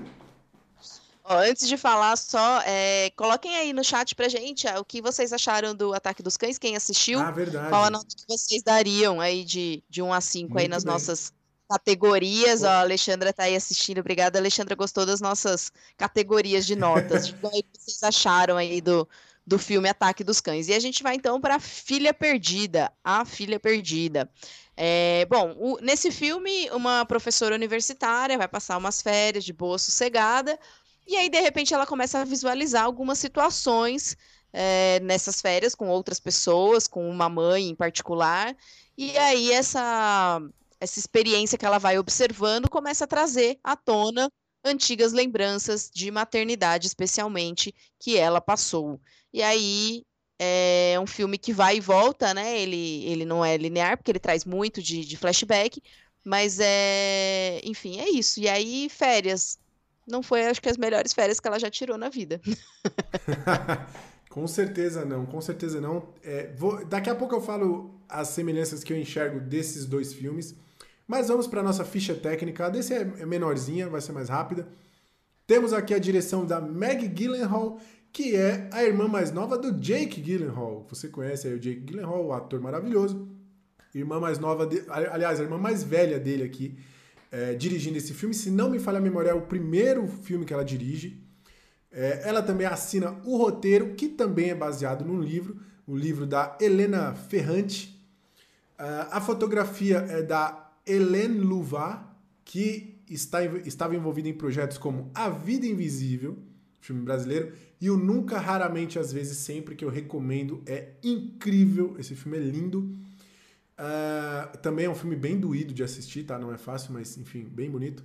Ó, 1.24 1.38
antes 1.38 1.68
de 1.68 1.78
falar 1.78 2.16
só, 2.18 2.62
é, 2.66 3.12
coloquem 3.16 3.56
aí 3.56 3.74
no 3.74 3.84
chat 3.84 4.16
pra 4.16 4.28
gente 4.28 4.68
o 4.68 4.84
que 4.84 5.02
vocês 5.02 5.32
acharam 5.32 5.76
do 5.76 5.94
Ataque 5.94 6.24
dos 6.24 6.38
Cães, 6.38 6.58
quem 6.58 6.76
assistiu. 6.76 7.20
Ah, 7.20 7.32
verdade. 7.32 7.70
Qual 7.70 7.84
a 7.84 7.90
nota 7.90 8.08
que 8.16 8.26
vocês 8.28 8.64
dariam 8.64 9.22
aí 9.22 9.44
de, 9.44 9.84
de 9.90 10.02
1 10.02 10.14
a 10.14 10.22
5 10.22 10.50
Muito 10.50 10.62
aí 10.62 10.68
nas 10.68 10.84
bem. 10.84 10.94
nossas 10.94 11.32
categorias. 11.70 12.64
Ó, 12.64 12.68
a 12.68 12.82
Alexandra 12.82 13.32
tá 13.32 13.44
aí 13.44 13.56
assistindo. 13.56 14.00
Obrigada, 14.00 14.38
Alexandra. 14.38 14.76
Gostou 14.76 15.06
das 15.06 15.22
nossas 15.22 15.72
categorias 15.96 16.66
de 16.66 16.76
notas. 16.76 17.30
o 17.42 17.50
que 17.50 17.66
vocês 17.78 18.04
acharam 18.04 18.58
aí 18.58 18.82
do, 18.82 19.08
do 19.46 19.58
filme 19.58 19.88
Ataque 19.88 20.24
dos 20.24 20.42
Cães. 20.42 20.68
E 20.68 20.74
a 20.74 20.80
gente 20.80 21.02
vai 21.02 21.16
então 21.16 21.40
para 21.40 21.60
Filha 21.60 22.14
Perdida, 22.14 22.92
A 23.04 23.24
Filha 23.26 23.60
Perdida. 23.60 24.30
É, 24.76 25.26
bom, 25.30 25.56
o, 25.58 25.78
nesse 25.82 26.12
filme, 26.12 26.70
uma 26.72 27.06
professora 27.06 27.56
universitária 27.56 28.38
vai 28.38 28.48
passar 28.48 28.78
umas 28.78 29.02
férias 29.02 29.44
de 29.44 29.54
boa 29.54 29.78
sossegada, 29.78 30.60
e 31.08 31.16
aí, 31.18 31.30
de 31.30 31.40
repente, 31.42 31.74
ela 31.74 31.86
começa 31.88 32.20
a 32.20 32.26
visualizar 32.26 32.84
algumas 32.84 33.20
situações 33.20 34.16
é, 34.54 35.00
nessas 35.02 35.42
férias 35.42 35.76
com 35.76 35.90
outras 35.90 36.20
pessoas, 36.20 36.88
com 36.88 37.10
uma 37.10 37.30
mãe 37.30 37.70
em 37.70 37.76
particular. 37.76 38.56
E 38.98 39.18
aí, 39.18 39.52
essa, 39.52 40.40
essa 40.80 41.00
experiência 41.00 41.58
que 41.58 41.66
ela 41.66 41.78
vai 41.80 41.98
observando 41.98 42.70
começa 42.70 43.04
a 43.06 43.08
trazer 43.08 43.60
à 43.64 43.76
tona 43.76 44.32
antigas 44.64 45.12
lembranças 45.14 45.90
de 45.94 46.12
maternidade, 46.12 46.88
especialmente, 46.88 47.74
que 48.00 48.18
ela 48.18 48.40
passou. 48.42 49.02
E 49.34 49.42
aí 49.42 50.04
É 50.94 51.00
um 51.00 51.08
filme 51.08 51.38
que 51.38 51.54
vai 51.54 51.78
e 51.78 51.80
volta, 51.80 52.34
né? 52.34 52.60
Ele, 52.60 53.04
ele 53.06 53.26
não 53.26 53.44
é 53.44 53.58
linear, 53.58 53.98
porque 53.98 54.12
ele 54.12 54.20
traz 54.20 54.44
muito 54.46 54.82
de, 54.82 55.06
de 55.06 55.18
flashback, 55.18 55.82
mas 56.26 56.60
é. 56.60 57.60
Enfim, 57.64 58.00
é 58.00 58.10
isso. 58.10 58.40
E 58.40 58.48
aí, 58.50 58.90
férias. 58.90 59.58
Não 60.12 60.22
foi, 60.22 60.46
acho 60.46 60.62
que, 60.62 60.70
as 60.70 60.78
melhores 60.78 61.14
férias 61.14 61.40
que 61.40 61.48
ela 61.48 61.58
já 61.58 61.70
tirou 61.70 61.98
na 61.98 62.10
vida. 62.10 62.42
com 64.30 64.46
certeza 64.46 65.06
não, 65.06 65.26
com 65.26 65.42
certeza 65.42 65.80
não. 65.80 66.10
É, 66.24 66.52
vou, 66.56 66.86
daqui 66.86 67.10
a 67.10 67.16
pouco 67.16 67.36
eu 67.36 67.42
falo 67.42 68.00
as 68.08 68.28
semelhanças 68.30 68.84
que 68.84 68.92
eu 68.92 68.98
enxergo 68.98 69.40
desses 69.40 69.86
dois 69.86 70.14
filmes. 70.14 70.56
Mas 71.08 71.28
vamos 71.28 71.48
para 71.48 71.64
nossa 71.64 71.84
ficha 71.84 72.14
técnica. 72.14 72.66
A 72.66 72.70
desse 72.70 72.94
é, 72.94 73.02
é 73.20 73.26
menorzinha, 73.26 73.90
vai 73.90 74.00
ser 74.00 74.12
mais 74.12 74.30
rápida. 74.30 74.68
Temos 75.48 75.74
aqui 75.74 75.94
a 75.94 76.00
direção 76.00 76.46
da 76.46 76.62
Meg 76.62 77.08
Gyllenhaal, 77.10 77.80
que 78.14 78.36
é 78.36 78.70
a 78.72 78.84
irmã 78.84 79.08
mais 79.08 79.32
nova 79.32 79.58
do 79.58 79.74
Jake 79.74 80.22
Gyllenhaal. 80.22 80.86
Você 80.90 81.10
conhece 81.10 81.48
aí 81.48 81.54
o 81.54 81.60
Jake 81.60 81.82
Gyllenhaal, 81.82 82.26
o 82.26 82.34
ator 82.34 82.62
maravilhoso. 82.62 83.28
Irmã 83.94 84.20
mais 84.20 84.40
nova, 84.40 84.66
de, 84.66 84.84
aliás, 84.90 85.40
a 85.40 85.44
irmã 85.44 85.58
mais 85.58 85.84
velha 85.84 86.18
dele 86.18 86.44
aqui, 86.44 86.78
é, 87.32 87.54
dirigindo 87.54 87.98
esse 87.98 88.14
filme. 88.14 88.36
Se 88.36 88.52
não 88.52 88.70
me 88.70 88.78
falha 88.78 88.98
a 88.98 89.02
memória, 89.02 89.30
é 89.30 89.34
o 89.34 89.42
primeiro 89.42 90.08
filme 90.08 90.46
que 90.46 90.54
ela 90.54 90.66
dirige. 90.66 91.24
É, 91.92 92.22
ela 92.26 92.42
também 92.42 92.68
assina 92.68 93.20
o 93.26 93.38
roteiro, 93.38 93.96
que 93.96 94.08
também 94.08 94.50
é 94.50 94.56
baseado 94.56 95.06
num 95.06 95.22
livro, 95.22 95.58
o 95.88 95.96
livro 95.96 96.26
da 96.26 96.58
Helena 96.60 97.14
Ferrante. 97.14 98.00
Uh, 98.80 99.08
a 99.12 99.22
fotografia 99.22 99.98
é 100.10 100.22
da 100.22 100.72
Hélène 100.86 101.40
Louvat, 101.40 102.04
que 102.44 103.02
está, 103.10 103.44
estava 103.44 103.96
envolvida 103.96 104.28
em 104.30 104.34
projetos 104.34 104.78
como 104.78 105.12
A 105.14 105.30
Vida 105.30 105.66
Invisível, 105.66 106.38
filme 106.80 107.02
brasileiro, 107.04 107.54
e 107.80 107.90
o 107.90 107.98
Nunca, 107.98 108.40
Raramente, 108.40 108.98
Às 108.98 109.12
vezes, 109.12 109.38
Sempre, 109.38 109.76
que 109.76 109.84
eu 109.84 109.90
recomendo. 109.90 110.64
É 110.66 110.94
incrível, 111.04 111.96
esse 112.00 112.16
filme 112.16 112.38
é 112.38 112.42
lindo. 112.42 112.96
Uh, 113.82 114.56
também 114.60 114.86
é 114.86 114.90
um 114.90 114.94
filme 114.94 115.16
bem 115.16 115.40
doído 115.40 115.74
de 115.74 115.84
assistir, 115.84 116.24
tá? 116.24 116.38
Não 116.38 116.54
é 116.54 116.58
fácil, 116.58 116.94
mas 116.94 117.18
enfim, 117.18 117.46
bem 117.46 117.68
bonito. 117.68 118.04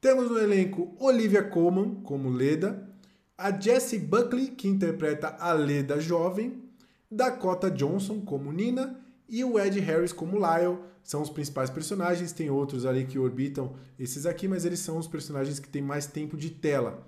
Temos 0.00 0.28
no 0.28 0.36
elenco 0.36 0.96
Olivia 0.98 1.44
Colman 1.44 2.02
como 2.02 2.28
Leda, 2.28 2.90
a 3.38 3.56
Jessie 3.56 4.00
Buckley, 4.00 4.48
que 4.48 4.66
interpreta 4.66 5.36
a 5.38 5.52
Leda 5.52 6.00
jovem, 6.00 6.64
Dakota 7.08 7.70
Johnson 7.70 8.20
como 8.22 8.50
Nina 8.50 9.00
e 9.28 9.44
o 9.44 9.60
Ed 9.60 9.78
Harris 9.78 10.12
como 10.12 10.36
Lyle. 10.38 10.78
São 11.04 11.22
os 11.22 11.30
principais 11.30 11.70
personagens, 11.70 12.32
tem 12.32 12.50
outros 12.50 12.84
ali 12.84 13.04
que 13.04 13.18
orbitam 13.18 13.76
esses 13.98 14.26
aqui, 14.26 14.48
mas 14.48 14.64
eles 14.64 14.80
são 14.80 14.98
os 14.98 15.06
personagens 15.06 15.60
que 15.60 15.68
têm 15.68 15.82
mais 15.82 16.04
tempo 16.04 16.36
de 16.36 16.50
tela. 16.50 17.06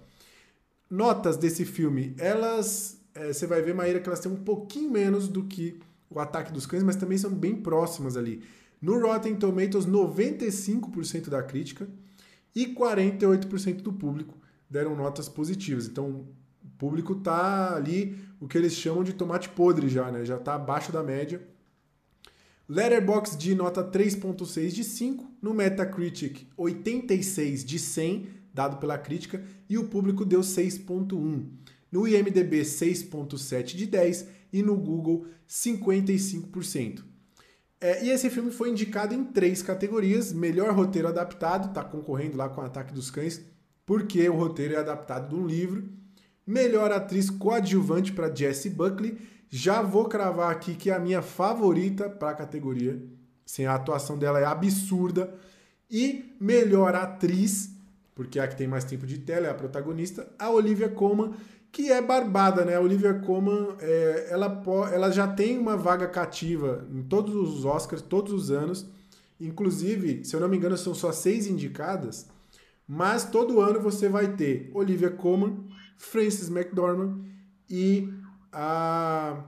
Notas 0.89 1.37
desse 1.37 1.65
filme, 1.65 2.15
elas. 2.17 3.01
É, 3.13 3.33
você 3.33 3.47
vai 3.47 3.61
ver, 3.61 3.75
Maíra, 3.75 3.99
que 3.99 4.09
elas 4.09 4.21
têm 4.21 4.31
um 4.31 4.45
pouquinho 4.45 4.91
menos 4.91 5.27
do 5.27 5.45
que 5.45 5.81
o 6.19 6.21
Ataque 6.21 6.53
dos 6.53 6.67
Cães, 6.67 6.83
mas 6.83 6.97
também 6.97 7.19
são 7.19 7.31
bem 7.31 7.57
próximas 7.57 8.17
ali. 8.17 8.43
No 8.81 9.01
Rotten 9.01 9.35
Tomatoes, 9.37 9.87
95% 9.87 11.29
da 11.29 11.43
crítica 11.43 11.89
e 12.55 12.67
48% 12.67 13.83
do 13.83 13.93
público 13.93 14.39
deram 14.69 14.95
notas 14.95 15.29
positivas. 15.29 15.87
Então, 15.87 16.27
o 16.63 16.69
público 16.79 17.15
tá 17.15 17.75
ali, 17.75 18.17
o 18.41 18.47
que 18.47 18.59
eles 18.59 18.75
chamam 18.75 19.03
de 19.03 19.13
tomate 19.13 19.49
podre 19.49 19.89
já, 19.89 20.11
né? 20.11 20.25
Já 20.25 20.39
tá 20.39 20.55
abaixo 20.55 20.93
da 20.93 21.03
média. 21.03 21.41
Letterboxd 22.69 23.37
de 23.37 23.55
nota 23.55 23.85
3.6 23.85 24.69
de 24.69 24.85
5, 24.85 25.33
no 25.43 25.53
Metacritic 25.53 26.47
86 26.57 27.65
de 27.65 27.79
100, 27.79 28.29
dado 28.55 28.79
pela 28.79 28.97
crítica, 28.97 29.45
e 29.69 29.77
o 29.77 29.89
público 29.89 30.25
deu 30.25 30.41
6.1. 30.41 31.47
No 31.93 32.09
IMDb 32.09 32.63
6.7 32.63 33.77
de 33.77 33.87
10 33.87 34.29
e 34.55 34.63
no 34.63 34.77
Google 34.77 35.27
55%. 35.49 37.03
É, 37.81 38.05
e 38.05 38.11
esse 38.11 38.31
filme 38.31 38.53
foi 38.53 38.71
indicado 38.71 39.13
em 39.13 39.25
três 39.25 39.61
categorias: 39.61 40.33
melhor 40.33 40.73
roteiro 40.73 41.09
adaptado, 41.09 41.69
está 41.69 41.83
concorrendo 41.83 42.37
lá 42.37 42.49
com 42.49 42.61
o 42.61 42.65
Ataque 42.65 42.95
dos 42.95 43.11
Cães, 43.11 43.43
porque 43.85 44.27
o 44.29 44.37
roteiro 44.37 44.75
é 44.75 44.77
adaptado 44.77 45.29
de 45.29 45.35
um 45.35 45.45
livro. 45.45 45.89
Melhor 46.47 46.93
atriz 46.93 47.29
coadjuvante 47.31 48.13
para 48.13 48.33
Jessie 48.33 48.71
Buckley. 48.71 49.19
Já 49.51 49.83
vou 49.83 50.05
cravar 50.05 50.53
aqui 50.53 50.77
que 50.77 50.89
é 50.89 50.95
a 50.95 51.01
minha 51.01 51.21
favorita 51.21 52.09
para 52.09 52.31
a 52.31 52.35
categoria. 52.35 53.03
Sim, 53.45 53.65
a 53.65 53.75
atuação 53.75 54.17
dela 54.17 54.39
é 54.39 54.45
absurda. 54.45 55.35
E 55.91 56.37
melhor 56.41 56.95
atriz, 56.95 57.71
porque 58.15 58.39
é 58.39 58.43
a 58.43 58.49
que 58.49 58.57
tem 58.57 58.69
mais 58.69 58.85
tempo 58.85 59.07
de 59.07 59.19
tela, 59.19 59.49
é 59.49 59.51
a 59.51 59.55
protagonista, 59.55 60.29
a 60.39 60.51
Olivia 60.51 60.89
Colman 60.89 61.33
que 61.75 61.91
é 61.91 62.01
barbada, 62.01 62.65
né? 62.65 62.77
A 62.77 62.81
Olivia 62.81 63.13
Colman, 63.15 63.75
é, 63.81 64.29
ela, 64.31 64.63
ela 64.93 65.11
já 65.11 65.27
tem 65.27 65.59
uma 65.59 65.77
vaga 65.77 66.07
cativa 66.07 66.87
em 66.89 67.03
todos 67.03 67.35
os 67.35 67.65
Oscars, 67.65 68.01
todos 68.01 68.33
os 68.33 68.53
anos. 68.53 68.89
Inclusive, 69.41 70.25
se 70.25 70.37
eu 70.37 70.41
não 70.41 70.49
me 70.49 70.57
engano, 70.57 70.79
são 70.79 70.95
só 70.95 71.11
seis 71.11 71.49
indicadas. 71.49 72.29
Mas 72.87 73.25
todo 73.25 73.61
ano 73.61 73.81
você 73.81 74.09
vai 74.09 74.37
ter 74.37 74.71
Olivia 74.73 75.11
Colman, 75.11 75.67
Frances 75.99 76.49
McDormand 76.49 77.25
e 77.69 78.09
a. 78.53 79.43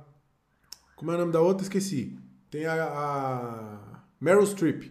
Como 0.97 1.13
é 1.13 1.15
o 1.15 1.19
nome 1.19 1.33
da 1.33 1.41
outra? 1.41 1.63
Esqueci. 1.63 2.19
Tem 2.51 2.67
a, 2.67 2.87
a 2.87 4.03
Meryl 4.21 4.45
Streep. 4.45 4.91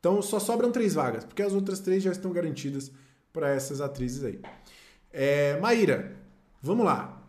Então 0.00 0.20
só 0.20 0.40
sobram 0.40 0.72
três 0.72 0.94
vagas, 0.94 1.24
porque 1.24 1.42
as 1.42 1.52
outras 1.52 1.78
três 1.78 2.02
já 2.02 2.10
estão 2.10 2.32
garantidas 2.32 2.90
para 3.32 3.50
essas 3.50 3.80
atrizes 3.80 4.24
aí. 4.24 4.40
É, 5.12 5.60
Maíra, 5.60 6.21
Vamos 6.62 6.86
lá. 6.86 7.20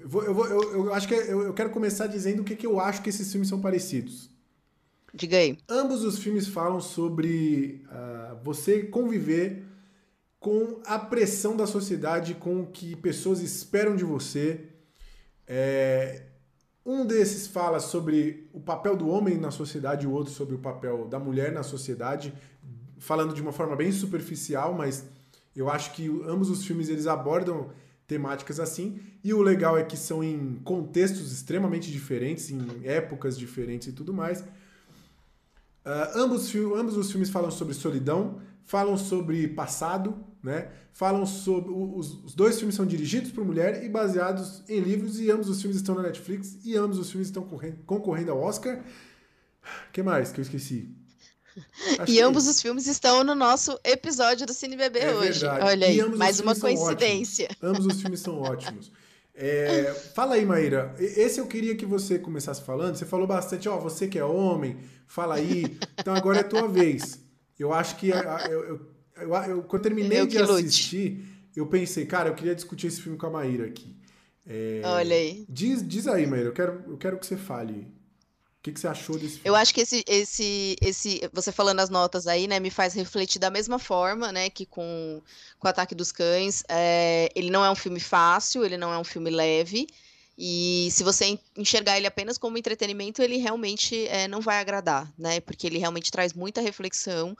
Eu, 0.00 0.08
vou, 0.08 0.22
eu, 0.22 0.34
vou, 0.34 0.46
eu, 0.46 0.86
eu 0.86 0.94
acho 0.94 1.08
que 1.08 1.14
eu, 1.14 1.42
eu, 1.42 1.52
quero 1.52 1.70
começar 1.70 2.06
dizendo 2.06 2.40
o 2.40 2.44
que, 2.44 2.54
que 2.54 2.66
eu 2.66 2.78
acho 2.78 3.02
que 3.02 3.10
esses 3.10 3.30
filmes 3.30 3.48
são 3.48 3.60
parecidos. 3.60 4.30
Diga 5.12 5.38
aí. 5.38 5.58
Ambos 5.68 6.04
os 6.04 6.18
filmes 6.18 6.46
falam 6.46 6.80
sobre 6.80 7.84
uh, 7.86 8.36
você 8.44 8.84
conviver 8.84 9.64
com 10.38 10.80
a 10.86 10.98
pressão 10.98 11.56
da 11.56 11.66
sociedade, 11.66 12.34
com 12.34 12.60
o 12.60 12.66
que 12.66 12.94
pessoas 12.94 13.40
esperam 13.40 13.96
de 13.96 14.04
você. 14.04 14.68
É, 15.46 16.26
um 16.84 17.04
desses 17.04 17.48
fala 17.48 17.80
sobre 17.80 18.48
o 18.52 18.60
papel 18.60 18.96
do 18.96 19.08
homem 19.08 19.36
na 19.36 19.50
sociedade, 19.50 20.06
o 20.06 20.12
outro 20.12 20.32
sobre 20.32 20.54
o 20.54 20.58
papel 20.58 21.06
da 21.08 21.18
mulher 21.18 21.50
na 21.50 21.64
sociedade, 21.64 22.32
falando 22.98 23.34
de 23.34 23.42
uma 23.42 23.52
forma 23.52 23.74
bem 23.74 23.90
superficial, 23.90 24.74
mas 24.74 25.04
eu 25.54 25.68
acho 25.70 25.92
que 25.92 26.06
ambos 26.26 26.50
os 26.50 26.64
filmes 26.64 26.88
eles 26.88 27.06
abordam 27.06 27.70
temáticas 28.06 28.60
assim. 28.60 29.00
E 29.22 29.34
o 29.34 29.42
legal 29.42 29.76
é 29.76 29.82
que 29.82 29.96
são 29.96 30.22
em 30.22 30.60
contextos 30.64 31.32
extremamente 31.32 31.90
diferentes, 31.90 32.50
em 32.50 32.60
épocas 32.84 33.38
diferentes 33.38 33.88
e 33.88 33.92
tudo 33.92 34.14
mais. 34.14 34.40
Uh, 34.40 36.16
ambos, 36.16 36.52
ambos 36.54 36.96
os 36.96 37.10
filmes 37.10 37.30
falam 37.30 37.50
sobre 37.50 37.74
solidão, 37.74 38.40
falam 38.64 38.96
sobre 38.96 39.46
passado, 39.48 40.16
né? 40.42 40.70
Falam 40.92 41.24
sobre. 41.26 41.70
Os, 41.70 42.24
os 42.24 42.34
dois 42.34 42.56
filmes 42.58 42.74
são 42.74 42.86
dirigidos 42.86 43.30
por 43.30 43.44
mulher 43.44 43.84
e 43.84 43.88
baseados 43.88 44.62
em 44.68 44.80
livros, 44.80 45.20
e 45.20 45.30
ambos 45.30 45.48
os 45.48 45.60
filmes 45.60 45.76
estão 45.76 45.94
na 45.94 46.02
Netflix, 46.02 46.58
e 46.64 46.76
ambos 46.76 46.98
os 46.98 47.10
filmes 47.10 47.28
estão 47.28 47.48
concorrendo 47.86 48.32
ao 48.32 48.40
Oscar. 48.40 48.82
O 49.88 49.92
que 49.92 50.02
mais 50.02 50.32
que 50.32 50.40
eu 50.40 50.42
esqueci? 50.42 51.05
Acho 51.98 52.10
e 52.10 52.20
ambos 52.20 52.46
é 52.46 52.50
os 52.50 52.62
filmes 52.62 52.86
estão 52.86 53.24
no 53.24 53.34
nosso 53.34 53.78
episódio 53.84 54.46
do 54.46 54.52
Cine 54.52 54.76
Bebê 54.76 55.00
é 55.00 55.14
hoje. 55.14 55.40
Verdade. 55.40 55.64
Olha 55.64 55.86
aí, 55.86 56.16
mais 56.16 56.40
uma 56.40 56.54
coincidência. 56.54 57.48
Ambos 57.62 57.86
os 57.86 58.00
filmes 58.00 58.20
são 58.20 58.40
ótimos. 58.40 58.92
É, 59.34 59.92
fala 60.14 60.34
aí, 60.34 60.46
Maíra. 60.46 60.94
Esse 60.98 61.40
eu 61.40 61.46
queria 61.46 61.76
que 61.76 61.84
você 61.84 62.18
começasse 62.18 62.62
falando. 62.62 62.96
Você 62.96 63.04
falou 63.04 63.26
bastante, 63.26 63.68
ó, 63.68 63.78
você 63.78 64.08
que 64.08 64.18
é 64.18 64.24
homem, 64.24 64.78
fala 65.06 65.34
aí. 65.34 65.76
Então 65.98 66.14
agora 66.14 66.40
é 66.40 66.42
tua 66.42 66.66
vez. 66.66 67.20
Eu 67.58 67.72
acho 67.72 67.96
que 67.96 68.08
eu, 68.08 68.16
eu, 68.16 68.80
eu, 69.16 69.34
eu 69.34 69.62
quando 69.62 69.82
terminei 69.82 70.20
eu 70.20 70.26
de 70.26 70.38
assistir, 70.38 71.10
lute. 71.10 71.50
eu 71.56 71.66
pensei, 71.66 72.06
cara, 72.06 72.30
eu 72.30 72.34
queria 72.34 72.54
discutir 72.54 72.86
esse 72.86 73.00
filme 73.00 73.18
com 73.18 73.26
a 73.26 73.30
Maíra 73.30 73.66
aqui. 73.66 73.96
É, 74.46 74.80
Olha 74.84 75.16
aí. 75.16 75.44
Diz, 75.48 75.86
diz 75.86 76.06
aí, 76.06 76.26
Maíra, 76.26 76.48
eu 76.48 76.52
quero, 76.52 76.84
eu 76.86 76.96
quero 76.96 77.18
que 77.18 77.26
você 77.26 77.36
fale 77.36 77.95
que, 78.66 78.72
que 78.72 78.80
você 78.80 78.88
achou 78.88 79.16
desse 79.16 79.34
filme? 79.34 79.48
Eu 79.48 79.54
acho 79.54 79.72
que 79.72 79.80
esse, 79.80 80.04
esse, 80.06 80.76
esse, 80.82 81.30
você 81.32 81.52
falando 81.52 81.80
as 81.80 81.88
notas 81.88 82.26
aí, 82.26 82.48
né, 82.48 82.58
me 82.58 82.70
faz 82.70 82.94
refletir 82.94 83.38
da 83.38 83.50
mesma 83.50 83.78
forma, 83.78 84.32
né, 84.32 84.50
que 84.50 84.66
com, 84.66 85.22
com 85.58 85.68
o 85.68 85.70
Ataque 85.70 85.94
dos 85.94 86.10
Cães. 86.10 86.64
É, 86.68 87.30
ele 87.34 87.50
não 87.50 87.64
é 87.64 87.70
um 87.70 87.76
filme 87.76 88.00
fácil, 88.00 88.64
ele 88.64 88.76
não 88.76 88.92
é 88.92 88.98
um 88.98 89.04
filme 89.04 89.30
leve. 89.30 89.86
E 90.36 90.88
se 90.90 91.02
você 91.02 91.38
enxergar 91.56 91.96
ele 91.96 92.06
apenas 92.06 92.36
como 92.36 92.58
entretenimento, 92.58 93.22
ele 93.22 93.36
realmente 93.38 94.06
é, 94.08 94.28
não 94.28 94.40
vai 94.40 94.58
agradar, 94.58 95.10
né? 95.16 95.40
Porque 95.40 95.66
ele 95.66 95.78
realmente 95.78 96.10
traz 96.10 96.32
muita 96.32 96.60
reflexão. 96.60 97.36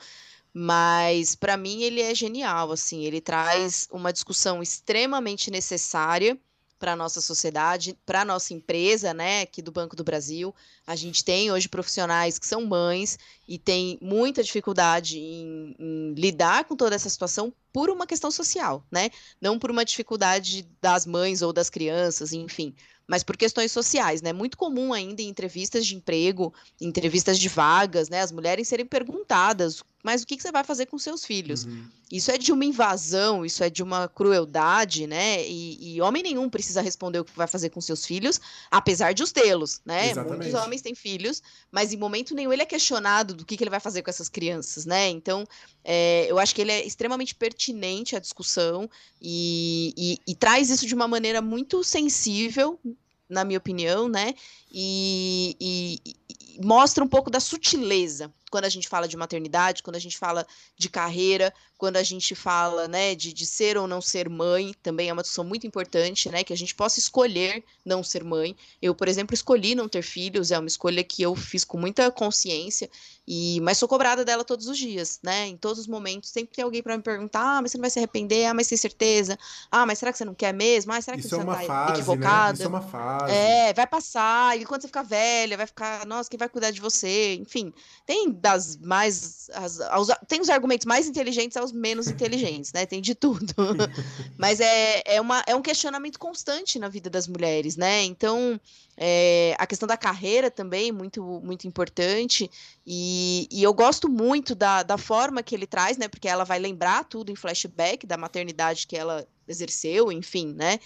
Mas 0.53 1.35
para 1.35 1.57
mim 1.57 1.83
ele 1.83 2.01
é 2.01 2.15
genial, 2.15 2.71
assim. 2.71 3.03
Ele 3.03 3.21
traz 3.21 3.87
uma 3.91 4.11
discussão 4.11 4.63
extremamente 4.63 5.51
necessária 5.51 6.39
para 6.79 6.93
a 6.93 6.95
nossa 6.95 7.21
sociedade, 7.21 7.97
para 8.05 8.21
a 8.21 8.25
nossa 8.25 8.53
empresa, 8.53 9.13
né, 9.13 9.41
aqui 9.41 9.61
do 9.61 9.71
Banco 9.71 9.95
do 9.95 10.03
Brasil. 10.03 10.53
A 10.85 10.95
gente 10.95 11.23
tem 11.23 11.51
hoje 11.51 11.67
profissionais 11.67 12.37
que 12.37 12.47
são 12.47 12.65
mães 12.65 13.17
e 13.47 13.57
tem 13.57 13.97
muita 14.01 14.43
dificuldade 14.43 15.17
em, 15.17 15.75
em, 15.79 16.13
lidar 16.13 16.65
com 16.65 16.75
toda 16.75 16.95
essa 16.95 17.09
situação 17.09 17.53
por 17.73 17.89
uma 17.89 18.07
questão 18.07 18.31
social, 18.31 18.85
né? 18.91 19.09
Não 19.41 19.59
por 19.59 19.69
uma 19.69 19.85
dificuldade 19.85 20.67
das 20.81 21.05
mães 21.05 21.41
ou 21.41 21.53
das 21.53 21.69
crianças, 21.69 22.33
enfim, 22.33 22.73
mas 23.07 23.23
por 23.23 23.37
questões 23.37 23.71
sociais, 23.71 24.21
né? 24.21 24.33
Muito 24.33 24.57
comum 24.57 24.91
ainda 24.91 25.21
em 25.21 25.29
entrevistas 25.29 25.85
de 25.85 25.95
emprego, 25.95 26.53
em 26.81 26.87
entrevistas 26.87 27.39
de 27.39 27.47
vagas, 27.47 28.09
né? 28.09 28.21
As 28.21 28.31
mulheres 28.31 28.67
serem 28.67 28.85
perguntadas 28.85 29.81
mas 30.03 30.21
o 30.21 30.27
que, 30.27 30.37
que 30.37 30.43
você 30.43 30.51
vai 30.51 30.63
fazer 30.63 30.85
com 30.85 30.97
seus 30.97 31.25
filhos? 31.25 31.65
Uhum. 31.65 31.85
Isso 32.11 32.31
é 32.31 32.37
de 32.37 32.51
uma 32.51 32.63
invasão, 32.63 33.45
isso 33.45 33.63
é 33.63 33.69
de 33.69 33.83
uma 33.83 34.07
crueldade, 34.07 35.07
né? 35.07 35.45
E, 35.45 35.95
e, 35.95 36.01
homem 36.01 36.23
nenhum 36.23 36.49
precisa 36.49 36.81
responder 36.81 37.19
o 37.19 37.25
que 37.25 37.35
vai 37.35 37.47
fazer 37.47 37.69
com 37.71 37.81
seus 37.81 38.05
filhos, 38.05 38.39
apesar 38.71 39.13
de 39.13 39.23
os 39.23 39.31
tê-los, 39.31 39.81
né? 39.85 40.11
Exatamente. 40.11 40.43
Muitos 40.43 40.61
homens 40.61 40.81
têm 40.81 40.95
filhos, 40.95 41.41
mas 41.71 41.91
em 41.91 41.97
momento 41.97 42.35
nenhum 42.35 42.53
ele 42.53 42.61
é 42.61 42.65
questionado 42.65 43.33
do 43.33 43.43
que, 43.43 43.57
que 43.57 43.63
ele 43.63 43.71
vai 43.71 43.79
fazer 43.79 44.03
com 44.03 44.09
essas 44.09 44.29
crianças, 44.29 44.85
né? 44.85 45.09
Então, 45.09 45.45
é, 45.83 46.25
eu 46.29 46.37
acho 46.39 46.53
que 46.53 46.61
ele 46.61 46.71
é 46.71 46.85
extremamente 46.85 47.35
pertinente 47.35 48.15
à 48.15 48.19
discussão 48.19 48.89
e, 49.21 49.93
e, 49.97 50.19
e 50.31 50.35
traz 50.35 50.69
isso 50.69 50.85
de 50.85 50.93
uma 50.93 51.07
maneira 51.07 51.41
muito 51.41 51.83
sensível, 51.83 52.79
na 53.27 53.43
minha 53.43 53.57
opinião, 53.57 54.07
né? 54.07 54.33
E, 54.71 55.57
e, 55.59 56.01
e, 56.05 56.65
mostra 56.65 57.03
um 57.03 57.07
pouco 57.07 57.29
da 57.29 57.39
sutileza 57.39 58.31
quando 58.49 58.65
a 58.65 58.69
gente 58.69 58.87
fala 58.87 59.07
de 59.07 59.17
maternidade, 59.17 59.83
quando 59.83 59.95
a 59.95 59.99
gente 59.99 60.17
fala 60.17 60.45
de 60.77 60.89
carreira, 60.89 61.53
quando 61.77 61.97
a 61.97 62.03
gente 62.03 62.33
fala, 62.33 62.87
né, 62.87 63.13
de, 63.13 63.31
de 63.31 63.45
ser 63.45 63.77
ou 63.77 63.87
não 63.87 64.01
ser 64.01 64.27
mãe, 64.27 64.73
também 64.81 65.09
é 65.09 65.13
uma 65.13 65.21
discussão 65.21 65.45
muito 65.45 65.67
importante, 65.67 66.29
né, 66.29 66.43
que 66.43 66.51
a 66.51 66.57
gente 66.57 66.73
possa 66.73 66.97
escolher 66.97 67.63
não 67.85 68.03
ser 68.03 68.23
mãe. 68.23 68.55
Eu, 68.81 68.95
por 68.95 69.07
exemplo, 69.07 69.33
escolhi 69.33 69.75
não 69.75 69.87
ter 69.87 70.01
filhos, 70.01 70.49
é 70.49 70.57
uma 70.57 70.67
escolha 70.67 71.03
que 71.03 71.21
eu 71.21 71.35
fiz 71.35 71.63
com 71.63 71.77
muita 71.77 72.09
consciência, 72.09 72.89
e 73.27 73.59
mas 73.61 73.77
sou 73.77 73.87
cobrada 73.87 74.25
dela 74.25 74.43
todos 74.43 74.67
os 74.67 74.77
dias, 74.77 75.19
né, 75.21 75.47
em 75.47 75.57
todos 75.57 75.79
os 75.79 75.87
momentos, 75.87 76.29
sempre 76.29 76.55
tem 76.55 76.63
alguém 76.63 76.81
para 76.81 76.97
me 76.97 77.03
perguntar, 77.03 77.57
ah, 77.57 77.61
mas 77.61 77.71
você 77.71 77.77
não 77.77 77.83
vai 77.83 77.91
se 77.91 77.99
arrepender, 77.99 78.45
ah, 78.45 78.53
mas 78.53 78.67
tem 78.67 78.77
certeza, 78.77 79.37
ah, 79.69 79.85
mas 79.85 79.99
será 79.99 80.11
que 80.11 80.17
você 80.17 80.25
não 80.25 80.33
quer 80.33 80.53
mesmo, 80.53 80.91
ah, 80.93 81.01
será 81.01 81.15
que 81.15 81.21
Isso 81.21 81.29
você 81.29 81.41
é 81.41 81.43
uma 81.43 81.57
tá 81.57 81.63
fase, 81.63 81.91
equivocada? 81.93 82.47
Né? 82.47 82.53
Isso 82.53 82.63
é 82.63 82.67
uma 82.67 82.81
fase. 82.81 83.33
É, 83.33 83.73
vai 83.73 83.85
passar, 83.85 84.57
e 84.57 84.65
quando 84.65 84.81
você 84.81 84.87
ficar 84.87 85.03
velha, 85.03 85.57
vai 85.57 85.67
ficar, 85.67 86.05
nossa, 86.07 86.29
quem 86.29 86.39
vai 86.39 86.49
cuidar 86.49 86.71
de 86.71 86.81
você, 86.81 87.35
enfim, 87.35 87.71
tem 88.05 88.31
das 88.47 88.77
mais. 88.77 89.49
As, 89.53 89.81
aos, 89.81 90.07
tem 90.27 90.39
os 90.39 90.49
argumentos 90.49 90.85
mais 90.85 91.07
inteligentes 91.07 91.57
aos 91.57 91.71
menos 91.71 92.07
inteligentes, 92.07 92.71
né? 92.71 92.85
Tem 92.85 93.01
de 93.01 93.13
tudo. 93.13 93.53
Mas 94.37 94.59
é, 94.61 95.01
é, 95.05 95.19
uma, 95.19 95.43
é 95.45 95.55
um 95.55 95.61
questionamento 95.61 96.17
constante 96.17 96.79
na 96.79 96.87
vida 96.87 97.09
das 97.09 97.27
mulheres, 97.27 97.75
né? 97.75 98.03
Então, 98.03 98.59
é, 98.95 99.55
a 99.59 99.67
questão 99.67 99.87
da 99.87 99.97
carreira 99.97 100.49
também, 100.49 100.91
muito, 100.91 101.41
muito 101.43 101.67
importante. 101.67 102.49
E, 102.85 103.47
e 103.51 103.61
eu 103.61 103.73
gosto 103.73 104.07
muito 104.07 104.55
da, 104.55 104.81
da 104.83 104.97
forma 104.97 105.43
que 105.43 105.53
ele 105.53 105.67
traz, 105.67 105.97
né? 105.97 106.07
Porque 106.07 106.27
ela 106.27 106.45
vai 106.45 106.59
lembrar 106.59 107.03
tudo 107.03 107.31
em 107.31 107.35
flashback 107.35 108.07
da 108.07 108.17
maternidade 108.17 108.87
que 108.87 108.95
ela 108.95 109.27
exerceu, 109.47 110.11
enfim, 110.11 110.53
né? 110.53 110.79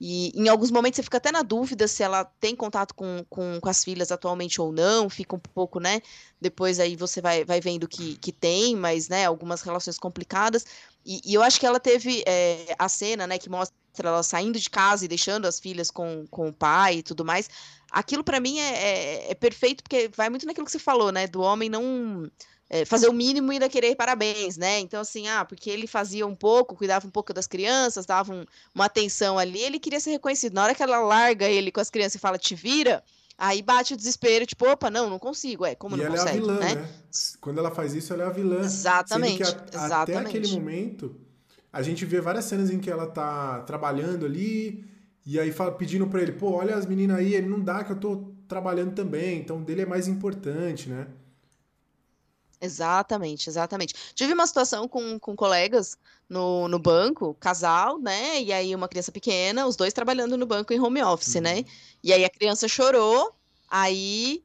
E 0.00 0.30
em 0.34 0.48
alguns 0.48 0.70
momentos 0.70 0.96
você 0.96 1.02
fica 1.02 1.16
até 1.16 1.32
na 1.32 1.42
dúvida 1.42 1.88
se 1.88 2.02
ela 2.02 2.24
tem 2.24 2.54
contato 2.54 2.94
com, 2.94 3.24
com, 3.28 3.60
com, 3.60 3.68
as 3.68 3.82
filhas 3.82 4.12
atualmente 4.12 4.60
ou 4.60 4.72
não, 4.72 5.10
fica 5.10 5.34
um 5.34 5.40
pouco, 5.40 5.80
né? 5.80 6.00
Depois 6.40 6.78
aí 6.78 6.94
você 6.94 7.20
vai, 7.20 7.44
vai 7.44 7.60
vendo 7.60 7.88
que, 7.88 8.16
que 8.16 8.30
tem, 8.30 8.76
mas, 8.76 9.08
né, 9.08 9.24
algumas 9.26 9.62
relações 9.62 9.98
complicadas. 9.98 10.64
E, 11.04 11.20
e 11.24 11.34
eu 11.34 11.42
acho 11.42 11.58
que 11.58 11.66
ela 11.66 11.80
teve 11.80 12.22
é, 12.26 12.74
a 12.78 12.88
cena, 12.88 13.26
né, 13.26 13.38
que 13.38 13.48
mostra 13.48 13.74
ela 13.98 14.22
saindo 14.22 14.60
de 14.60 14.70
casa 14.70 15.04
e 15.04 15.08
deixando 15.08 15.46
as 15.46 15.58
filhas 15.58 15.90
com, 15.90 16.24
com 16.30 16.48
o 16.48 16.52
pai 16.52 16.98
e 16.98 17.02
tudo 17.02 17.24
mais. 17.24 17.50
Aquilo 17.90 18.22
para 18.22 18.38
mim 18.38 18.58
é, 18.60 18.74
é, 18.74 19.30
é 19.32 19.34
perfeito, 19.34 19.82
porque 19.82 20.10
vai 20.14 20.30
muito 20.30 20.46
naquilo 20.46 20.66
que 20.66 20.72
você 20.72 20.78
falou, 20.78 21.10
né? 21.10 21.26
Do 21.26 21.40
homem 21.40 21.68
não 21.68 22.30
é, 22.70 22.84
fazer 22.84 23.08
o 23.08 23.12
mínimo 23.12 23.52
e 23.52 23.54
ainda 23.54 23.68
querer 23.68 23.94
parabéns, 23.96 24.56
né? 24.56 24.78
Então, 24.80 25.00
assim, 25.00 25.26
ah, 25.28 25.44
porque 25.44 25.70
ele 25.70 25.86
fazia 25.86 26.26
um 26.26 26.34
pouco, 26.34 26.76
cuidava 26.76 27.06
um 27.06 27.10
pouco 27.10 27.32
das 27.32 27.46
crianças, 27.46 28.04
dava 28.04 28.32
um, 28.32 28.44
uma 28.74 28.84
atenção 28.84 29.38
ali, 29.38 29.60
ele 29.60 29.78
queria 29.78 30.00
ser 30.00 30.10
reconhecido. 30.10 30.54
Na 30.54 30.64
hora 30.64 30.74
que 30.74 30.82
ela 30.82 31.00
larga 31.00 31.46
ele 31.46 31.72
com 31.72 31.80
as 31.80 31.90
crianças 31.90 32.16
e 32.16 32.18
fala, 32.18 32.36
te 32.36 32.54
vira, 32.54 33.02
aí 33.38 33.62
bate 33.62 33.94
o 33.94 33.96
desespero, 33.96 34.44
tipo, 34.44 34.68
opa, 34.68 34.90
não, 34.90 35.08
não 35.08 35.18
consigo, 35.18 35.64
é, 35.64 35.74
como 35.74 35.96
e 35.96 35.98
não 35.98 36.06
ela 36.06 36.16
consegue, 36.16 36.36
é 36.36 36.40
a 36.40 36.42
vilã, 36.42 36.60
né? 36.60 36.74
né? 36.74 36.88
Quando 37.40 37.58
ela 37.58 37.70
faz 37.70 37.94
isso, 37.94 38.12
ela 38.12 38.24
é 38.24 38.26
a 38.26 38.30
vilã. 38.30 38.60
Exatamente, 38.60 39.42
a, 39.42 39.46
exatamente. 39.46 39.92
Até 39.92 40.16
aquele 40.18 40.48
momento, 40.48 41.16
a 41.72 41.80
gente 41.80 42.04
vê 42.04 42.20
várias 42.20 42.44
cenas 42.44 42.70
em 42.70 42.78
que 42.78 42.90
ela 42.90 43.06
tá 43.06 43.60
trabalhando 43.60 44.26
ali, 44.26 44.84
e 45.24 45.40
aí 45.40 45.52
fala, 45.52 45.72
pedindo 45.72 46.06
para 46.06 46.20
ele, 46.20 46.32
pô, 46.32 46.50
olha 46.50 46.74
as 46.74 46.84
meninas 46.84 47.16
aí, 47.18 47.34
ele 47.34 47.48
não 47.48 47.60
dá 47.60 47.82
que 47.82 47.92
eu 47.92 47.96
tô 47.96 48.34
trabalhando 48.46 48.92
também, 48.92 49.40
então 49.40 49.62
dele 49.62 49.82
é 49.82 49.86
mais 49.86 50.06
importante, 50.06 50.90
né? 50.90 51.06
Exatamente, 52.60 53.48
exatamente. 53.48 53.94
Tive 54.14 54.32
uma 54.32 54.46
situação 54.46 54.88
com, 54.88 55.18
com 55.18 55.36
colegas 55.36 55.96
no, 56.28 56.66
no 56.68 56.78
banco, 56.78 57.34
casal, 57.34 57.98
né? 57.98 58.42
E 58.42 58.52
aí 58.52 58.74
uma 58.74 58.88
criança 58.88 59.12
pequena, 59.12 59.66
os 59.66 59.76
dois 59.76 59.92
trabalhando 59.92 60.36
no 60.36 60.46
banco 60.46 60.72
em 60.72 60.80
home 60.80 61.02
office, 61.02 61.34
né? 61.34 61.50
uhum. 61.50 61.56
né? 61.58 61.64
E 62.02 62.12
aí 62.12 62.24
a 62.24 62.30
criança 62.30 62.66
chorou, 62.66 63.32
aí 63.68 64.42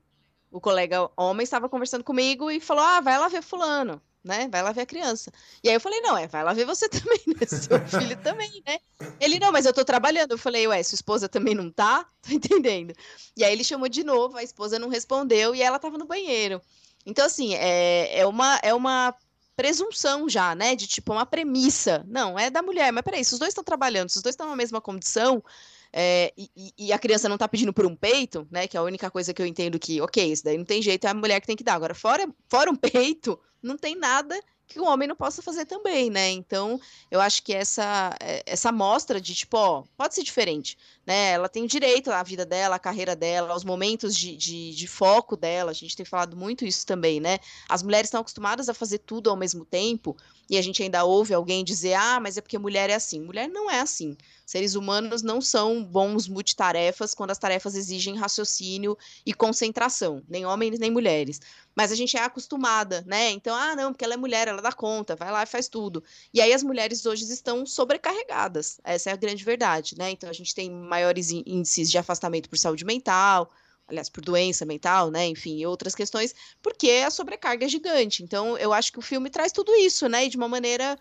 o 0.52 0.62
colega 0.62 1.10
homem 1.18 1.44
estava 1.44 1.68
conversando 1.68 2.04
comigo 2.04 2.52
e 2.52 2.60
falou: 2.60 2.84
Ah, 2.84 3.02
vai 3.02 3.18
lá 3.18 3.28
ver 3.28 3.42
fulano, 3.42 4.00
né? 4.24 4.48
Vai 4.50 4.62
lá 4.62 4.72
ver 4.72 4.82
a 4.82 4.86
criança. 4.86 5.32
E 5.64 5.70
aí 5.70 5.76
eu 5.76 5.82
falei: 5.82 6.00
Não, 6.02 6.16
é, 6.16 6.28
vai 6.28 6.44
lá 6.44 6.54
ver 6.54 6.66
você 6.66 6.88
também, 6.88 7.20
né? 7.26 7.48
Seu 7.48 7.80
filho 7.88 8.16
também, 8.22 8.62
né? 8.66 8.78
Ele, 9.20 9.40
não, 9.40 9.52
mas 9.52 9.66
eu 9.66 9.74
tô 9.74 9.84
trabalhando. 9.84 10.32
Eu 10.32 10.38
falei: 10.38 10.68
Ué, 10.68 10.84
sua 10.84 10.96
esposa 10.96 11.28
também 11.28 11.56
não 11.56 11.72
tá? 11.72 12.08
Tô 12.22 12.32
entendendo. 12.32 12.94
E 13.36 13.44
aí 13.44 13.52
ele 13.52 13.64
chamou 13.64 13.90
de 13.90 14.04
novo, 14.04 14.38
a 14.38 14.44
esposa 14.44 14.78
não 14.78 14.90
respondeu 14.90 15.56
e 15.56 15.62
ela 15.62 15.80
tava 15.80 15.98
no 15.98 16.06
banheiro. 16.06 16.62
Então, 17.06 17.26
assim, 17.26 17.54
é, 17.56 18.20
é, 18.20 18.26
uma, 18.26 18.60
é 18.64 18.74
uma 18.74 19.16
presunção 19.56 20.28
já, 20.28 20.56
né? 20.56 20.76
De 20.76 20.88
tipo, 20.88 21.14
uma 21.14 21.26
premissa. 21.26 22.04
Não, 22.08 22.38
é 22.38 22.50
da 22.50 22.62
mulher, 22.62 22.92
mas 22.92 23.04
peraí, 23.04 23.24
se 23.24 23.34
os 23.34 23.40
dois 23.40 23.50
estão 23.50 23.64
trabalhando, 23.64 24.10
se 24.10 24.18
os 24.18 24.24
dois 24.24 24.34
estão 24.34 24.50
na 24.50 24.56
mesma 24.56 24.82
condição, 24.82 25.44
é, 25.92 26.34
e, 26.36 26.74
e, 26.78 26.92
a 26.92 26.98
criança 26.98 27.30
não 27.30 27.36
está 27.36 27.48
pedindo 27.48 27.72
por 27.72 27.86
um 27.86 27.96
peito, 27.96 28.48
né? 28.50 28.68
Que 28.68 28.76
é 28.76 28.80
a 28.80 28.84
única 28.84 29.12
coisa 29.12 29.34
que 29.34 29.42
eu 29.42 29.46
entendo 29.46 29.78
que, 29.78 30.02
ok, 30.02 30.32
isso 30.32 30.44
daí 30.44 30.58
não 30.58 30.66
tem 30.66 30.82
jeito, 30.82 31.06
é 31.06 31.10
a 31.10 31.14
mulher 31.14 31.40
que 31.40 31.48
tem 31.48 31.56
que 31.56 31.64
dar. 31.64 31.76
Agora, 31.76 31.94
fora, 31.94 32.28
fora 32.50 32.72
um 32.72 32.76
peito, 32.76 33.40
não 33.62 33.78
tem 33.78 33.96
nada 33.96 34.40
que 34.66 34.80
o 34.80 34.86
homem 34.86 35.08
não 35.08 35.16
possa 35.16 35.42
fazer 35.42 35.66
também, 35.66 36.10
né? 36.10 36.32
Então, 36.32 36.80
eu 37.12 37.22
acho 37.22 37.44
que 37.44 37.54
essa 37.54 38.16
é, 38.20 38.42
essa 38.46 38.72
mostra 38.72 39.22
de 39.22 39.36
tipo, 39.36 39.56
ó, 39.56 39.84
pode 39.96 40.16
ser 40.16 40.24
diferente, 40.24 40.78
né? 41.06 41.32
Ela 41.32 41.50
tem 41.50 41.64
o 41.64 41.68
direito 41.68 42.12
à 42.12 42.24
vida 42.24 42.46
dela, 42.46 42.76
à 42.76 42.80
carreira 42.80 43.16
dela, 43.16 43.54
aos 43.54 43.64
momentos 43.64 44.16
de, 44.16 44.36
de, 44.36 44.74
de 44.74 44.88
foco 44.88 45.36
dela. 45.36 45.72
A 45.72 45.74
gente 45.74 45.96
tem 45.96 46.06
falado 46.06 46.36
muito 46.36 46.66
isso 46.66 46.86
também, 46.86 47.20
né? 47.20 47.40
As 47.68 47.84
mulheres 47.84 48.08
estão 48.08 48.22
acostumadas 48.22 48.70
a 48.70 48.74
fazer 48.74 49.00
tudo 49.00 49.30
ao 49.30 49.36
mesmo 49.36 49.66
tempo 49.66 50.16
e 50.50 50.58
a 50.58 50.62
gente 50.62 50.84
ainda 50.84 51.04
ouve 51.04 51.34
alguém 51.34 51.64
dizer, 51.64 51.94
ah, 51.94 52.20
mas 52.20 52.38
é 52.38 52.42
porque 52.42 52.58
mulher 52.58 52.90
é 52.90 52.96
assim. 52.96 53.20
Mulher 53.20 53.48
não 53.48 53.72
é 53.72 53.80
assim. 53.80 54.16
Seres 54.46 54.76
humanos 54.76 55.22
não 55.22 55.40
são 55.40 55.84
bons 55.84 56.28
multitarefas 56.28 57.14
quando 57.14 57.32
as 57.32 57.38
tarefas 57.38 57.76
exigem 57.76 58.18
raciocínio 58.18 58.98
e 59.26 59.34
concentração, 59.34 60.22
nem 60.28 60.46
homens 60.46 60.78
nem 60.80 60.92
mulheres. 60.92 61.40
Mas 61.76 61.92
a 61.92 61.96
gente 61.96 62.16
é 62.18 62.22
acostumada, 62.22 63.04
né? 63.08 63.32
Então, 63.32 63.56
ah, 63.56 63.76
não, 63.76 63.92
porque 63.92 64.04
ela 64.04 64.14
é 64.14 64.18
mulher, 64.18 64.48
ela 64.48 64.62
dá 64.62 64.72
conta, 64.72 65.16
vai 65.16 65.32
lá 65.32 65.44
e 65.44 65.48
faz 65.48 65.68
tudo. 65.68 66.04
E 66.34 66.42
aí 66.42 66.54
as 66.54 66.62
mulheres 66.62 67.06
hoje 67.06 67.24
estão 67.32 67.66
sobrecarregadas. 67.66 68.80
Essa 68.84 69.10
é 69.10 69.14
a 69.14 69.18
grande 69.18 69.44
verdade, 69.44 69.98
né? 69.98 70.12
Então 70.12 70.30
a 70.30 70.34
gente 70.34 70.54
tem 70.54 70.70
maiores 70.94 71.32
índices 71.32 71.90
de 71.90 71.98
afastamento 71.98 72.48
por 72.48 72.58
saúde 72.58 72.86
mental, 72.86 73.52
aliás, 73.88 74.10
por 74.10 74.24
doença 74.24 74.64
mental, 74.66 75.10
né? 75.10 75.28
Enfim, 75.28 75.58
e 75.58 75.66
outras 75.66 75.96
questões, 75.96 76.36
porque 76.62 76.90
a 77.06 77.10
sobrecarga 77.10 77.66
é 77.66 77.70
gigante. 77.70 78.22
Então, 78.24 78.58
eu 78.58 78.72
acho 78.72 78.92
que 78.92 79.00
o 79.00 79.02
filme 79.02 79.30
traz 79.30 79.52
tudo 79.52 79.74
isso, 79.76 80.08
né? 80.08 80.26
E 80.26 80.30
de 80.30 80.38
uma 80.38 80.48
maneira 80.48 80.98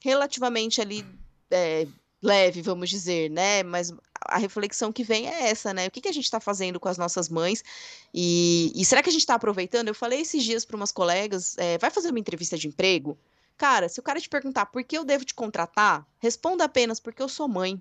relativamente 0.00 0.80
ali 0.80 1.04
é, 1.50 1.86
leve, 2.22 2.62
vamos 2.62 2.88
dizer, 2.88 3.30
né? 3.30 3.62
Mas 3.62 3.92
a 4.26 4.38
reflexão 4.38 4.90
que 4.90 5.04
vem 5.04 5.28
é 5.28 5.50
essa, 5.50 5.74
né? 5.74 5.86
O 5.86 5.90
que, 5.90 6.00
que 6.00 6.08
a 6.08 6.12
gente 6.12 6.24
está 6.24 6.40
fazendo 6.40 6.80
com 6.80 6.88
as 6.88 6.96
nossas 6.96 7.28
mães? 7.28 7.62
E, 8.14 8.72
e 8.74 8.84
será 8.84 9.02
que 9.02 9.10
a 9.10 9.12
gente 9.12 9.22
está 9.22 9.34
aproveitando? 9.34 9.88
Eu 9.88 9.94
falei 9.94 10.20
esses 10.22 10.42
dias 10.42 10.64
para 10.64 10.76
umas 10.76 10.90
colegas: 10.90 11.54
é, 11.58 11.76
vai 11.76 11.90
fazer 11.90 12.08
uma 12.08 12.18
entrevista 12.18 12.56
de 12.56 12.66
emprego? 12.66 13.18
Cara, 13.56 13.88
se 13.88 14.00
o 14.00 14.02
cara 14.02 14.20
te 14.20 14.28
perguntar 14.28 14.66
por 14.66 14.82
que 14.82 14.96
eu 14.96 15.04
devo 15.04 15.24
te 15.24 15.34
contratar, 15.34 16.06
responda 16.18 16.64
apenas 16.64 16.98
porque 16.98 17.22
eu 17.22 17.28
sou 17.28 17.46
mãe. 17.46 17.80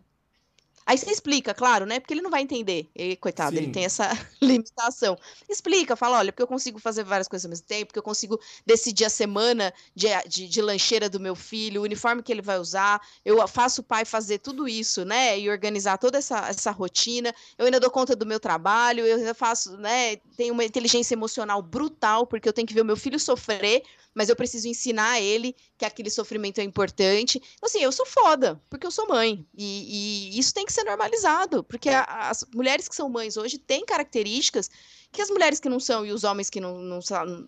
Aí 0.86 0.98
você 0.98 1.10
explica, 1.10 1.54
claro, 1.54 1.86
né? 1.86 2.00
Porque 2.00 2.14
ele 2.14 2.22
não 2.22 2.30
vai 2.30 2.42
entender. 2.42 2.90
E, 2.96 3.16
coitado, 3.16 3.56
Sim. 3.56 3.64
ele 3.64 3.72
tem 3.72 3.86
essa 3.86 4.10
limitação. 4.42 5.18
Explica, 5.50 5.96
fala, 5.96 6.18
olha, 6.18 6.32
porque 6.32 6.44
eu 6.44 6.48
consigo 6.48 6.80
fazer 6.80 7.04
várias 7.04 7.28
coisas 7.28 7.46
ao 7.46 7.50
mesmo 7.50 7.66
tempo, 7.66 7.88
porque 7.88 8.00
eu 8.00 8.04
consigo 8.04 8.40
decidir 8.66 9.06
a 9.06 9.10
semana 9.10 9.74
de, 9.96 10.08
de, 10.28 10.48
de, 10.48 10.62
lancheira 10.62 11.10
do 11.10 11.20
meu 11.20 11.36
filho, 11.36 11.82
o 11.82 11.84
uniforme 11.84 12.22
que 12.22 12.32
ele 12.32 12.42
vai 12.42 12.60
usar, 12.60 13.02
eu 13.24 13.46
faço 13.48 13.82
o 13.82 13.84
pai 13.84 14.06
fazer 14.06 14.40
tudo 14.40 14.68
isso, 14.68 15.06
né? 15.06 15.40
E 15.40 15.50
organizar 15.50 15.98
toda 15.98 16.18
essa, 16.18 16.48
essa 16.50 16.72
rotina. 16.72 17.34
Eu 17.58 17.66
ainda 17.66 17.80
dou 17.80 17.90
conta 17.90 18.16
do 18.16 18.26
meu 18.26 18.40
trabalho, 18.40 19.06
eu 19.06 19.18
ainda 19.18 19.34
faço, 19.34 19.78
né? 19.78 20.18
Tenho 20.36 20.54
uma 20.54 20.66
inteligência 20.66 21.14
emocional 21.14 21.62
brutal, 21.62 22.28
porque 22.28 22.48
eu 22.48 22.54
tenho 22.54 22.68
que 22.68 22.74
ver 22.74 22.82
o 22.82 22.86
meu 22.86 22.98
filho 22.98 23.20
sofrer 23.20 23.84
mas 24.14 24.30
eu 24.30 24.36
preciso 24.36 24.68
ensinar 24.68 25.20
ele 25.20 25.56
que 25.78 25.86
aquele 25.86 26.10
sofrimento 26.10 26.60
é 26.60 26.64
importante. 26.64 27.42
Então, 27.56 27.68
assim, 27.68 27.80
eu 27.80 27.92
sou 27.92 28.06
foda, 28.06 28.62
porque 28.70 28.86
eu 28.86 28.92
sou 28.92 29.08
mãe. 29.08 29.46
E, 29.56 30.32
e 30.36 30.40
isso 30.40 30.54
tem 30.54 30.66
que 30.66 30.74
ser 30.74 30.84
normalizado, 30.84 31.64
porque 31.64 31.90
a, 31.90 32.30
as 32.30 32.46
mulheres 32.54 32.88
que 32.88 32.96
são 32.96 33.10
mães 33.10 33.38
hoje 33.38 33.58
têm 33.58 33.86
características 33.86 34.70
que 35.12 35.22
as 35.22 35.30
mulheres 35.30 35.60
que 35.60 35.70
não 35.70 35.80
são 35.80 36.06
e 36.06 36.12
os 36.12 36.24
homens 36.24 36.50
que 36.50 36.60
não, 36.60 36.80
não, 36.80 37.00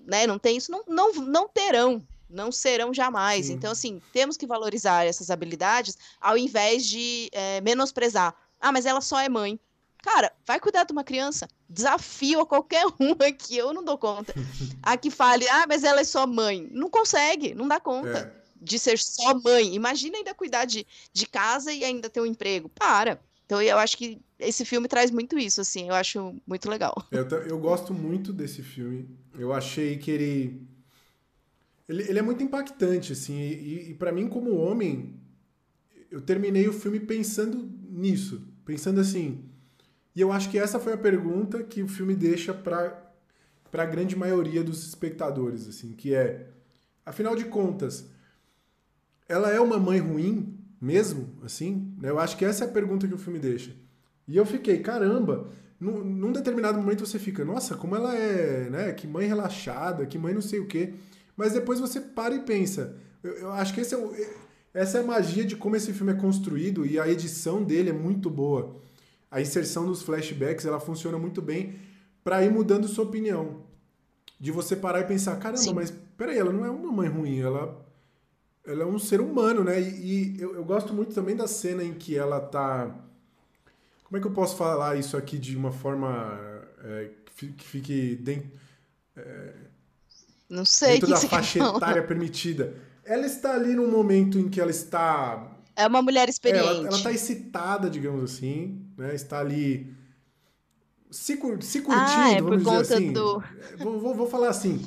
né, 0.05 0.27
não 0.27 0.37
têm 0.37 0.57
isso 0.57 0.71
não, 0.71 0.83
não, 0.87 1.11
não 1.13 1.47
terão 1.49 2.05
não 2.29 2.51
serão 2.51 2.93
jamais. 2.93 3.47
Sim. 3.47 3.53
Então, 3.53 3.71
assim, 3.71 4.01
temos 4.11 4.35
que 4.35 4.47
valorizar 4.47 5.05
essas 5.05 5.29
habilidades 5.29 5.97
ao 6.19 6.37
invés 6.37 6.85
de 6.85 7.29
é, 7.31 7.61
menosprezar. 7.61 8.35
Ah, 8.59 8.71
mas 8.71 8.85
ela 8.85 8.99
só 8.99 9.19
é 9.19 9.29
mãe. 9.29 9.59
Cara, 10.05 10.31
vai 10.45 10.59
cuidar 10.59 10.83
de 10.83 10.93
uma 10.93 11.03
criança. 11.03 11.47
Desafio 11.67 12.41
a 12.41 12.45
qualquer 12.45 12.85
um 12.99 13.13
aqui, 13.27 13.57
eu 13.57 13.73
não 13.73 13.83
dou 13.83 13.97
conta. 13.97 14.35
A 14.83 14.95
que 14.95 15.09
fale, 15.09 15.49
ah, 15.49 15.65
mas 15.67 15.83
ela 15.83 16.01
é 16.01 16.03
só 16.03 16.27
mãe. 16.27 16.69
Não 16.71 16.91
consegue, 16.91 17.55
não 17.55 17.67
dá 17.67 17.79
conta 17.79 18.19
é. 18.19 18.31
de 18.61 18.77
ser 18.77 18.99
só 18.99 19.33
mãe. 19.33 19.73
Imagina 19.73 20.19
ainda 20.19 20.31
cuidar 20.35 20.65
de, 20.65 20.85
de 21.11 21.25
casa 21.25 21.73
e 21.73 21.83
ainda 21.83 22.07
ter 22.07 22.21
um 22.21 22.25
emprego. 22.27 22.69
Para. 22.69 23.19
Então 23.47 23.59
eu 23.59 23.79
acho 23.79 23.97
que 23.97 24.21
esse 24.37 24.63
filme 24.63 24.87
traz 24.87 25.09
muito 25.09 25.39
isso, 25.39 25.59
assim, 25.59 25.87
eu 25.87 25.95
acho 25.95 26.35
muito 26.45 26.69
legal. 26.69 26.95
Eu, 27.09 27.27
eu 27.27 27.57
gosto 27.57 27.91
muito 27.91 28.31
desse 28.31 28.61
filme. 28.61 29.09
Eu 29.33 29.51
achei 29.51 29.97
que 29.97 30.11
ele 30.11 30.67
ele, 31.89 32.03
ele 32.03 32.19
é 32.19 32.21
muito 32.21 32.43
impactante, 32.43 33.11
assim, 33.13 33.39
e, 33.39 33.89
e 33.89 33.93
para 33.95 34.11
mim, 34.11 34.27
como 34.27 34.55
homem, 34.55 35.19
eu 36.11 36.21
terminei 36.21 36.67
o 36.67 36.73
filme 36.73 36.99
pensando 36.99 37.67
nisso, 37.89 38.47
pensando 38.63 39.01
assim. 39.01 39.54
E 40.15 40.21
eu 40.21 40.31
acho 40.31 40.49
que 40.49 40.57
essa 40.57 40.79
foi 40.79 40.93
a 40.93 40.97
pergunta 40.97 41.61
que 41.63 41.83
o 41.83 41.87
filme 41.87 42.15
deixa 42.15 42.53
para 42.53 43.11
a 43.73 43.85
grande 43.85 44.15
maioria 44.15 44.63
dos 44.63 44.87
espectadores, 44.87 45.67
assim, 45.67 45.91
que 45.91 46.15
é, 46.15 46.47
afinal 47.05 47.35
de 47.35 47.45
contas, 47.45 48.09
ela 49.27 49.51
é 49.51 49.59
uma 49.59 49.77
mãe 49.77 49.99
ruim 49.99 50.57
mesmo, 50.79 51.29
assim? 51.43 51.93
Eu 52.01 52.17
acho 52.19 52.37
que 52.37 52.45
essa 52.45 52.63
é 52.63 52.67
a 52.67 52.71
pergunta 52.71 53.07
que 53.07 53.13
o 53.13 53.17
filme 53.17 53.39
deixa. 53.39 53.75
E 54.27 54.37
eu 54.37 54.45
fiquei, 54.45 54.79
caramba, 54.79 55.49
num, 55.79 56.03
num 56.03 56.31
determinado 56.31 56.77
momento 56.77 57.05
você 57.05 57.19
fica, 57.19 57.43
nossa, 57.43 57.75
como 57.75 57.95
ela 57.95 58.15
é, 58.15 58.69
né? 58.69 58.93
Que 58.93 59.07
mãe 59.07 59.27
relaxada, 59.27 60.05
que 60.05 60.17
mãe 60.17 60.33
não 60.33 60.41
sei 60.41 60.59
o 60.59 60.67
quê. 60.67 60.93
Mas 61.35 61.53
depois 61.53 61.79
você 61.79 61.99
para 61.99 62.33
e 62.33 62.39
pensa. 62.39 62.95
Eu, 63.21 63.33
eu 63.33 63.51
acho 63.51 63.73
que 63.73 63.81
é 63.81 63.97
o, 63.97 64.13
essa 64.73 64.97
é 64.97 65.01
a 65.01 65.05
magia 65.05 65.45
de 65.45 65.55
como 65.55 65.75
esse 65.75 65.93
filme 65.93 66.13
é 66.13 66.15
construído 66.15 66.85
e 66.85 66.99
a 66.99 67.07
edição 67.07 67.63
dele 67.63 67.89
é 67.89 67.93
muito 67.93 68.29
boa. 68.29 68.81
A 69.29 69.41
inserção 69.41 69.85
dos 69.85 70.01
flashbacks 70.01 70.65
ela 70.65 70.79
funciona 70.79 71.17
muito 71.17 71.41
bem 71.41 71.75
para 72.23 72.43
ir 72.43 72.51
mudando 72.51 72.87
sua 72.87 73.05
opinião. 73.05 73.63
De 74.39 74.51
você 74.51 74.75
parar 74.75 75.01
e 75.01 75.05
pensar, 75.05 75.37
caramba, 75.37 75.61
Sim. 75.61 75.73
mas 75.73 75.93
peraí, 76.17 76.37
ela 76.37 76.51
não 76.51 76.65
é 76.65 76.69
uma 76.69 76.91
mãe 76.91 77.07
ruim, 77.07 77.39
ela, 77.39 77.85
ela 78.65 78.83
é 78.83 78.85
um 78.85 78.99
ser 78.99 79.21
humano, 79.21 79.63
né? 79.63 79.79
E, 79.79 80.35
e 80.35 80.41
eu, 80.41 80.55
eu, 80.55 80.63
gosto 80.63 80.93
muito 80.93 81.13
também 81.13 81.35
da 81.35 81.47
cena 81.47 81.83
em 81.83 81.93
que 81.93 82.17
ela 82.17 82.39
tá. 82.39 82.93
Como 84.03 84.17
é 84.17 84.19
que 84.19 84.27
eu 84.27 84.31
posso 84.31 84.55
falar 84.57 84.97
isso 84.97 85.15
aqui 85.17 85.37
de 85.37 85.55
uma 85.55 85.71
forma 85.71 86.39
é, 86.83 87.09
que 87.55 87.65
fique 87.65 88.15
dentro. 88.15 88.49
É, 89.15 89.53
não 90.49 90.65
sei. 90.65 90.99
Dentro 90.99 91.07
que 91.07 91.13
da 91.13 91.19
faixa 91.29 91.59
etária 91.59 92.03
permitida. 92.03 92.73
Ela 93.03 93.25
está 93.25 93.53
ali 93.53 93.75
num 93.75 93.89
momento 93.89 94.39
em 94.39 94.49
que 94.49 94.59
ela 94.59 94.71
está. 94.71 95.54
É 95.75 95.87
uma 95.87 96.01
mulher 96.01 96.29
experiente. 96.29 96.67
É, 96.67 96.71
ela, 96.71 96.89
está 96.89 97.11
excitada, 97.11 97.89
digamos 97.89 98.23
assim, 98.23 98.85
né? 98.97 99.13
Está 99.13 99.39
ali 99.39 99.93
se, 101.15 101.39
se 101.61 101.81
curtindo, 101.81 101.93
ah, 101.93 102.31
é 102.31 102.41
vamos 102.41 102.63
dizer 102.63 102.95
assim. 102.95 103.13
Do... 103.13 103.41
É, 103.41 103.77
vou, 103.77 103.99
vou, 103.99 104.15
vou, 104.15 104.27
falar 104.27 104.49
assim. 104.49 104.81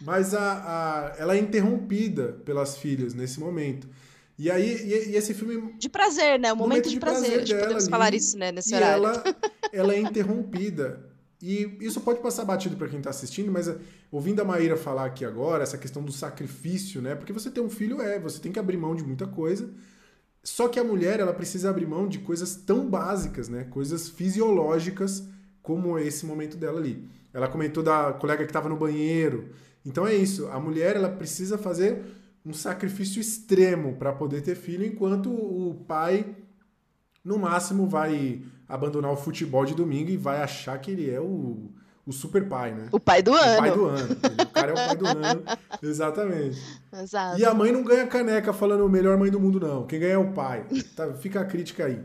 Mas 0.00 0.34
a, 0.34 0.40
a, 0.40 1.16
ela 1.18 1.34
é 1.34 1.38
interrompida 1.38 2.40
pelas 2.44 2.76
filhas 2.76 3.14
nesse 3.14 3.40
momento. 3.40 3.88
E 4.38 4.50
aí, 4.50 4.76
e, 4.76 5.10
e 5.10 5.16
esse 5.16 5.34
filme. 5.34 5.74
De 5.78 5.88
prazer, 5.88 6.38
né? 6.38 6.52
Um 6.52 6.56
momento, 6.56 6.68
momento 6.68 6.88
de, 6.88 6.94
de 6.94 7.00
prazer. 7.00 7.32
prazer 7.32 7.60
podemos 7.60 7.84
ali, 7.84 7.90
falar 7.90 8.14
isso, 8.14 8.38
né? 8.38 8.52
Nesse 8.52 8.72
e 8.72 8.76
horário. 8.76 9.04
Ela, 9.04 9.24
ela 9.72 9.94
é 9.94 10.00
interrompida. 10.00 11.10
E 11.42 11.76
isso 11.80 12.00
pode 12.00 12.20
passar 12.20 12.44
batido 12.44 12.76
para 12.76 12.86
quem 12.88 12.98
está 12.98 13.10
assistindo, 13.10 13.50
mas 13.50 13.66
eh, 13.66 13.76
ouvindo 14.12 14.40
a 14.40 14.44
Maíra 14.44 14.76
falar 14.76 15.06
aqui 15.06 15.24
agora, 15.24 15.64
essa 15.64 15.76
questão 15.76 16.00
do 16.00 16.12
sacrifício, 16.12 17.02
né? 17.02 17.16
Porque 17.16 17.32
você 17.32 17.50
ter 17.50 17.60
um 17.60 17.68
filho 17.68 18.00
é, 18.00 18.20
você 18.20 18.38
tem 18.38 18.52
que 18.52 18.60
abrir 18.60 18.76
mão 18.76 18.94
de 18.94 19.02
muita 19.02 19.26
coisa. 19.26 19.68
Só 20.44 20.68
que 20.68 20.80
a 20.80 20.84
mulher, 20.84 21.20
ela 21.20 21.32
precisa 21.32 21.70
abrir 21.70 21.86
mão 21.86 22.08
de 22.08 22.18
coisas 22.18 22.56
tão 22.56 22.88
básicas, 22.88 23.48
né? 23.48 23.64
Coisas 23.64 24.08
fisiológicas 24.08 25.28
como 25.62 25.98
esse 25.98 26.26
momento 26.26 26.56
dela 26.56 26.80
ali. 26.80 27.08
Ela 27.32 27.48
comentou 27.48 27.82
da 27.82 28.12
colega 28.12 28.44
que 28.44 28.50
estava 28.50 28.68
no 28.68 28.76
banheiro. 28.76 29.50
Então 29.86 30.06
é 30.06 30.14
isso, 30.14 30.48
a 30.48 30.58
mulher 30.58 30.96
ela 30.96 31.08
precisa 31.08 31.56
fazer 31.56 32.02
um 32.44 32.52
sacrifício 32.52 33.20
extremo 33.20 33.96
para 33.96 34.12
poder 34.12 34.42
ter 34.42 34.56
filho, 34.56 34.84
enquanto 34.84 35.30
o 35.30 35.84
pai 35.86 36.36
no 37.24 37.38
máximo 37.38 37.88
vai 37.88 38.42
abandonar 38.68 39.12
o 39.12 39.16
futebol 39.16 39.64
de 39.64 39.74
domingo 39.74 40.10
e 40.10 40.16
vai 40.16 40.42
achar 40.42 40.78
que 40.78 40.90
ele 40.90 41.08
é 41.08 41.20
o, 41.20 41.70
o 42.06 42.12
super 42.12 42.48
pai, 42.48 42.72
né? 42.72 42.88
O 42.90 42.98
pai 42.98 43.22
do 43.22 43.30
o 43.30 43.34
ano. 43.36 43.54
O 43.54 43.58
pai 43.58 43.70
do 43.70 43.84
ano. 43.86 44.16
O 44.42 44.46
cara 44.46 44.70
é 44.70 44.72
o 44.72 44.76
pai 44.76 44.96
do 44.96 45.06
ano. 45.06 45.42
Exatamente. 45.82 46.60
Exato. 46.92 47.38
E 47.38 47.44
a 47.44 47.54
mãe 47.54 47.70
não 47.70 47.84
ganha 47.84 48.06
caneca 48.06 48.52
falando 48.52 48.84
o 48.84 48.88
melhor 48.88 49.16
mãe 49.16 49.30
do 49.30 49.38
mundo, 49.38 49.60
não. 49.60 49.86
Quem 49.86 50.00
ganha 50.00 50.14
é 50.14 50.18
o 50.18 50.32
pai. 50.32 50.64
Tá, 50.96 51.12
fica 51.14 51.40
a 51.40 51.44
crítica 51.44 51.86
aí. 51.86 52.00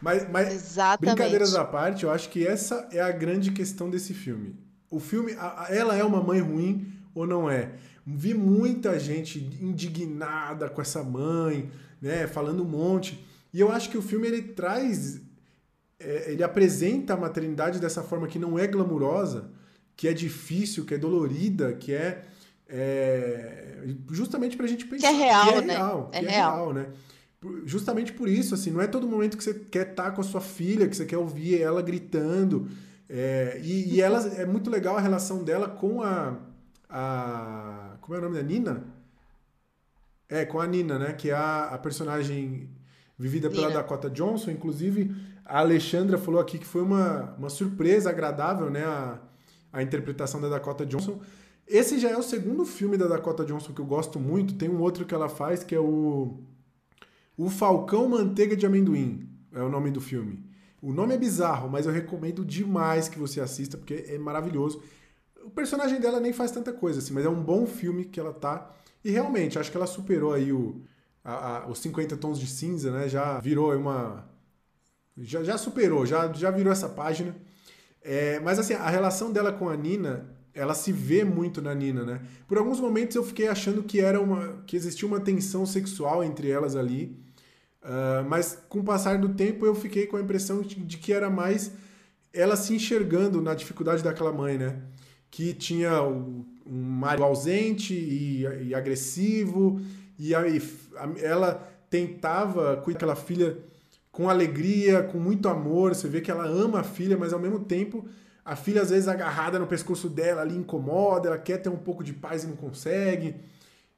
Mas, 0.00 0.28
mas 0.30 0.52
Exatamente. 0.52 1.16
brincadeiras 1.16 1.54
à 1.54 1.64
parte, 1.64 2.04
eu 2.04 2.10
acho 2.10 2.28
que 2.28 2.46
essa 2.46 2.88
é 2.92 3.00
a 3.00 3.10
grande 3.10 3.50
questão 3.50 3.90
desse 3.90 4.14
filme. 4.14 4.54
O 4.90 5.00
filme, 5.00 5.36
ela 5.68 5.96
é 5.96 6.04
uma 6.04 6.22
mãe 6.22 6.40
ruim 6.40 6.92
ou 7.14 7.26
não 7.26 7.50
é? 7.50 7.72
Vi 8.06 8.34
muita 8.34 8.98
gente 9.00 9.38
indignada 9.60 10.68
com 10.68 10.80
essa 10.80 11.02
mãe, 11.02 11.70
né, 12.00 12.26
falando 12.28 12.62
um 12.62 12.68
monte. 12.68 13.26
E 13.52 13.58
eu 13.58 13.72
acho 13.72 13.90
que 13.90 13.98
o 13.98 14.02
filme 14.02 14.28
ele 14.28 14.42
traz, 14.42 15.20
é, 15.98 16.32
ele 16.32 16.42
apresenta 16.42 17.14
a 17.14 17.16
maternidade 17.16 17.80
dessa 17.80 18.02
forma 18.02 18.26
que 18.26 18.38
não 18.38 18.58
é 18.58 18.66
glamurosa, 18.66 19.50
que 19.96 20.06
é 20.06 20.12
difícil, 20.12 20.84
que 20.84 20.94
é 20.94 20.98
dolorida, 20.98 21.72
que 21.72 21.92
é, 21.92 22.22
é 22.68 23.84
justamente 24.10 24.56
pra 24.56 24.66
gente 24.66 24.86
pensar. 24.86 25.08
Que 25.08 25.14
é 25.14 25.16
real, 25.16 25.48
que 25.48 25.54
é 25.54 25.60
né? 25.62 25.74
Real, 25.74 26.10
é 26.12 26.20
que 26.20 26.26
real. 26.26 26.52
é 26.52 26.56
real, 26.56 26.72
né? 26.72 26.86
Justamente 27.64 28.12
por 28.12 28.28
isso, 28.28 28.54
assim, 28.54 28.70
não 28.70 28.80
é 28.80 28.86
todo 28.86 29.06
momento 29.06 29.36
que 29.36 29.44
você 29.44 29.54
quer 29.54 29.90
estar 29.90 30.04
tá 30.04 30.10
com 30.10 30.20
a 30.20 30.24
sua 30.24 30.40
filha, 30.40 30.88
que 30.88 30.96
você 30.96 31.04
quer 31.04 31.18
ouvir 31.18 31.60
ela 31.60 31.80
gritando. 31.80 32.68
É, 33.08 33.60
e, 33.62 33.94
e 33.94 34.00
ela 34.02 34.20
é 34.34 34.44
muito 34.44 34.70
legal 34.70 34.96
a 34.96 35.00
relação 35.00 35.44
dela 35.44 35.68
com 35.68 36.02
a, 36.02 36.36
a. 36.88 37.96
Como 38.00 38.16
é 38.16 38.18
o 38.18 38.22
nome 38.22 38.36
da 38.36 38.42
Nina? 38.42 38.84
É, 40.28 40.44
com 40.44 40.60
a 40.60 40.66
Nina, 40.66 40.98
né? 40.98 41.12
Que 41.12 41.30
é 41.30 41.34
a, 41.34 41.66
a 41.66 41.78
personagem 41.78 42.68
vivida 43.18 43.48
pela 43.48 43.68
Nina. 43.68 43.80
Dakota 43.80 44.10
Johnson. 44.10 44.50
Inclusive, 44.50 45.14
a 45.46 45.60
Alexandra 45.60 46.18
falou 46.18 46.40
aqui 46.40 46.58
que 46.58 46.66
foi 46.66 46.82
uma, 46.82 47.34
uma 47.38 47.48
surpresa 47.48 48.10
agradável, 48.10 48.68
né? 48.68 48.84
A, 48.84 49.18
a 49.72 49.82
interpretação 49.82 50.40
da 50.40 50.48
Dakota 50.48 50.84
Johnson. 50.84 51.20
Esse 51.66 51.98
já 51.98 52.10
é 52.10 52.16
o 52.16 52.22
segundo 52.22 52.64
filme 52.64 52.96
da 52.96 53.06
Dakota 53.06 53.44
Johnson 53.44 53.72
que 53.72 53.80
eu 53.80 53.86
gosto 53.86 54.18
muito. 54.18 54.54
Tem 54.54 54.68
um 54.68 54.80
outro 54.80 55.04
que 55.04 55.14
ela 55.14 55.28
faz 55.28 55.62
que 55.62 55.74
é 55.74 55.80
o. 55.80 56.40
O 57.36 57.50
Falcão 57.50 58.08
Manteiga 58.08 58.56
de 58.56 58.64
Amendoim. 58.64 59.28
É 59.52 59.62
o 59.62 59.68
nome 59.68 59.90
do 59.90 60.00
filme. 60.00 60.44
O 60.80 60.92
nome 60.92 61.14
é 61.14 61.18
bizarro, 61.18 61.68
mas 61.68 61.86
eu 61.86 61.92
recomendo 61.92 62.44
demais 62.44 63.08
que 63.08 63.18
você 63.18 63.40
assista, 63.40 63.76
porque 63.76 64.06
é 64.08 64.18
maravilhoso. 64.18 64.82
O 65.44 65.50
personagem 65.50 66.00
dela 66.00 66.20
nem 66.20 66.32
faz 66.32 66.50
tanta 66.50 66.72
coisa 66.72 66.98
assim, 66.98 67.12
mas 67.12 67.24
é 67.24 67.28
um 67.28 67.42
bom 67.42 67.66
filme 67.66 68.04
que 68.04 68.20
ela 68.20 68.32
tá. 68.32 68.70
E 69.04 69.10
realmente, 69.10 69.58
acho 69.58 69.70
que 69.70 69.76
ela 69.76 69.86
superou 69.86 70.32
aí 70.32 70.52
o, 70.52 70.82
a, 71.24 71.58
a, 71.58 71.68
os 71.68 71.78
50 71.78 72.16
tons 72.16 72.38
de 72.38 72.46
cinza, 72.46 72.90
né? 72.90 73.08
Já 73.08 73.38
virou 73.38 73.74
uma. 73.76 74.28
Já, 75.18 75.42
já 75.42 75.56
superou, 75.56 76.04
já, 76.04 76.32
já 76.32 76.50
virou 76.50 76.72
essa 76.72 76.88
página. 76.88 77.34
É, 78.02 78.38
mas 78.40 78.58
assim, 78.58 78.74
a 78.74 78.88
relação 78.88 79.32
dela 79.32 79.52
com 79.52 79.68
a 79.68 79.76
Nina, 79.76 80.26
ela 80.54 80.74
se 80.74 80.92
vê 80.92 81.24
muito 81.24 81.60
na 81.60 81.74
Nina, 81.74 82.04
né? 82.04 82.20
Por 82.46 82.58
alguns 82.58 82.80
momentos 82.80 83.16
eu 83.16 83.24
fiquei 83.24 83.48
achando 83.48 83.82
que 83.82 84.00
era 84.00 84.20
uma. 84.20 84.62
que 84.66 84.76
existia 84.76 85.06
uma 85.08 85.20
tensão 85.20 85.66
sexual 85.66 86.22
entre 86.22 86.50
elas 86.50 86.76
ali. 86.76 87.18
Uh, 87.82 88.28
mas 88.28 88.58
com 88.68 88.80
o 88.80 88.84
passar 88.84 89.18
do 89.18 89.28
tempo 89.28 89.64
eu 89.64 89.74
fiquei 89.74 90.06
com 90.06 90.16
a 90.16 90.20
impressão 90.20 90.60
de, 90.60 90.96
que 90.96 91.12
era 91.12 91.30
mais 91.30 91.70
ela 92.32 92.56
se 92.56 92.74
enxergando 92.74 93.40
na 93.40 93.54
dificuldade 93.54 94.02
daquela 94.02 94.32
mãe, 94.32 94.58
né? 94.58 94.82
Que 95.30 95.52
tinha 95.54 96.02
um 96.02 96.44
marido 96.66 97.24
ausente 97.24 97.94
e, 97.94 98.42
e 98.68 98.74
agressivo, 98.74 99.80
e 100.18 100.34
aí 100.34 100.60
ela 101.20 101.54
tentava 101.88 102.76
cuidar 102.78 103.00
daquela 103.00 103.16
filha 103.16 103.58
com 104.16 104.30
alegria, 104.30 105.02
com 105.02 105.18
muito 105.18 105.46
amor. 105.46 105.94
Você 105.94 106.08
vê 106.08 106.22
que 106.22 106.30
ela 106.30 106.46
ama 106.46 106.80
a 106.80 106.82
filha, 106.82 107.18
mas 107.18 107.34
ao 107.34 107.38
mesmo 107.38 107.60
tempo 107.60 108.08
a 108.42 108.56
filha 108.56 108.80
às 108.80 108.88
vezes 108.88 109.08
agarrada 109.08 109.58
no 109.58 109.66
pescoço 109.66 110.08
dela 110.08 110.40
ali 110.40 110.56
incomoda, 110.56 111.28
ela 111.28 111.36
quer 111.38 111.58
ter 111.58 111.68
um 111.68 111.76
pouco 111.76 112.02
de 112.02 112.14
paz 112.14 112.42
e 112.42 112.46
não 112.46 112.56
consegue. 112.56 113.34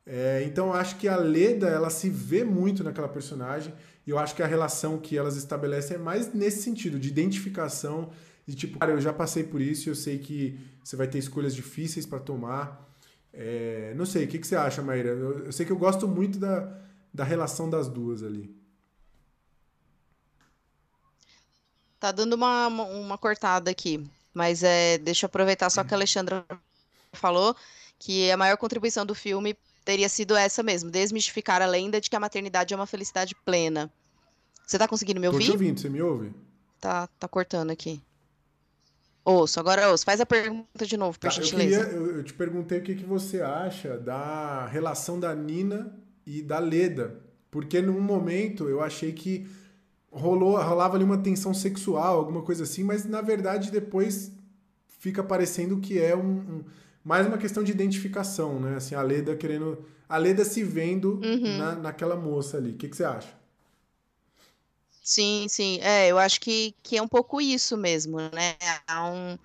É, 0.04 0.42
então 0.44 0.68
eu 0.68 0.72
acho 0.72 0.96
que 0.96 1.06
a 1.06 1.16
Leda 1.16 1.68
ela 1.68 1.88
se 1.88 2.10
vê 2.10 2.42
muito 2.42 2.82
naquela 2.82 3.08
personagem 3.08 3.72
e 4.04 4.10
eu 4.10 4.18
acho 4.18 4.34
que 4.34 4.42
a 4.42 4.46
relação 4.46 4.98
que 4.98 5.16
elas 5.16 5.36
estabelecem 5.36 5.96
é 5.96 6.00
mais 6.00 6.34
nesse 6.34 6.62
sentido 6.62 6.98
de 6.98 7.08
identificação 7.08 8.10
de 8.44 8.56
tipo, 8.56 8.76
cara, 8.78 8.92
eu 8.92 9.00
já 9.00 9.12
passei 9.12 9.44
por 9.44 9.60
isso, 9.60 9.88
eu 9.88 9.94
sei 9.94 10.18
que 10.18 10.58
você 10.82 10.96
vai 10.96 11.06
ter 11.06 11.18
escolhas 11.18 11.54
difíceis 11.54 12.06
para 12.06 12.18
tomar 12.18 12.88
É, 13.32 13.92
não 13.94 14.04
sei, 14.06 14.24
o 14.24 14.28
que, 14.28 14.38
que 14.38 14.46
você 14.48 14.56
acha, 14.56 14.82
Maíra? 14.82 15.10
Eu, 15.10 15.46
eu 15.46 15.52
sei 15.52 15.64
que 15.64 15.70
eu 15.72 15.78
gosto 15.78 16.08
muito 16.08 16.38
da, 16.40 16.76
da 17.14 17.22
relação 17.22 17.70
das 17.70 17.88
duas 17.88 18.22
ali. 18.24 18.58
Tá 21.98 22.12
dando 22.12 22.34
uma, 22.34 22.68
uma 22.68 23.18
cortada 23.18 23.70
aqui, 23.70 24.04
mas 24.32 24.62
é, 24.62 24.98
deixa 24.98 25.24
eu 25.24 25.28
aproveitar 25.28 25.68
só 25.68 25.82
que 25.82 25.92
a 25.92 25.96
Alexandra 25.96 26.44
falou 27.12 27.56
que 27.98 28.30
a 28.30 28.36
maior 28.36 28.56
contribuição 28.56 29.04
do 29.04 29.14
filme 29.14 29.56
teria 29.84 30.08
sido 30.08 30.36
essa 30.36 30.62
mesmo, 30.62 30.90
desmistificar 30.90 31.60
a 31.60 31.66
lenda 31.66 32.00
de 32.00 32.08
que 32.08 32.14
a 32.14 32.20
maternidade 32.20 32.72
é 32.72 32.76
uma 32.76 32.86
felicidade 32.86 33.34
plena. 33.44 33.90
Você 34.66 34.78
tá 34.78 34.86
conseguindo 34.86 35.20
me 35.20 35.26
ouvir? 35.26 35.38
Tô 35.38 35.44
te 35.46 35.52
ouvindo, 35.52 35.80
você 35.80 35.88
me 35.88 36.00
ouve? 36.00 36.32
Tá, 36.78 37.08
tá 37.18 37.26
cortando 37.26 37.70
aqui. 37.70 38.00
Ouço, 39.24 39.58
agora 39.58 39.90
ouço. 39.90 40.04
Faz 40.04 40.20
a 40.20 40.26
pergunta 40.26 40.86
de 40.86 40.96
novo, 40.96 41.18
por 41.18 41.28
tá, 41.28 41.34
gentileza. 41.34 41.80
Eu, 41.80 41.84
queria, 41.84 41.98
eu, 41.98 42.16
eu, 42.16 42.24
te 42.24 42.32
perguntei 42.32 42.78
o 42.78 42.82
que, 42.82 42.94
que 42.94 43.04
você 43.04 43.42
acha 43.42 43.98
da 43.98 44.66
relação 44.66 45.18
da 45.18 45.34
Nina 45.34 45.92
e 46.26 46.42
da 46.42 46.58
Leda. 46.58 47.18
Porque 47.50 47.80
num 47.80 48.00
momento 48.00 48.68
eu 48.68 48.80
achei 48.80 49.12
que 49.12 49.48
rolou, 50.10 50.56
rolava 50.60 50.96
ali 50.96 51.04
uma 51.04 51.18
tensão 51.18 51.52
sexual, 51.52 52.18
alguma 52.18 52.42
coisa 52.42 52.64
assim, 52.64 52.82
mas 52.82 53.04
na 53.04 53.20
verdade 53.20 53.70
depois 53.70 54.32
fica 54.98 55.22
parecendo 55.22 55.78
que 55.78 55.98
é 55.98 56.16
um, 56.16 56.20
um 56.20 56.64
mais 57.04 57.26
uma 57.26 57.38
questão 57.38 57.64
de 57.64 57.72
identificação, 57.72 58.60
né? 58.60 58.76
Assim, 58.76 58.94
a 58.94 59.02
Leda 59.02 59.34
querendo. 59.36 59.84
A 60.08 60.16
Leda 60.18 60.44
se 60.44 60.62
vendo 60.62 61.20
uhum. 61.24 61.56
na, 61.56 61.74
naquela 61.74 62.16
moça 62.16 62.56
ali. 62.56 62.72
O 62.72 62.76
que, 62.76 62.88
que 62.88 62.96
você 62.96 63.04
acha? 63.04 63.28
Sim, 65.02 65.46
sim. 65.48 65.78
É, 65.80 66.08
eu 66.08 66.18
acho 66.18 66.38
que, 66.38 66.74
que 66.82 66.98
é 66.98 67.02
um 67.02 67.08
pouco 67.08 67.40
isso 67.40 67.78
mesmo, 67.78 68.18
né? 68.18 68.56
Há, 68.86 69.06
um, 69.10 69.38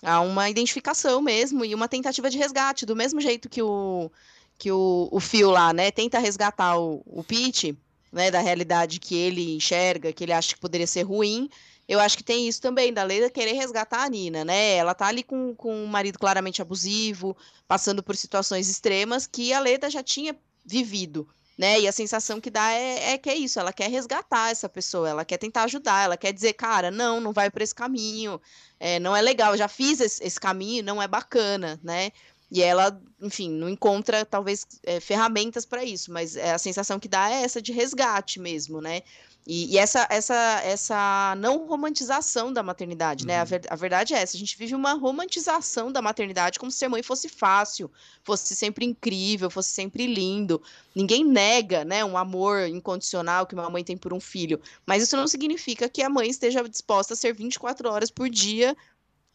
há 0.00 0.20
uma 0.20 0.48
identificação 0.48 1.20
mesmo 1.20 1.64
e 1.64 1.74
uma 1.74 1.88
tentativa 1.88 2.30
de 2.30 2.38
resgate, 2.38 2.86
do 2.86 2.94
mesmo 2.94 3.20
jeito 3.20 3.48
que 3.48 3.60
o, 3.62 4.10
que 4.56 4.70
o, 4.70 5.08
o 5.10 5.18
Phil 5.18 5.50
lá, 5.50 5.72
né, 5.72 5.90
tenta 5.90 6.20
resgatar 6.20 6.78
o, 6.78 7.02
o 7.04 7.24
Pete, 7.24 7.76
né, 8.12 8.30
da 8.30 8.40
realidade 8.40 9.00
que 9.00 9.16
ele 9.16 9.56
enxerga, 9.56 10.12
que 10.12 10.22
ele 10.22 10.32
acha 10.32 10.54
que 10.54 10.60
poderia 10.60 10.86
ser 10.86 11.02
ruim. 11.02 11.48
Eu 11.88 11.98
acho 11.98 12.16
que 12.16 12.22
tem 12.22 12.46
isso 12.46 12.60
também, 12.60 12.92
da 12.92 13.02
Leila 13.02 13.30
querer 13.30 13.52
resgatar 13.54 14.04
a 14.04 14.08
Nina, 14.08 14.44
né? 14.44 14.74
Ela 14.76 14.94
tá 14.94 15.06
ali 15.06 15.22
com, 15.22 15.54
com 15.54 15.74
um 15.74 15.86
marido 15.86 16.18
claramente 16.18 16.62
abusivo, 16.62 17.36
passando 17.66 18.02
por 18.02 18.16
situações 18.16 18.68
extremas 18.68 19.26
que 19.26 19.52
a 19.52 19.60
Leda 19.60 19.90
já 19.90 20.02
tinha 20.02 20.36
vivido, 20.64 21.28
né? 21.58 21.80
E 21.80 21.88
a 21.88 21.92
sensação 21.92 22.40
que 22.40 22.50
dá 22.50 22.72
é, 22.72 23.12
é, 23.12 23.18
que 23.18 23.28
é 23.28 23.34
isso, 23.34 23.58
ela 23.58 23.72
quer 23.72 23.90
resgatar 23.90 24.50
essa 24.50 24.68
pessoa, 24.68 25.08
ela 25.08 25.24
quer 25.24 25.38
tentar 25.38 25.64
ajudar, 25.64 26.04
ela 26.04 26.16
quer 26.16 26.32
dizer, 26.32 26.52
cara, 26.52 26.90
não, 26.90 27.20
não 27.20 27.32
vai 27.32 27.50
por 27.50 27.62
esse 27.62 27.74
caminho, 27.74 28.40
é, 28.78 29.00
não 29.00 29.14
é 29.14 29.20
legal, 29.20 29.56
já 29.56 29.68
fiz 29.68 30.00
esse, 30.00 30.22
esse 30.24 30.40
caminho, 30.40 30.84
não 30.84 31.02
é 31.02 31.08
bacana, 31.08 31.80
né? 31.82 32.12
E 32.52 32.60
ela, 32.60 33.00
enfim, 33.18 33.50
não 33.50 33.66
encontra 33.66 34.26
talvez 34.26 34.66
é, 34.82 35.00
ferramentas 35.00 35.64
para 35.64 35.82
isso, 35.82 36.12
mas 36.12 36.36
é, 36.36 36.52
a 36.52 36.58
sensação 36.58 37.00
que 37.00 37.08
dá 37.08 37.30
é 37.30 37.44
essa 37.44 37.62
de 37.62 37.72
resgate 37.72 38.38
mesmo, 38.38 38.78
né? 38.78 39.00
E, 39.46 39.72
e, 39.72 39.78
essa, 39.78 40.06
essa, 40.10 40.60
essa 40.62 41.34
não 41.38 41.66
romantização 41.66 42.52
da 42.52 42.62
maternidade, 42.62 43.24
uhum. 43.24 43.28
né? 43.28 43.38
A, 43.38 43.40
uhum. 43.40 43.46
ver, 43.46 43.62
a, 43.70 43.74
verdade 43.74 44.12
é 44.12 44.18
essa: 44.18 44.36
a 44.36 44.38
gente 44.38 44.56
vive 44.58 44.74
uma 44.74 44.92
romantização 44.92 45.90
da 45.90 46.02
maternidade 46.02 46.58
como 46.58 46.70
se 46.70 46.76
ser 46.76 46.88
mãe 46.88 47.02
fosse 47.02 47.26
fácil, 47.26 47.90
fosse 48.22 48.54
sempre 48.54 48.84
incrível, 48.84 49.48
fosse 49.50 49.70
sempre 49.70 50.06
lindo. 50.06 50.62
Ninguém 50.94 51.24
nega, 51.24 51.86
né, 51.86 52.04
um 52.04 52.18
amor 52.18 52.68
incondicional 52.68 53.46
que 53.46 53.54
uma 53.54 53.70
mãe 53.70 53.82
tem 53.82 53.96
por 53.96 54.12
um 54.12 54.20
filho, 54.20 54.60
mas 54.84 55.02
isso 55.02 55.16
não 55.16 55.26
significa 55.26 55.88
que 55.88 56.02
a 56.02 56.10
mãe 56.10 56.28
esteja 56.28 56.62
disposta 56.68 57.14
a 57.14 57.16
ser 57.16 57.32
24 57.32 57.88
horas 57.90 58.10
por 58.10 58.28
dia 58.28 58.76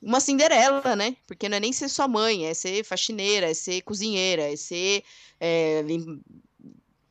uma 0.01 0.19
Cinderela, 0.19 0.95
né? 0.95 1.15
Porque 1.25 1.49
não 1.49 1.57
é 1.57 1.59
nem 1.59 1.73
ser 1.73 1.89
sua 1.89 2.07
mãe, 2.07 2.45
é 2.45 2.53
ser 2.53 2.83
faxineira, 2.83 3.49
é 3.49 3.53
ser 3.53 3.81
cozinheira, 3.81 4.43
é 4.43 4.55
ser 4.55 5.03
é, 5.39 5.83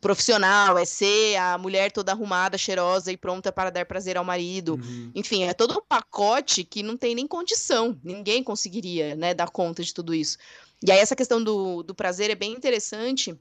profissional, 0.00 0.78
é 0.78 0.84
ser 0.84 1.36
a 1.36 1.58
mulher 1.58 1.90
toda 1.90 2.12
arrumada, 2.12 2.56
cheirosa 2.56 3.10
e 3.10 3.16
pronta 3.16 3.50
para 3.50 3.70
dar 3.70 3.86
prazer 3.86 4.16
ao 4.16 4.24
marido. 4.24 4.74
Uhum. 4.74 5.10
Enfim, 5.14 5.44
é 5.44 5.52
todo 5.52 5.76
um 5.76 5.82
pacote 5.82 6.62
que 6.62 6.82
não 6.82 6.96
tem 6.96 7.14
nem 7.14 7.26
condição. 7.26 7.98
Ninguém 8.04 8.42
conseguiria, 8.42 9.16
né, 9.16 9.34
dar 9.34 9.50
conta 9.50 9.82
de 9.82 9.92
tudo 9.92 10.14
isso. 10.14 10.38
E 10.86 10.92
aí 10.92 10.98
essa 10.98 11.16
questão 11.16 11.42
do, 11.42 11.82
do 11.82 11.94
prazer 11.94 12.30
é 12.30 12.34
bem 12.34 12.52
interessante 12.52 13.36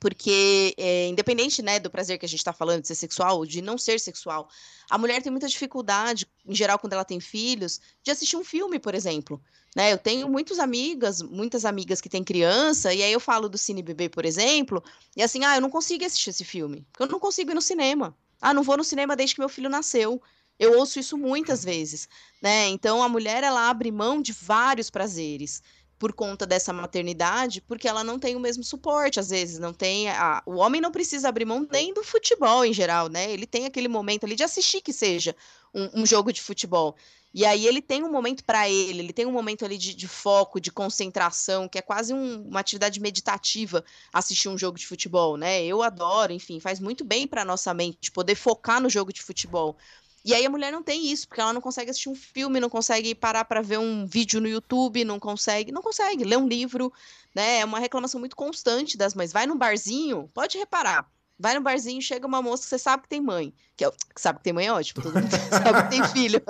porque 0.00 0.74
é, 0.76 1.08
independente 1.08 1.62
né, 1.62 1.78
do 1.78 1.90
prazer 1.90 2.18
que 2.18 2.26
a 2.26 2.28
gente 2.28 2.40
está 2.40 2.52
falando 2.52 2.82
de 2.82 2.88
ser 2.88 2.94
sexual 2.94 3.38
ou 3.38 3.46
de 3.46 3.62
não 3.62 3.78
ser 3.78 4.00
sexual, 4.00 4.48
a 4.90 4.98
mulher 4.98 5.22
tem 5.22 5.30
muita 5.30 5.48
dificuldade, 5.48 6.26
em 6.46 6.54
geral, 6.54 6.78
quando 6.78 6.92
ela 6.92 7.04
tem 7.04 7.20
filhos, 7.20 7.80
de 8.02 8.10
assistir 8.10 8.36
um 8.36 8.44
filme, 8.44 8.78
por 8.78 8.94
exemplo. 8.94 9.40
Né? 9.74 9.92
Eu 9.92 9.98
tenho 9.98 10.28
muitas 10.28 10.58
amigas, 10.58 11.22
muitas 11.22 11.64
amigas 11.64 12.00
que 12.00 12.08
têm 12.08 12.22
criança, 12.22 12.92
e 12.92 13.02
aí 13.02 13.12
eu 13.12 13.20
falo 13.20 13.48
do 13.48 13.58
Cine 13.58 13.82
Bebê, 13.82 14.08
por 14.08 14.24
exemplo, 14.24 14.82
e 15.16 15.22
assim, 15.22 15.44
ah, 15.44 15.56
eu 15.56 15.60
não 15.60 15.70
consigo 15.70 16.04
assistir 16.04 16.30
esse 16.30 16.44
filme, 16.44 16.86
porque 16.92 17.04
eu 17.04 17.08
não 17.08 17.20
consigo 17.20 17.50
ir 17.50 17.54
no 17.54 17.62
cinema. 17.62 18.16
Ah, 18.40 18.52
não 18.52 18.62
vou 18.62 18.76
no 18.76 18.84
cinema 18.84 19.16
desde 19.16 19.34
que 19.34 19.40
meu 19.40 19.48
filho 19.48 19.70
nasceu. 19.70 20.20
Eu 20.58 20.78
ouço 20.78 21.00
isso 21.00 21.18
muitas 21.18 21.64
vezes, 21.64 22.08
né? 22.40 22.68
Então 22.68 23.02
a 23.02 23.08
mulher 23.08 23.42
ela 23.42 23.68
abre 23.68 23.90
mão 23.90 24.22
de 24.22 24.32
vários 24.32 24.88
prazeres 24.88 25.62
por 25.98 26.12
conta 26.12 26.46
dessa 26.46 26.72
maternidade, 26.72 27.60
porque 27.60 27.88
ela 27.88 28.04
não 28.04 28.18
tem 28.18 28.36
o 28.36 28.40
mesmo 28.40 28.64
suporte, 28.64 29.20
às 29.20 29.30
vezes, 29.30 29.58
não 29.58 29.72
tem 29.72 30.10
a... 30.10 30.42
o 30.44 30.56
homem 30.56 30.80
não 30.80 30.90
precisa 30.90 31.28
abrir 31.28 31.44
mão 31.44 31.66
nem 31.70 31.94
do 31.94 32.02
futebol 32.02 32.64
em 32.64 32.72
geral, 32.72 33.08
né? 33.08 33.30
Ele 33.30 33.46
tem 33.46 33.66
aquele 33.66 33.88
momento 33.88 34.24
ali 34.24 34.36
de 34.36 34.42
assistir 34.42 34.80
que 34.80 34.92
seja 34.92 35.34
um, 35.72 36.02
um 36.02 36.06
jogo 36.06 36.32
de 36.32 36.42
futebol. 36.42 36.96
E 37.34 37.44
aí 37.44 37.66
ele 37.66 37.82
tem 37.82 38.04
um 38.04 38.12
momento 38.12 38.44
para 38.44 38.70
ele, 38.70 39.00
ele 39.00 39.12
tem 39.12 39.26
um 39.26 39.32
momento 39.32 39.64
ali 39.64 39.76
de, 39.76 39.92
de 39.92 40.06
foco, 40.06 40.60
de 40.60 40.70
concentração, 40.70 41.68
que 41.68 41.76
é 41.76 41.82
quase 41.82 42.14
um, 42.14 42.46
uma 42.46 42.60
atividade 42.60 43.00
meditativa 43.00 43.84
assistir 44.12 44.48
um 44.48 44.56
jogo 44.56 44.78
de 44.78 44.86
futebol, 44.86 45.36
né? 45.36 45.64
Eu 45.64 45.82
adoro, 45.82 46.32
enfim, 46.32 46.60
faz 46.60 46.78
muito 46.78 47.04
bem 47.04 47.26
para 47.26 47.44
nossa 47.44 47.74
mente 47.74 48.12
poder 48.12 48.36
focar 48.36 48.80
no 48.80 48.88
jogo 48.88 49.12
de 49.12 49.20
futebol. 49.20 49.76
E 50.24 50.32
aí 50.32 50.46
a 50.46 50.50
mulher 50.50 50.72
não 50.72 50.82
tem 50.82 51.12
isso, 51.12 51.28
porque 51.28 51.40
ela 51.40 51.52
não 51.52 51.60
consegue 51.60 51.90
assistir 51.90 52.08
um 52.08 52.14
filme, 52.14 52.58
não 52.58 52.70
consegue 52.70 53.14
parar 53.14 53.44
para 53.44 53.60
ver 53.60 53.78
um 53.78 54.06
vídeo 54.06 54.40
no 54.40 54.48
YouTube, 54.48 55.04
não 55.04 55.20
consegue, 55.20 55.70
não 55.70 55.82
consegue 55.82 56.24
ler 56.24 56.38
um 56.38 56.48
livro, 56.48 56.90
né? 57.34 57.58
É 57.58 57.64
uma 57.64 57.78
reclamação 57.78 58.18
muito 58.18 58.34
constante 58.34 58.96
das 58.96 59.14
mães. 59.14 59.32
Vai 59.32 59.46
num 59.46 59.56
barzinho, 59.56 60.30
pode 60.32 60.56
reparar. 60.56 61.06
Vai 61.38 61.54
no 61.54 61.60
barzinho, 61.60 62.00
chega 62.00 62.26
uma 62.26 62.40
moça 62.40 62.62
que 62.62 62.68
você 62.70 62.78
sabe 62.78 63.02
que 63.02 63.08
tem 63.08 63.20
mãe. 63.20 63.52
Que, 63.76 63.84
é, 63.84 63.90
que 63.90 64.20
sabe 64.20 64.38
que 64.38 64.44
tem 64.44 64.52
mãe 64.52 64.66
é 64.66 64.72
ótimo, 64.72 65.02
todo 65.02 65.20
mundo 65.20 65.28
sabe 65.50 65.82
que 65.82 65.90
tem 65.90 66.04
filho. 66.08 66.42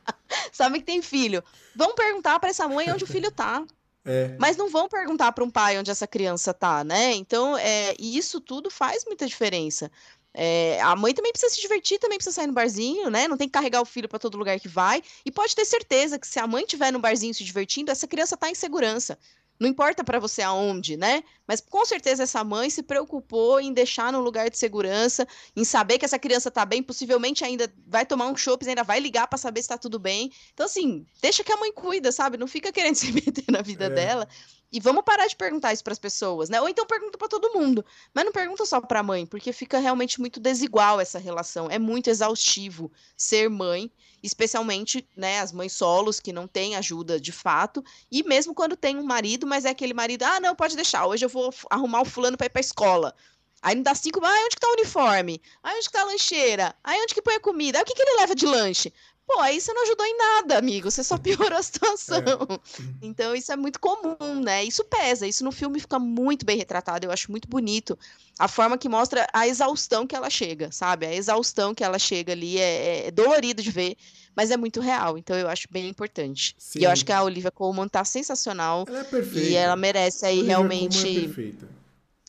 sabe 0.50 0.78
que 0.80 0.84
tem 0.84 1.00
filho. 1.00 1.44
Vão 1.76 1.94
perguntar 1.94 2.40
para 2.40 2.50
essa 2.50 2.66
mãe 2.66 2.90
onde 2.90 3.04
o 3.04 3.06
filho 3.06 3.30
tá. 3.30 3.64
É. 4.04 4.36
Mas 4.38 4.56
não 4.56 4.68
vão 4.68 4.88
perguntar 4.88 5.30
para 5.30 5.44
um 5.44 5.50
pai 5.50 5.78
onde 5.78 5.90
essa 5.90 6.08
criança 6.08 6.52
tá, 6.52 6.82
né? 6.82 7.12
Então, 7.14 7.56
é, 7.56 7.94
isso 8.00 8.40
tudo 8.40 8.68
faz 8.68 9.04
muita 9.04 9.26
diferença. 9.26 9.90
É, 10.34 10.80
a 10.80 10.96
mãe 10.96 11.12
também 11.12 11.32
precisa 11.32 11.54
se 11.54 11.60
divertir, 11.60 11.98
também 11.98 12.16
precisa 12.16 12.36
sair 12.36 12.46
no 12.46 12.52
barzinho, 12.52 13.10
né? 13.10 13.28
Não 13.28 13.36
tem 13.36 13.48
que 13.48 13.52
carregar 13.52 13.82
o 13.82 13.84
filho 13.84 14.08
para 14.08 14.18
todo 14.18 14.38
lugar 14.38 14.58
que 14.58 14.68
vai. 14.68 15.02
E 15.24 15.30
pode 15.30 15.54
ter 15.54 15.64
certeza 15.64 16.18
que 16.18 16.26
se 16.26 16.38
a 16.38 16.46
mãe 16.46 16.62
estiver 16.62 16.90
no 16.90 16.98
barzinho 16.98 17.34
se 17.34 17.44
divertindo, 17.44 17.90
essa 17.90 18.06
criança 18.06 18.34
está 18.34 18.50
em 18.50 18.54
segurança. 18.54 19.18
Não 19.62 19.68
importa 19.68 20.02
para 20.02 20.18
você 20.18 20.42
aonde, 20.42 20.96
né? 20.96 21.22
Mas 21.46 21.60
com 21.60 21.84
certeza 21.84 22.24
essa 22.24 22.42
mãe 22.42 22.68
se 22.68 22.82
preocupou 22.82 23.60
em 23.60 23.72
deixar 23.72 24.12
num 24.12 24.20
lugar 24.20 24.50
de 24.50 24.58
segurança, 24.58 25.24
em 25.54 25.64
saber 25.64 25.98
que 25.98 26.04
essa 26.04 26.18
criança 26.18 26.50
tá 26.50 26.64
bem, 26.64 26.82
possivelmente 26.82 27.44
ainda 27.44 27.72
vai 27.86 28.04
tomar 28.04 28.26
um 28.26 28.36
chopp, 28.36 28.66
ainda 28.68 28.82
vai 28.82 28.98
ligar 28.98 29.28
para 29.28 29.38
saber 29.38 29.62
se 29.62 29.68
tá 29.68 29.78
tudo 29.78 30.00
bem. 30.00 30.32
Então 30.52 30.66
assim, 30.66 31.06
deixa 31.20 31.44
que 31.44 31.52
a 31.52 31.56
mãe 31.56 31.72
cuida, 31.72 32.10
sabe? 32.10 32.36
Não 32.36 32.48
fica 32.48 32.72
querendo 32.72 32.96
se 32.96 33.12
meter 33.12 33.44
na 33.48 33.62
vida 33.62 33.84
é. 33.84 33.90
dela. 33.90 34.28
E 34.72 34.80
vamos 34.80 35.04
parar 35.04 35.26
de 35.26 35.36
perguntar 35.36 35.72
isso 35.72 35.84
para 35.84 35.92
as 35.92 35.98
pessoas, 35.98 36.48
né? 36.48 36.58
Ou 36.60 36.68
então 36.68 36.86
pergunta 36.86 37.18
para 37.18 37.28
todo 37.28 37.52
mundo, 37.52 37.84
mas 38.14 38.24
não 38.24 38.32
pergunta 38.32 38.64
só 38.64 38.80
para 38.80 39.00
a 39.00 39.02
mãe, 39.02 39.26
porque 39.26 39.52
fica 39.52 39.78
realmente 39.78 40.18
muito 40.18 40.40
desigual 40.40 40.98
essa 40.98 41.18
relação. 41.18 41.68
É 41.70 41.78
muito 41.78 42.08
exaustivo 42.08 42.90
ser 43.14 43.50
mãe, 43.50 43.92
especialmente, 44.22 45.06
né, 45.16 45.40
as 45.40 45.52
mães 45.52 45.72
solos 45.72 46.18
que 46.20 46.32
não 46.32 46.46
têm 46.46 46.76
ajuda 46.76 47.20
de 47.20 47.32
fato, 47.32 47.84
e 48.10 48.22
mesmo 48.22 48.54
quando 48.54 48.76
tem 48.76 48.96
um 48.96 49.04
marido, 49.04 49.46
mas 49.46 49.64
é 49.64 49.70
aquele 49.70 49.92
marido, 49.92 50.22
ah, 50.22 50.40
não, 50.40 50.56
pode 50.56 50.74
deixar, 50.76 51.06
hoje 51.06 51.24
eu 51.24 51.28
vou 51.28 51.52
arrumar 51.68 52.00
o 52.02 52.06
fulano 52.06 52.36
para 52.36 52.46
ir 52.46 52.50
para 52.50 52.60
escola. 52.60 53.14
Aí 53.60 53.76
não 53.76 53.82
dá 53.82 53.94
cinco, 53.94 54.20
ah, 54.24 54.44
onde 54.44 54.56
que 54.56 54.60
tá 54.60 54.68
o 54.68 54.72
uniforme? 54.72 55.40
Aí 55.62 55.76
onde 55.76 55.86
que 55.86 55.92
tá 55.92 56.00
a 56.00 56.04
lancheira? 56.04 56.74
Aí 56.82 57.00
onde 57.00 57.14
que 57.14 57.22
põe 57.22 57.34
a 57.34 57.40
comida? 57.40 57.78
Aí 57.78 57.82
o 57.82 57.86
que, 57.86 57.94
que 57.94 58.02
ele 58.02 58.20
leva 58.20 58.34
de 58.34 58.44
lanche? 58.44 58.92
Pô, 59.32 59.40
aí 59.40 59.58
você 59.58 59.72
não 59.72 59.82
ajudou 59.84 60.04
em 60.04 60.16
nada, 60.18 60.58
amigo. 60.58 60.90
Você 60.90 61.02
só 61.02 61.16
piorou 61.18 61.58
a 61.58 61.62
situação. 61.62 62.18
É. 62.18 62.72
Então, 63.02 63.34
isso 63.34 63.52
é 63.52 63.56
muito 63.56 63.80
comum, 63.80 64.40
né? 64.42 64.64
Isso 64.64 64.84
pesa. 64.84 65.26
Isso 65.26 65.44
no 65.44 65.52
filme 65.52 65.80
fica 65.80 65.98
muito 65.98 66.46
bem 66.46 66.56
retratado. 66.56 67.06
Eu 67.06 67.10
acho 67.10 67.30
muito 67.30 67.48
bonito 67.48 67.98
a 68.38 68.48
forma 68.48 68.78
que 68.78 68.88
mostra 68.88 69.26
a 69.32 69.46
exaustão 69.46 70.06
que 70.06 70.14
ela 70.14 70.30
chega, 70.30 70.70
sabe? 70.70 71.06
A 71.06 71.14
exaustão 71.14 71.74
que 71.74 71.84
ela 71.84 71.98
chega 71.98 72.32
ali 72.32 72.58
é, 72.58 73.08
é 73.08 73.10
dolorido 73.10 73.62
de 73.62 73.70
ver, 73.70 73.96
mas 74.36 74.50
é 74.50 74.56
muito 74.56 74.80
real. 74.80 75.18
Então, 75.18 75.36
eu 75.36 75.48
acho 75.48 75.68
bem 75.70 75.88
importante. 75.88 76.54
Sim. 76.58 76.80
E 76.80 76.84
eu 76.84 76.90
acho 76.90 77.04
que 77.04 77.12
a 77.12 77.22
Olivia 77.22 77.50
Colman 77.50 77.88
tá 77.88 78.04
sensacional. 78.04 78.84
Ela 78.88 79.00
é 79.00 79.04
perfeita. 79.04 79.48
E 79.48 79.54
ela 79.54 79.76
merece 79.76 80.24
aí 80.24 80.38
Olivia 80.38 80.56
realmente. 80.56 81.18
É 81.18 81.20
perfeita. 81.22 81.68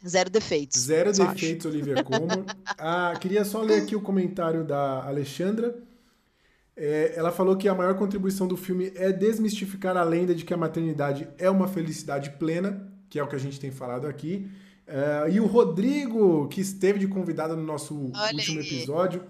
Zero 0.05 0.29
defeitos. 0.29 0.81
Zero 0.81 1.11
defeitos, 1.13 1.65
acho. 1.65 1.75
Olivia 1.75 2.03
Colman. 2.03 2.45
ah, 2.77 3.13
queria 3.19 3.45
só 3.45 3.61
ler 3.61 3.83
aqui 3.83 3.95
o 3.95 4.01
comentário 4.01 4.63
da 4.63 5.03
Alexandra. 5.05 5.75
É, 6.75 7.13
ela 7.15 7.31
falou 7.31 7.55
que 7.55 7.67
a 7.67 7.75
maior 7.75 7.95
contribuição 7.95 8.47
do 8.47 8.57
filme 8.57 8.91
é 8.95 9.11
desmistificar 9.11 9.95
a 9.95 10.03
lenda 10.03 10.33
de 10.33 10.43
que 10.43 10.53
a 10.53 10.57
maternidade 10.57 11.27
é 11.37 11.49
uma 11.49 11.67
felicidade 11.67 12.31
plena, 12.31 12.91
que 13.09 13.19
é 13.19 13.23
o 13.23 13.27
que 13.27 13.35
a 13.35 13.39
gente 13.39 13.59
tem 13.59 13.71
falado 13.71 14.07
aqui. 14.07 14.49
Uh, 14.87 15.29
e 15.31 15.39
o 15.39 15.45
Rodrigo, 15.45 16.47
que 16.47 16.59
esteve 16.59 16.99
de 16.99 17.07
convidado 17.07 17.55
no 17.55 17.63
nosso 17.63 18.11
Olha 18.13 18.35
último 18.35 18.59
aí. 18.59 18.65
episódio, 18.65 19.23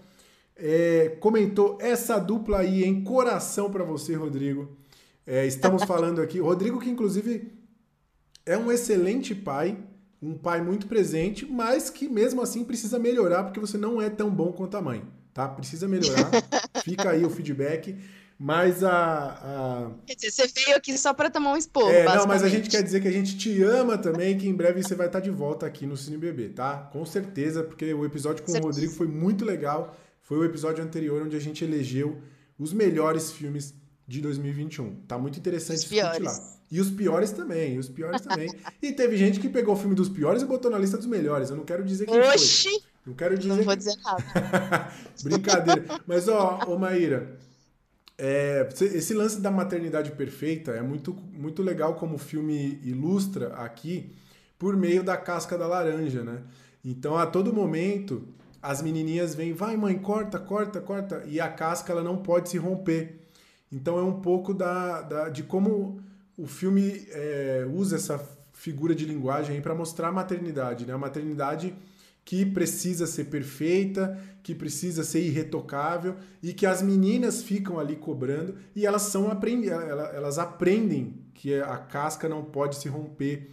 é, 0.56 1.18
comentou 1.20 1.78
essa 1.82 2.18
dupla 2.18 2.60
aí 2.60 2.84
em 2.84 3.04
coração 3.04 3.70
para 3.70 3.84
você, 3.84 4.16
Rodrigo. 4.16 4.78
É, 5.26 5.46
estamos 5.46 5.84
falando 5.86 6.22
aqui. 6.22 6.40
Rodrigo, 6.40 6.80
que 6.80 6.90
inclusive 6.90 7.52
é 8.46 8.58
um 8.58 8.72
excelente 8.72 9.34
pai, 9.36 9.78
um 10.22 10.38
pai 10.38 10.62
muito 10.62 10.88
presente, 10.88 11.46
mas 11.46 11.90
que 11.90 12.08
mesmo 12.08 12.42
assim 12.42 12.64
precisa 12.64 12.98
melhorar, 12.98 13.44
porque 13.44 13.60
você 13.60 13.78
não 13.78 14.02
é 14.02 14.10
tão 14.10 14.30
bom 14.30 14.52
quanto 14.52 14.78
a 14.78 14.82
mãe, 14.82 15.04
tá? 15.34 15.48
Precisa 15.48 15.88
melhorar. 15.88 16.30
Fica 16.84 17.10
aí 17.12 17.26
o 17.26 17.30
feedback. 17.30 17.96
Mas 18.38 18.84
a, 18.84 18.92
a... 18.92 19.92
Quer 20.06 20.16
dizer, 20.16 20.32
você 20.32 20.48
veio 20.48 20.76
aqui 20.76 20.98
só 20.98 21.14
para 21.14 21.30
tomar 21.30 21.54
um 21.54 21.58
esporro. 21.58 21.90
É, 21.90 22.04
não, 22.16 22.26
mas 22.26 22.44
a 22.44 22.50
gente 22.50 22.70
quer 22.70 22.84
dizer 22.84 23.02
que 23.02 23.08
a 23.08 23.12
gente 23.12 23.38
te 23.38 23.64
ama 23.64 23.98
também, 23.98 24.38
que 24.38 24.48
em 24.48 24.54
breve 24.54 24.84
você 24.84 24.96
vai 24.96 25.08
estar 25.08 25.20
de 25.20 25.30
volta 25.30 25.66
aqui 25.66 25.86
no 25.86 25.96
Cine 25.96 26.18
Bebê, 26.18 26.50
tá? 26.50 26.90
Com 26.92 27.06
certeza, 27.06 27.64
porque 27.64 27.94
o 27.94 28.04
episódio 28.06 28.44
com 28.44 28.52
o 28.52 28.62
Rodrigo 28.62 28.92
foi 28.94 29.08
muito 29.08 29.46
legal. 29.46 29.96
Foi 30.22 30.38
o 30.38 30.44
episódio 30.44 30.84
anterior 30.84 31.22
onde 31.22 31.36
a 31.36 31.40
gente 31.40 31.64
elegeu 31.64 32.22
os 32.58 32.74
melhores 32.74 33.32
filmes 33.32 33.74
de 34.08 34.20
2021. 34.22 34.96
Tá 35.08 35.18
muito 35.18 35.40
interessante 35.40 35.78
os 35.78 35.90
discutir 35.90 36.22
lá. 36.22 36.38
E 36.72 36.82
os 36.82 36.90
piores 36.90 37.32
também, 37.32 37.78
os 37.78 37.88
piores 37.88 38.22
também. 38.22 38.50
e 38.82 38.92
teve 38.92 39.16
gente 39.16 39.40
que 39.40 39.48
pegou 39.48 39.76
o 39.76 39.78
filme 39.78 39.96
dos 39.96 40.10
piores 40.10 40.42
e 40.42 40.46
botou 40.46 40.72
na 40.72 40.78
lista 40.78 40.98
dos 40.98 41.06
melhores. 41.06 41.50
Eu 41.50 41.56
não 41.56 41.64
quero 41.64 41.84
dizer 41.84 42.08
quem 42.08 42.20
Oxi! 42.20 42.70
foi. 42.70 42.93
Não 43.06 43.14
quero 43.14 43.38
dizer. 43.38 43.50
Não 43.50 43.64
vou 43.64 43.76
dizer 43.76 43.96
nada. 44.04 44.92
Brincadeira. 45.24 46.02
Mas, 46.08 46.28
ó, 46.28 46.60
ô 46.68 46.78
Maíra, 46.78 47.38
é, 48.18 48.70
esse 48.80 49.14
lance 49.14 49.42
da 49.42 49.52
maternidade 49.52 50.12
perfeita 50.12 50.72
é 50.72 50.82
muito, 50.82 51.14
muito 51.14 51.62
legal 51.62 51.96
como 51.96 52.16
o 52.16 52.20
filme 52.20 52.80
ilustra 52.84 53.54
aqui 53.56 54.16
por 54.58 54.78
meio 54.78 55.04
da 55.04 55.18
casca 55.18 55.58
da 55.58 55.68
laranja, 55.68 56.24
né? 56.24 56.42
Então, 56.86 57.18
a 57.18 57.26
todo 57.26 57.54
momento, 57.54 58.26
as 58.62 58.82
menininhas 58.82 59.36
vêm, 59.36 59.52
vai 59.54 59.76
mãe, 59.76 59.98
corta, 59.98 60.40
corta, 60.40 60.80
corta, 60.80 61.24
e 61.26 61.40
a 61.40 61.50
casca 61.50 61.92
ela 61.92 62.04
não 62.04 62.18
pode 62.18 62.50
se 62.50 62.58
romper. 62.58 63.20
Então, 63.72 63.98
é 63.98 64.04
um 64.04 64.22
pouco 64.22 64.54
da, 64.54 65.02
da 65.02 65.30
de 65.30 65.44
como 65.44 66.02
o 66.38 66.48
filme 66.48 67.06
é, 67.10 67.68
usa 67.74 67.96
essa 67.98 68.20
figura 68.54 68.96
de 68.96 69.06
linguagem 69.06 69.62
para 69.62 69.76
mostrar 69.76 70.10
a 70.10 70.12
maternidade, 70.12 70.86
né? 70.86 70.94
A 70.94 70.98
maternidade 70.98 71.74
que 72.26 72.46
precisa 72.46 73.06
ser 73.06 73.26
perfeita, 73.26 74.18
que 74.42 74.56
precisa 74.56 75.04
ser 75.04 75.22
irretocável 75.22 76.16
e 76.42 76.54
que 76.54 76.66
as 76.66 76.82
meninas 76.82 77.42
ficam 77.44 77.80
ali 77.80 77.96
cobrando 77.96 78.56
e 78.76 78.86
elas 78.86 79.04
são 79.04 79.30
elas 80.14 80.40
aprendem 80.40 81.22
que 81.34 81.56
a 81.56 81.78
casca 81.78 82.30
não 82.30 82.44
pode 82.44 82.78
se 82.78 82.88
romper. 82.88 83.52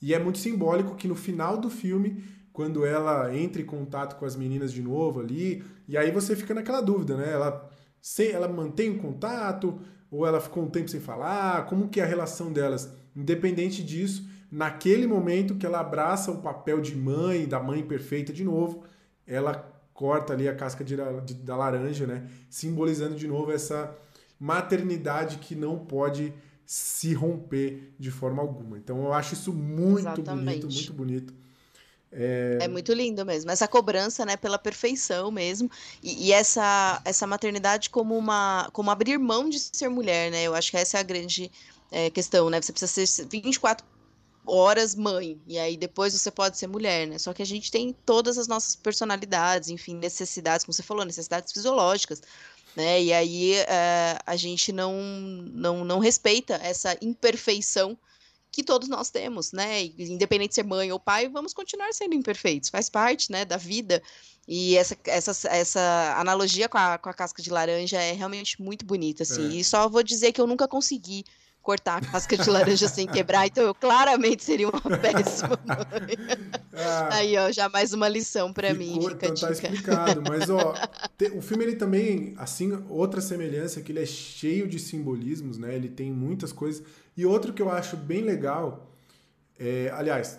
E 0.00 0.14
é 0.14 0.18
muito 0.18 0.38
simbólico 0.38 0.96
que 0.96 1.08
no 1.08 1.14
final 1.14 1.56
do 1.56 1.70
filme, 1.70 2.22
quando 2.52 2.84
ela 2.84 3.34
entra 3.34 3.62
em 3.62 3.64
contato 3.64 4.18
com 4.18 4.24
as 4.24 4.36
meninas 4.36 4.72
de 4.72 4.82
novo 4.82 5.20
ali, 5.20 5.64
e 5.88 5.96
aí 5.96 6.10
você 6.10 6.34
fica 6.34 6.54
naquela 6.54 6.80
dúvida, 6.80 7.16
né? 7.16 7.32
Ela, 7.32 7.70
ela 8.32 8.48
mantém 8.48 8.90
o 8.90 8.98
contato 8.98 9.80
ou 10.10 10.26
ela 10.26 10.40
ficou 10.40 10.64
um 10.64 10.70
tempo 10.70 10.90
sem 10.90 11.00
falar? 11.00 11.66
Como 11.66 11.88
que 11.88 12.00
é 12.00 12.04
a 12.04 12.06
relação 12.06 12.52
delas? 12.52 12.92
Independente 13.14 13.82
disso, 13.82 14.28
naquele 14.52 15.06
momento 15.06 15.54
que 15.54 15.64
ela 15.64 15.80
abraça 15.80 16.30
o 16.30 16.42
papel 16.42 16.82
de 16.82 16.94
mãe, 16.94 17.48
da 17.48 17.58
mãe 17.58 17.82
perfeita 17.82 18.34
de 18.34 18.44
novo, 18.44 18.84
ela 19.26 19.54
corta 19.94 20.34
ali 20.34 20.46
a 20.46 20.54
casca 20.54 20.84
de, 20.84 20.94
de, 21.24 21.34
da 21.34 21.56
laranja, 21.56 22.06
né? 22.06 22.28
Simbolizando 22.50 23.16
de 23.16 23.26
novo 23.26 23.50
essa 23.50 23.96
maternidade 24.38 25.38
que 25.38 25.54
não 25.54 25.78
pode 25.78 26.34
se 26.66 27.14
romper 27.14 27.94
de 27.98 28.10
forma 28.10 28.42
alguma. 28.42 28.76
Então 28.76 29.02
eu 29.02 29.14
acho 29.14 29.32
isso 29.32 29.54
muito 29.54 30.00
Exatamente. 30.00 30.60
bonito, 30.60 30.74
muito 30.74 30.92
bonito. 30.92 31.34
É... 32.12 32.58
é... 32.60 32.68
muito 32.68 32.92
lindo 32.92 33.24
mesmo. 33.24 33.50
Essa 33.50 33.66
cobrança, 33.66 34.26
né, 34.26 34.36
pela 34.36 34.58
perfeição 34.58 35.30
mesmo. 35.30 35.70
E, 36.02 36.28
e, 36.28 36.32
essa, 36.32 37.00
essa 37.06 37.26
maternidade 37.26 37.88
como 37.88 38.18
uma 38.18 38.68
como 38.74 38.90
abrir 38.90 39.18
mão 39.18 39.48
de 39.48 39.58
ser 39.58 39.88
mulher, 39.88 40.30
né? 40.30 40.42
Eu 40.42 40.54
acho 40.54 40.70
que 40.70 40.76
essa 40.76 40.98
é 40.98 41.00
a 41.00 41.04
grande 41.04 41.50
é, 41.90 42.10
questão, 42.10 42.50
né? 42.50 42.60
Você 42.60 42.70
precisa 42.70 43.06
ser 43.06 43.26
24 43.26 43.91
horas 44.44 44.94
mãe, 44.94 45.40
e 45.46 45.58
aí 45.58 45.76
depois 45.76 46.12
você 46.12 46.30
pode 46.30 46.58
ser 46.58 46.66
mulher, 46.66 47.06
né? 47.06 47.18
Só 47.18 47.32
que 47.32 47.42
a 47.42 47.46
gente 47.46 47.70
tem 47.70 47.94
todas 48.04 48.38
as 48.38 48.48
nossas 48.48 48.74
personalidades, 48.74 49.68
enfim, 49.68 49.94
necessidades, 49.96 50.64
como 50.64 50.72
você 50.72 50.82
falou, 50.82 51.04
necessidades 51.04 51.52
fisiológicas, 51.52 52.22
né? 52.76 53.02
E 53.02 53.12
aí 53.12 53.54
é, 53.54 54.18
a 54.26 54.36
gente 54.36 54.72
não, 54.72 55.00
não, 55.52 55.84
não 55.84 55.98
respeita 55.98 56.54
essa 56.54 56.96
imperfeição 57.00 57.96
que 58.50 58.62
todos 58.62 58.88
nós 58.88 59.10
temos, 59.10 59.52
né? 59.52 59.84
Independente 59.98 60.50
de 60.50 60.54
ser 60.56 60.64
mãe 60.64 60.92
ou 60.92 61.00
pai, 61.00 61.28
vamos 61.28 61.54
continuar 61.54 61.92
sendo 61.94 62.14
imperfeitos, 62.14 62.68
faz 62.68 62.90
parte, 62.90 63.32
né, 63.32 63.44
da 63.44 63.56
vida. 63.56 64.02
E 64.46 64.76
essa, 64.76 64.96
essa, 65.06 65.48
essa 65.48 66.14
analogia 66.18 66.68
com 66.68 66.76
a, 66.76 66.98
com 66.98 67.08
a 67.08 67.14
casca 67.14 67.40
de 67.40 67.48
laranja 67.48 67.98
é 67.98 68.12
realmente 68.12 68.60
muito 68.60 68.84
bonita, 68.84 69.22
assim. 69.22 69.52
É. 69.52 69.54
E 69.56 69.64
só 69.64 69.88
vou 69.88 70.02
dizer 70.02 70.32
que 70.32 70.40
eu 70.40 70.46
nunca 70.46 70.66
consegui 70.66 71.24
cortar 71.62 71.98
a 71.98 72.00
casca 72.00 72.36
de 72.36 72.50
laranja 72.50 72.88
sem 72.88 73.06
quebrar, 73.06 73.46
então 73.46 73.64
eu 73.64 73.74
claramente 73.74 74.42
seria 74.42 74.68
uma 74.68 74.80
péssima 74.98 75.58
mãe. 75.64 76.38
Ah, 76.72 77.14
Aí, 77.14 77.36
ó, 77.36 77.50
já 77.52 77.68
mais 77.68 77.92
uma 77.92 78.08
lição 78.08 78.52
para 78.52 78.74
mim. 78.74 78.98
Fica 79.00 79.26
então 79.26 79.34
tá 79.34 79.50
explicado, 79.50 80.22
mas 80.28 80.50
ó, 80.50 80.74
te, 81.16 81.26
o 81.28 81.40
filme 81.40 81.64
ele 81.64 81.76
também, 81.76 82.34
assim, 82.36 82.72
outra 82.88 83.20
semelhança 83.20 83.80
é 83.80 83.82
que 83.82 83.92
ele 83.92 84.02
é 84.02 84.06
cheio 84.06 84.66
de 84.66 84.78
simbolismos, 84.78 85.56
né? 85.56 85.74
Ele 85.74 85.88
tem 85.88 86.10
muitas 86.10 86.52
coisas. 86.52 86.82
E 87.16 87.24
outro 87.24 87.52
que 87.52 87.62
eu 87.62 87.70
acho 87.70 87.96
bem 87.96 88.22
legal, 88.22 88.92
é, 89.58 89.90
aliás, 89.94 90.38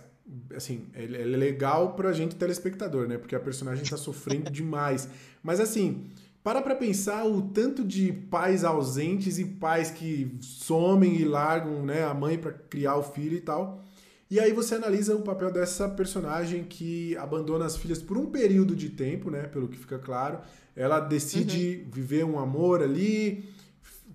assim, 0.55 0.87
ele 0.95 1.17
é 1.17 1.37
legal 1.37 1.93
pra 1.93 2.11
gente 2.13 2.35
telespectador, 2.35 3.07
né? 3.07 3.17
Porque 3.17 3.35
a 3.35 3.39
personagem 3.39 3.85
tá 3.85 3.97
sofrendo 3.97 4.49
demais. 4.51 5.07
Mas 5.41 5.59
assim, 5.59 6.05
para 6.43 6.61
para 6.61 6.75
pensar 6.75 7.25
o 7.25 7.41
tanto 7.41 7.83
de 7.83 8.11
pais 8.11 8.65
ausentes 8.65 9.39
e 9.39 9.45
pais 9.45 9.89
que 9.89 10.37
somem 10.41 11.15
e 11.15 11.23
largam 11.23 11.85
né, 11.85 12.03
a 12.03 12.13
mãe 12.13 12.37
para 12.37 12.51
criar 12.51 12.97
o 12.97 13.03
filho 13.03 13.37
e 13.37 13.41
tal. 13.41 13.81
E 14.29 14.39
aí 14.39 14.51
você 14.51 14.75
analisa 14.75 15.15
o 15.15 15.21
papel 15.21 15.51
dessa 15.51 15.87
personagem 15.87 16.63
que 16.63 17.15
abandona 17.17 17.65
as 17.65 17.77
filhas 17.77 18.01
por 18.01 18.17
um 18.17 18.25
período 18.25 18.75
de 18.75 18.89
tempo, 18.89 19.29
né? 19.29 19.43
Pelo 19.43 19.67
que 19.67 19.77
fica 19.77 19.99
claro. 19.99 20.39
Ela 20.75 20.99
decide 20.99 21.83
uhum. 21.83 21.91
viver 21.91 22.25
um 22.25 22.39
amor 22.39 22.81
ali, 22.81 23.47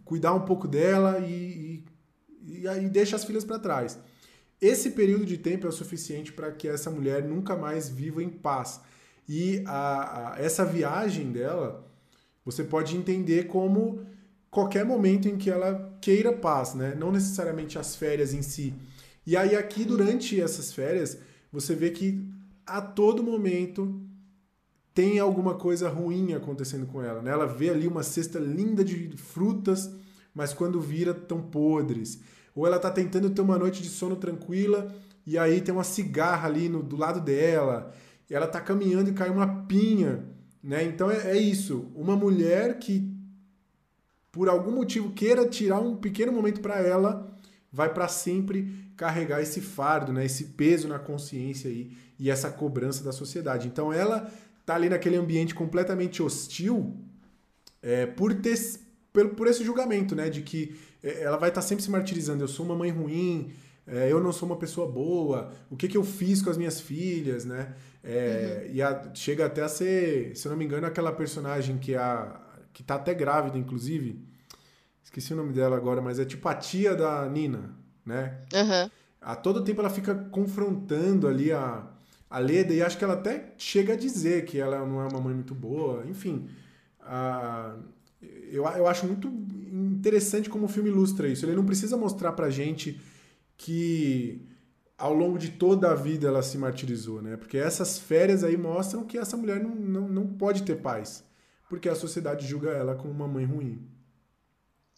cuidar 0.05 0.35
um 0.35 0.41
pouco 0.41 0.67
dela 0.67 1.21
e, 1.21 1.85
e, 2.43 2.61
e 2.63 2.69
aí 2.69 2.89
deixa 2.89 3.15
as 3.15 3.25
filhas 3.25 3.45
para 3.45 3.61
trás. 3.61 3.99
Esse 4.61 4.91
período 4.91 5.25
de 5.25 5.39
tempo 5.39 5.67
é 5.67 5.69
o 5.69 5.73
suficiente 5.73 6.33
para 6.33 6.51
que 6.51 6.67
essa 6.67 6.91
mulher 6.91 7.23
nunca 7.23 7.57
mais 7.57 7.89
viva 7.89 8.23
em 8.23 8.29
paz. 8.29 8.81
E 9.29 9.63
a, 9.67 10.35
a, 10.35 10.43
essa 10.43 10.65
viagem 10.65 11.31
dela 11.31 11.88
você 12.49 12.65
pode 12.65 12.97
entender 12.97 13.47
como 13.47 14.01
qualquer 14.51 14.83
momento 14.83 15.29
em 15.29 15.37
que 15.37 15.51
ela 15.51 15.99
queira 16.01 16.33
paz, 16.33 16.73
né? 16.73 16.95
Não 16.95 17.13
necessariamente 17.13 17.79
as 17.79 17.95
férias 17.95 18.33
em 18.33 18.41
si. 18.41 18.73
E 19.27 19.37
aí 19.37 19.55
aqui 19.55 19.85
durante 19.85 20.41
essas 20.41 20.73
férias, 20.73 21.19
você 21.53 21.75
vê 21.75 21.91
que 21.91 22.27
a 22.65 22.81
todo 22.81 23.23
momento 23.23 24.01
tem 24.95 25.19
alguma 25.19 25.57
coisa 25.57 25.91
ruim 25.91 26.33
acontecendo 26.33 26.87
com 26.87 27.03
ela, 27.03 27.21
né? 27.21 27.31
Ela 27.33 27.45
vê 27.45 27.69
ali 27.69 27.87
uma 27.87 28.03
cesta 28.03 28.39
linda 28.39 28.83
de 28.83 29.15
frutas, 29.19 29.91
mas 30.35 30.55
quando 30.55 30.81
vira 30.81 31.13
tão 31.13 31.43
podres. 31.43 32.19
Ou 32.55 32.67
ela 32.67 32.79
tá 32.79 32.91
tentando 32.91 33.29
ter 33.29 33.43
uma 33.43 33.59
noite 33.59 33.83
de 33.83 33.91
sono 33.91 34.17
tranquila 34.17 34.91
e 35.27 35.37
aí 35.37 35.61
tem 35.61 35.75
uma 35.75 35.85
cigarra 35.85 36.49
ali 36.49 36.71
no, 36.71 36.83
do 36.83 36.97
lado 36.97 37.21
dela. 37.21 37.93
E 38.31 38.35
ela 38.35 38.47
tá 38.47 38.59
caminhando 38.59 39.11
e 39.11 39.13
cai 39.13 39.29
uma 39.29 39.67
pinha 39.67 40.38
né? 40.63 40.85
Então 40.85 41.11
é, 41.11 41.33
é 41.33 41.37
isso. 41.37 41.91
Uma 41.95 42.17
mulher 42.17 42.79
que, 42.79 43.11
por 44.31 44.49
algum 44.49 44.73
motivo, 44.73 45.13
queira 45.13 45.47
tirar 45.49 45.81
um 45.81 45.97
pequeno 45.97 46.33
momento 46.33 46.61
para 46.61 46.81
ela, 46.81 47.35
vai 47.73 47.93
para 47.93 48.09
sempre 48.09 48.89
carregar 48.97 49.41
esse 49.41 49.61
fardo, 49.61 50.13
né? 50.13 50.25
esse 50.25 50.45
peso 50.45 50.89
na 50.89 50.99
consciência 50.99 51.71
aí, 51.71 51.93
e 52.19 52.31
essa 52.31 52.51
cobrança 52.51 53.05
da 53.05 53.13
sociedade. 53.13 53.69
Então 53.69 53.93
ela 53.93 54.31
tá 54.67 54.75
ali 54.75 54.89
naquele 54.89 55.17
ambiente 55.17 55.55
completamente 55.55 56.23
hostil 56.23 56.97
é, 57.81 58.07
por 58.07 58.35
ter 58.35 58.59
por, 59.13 59.31
por 59.31 59.47
esse 59.47 59.65
julgamento, 59.65 60.15
né? 60.15 60.29
De 60.29 60.43
que 60.43 60.77
é, 61.03 61.23
ela 61.23 61.37
vai 61.37 61.49
estar 61.49 61.61
tá 61.61 61.67
sempre 61.67 61.85
se 61.85 61.91
martirizando. 61.91 62.43
Eu 62.43 62.49
sou 62.49 62.67
uma 62.67 62.75
mãe 62.75 62.91
ruim, 62.91 63.53
é, 63.87 64.11
eu 64.13 64.23
não 64.23 64.33
sou 64.33 64.49
uma 64.49 64.57
pessoa 64.57 64.91
boa, 64.91 65.53
o 65.71 65.77
que, 65.77 65.89
que 65.89 65.97
eu 65.97 66.05
fiz 66.05 66.43
com 66.43 66.51
as 66.51 66.59
minhas 66.59 66.81
filhas, 66.81 67.45
né? 67.45 67.75
É, 68.11 68.63
uhum. 68.65 68.75
E 68.75 68.83
a, 68.83 69.11
chega 69.13 69.45
até 69.45 69.63
a 69.63 69.69
ser, 69.69 70.35
se 70.35 70.49
eu 70.49 70.51
não 70.51 70.57
me 70.57 70.65
engano, 70.65 70.87
aquela 70.87 71.13
personagem 71.13 71.77
que, 71.77 71.93
é 71.93 71.99
a, 71.99 72.41
que 72.73 72.83
tá 72.83 72.95
até 72.95 73.13
grávida, 73.13 73.59
inclusive. 73.59 74.27
Esqueci 75.05 75.35
o 75.35 75.37
nome 75.37 75.53
dela 75.53 75.77
agora, 75.77 76.01
mas 76.01 76.19
é 76.19 76.25
tipo 76.25 76.49
a 76.49 76.55
tia 76.55 76.95
da 76.95 77.29
Nina, 77.29 77.77
né? 78.07 78.39
Uhum. 78.55 78.91
A 79.21 79.37
todo 79.37 79.63
tempo 79.63 79.81
ela 79.81 79.91
fica 79.91 80.15
confrontando 80.15 81.29
ali 81.29 81.53
a, 81.53 81.87
a 82.31 82.39
Leda 82.39 82.73
e 82.73 82.83
acho 82.83 82.97
que 82.97 83.05
ela 83.05 83.15
até 83.15 83.53
chega 83.59 83.93
a 83.93 83.97
dizer 83.97 84.47
que 84.47 84.59
ela 84.59 84.87
não 84.87 85.03
é 85.03 85.09
uma 85.09 85.21
mãe 85.21 85.35
muito 85.35 85.55
boa. 85.55 86.03
Enfim, 86.07 86.49
a, 87.01 87.77
eu, 88.51 88.65
eu 88.65 88.87
acho 88.87 89.07
muito 89.07 89.29
interessante 89.71 90.49
como 90.49 90.65
o 90.65 90.69
filme 90.69 90.89
ilustra 90.89 91.29
isso. 91.29 91.45
Ele 91.45 91.57
não 91.57 91.67
precisa 91.67 91.95
mostrar 91.95 92.33
pra 92.33 92.49
gente 92.49 92.99
que 93.55 94.48
ao 94.99 95.15
longo 95.15 95.39
de 95.39 95.51
toda 95.51 95.91
a 95.91 95.95
vida 95.95 96.27
ela 96.27 96.43
se 96.43 96.59
martirizou, 96.59 97.23
né? 97.23 97.37
Porque 97.37 97.57
essas 97.57 97.99
férias 97.99 98.43
aí 98.43 98.57
mostram 98.57 99.05
que 99.05 99.17
essa 99.17 99.37
mulher 99.37 99.63
não, 99.63 99.71
não, 99.71 100.09
não 100.09 100.27
pode 100.27 100.65
ter 100.65 100.83
paz, 100.83 101.25
porque 101.69 101.89
a 101.89 101.95
sociedade 101.95 102.47
julga 102.47 102.71
ela 102.71 102.97
como 102.97 103.13
uma 103.13 103.29
mãe 103.29 103.45
ruim. 103.45 103.89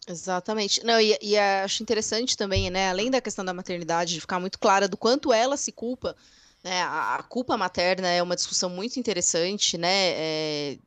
Exatamente. 0.07 0.83
Não, 0.83 0.99
e, 0.99 1.15
e 1.21 1.37
acho 1.37 1.83
interessante 1.83 2.35
também, 2.35 2.71
né? 2.71 2.89
Além 2.89 3.11
da 3.11 3.21
questão 3.21 3.45
da 3.45 3.53
maternidade, 3.53 4.15
de 4.15 4.21
ficar 4.21 4.39
muito 4.39 4.57
clara 4.57 4.87
do 4.87 4.97
quanto 4.97 5.31
ela 5.31 5.55
se 5.55 5.71
culpa, 5.71 6.15
né? 6.63 6.81
A, 6.81 7.17
a 7.17 7.23
culpa 7.23 7.55
materna 7.55 8.07
é 8.07 8.23
uma 8.23 8.35
discussão 8.35 8.69
muito 8.71 8.99
interessante, 8.99 9.77
né? 9.77 10.09
É, 10.13 10.77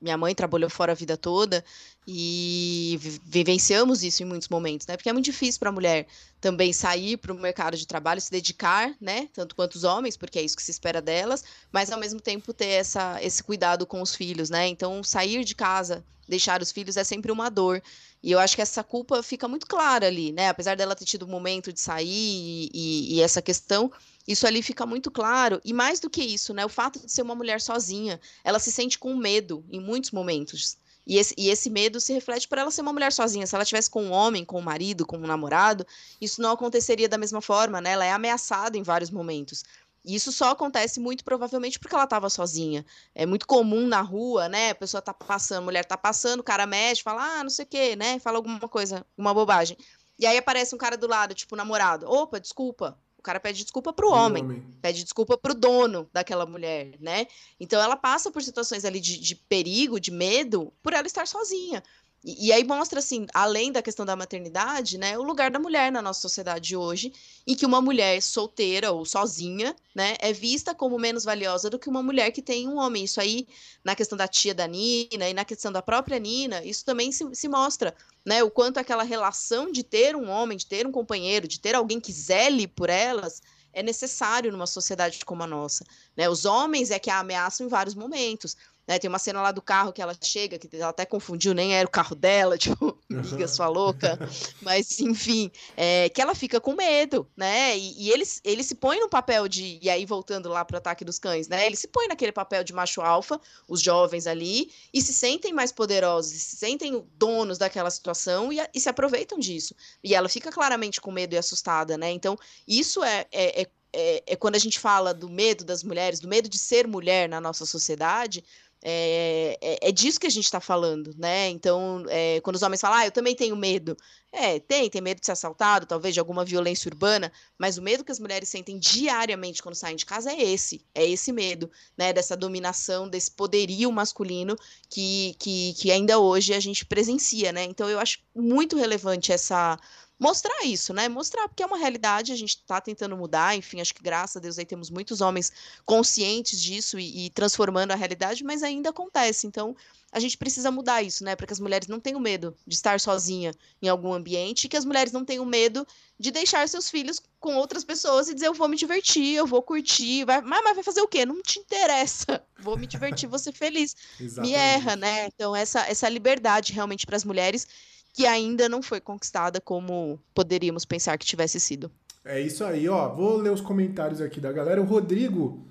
minha 0.00 0.18
mãe 0.18 0.34
trabalhou 0.34 0.68
fora 0.68 0.90
a 0.90 0.94
vida 0.96 1.16
toda 1.16 1.64
e 2.06 2.98
vivenciamos 3.24 4.02
isso 4.02 4.22
em 4.22 4.26
muitos 4.26 4.48
momentos, 4.48 4.86
né? 4.86 4.96
Porque 4.96 5.08
é 5.08 5.12
muito 5.12 5.24
difícil 5.24 5.58
para 5.58 5.70
a 5.70 5.72
mulher 5.72 6.06
também 6.40 6.72
sair 6.72 7.16
para 7.16 7.32
o 7.32 7.38
mercado 7.38 7.76
de 7.76 7.86
trabalho, 7.86 8.20
se 8.20 8.30
dedicar, 8.30 8.94
né? 9.00 9.28
Tanto 9.32 9.54
quanto 9.54 9.76
os 9.76 9.84
homens, 9.84 10.16
porque 10.16 10.38
é 10.38 10.42
isso 10.42 10.56
que 10.56 10.62
se 10.62 10.70
espera 10.70 11.00
delas, 11.00 11.42
mas 11.72 11.90
ao 11.90 11.98
mesmo 11.98 12.20
tempo 12.20 12.52
ter 12.52 12.66
essa, 12.66 13.18
esse 13.22 13.42
cuidado 13.42 13.86
com 13.86 14.02
os 14.02 14.14
filhos, 14.14 14.50
né? 14.50 14.68
Então, 14.68 15.02
sair 15.02 15.44
de 15.44 15.54
casa, 15.54 16.04
deixar 16.28 16.60
os 16.60 16.70
filhos 16.70 16.96
é 16.96 17.04
sempre 17.04 17.32
uma 17.32 17.48
dor. 17.48 17.82
E 18.22 18.32
eu 18.32 18.38
acho 18.38 18.56
que 18.56 18.62
essa 18.62 18.82
culpa 18.82 19.22
fica 19.22 19.46
muito 19.48 19.66
clara 19.66 20.06
ali, 20.06 20.32
né? 20.32 20.48
Apesar 20.48 20.76
dela 20.76 20.94
ter 20.94 21.04
tido 21.04 21.22
o 21.22 21.26
um 21.26 21.30
momento 21.30 21.72
de 21.72 21.80
sair 21.80 22.06
e, 22.06 22.70
e, 22.72 23.14
e 23.14 23.20
essa 23.22 23.40
questão, 23.40 23.90
isso 24.26 24.46
ali 24.46 24.62
fica 24.62 24.86
muito 24.86 25.10
claro. 25.10 25.60
E 25.64 25.72
mais 25.72 26.00
do 26.00 26.08
que 26.08 26.22
isso, 26.22 26.52
né? 26.54 26.64
O 26.64 26.68
fato 26.68 26.98
de 26.98 27.10
ser 27.10 27.22
uma 27.22 27.34
mulher 27.34 27.60
sozinha, 27.60 28.20
ela 28.42 28.58
se 28.58 28.72
sente 28.72 28.98
com 28.98 29.14
medo 29.14 29.64
em 29.70 29.80
muitos 29.80 30.10
momentos. 30.10 30.78
E 31.06 31.18
esse, 31.18 31.34
e 31.36 31.50
esse 31.50 31.68
medo 31.68 32.00
se 32.00 32.12
reflete 32.12 32.48
por 32.48 32.58
ela 32.58 32.70
ser 32.70 32.80
uma 32.80 32.92
mulher 32.92 33.12
sozinha. 33.12 33.46
Se 33.46 33.54
ela 33.54 33.64
tivesse 33.64 33.90
com 33.90 34.04
um 34.04 34.12
homem, 34.12 34.44
com 34.44 34.58
um 34.58 34.62
marido, 34.62 35.06
com 35.06 35.16
um 35.16 35.26
namorado, 35.26 35.86
isso 36.20 36.40
não 36.40 36.52
aconteceria 36.52 37.08
da 37.08 37.18
mesma 37.18 37.40
forma, 37.40 37.80
né? 37.80 37.92
Ela 37.92 38.04
é 38.04 38.12
ameaçada 38.12 38.78
em 38.78 38.82
vários 38.82 39.10
momentos. 39.10 39.64
E 40.04 40.14
isso 40.14 40.32
só 40.32 40.50
acontece 40.50 41.00
muito 41.00 41.24
provavelmente 41.24 41.78
porque 41.78 41.94
ela 41.94 42.04
estava 42.04 42.28
sozinha. 42.30 42.84
É 43.14 43.26
muito 43.26 43.46
comum 43.46 43.86
na 43.86 44.00
rua, 44.00 44.48
né? 44.48 44.70
A 44.70 44.74
pessoa 44.74 45.00
tá 45.02 45.14
passando, 45.14 45.58
a 45.58 45.64
mulher 45.64 45.84
tá 45.84 45.96
passando, 45.96 46.40
o 46.40 46.44
cara 46.44 46.66
mexe, 46.66 47.02
fala, 47.02 47.40
ah, 47.40 47.42
não 47.42 47.50
sei 47.50 47.64
o 47.64 47.68
quê, 47.68 47.96
né? 47.96 48.18
Fala 48.18 48.36
alguma 48.38 48.60
coisa, 48.68 49.06
uma 49.16 49.32
bobagem. 49.32 49.76
E 50.18 50.26
aí 50.26 50.36
aparece 50.38 50.74
um 50.74 50.78
cara 50.78 50.96
do 50.96 51.06
lado, 51.06 51.34
tipo, 51.34 51.56
namorado. 51.56 52.06
Opa, 52.08 52.38
desculpa 52.40 52.98
cara 53.24 53.40
pede 53.40 53.62
desculpa 53.62 53.92
pro 53.92 54.10
homem, 54.10 54.44
homem, 54.44 54.62
pede 54.82 55.02
desculpa 55.02 55.36
pro 55.36 55.54
dono 55.54 56.08
daquela 56.12 56.44
mulher, 56.44 56.94
né? 57.00 57.26
Então 57.58 57.82
ela 57.82 57.96
passa 57.96 58.30
por 58.30 58.42
situações 58.42 58.84
ali 58.84 59.00
de, 59.00 59.18
de 59.18 59.34
perigo, 59.34 59.98
de 59.98 60.10
medo, 60.10 60.72
por 60.82 60.92
ela 60.92 61.06
estar 61.06 61.26
sozinha. 61.26 61.82
E, 62.24 62.46
e, 62.46 62.52
aí 62.52 62.64
mostra, 62.64 63.00
assim, 63.00 63.26
além 63.34 63.70
da 63.70 63.82
questão 63.82 64.06
da 64.06 64.16
maternidade, 64.16 64.96
né, 64.96 65.18
o 65.18 65.22
lugar 65.22 65.50
da 65.50 65.58
mulher 65.58 65.92
na 65.92 66.00
nossa 66.00 66.22
sociedade 66.22 66.74
hoje, 66.74 67.12
em 67.46 67.54
que 67.54 67.66
uma 67.66 67.82
mulher 67.82 68.20
solteira 68.22 68.90
ou 68.92 69.04
sozinha, 69.04 69.76
né, 69.94 70.16
é 70.18 70.32
vista 70.32 70.74
como 70.74 70.98
menos 70.98 71.22
valiosa 71.22 71.68
do 71.68 71.78
que 71.78 71.88
uma 71.88 72.02
mulher 72.02 72.30
que 72.30 72.40
tem 72.40 72.66
um 72.66 72.78
homem. 72.78 73.04
Isso 73.04 73.20
aí, 73.20 73.46
na 73.84 73.94
questão 73.94 74.16
da 74.16 74.26
tia 74.26 74.54
da 74.54 74.66
Nina 74.66 75.28
e 75.28 75.34
na 75.34 75.44
questão 75.44 75.70
da 75.70 75.82
própria 75.82 76.18
Nina, 76.18 76.64
isso 76.64 76.82
também 76.82 77.12
se, 77.12 77.28
se 77.34 77.46
mostra, 77.46 77.94
né, 78.24 78.42
o 78.42 78.50
quanto 78.50 78.78
aquela 78.78 79.02
relação 79.02 79.70
de 79.70 79.82
ter 79.82 80.16
um 80.16 80.30
homem, 80.30 80.56
de 80.56 80.64
ter 80.64 80.86
um 80.86 80.92
companheiro, 80.92 81.46
de 81.46 81.60
ter 81.60 81.74
alguém 81.74 82.00
que 82.00 82.10
zele 82.10 82.66
por 82.66 82.88
elas, 82.88 83.42
é 83.74 83.82
necessário 83.82 84.52
numa 84.52 84.66
sociedade 84.66 85.22
como 85.24 85.42
a 85.42 85.46
nossa. 85.46 85.84
Né? 86.16 86.28
Os 86.28 86.44
homens 86.44 86.90
é 86.90 86.98
que 86.98 87.10
a 87.10 87.18
ameaçam 87.18 87.66
em 87.66 87.68
vários 87.68 87.94
momentos. 87.94 88.56
Né, 88.86 88.98
tem 88.98 89.08
uma 89.08 89.18
cena 89.18 89.40
lá 89.40 89.50
do 89.50 89.62
carro 89.62 89.92
que 89.92 90.02
ela 90.02 90.14
chega, 90.22 90.58
que 90.58 90.68
ela 90.76 90.90
até 90.90 91.06
confundiu, 91.06 91.54
nem 91.54 91.74
era 91.74 91.86
o 91.86 91.90
carro 91.90 92.14
dela, 92.14 92.56
tipo, 92.58 92.98
amiga 93.10 93.48
sua 93.48 93.66
louca. 93.66 94.18
Mas, 94.60 95.00
enfim, 95.00 95.50
é, 95.76 96.10
que 96.10 96.20
ela 96.20 96.34
fica 96.34 96.60
com 96.60 96.74
medo, 96.74 97.26
né? 97.34 97.78
E, 97.78 98.04
e 98.04 98.10
ele, 98.10 98.24
ele 98.44 98.62
se 98.62 98.74
põe 98.74 99.00
no 99.00 99.08
papel 99.08 99.48
de. 99.48 99.78
E 99.80 99.88
aí, 99.88 100.04
voltando 100.04 100.50
lá 100.50 100.64
pro 100.64 100.76
ataque 100.76 101.04
dos 101.04 101.18
cães, 101.18 101.48
né? 101.48 101.64
Ele 101.64 101.76
se 101.76 101.88
põe 101.88 102.08
naquele 102.08 102.32
papel 102.32 102.62
de 102.62 102.74
macho 102.74 103.00
alfa, 103.00 103.40
os 103.66 103.80
jovens 103.80 104.26
ali, 104.26 104.70
e 104.92 105.00
se 105.00 105.14
sentem 105.14 105.52
mais 105.52 105.72
poderosos, 105.72 106.32
se 106.32 106.56
sentem 106.56 107.02
donos 107.16 107.56
daquela 107.56 107.90
situação 107.90 108.52
e, 108.52 108.58
e 108.74 108.80
se 108.80 108.88
aproveitam 108.88 109.38
disso. 109.38 109.74
E 110.02 110.14
ela 110.14 110.28
fica 110.28 110.52
claramente 110.52 111.00
com 111.00 111.10
medo 111.10 111.34
e 111.34 111.38
assustada, 111.38 111.96
né? 111.96 112.10
Então, 112.10 112.36
isso 112.68 113.02
é, 113.02 113.26
é, 113.32 113.62
é 113.62 113.66
é, 113.96 114.24
é, 114.26 114.36
quando 114.36 114.56
a 114.56 114.58
gente 114.58 114.80
fala 114.80 115.14
do 115.14 115.30
medo 115.30 115.64
das 115.64 115.84
mulheres, 115.84 116.18
do 116.18 116.26
medo 116.26 116.48
de 116.48 116.58
ser 116.58 116.84
mulher 116.84 117.28
na 117.28 117.40
nossa 117.40 117.64
sociedade, 117.64 118.44
é, 118.86 119.56
é, 119.62 119.88
é, 119.88 119.92
disso 119.92 120.20
que 120.20 120.26
a 120.26 120.30
gente 120.30 120.44
está 120.44 120.60
falando, 120.60 121.14
né? 121.16 121.48
Então, 121.48 122.04
é, 122.10 122.38
quando 122.42 122.56
os 122.56 122.62
homens 122.62 122.82
falam, 122.82 122.98
ah, 122.98 123.06
eu 123.06 123.10
também 123.10 123.34
tenho 123.34 123.56
medo. 123.56 123.96
É, 124.30 124.60
tem, 124.60 124.90
tem 124.90 125.00
medo 125.00 125.20
de 125.20 125.26
ser 125.26 125.32
assaltado, 125.32 125.86
talvez 125.86 126.12
de 126.12 126.20
alguma 126.20 126.44
violência 126.44 126.90
urbana, 126.90 127.32
mas 127.58 127.78
o 127.78 127.82
medo 127.82 128.04
que 128.04 128.12
as 128.12 128.20
mulheres 128.20 128.48
sentem 128.50 128.78
diariamente 128.78 129.62
quando 129.62 129.74
saem 129.74 129.96
de 129.96 130.04
casa 130.04 130.30
é 130.32 130.42
esse, 130.42 130.84
é 130.94 131.06
esse 131.06 131.32
medo, 131.32 131.70
né? 131.96 132.12
Dessa 132.12 132.36
dominação, 132.36 133.08
desse 133.08 133.30
poderio 133.30 133.90
masculino 133.90 134.54
que, 134.90 135.34
que, 135.38 135.72
que 135.78 135.90
ainda 135.90 136.18
hoje 136.18 136.52
a 136.52 136.60
gente 136.60 136.84
presencia, 136.84 137.52
né? 137.52 137.64
Então, 137.64 137.88
eu 137.88 137.98
acho 137.98 138.18
muito 138.34 138.76
relevante 138.76 139.32
essa 139.32 139.78
mostrar 140.24 140.64
isso, 140.64 140.94
né? 140.94 141.06
Mostrar, 141.06 141.46
porque 141.48 141.62
é 141.62 141.66
uma 141.66 141.76
realidade, 141.76 142.32
a 142.32 142.36
gente 142.36 142.56
está 142.56 142.80
tentando 142.80 143.14
mudar, 143.14 143.54
enfim, 143.54 143.82
acho 143.82 143.94
que 143.94 144.02
graças 144.02 144.38
a 144.38 144.40
Deus 144.40 144.58
aí 144.58 144.64
temos 144.64 144.88
muitos 144.88 145.20
homens 145.20 145.52
conscientes 145.84 146.58
disso 146.58 146.98
e, 146.98 147.26
e, 147.26 147.30
transformando 147.30 147.90
a 147.90 147.94
realidade, 147.94 148.42
mas 148.42 148.62
ainda 148.62 148.88
acontece. 148.88 149.46
Então, 149.46 149.76
a 150.10 150.18
gente 150.18 150.38
precisa 150.38 150.70
mudar 150.70 151.02
isso, 151.02 151.22
né? 151.24 151.36
Para 151.36 151.46
que 151.46 151.52
as 151.52 151.60
mulheres 151.60 151.88
não 151.88 152.00
tenham 152.00 152.18
medo 152.18 152.56
de 152.66 152.74
estar 152.74 152.98
sozinha 153.00 153.52
em 153.82 153.88
algum 153.88 154.14
ambiente 154.14 154.64
e 154.64 154.68
que 154.68 154.78
as 154.78 154.86
mulheres 154.86 155.12
não 155.12 155.26
tenham 155.26 155.44
medo 155.44 155.86
de 156.18 156.30
deixar 156.30 156.66
seus 156.70 156.88
filhos 156.88 157.20
com 157.38 157.56
outras 157.56 157.84
pessoas 157.84 158.26
e 158.28 158.34
dizer 158.34 158.46
eu 158.46 158.54
vou 158.54 158.68
me 158.68 158.78
divertir, 158.78 159.34
eu 159.34 159.46
vou 159.46 159.62
curtir, 159.62 160.24
vai, 160.24 160.40
mas, 160.40 160.64
mas 160.64 160.74
vai 160.74 160.84
fazer 160.84 161.02
o 161.02 161.08
quê? 161.08 161.26
Não 161.26 161.42
te 161.42 161.58
interessa. 161.58 162.42
Vou 162.64 162.78
me 162.78 162.86
divertir, 162.86 163.28
vou 163.28 163.38
ser 163.38 163.52
feliz. 163.52 163.94
me 164.38 164.54
erra, 164.54 164.96
né? 164.96 165.26
Então, 165.26 165.54
essa, 165.54 165.80
essa 165.80 166.08
liberdade 166.08 166.72
realmente 166.72 167.04
para 167.04 167.16
as 167.16 167.24
mulheres 167.24 167.68
que 168.14 168.26
ainda 168.26 168.68
não 168.68 168.80
foi 168.80 169.00
conquistada 169.00 169.60
como 169.60 170.20
poderíamos 170.32 170.84
pensar 170.84 171.18
que 171.18 171.26
tivesse 171.26 171.58
sido. 171.58 171.90
É 172.24 172.40
isso 172.40 172.64
aí, 172.64 172.88
ó. 172.88 173.12
Vou 173.12 173.36
ler 173.36 173.50
os 173.50 173.60
comentários 173.60 174.20
aqui 174.20 174.40
da 174.40 174.52
galera. 174.52 174.80
O 174.80 174.84
Rodrigo, 174.84 175.66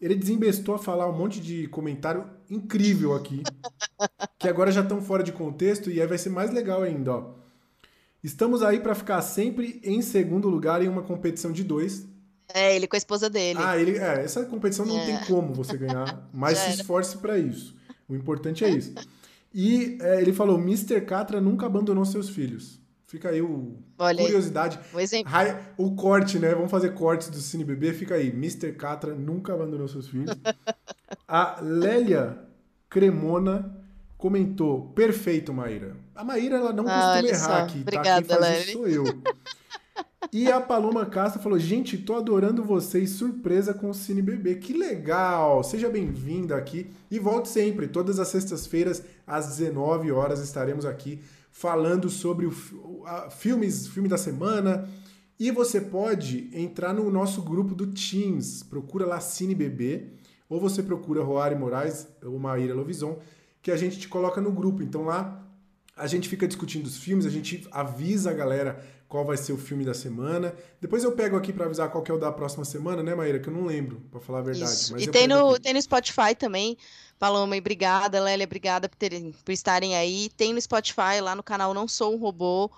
ele 0.00 0.14
desembestou 0.14 0.76
a 0.76 0.78
falar 0.78 1.10
um 1.10 1.12
monte 1.12 1.40
de 1.40 1.66
comentário 1.66 2.24
incrível 2.48 3.14
aqui, 3.14 3.42
que 4.38 4.48
agora 4.48 4.70
já 4.70 4.80
estão 4.80 5.02
fora 5.02 5.24
de 5.24 5.32
contexto 5.32 5.90
e 5.90 6.00
aí 6.00 6.06
vai 6.06 6.16
ser 6.16 6.30
mais 6.30 6.52
legal 6.52 6.82
ainda, 6.82 7.14
ó. 7.14 7.34
Estamos 8.22 8.62
aí 8.62 8.80
para 8.80 8.94
ficar 8.94 9.20
sempre 9.20 9.80
em 9.82 10.00
segundo 10.00 10.48
lugar 10.48 10.82
em 10.82 10.88
uma 10.88 11.02
competição 11.02 11.52
de 11.52 11.64
dois. 11.64 12.06
É, 12.54 12.74
ele 12.74 12.86
com 12.86 12.96
a 12.96 12.98
esposa 12.98 13.28
dele. 13.28 13.58
Ah, 13.62 13.76
ele, 13.76 13.98
é, 13.98 14.22
essa 14.22 14.44
competição 14.44 14.86
não 14.86 14.98
é. 14.98 15.06
tem 15.06 15.24
como 15.26 15.52
você 15.52 15.76
ganhar, 15.76 16.28
mas 16.32 16.58
se 16.58 16.70
esforce 16.70 17.16
para 17.18 17.38
isso. 17.38 17.76
O 18.08 18.14
importante 18.14 18.64
é 18.64 18.70
isso. 18.70 18.94
E 19.52 19.98
é, 20.00 20.20
ele 20.20 20.32
falou: 20.32 20.58
Mr. 20.58 21.00
Catra 21.02 21.40
nunca 21.40 21.66
abandonou 21.66 22.04
seus 22.04 22.28
filhos. 22.28 22.78
Fica 23.06 23.30
aí 23.30 23.40
o 23.40 23.76
Olha 23.98 24.22
curiosidade. 24.22 24.78
Aí, 24.78 24.96
um 24.96 25.00
exemplo. 25.00 25.32
o 25.78 25.96
corte, 25.96 26.38
né? 26.38 26.54
Vamos 26.54 26.70
fazer 26.70 26.90
cortes 26.90 27.30
do 27.30 27.38
Cine 27.38 27.64
Bebê. 27.64 27.94
Fica 27.94 28.16
aí. 28.16 28.28
Mr. 28.28 28.72
Catra 28.72 29.14
nunca 29.14 29.54
abandonou 29.54 29.88
seus 29.88 30.08
filhos. 30.08 30.30
A 31.26 31.58
Lélia 31.62 32.38
Cremona 32.90 33.74
comentou: 34.18 34.92
perfeito, 34.92 35.54
Maíra. 35.54 35.96
A 36.14 36.22
Maíra 36.22 36.56
ela 36.56 36.72
não 36.72 36.86
ah, 36.86 37.12
costuma 37.12 37.28
errar 37.28 37.38
só. 37.38 37.64
aqui, 37.64 37.80
Obrigada, 37.80 38.10
tá? 38.10 38.16
Quem 38.18 38.24
faz 38.26 38.40
Lélia. 38.40 38.60
isso 38.60 38.72
sou 38.72 38.88
eu. 38.88 39.04
E 40.30 40.52
a 40.52 40.60
Paloma 40.60 41.06
Castro 41.06 41.40
falou: 41.40 41.58
Gente, 41.58 41.96
tô 41.96 42.14
adorando 42.14 42.62
vocês, 42.62 43.10
surpresa 43.10 43.72
com 43.72 43.88
o 43.88 43.94
Cine 43.94 44.20
Bebê. 44.20 44.56
Que 44.56 44.74
legal! 44.74 45.64
Seja 45.64 45.88
bem-vinda 45.88 46.54
aqui 46.54 46.90
e 47.10 47.18
volte 47.18 47.48
sempre. 47.48 47.88
Todas 47.88 48.18
as 48.18 48.28
sextas-feiras, 48.28 49.02
às 49.26 49.46
19 49.56 50.12
horas, 50.12 50.40
estaremos 50.40 50.84
aqui 50.84 51.20
falando 51.50 52.10
sobre 52.10 52.44
o 52.44 52.52
a, 53.06 53.30
filmes, 53.30 53.88
filme 53.88 54.06
da 54.08 54.18
semana. 54.18 54.86
E 55.40 55.50
você 55.50 55.80
pode 55.80 56.50
entrar 56.52 56.92
no 56.92 57.10
nosso 57.10 57.40
grupo 57.40 57.74
do 57.74 57.86
Teams. 57.86 58.62
Procura 58.62 59.06
lá 59.06 59.20
Cine 59.20 59.54
Bebê, 59.54 60.08
ou 60.46 60.60
você 60.60 60.82
procura 60.82 61.22
Roari 61.22 61.54
Moraes 61.54 62.06
ou 62.22 62.38
Maíra 62.38 62.74
Lovison, 62.74 63.18
que 63.62 63.70
a 63.70 63.76
gente 63.78 63.98
te 63.98 64.08
coloca 64.08 64.42
no 64.42 64.52
grupo. 64.52 64.82
Então 64.82 65.04
lá 65.04 65.42
a 65.96 66.06
gente 66.06 66.28
fica 66.28 66.46
discutindo 66.46 66.86
os 66.86 66.98
filmes, 66.98 67.26
a 67.26 67.30
gente 67.30 67.66
avisa 67.72 68.30
a 68.30 68.34
galera 68.34 68.84
qual 69.08 69.24
vai 69.24 69.36
ser 69.36 69.52
o 69.52 69.56
filme 69.56 69.84
da 69.84 69.94
semana. 69.94 70.54
Depois 70.80 71.02
eu 71.02 71.12
pego 71.12 71.36
aqui 71.36 71.52
para 71.52 71.64
avisar 71.64 71.90
qual 71.90 72.04
que 72.04 72.10
é 72.10 72.14
o 72.14 72.18
da 72.18 72.30
próxima 72.30 72.64
semana, 72.64 73.02
né, 73.02 73.14
Maíra? 73.14 73.38
Que 73.38 73.48
eu 73.48 73.52
não 73.52 73.64
lembro, 73.64 74.02
para 74.10 74.20
falar 74.20 74.40
a 74.40 74.42
verdade. 74.42 74.94
e 74.98 75.08
tem 75.08 75.26
no, 75.26 75.58
tem 75.58 75.72
no 75.72 75.80
Spotify 75.80 76.34
também. 76.38 76.76
Paloma, 77.18 77.56
e 77.56 77.58
obrigada, 77.58 78.20
Lélia, 78.20 78.44
obrigada 78.44 78.88
por, 78.88 78.96
terem, 78.96 79.32
por 79.44 79.50
estarem 79.50 79.96
aí. 79.96 80.28
Tem 80.36 80.52
no 80.52 80.60
Spotify, 80.60 81.20
lá 81.20 81.34
no 81.34 81.42
canal 81.42 81.74
Não 81.74 81.88
Sou 81.88 82.14
um 82.14 82.18
Robô. 82.18 82.70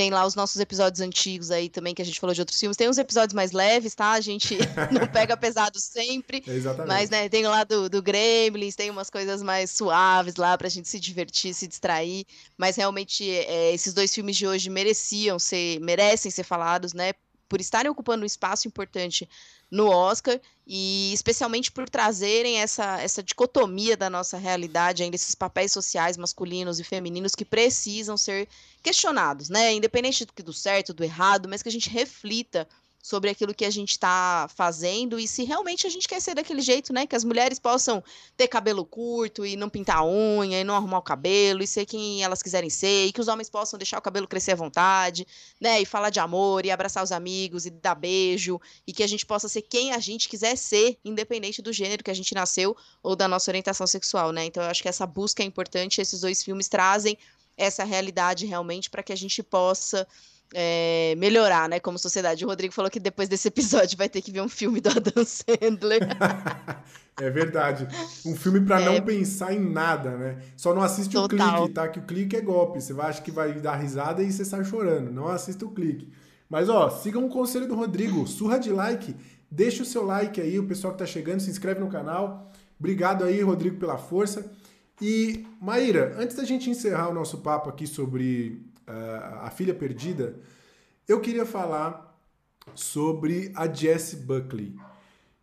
Tem 0.00 0.08
lá 0.08 0.24
os 0.24 0.34
nossos 0.34 0.58
episódios 0.58 1.02
antigos 1.02 1.50
aí 1.50 1.68
também, 1.68 1.94
que 1.94 2.00
a 2.00 2.04
gente 2.06 2.18
falou 2.18 2.32
de 2.32 2.40
outros 2.40 2.58
filmes. 2.58 2.74
Tem 2.74 2.88
uns 2.88 2.96
episódios 2.96 3.34
mais 3.34 3.52
leves, 3.52 3.94
tá? 3.94 4.12
A 4.12 4.20
gente 4.22 4.56
não 4.90 5.06
pega 5.06 5.36
pesado 5.36 5.78
sempre. 5.78 6.42
Exatamente. 6.46 6.88
Mas, 6.88 7.10
né, 7.10 7.28
tem 7.28 7.46
lá 7.46 7.64
do, 7.64 7.86
do 7.90 8.00
Gremlins, 8.00 8.74
tem 8.74 8.88
umas 8.88 9.10
coisas 9.10 9.42
mais 9.42 9.70
suaves 9.70 10.36
lá 10.36 10.56
pra 10.56 10.70
gente 10.70 10.88
se 10.88 10.98
divertir, 10.98 11.52
se 11.52 11.68
distrair. 11.68 12.24
Mas 12.56 12.76
realmente, 12.76 13.30
é, 13.30 13.74
esses 13.74 13.92
dois 13.92 14.14
filmes 14.14 14.38
de 14.38 14.46
hoje 14.46 14.70
mereciam 14.70 15.38
ser, 15.38 15.78
merecem 15.80 16.30
ser 16.30 16.44
falados, 16.44 16.94
né? 16.94 17.12
Por 17.50 17.60
estarem 17.60 17.90
ocupando 17.90 18.22
um 18.22 18.26
espaço 18.26 18.68
importante 18.68 19.28
no 19.68 19.88
Oscar 19.88 20.40
e 20.64 21.12
especialmente 21.12 21.72
por 21.72 21.90
trazerem 21.90 22.60
essa, 22.60 23.00
essa 23.00 23.24
dicotomia 23.24 23.96
da 23.96 24.08
nossa 24.08 24.38
realidade, 24.38 25.02
ainda 25.02 25.16
esses 25.16 25.34
papéis 25.34 25.72
sociais 25.72 26.16
masculinos 26.16 26.78
e 26.78 26.84
femininos 26.84 27.34
que 27.34 27.44
precisam 27.44 28.16
ser 28.16 28.48
questionados, 28.80 29.48
né? 29.48 29.74
Independente 29.74 30.24
do, 30.24 30.42
do 30.44 30.52
certo, 30.52 30.94
do 30.94 31.02
errado, 31.02 31.48
mas 31.48 31.60
que 31.60 31.68
a 31.68 31.72
gente 31.72 31.90
reflita 31.90 32.68
sobre 33.02 33.30
aquilo 33.30 33.54
que 33.54 33.64
a 33.64 33.70
gente 33.70 33.90
está 33.90 34.48
fazendo 34.54 35.18
e 35.18 35.26
se 35.26 35.44
realmente 35.44 35.86
a 35.86 35.90
gente 35.90 36.06
quer 36.06 36.20
ser 36.20 36.34
daquele 36.34 36.60
jeito, 36.60 36.92
né? 36.92 37.06
Que 37.06 37.16
as 37.16 37.24
mulheres 37.24 37.58
possam 37.58 38.02
ter 38.36 38.46
cabelo 38.46 38.84
curto 38.84 39.44
e 39.44 39.56
não 39.56 39.68
pintar 39.68 39.98
a 39.98 40.04
unha 40.04 40.60
e 40.60 40.64
não 40.64 40.74
arrumar 40.74 40.98
o 40.98 41.02
cabelo 41.02 41.62
e 41.62 41.66
ser 41.66 41.86
quem 41.86 42.22
elas 42.22 42.42
quiserem 42.42 42.68
ser 42.68 43.06
e 43.06 43.12
que 43.12 43.20
os 43.20 43.28
homens 43.28 43.48
possam 43.48 43.78
deixar 43.78 43.98
o 43.98 44.02
cabelo 44.02 44.28
crescer 44.28 44.52
à 44.52 44.56
vontade, 44.56 45.26
né? 45.60 45.80
E 45.80 45.86
falar 45.86 46.10
de 46.10 46.20
amor 46.20 46.66
e 46.66 46.70
abraçar 46.70 47.02
os 47.02 47.12
amigos 47.12 47.64
e 47.66 47.70
dar 47.70 47.94
beijo 47.94 48.60
e 48.86 48.92
que 48.92 49.02
a 49.02 49.06
gente 49.06 49.24
possa 49.24 49.48
ser 49.48 49.62
quem 49.62 49.92
a 49.92 49.98
gente 49.98 50.28
quiser 50.28 50.56
ser, 50.56 50.98
independente 51.04 51.62
do 51.62 51.72
gênero 51.72 52.04
que 52.04 52.10
a 52.10 52.14
gente 52.14 52.34
nasceu 52.34 52.76
ou 53.02 53.16
da 53.16 53.26
nossa 53.26 53.50
orientação 53.50 53.86
sexual, 53.86 54.32
né? 54.32 54.44
Então 54.44 54.62
eu 54.62 54.68
acho 54.68 54.82
que 54.82 54.88
essa 54.88 55.06
busca 55.06 55.42
é 55.42 55.46
importante, 55.46 56.00
esses 56.00 56.20
dois 56.20 56.42
filmes 56.42 56.68
trazem 56.68 57.16
essa 57.56 57.84
realidade 57.84 58.46
realmente 58.46 58.88
para 58.88 59.02
que 59.02 59.12
a 59.12 59.16
gente 59.16 59.42
possa 59.42 60.06
é, 60.54 61.14
melhorar, 61.16 61.68
né, 61.68 61.78
como 61.78 61.98
sociedade. 61.98 62.44
O 62.44 62.48
Rodrigo 62.48 62.74
falou 62.74 62.90
que 62.90 63.00
depois 63.00 63.28
desse 63.28 63.48
episódio 63.48 63.96
vai 63.96 64.08
ter 64.08 64.20
que 64.20 64.32
ver 64.32 64.40
um 64.40 64.48
filme 64.48 64.80
do 64.80 64.88
Adam 64.88 65.24
Sandler. 65.24 66.00
é 67.20 67.30
verdade. 67.30 67.86
Um 68.26 68.34
filme 68.34 68.60
para 68.60 68.80
é... 68.80 68.84
não 68.84 69.00
pensar 69.04 69.54
em 69.54 69.60
nada, 69.60 70.16
né? 70.16 70.38
Só 70.56 70.74
não 70.74 70.82
assiste 70.82 71.12
Total. 71.12 71.48
o 71.48 71.58
clique, 71.58 71.74
tá? 71.74 71.88
Que 71.88 71.98
o 71.98 72.02
clique 72.02 72.36
é 72.36 72.40
golpe. 72.40 72.80
Você 72.80 72.92
vai, 72.92 73.10
acha 73.10 73.22
que 73.22 73.30
vai 73.30 73.52
dar 73.54 73.76
risada 73.76 74.22
e 74.22 74.32
você 74.32 74.44
sai 74.44 74.64
chorando. 74.64 75.12
Não 75.12 75.28
assista 75.28 75.64
o 75.64 75.70
clique. 75.70 76.08
Mas, 76.48 76.68
ó, 76.68 76.90
sigam 76.90 77.24
o 77.24 77.28
conselho 77.28 77.68
do 77.68 77.76
Rodrigo. 77.76 78.26
Surra 78.26 78.58
de 78.58 78.70
like. 78.70 79.14
Deixa 79.50 79.82
o 79.82 79.86
seu 79.86 80.04
like 80.04 80.40
aí, 80.40 80.58
o 80.58 80.66
pessoal 80.66 80.92
que 80.92 80.98
tá 80.98 81.06
chegando, 81.06 81.40
se 81.40 81.50
inscreve 81.50 81.80
no 81.80 81.88
canal. 81.88 82.50
Obrigado 82.78 83.24
aí, 83.24 83.40
Rodrigo, 83.42 83.78
pela 83.78 83.98
força. 83.98 84.50
E, 85.00 85.46
Maíra, 85.60 86.14
antes 86.18 86.36
da 86.36 86.44
gente 86.44 86.70
encerrar 86.70 87.08
o 87.08 87.14
nosso 87.14 87.38
papo 87.38 87.68
aqui 87.68 87.86
sobre 87.86 88.69
a 88.86 89.50
Filha 89.50 89.74
Perdida, 89.74 90.40
eu 91.06 91.20
queria 91.20 91.46
falar 91.46 92.10
sobre 92.74 93.52
a 93.54 93.66
Jessie 93.66 94.18
Buckley, 94.18 94.76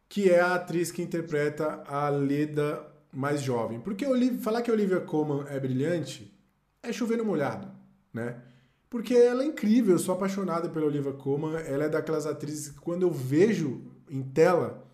que 0.08 0.30
é 0.30 0.40
a 0.40 0.56
atriz 0.56 0.92
que 0.92 1.02
interpreta 1.02 1.84
a 1.86 2.10
Leda 2.10 2.86
mais 3.12 3.42
jovem. 3.42 3.80
Porque 3.80 4.06
falar 4.38 4.62
que 4.62 4.72
a 4.72 4.74
Olivia 4.74 5.02
Colman 5.02 5.46
é 5.50 5.60
brilhante 5.60 6.34
é 6.82 6.94
chover 6.94 7.18
no 7.18 7.26
molhado, 7.26 7.70
né? 8.14 8.42
Porque 8.90 9.14
ela 9.14 9.44
é 9.44 9.46
incrível, 9.46 9.96
eu 9.96 10.00
sou 10.00 10.16
apaixonado 10.16 10.70
pela 10.70 10.86
Olivia 10.86 11.12
Colman, 11.12 11.58
ela 11.66 11.86
é 11.86 11.90
daquelas 11.90 12.26
atrizes 12.26 12.70
que 12.70 12.80
quando 12.80 13.04
eu 13.04 13.12
vejo 13.12 13.92
em 14.10 14.24
tela, 14.24 14.88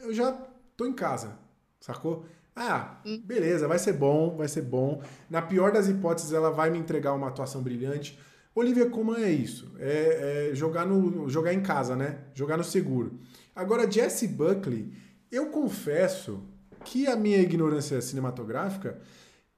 eu 0.00 0.14
já 0.14 0.32
tô 0.76 0.86
em 0.86 0.94
casa, 0.94 1.38
sacou? 1.78 2.24
Ah, 2.60 3.00
hum. 3.06 3.22
beleza, 3.24 3.68
vai 3.68 3.78
ser 3.78 3.92
bom, 3.92 4.36
vai 4.36 4.48
ser 4.48 4.62
bom. 4.62 5.00
Na 5.30 5.40
pior 5.40 5.70
das 5.70 5.88
hipóteses, 5.88 6.32
ela 6.32 6.50
vai 6.50 6.70
me 6.70 6.78
entregar 6.78 7.12
uma 7.12 7.28
atuação 7.28 7.62
brilhante. 7.62 8.18
Olivia 8.54 8.90
Colman 8.90 9.22
é 9.22 9.30
isso, 9.30 9.72
é, 9.78 10.48
é, 10.50 10.54
jogar, 10.54 10.84
no, 10.84 11.28
jogar 11.30 11.54
em 11.54 11.60
casa, 11.60 11.94
né? 11.94 12.18
Jogar 12.34 12.56
no 12.56 12.64
seguro. 12.64 13.20
Agora, 13.54 13.88
Jessie 13.88 14.26
Buckley, 14.26 14.92
eu 15.30 15.50
confesso 15.50 16.42
que 16.84 17.06
a 17.06 17.14
minha 17.14 17.38
ignorância 17.38 18.00
cinematográfica 18.00 18.98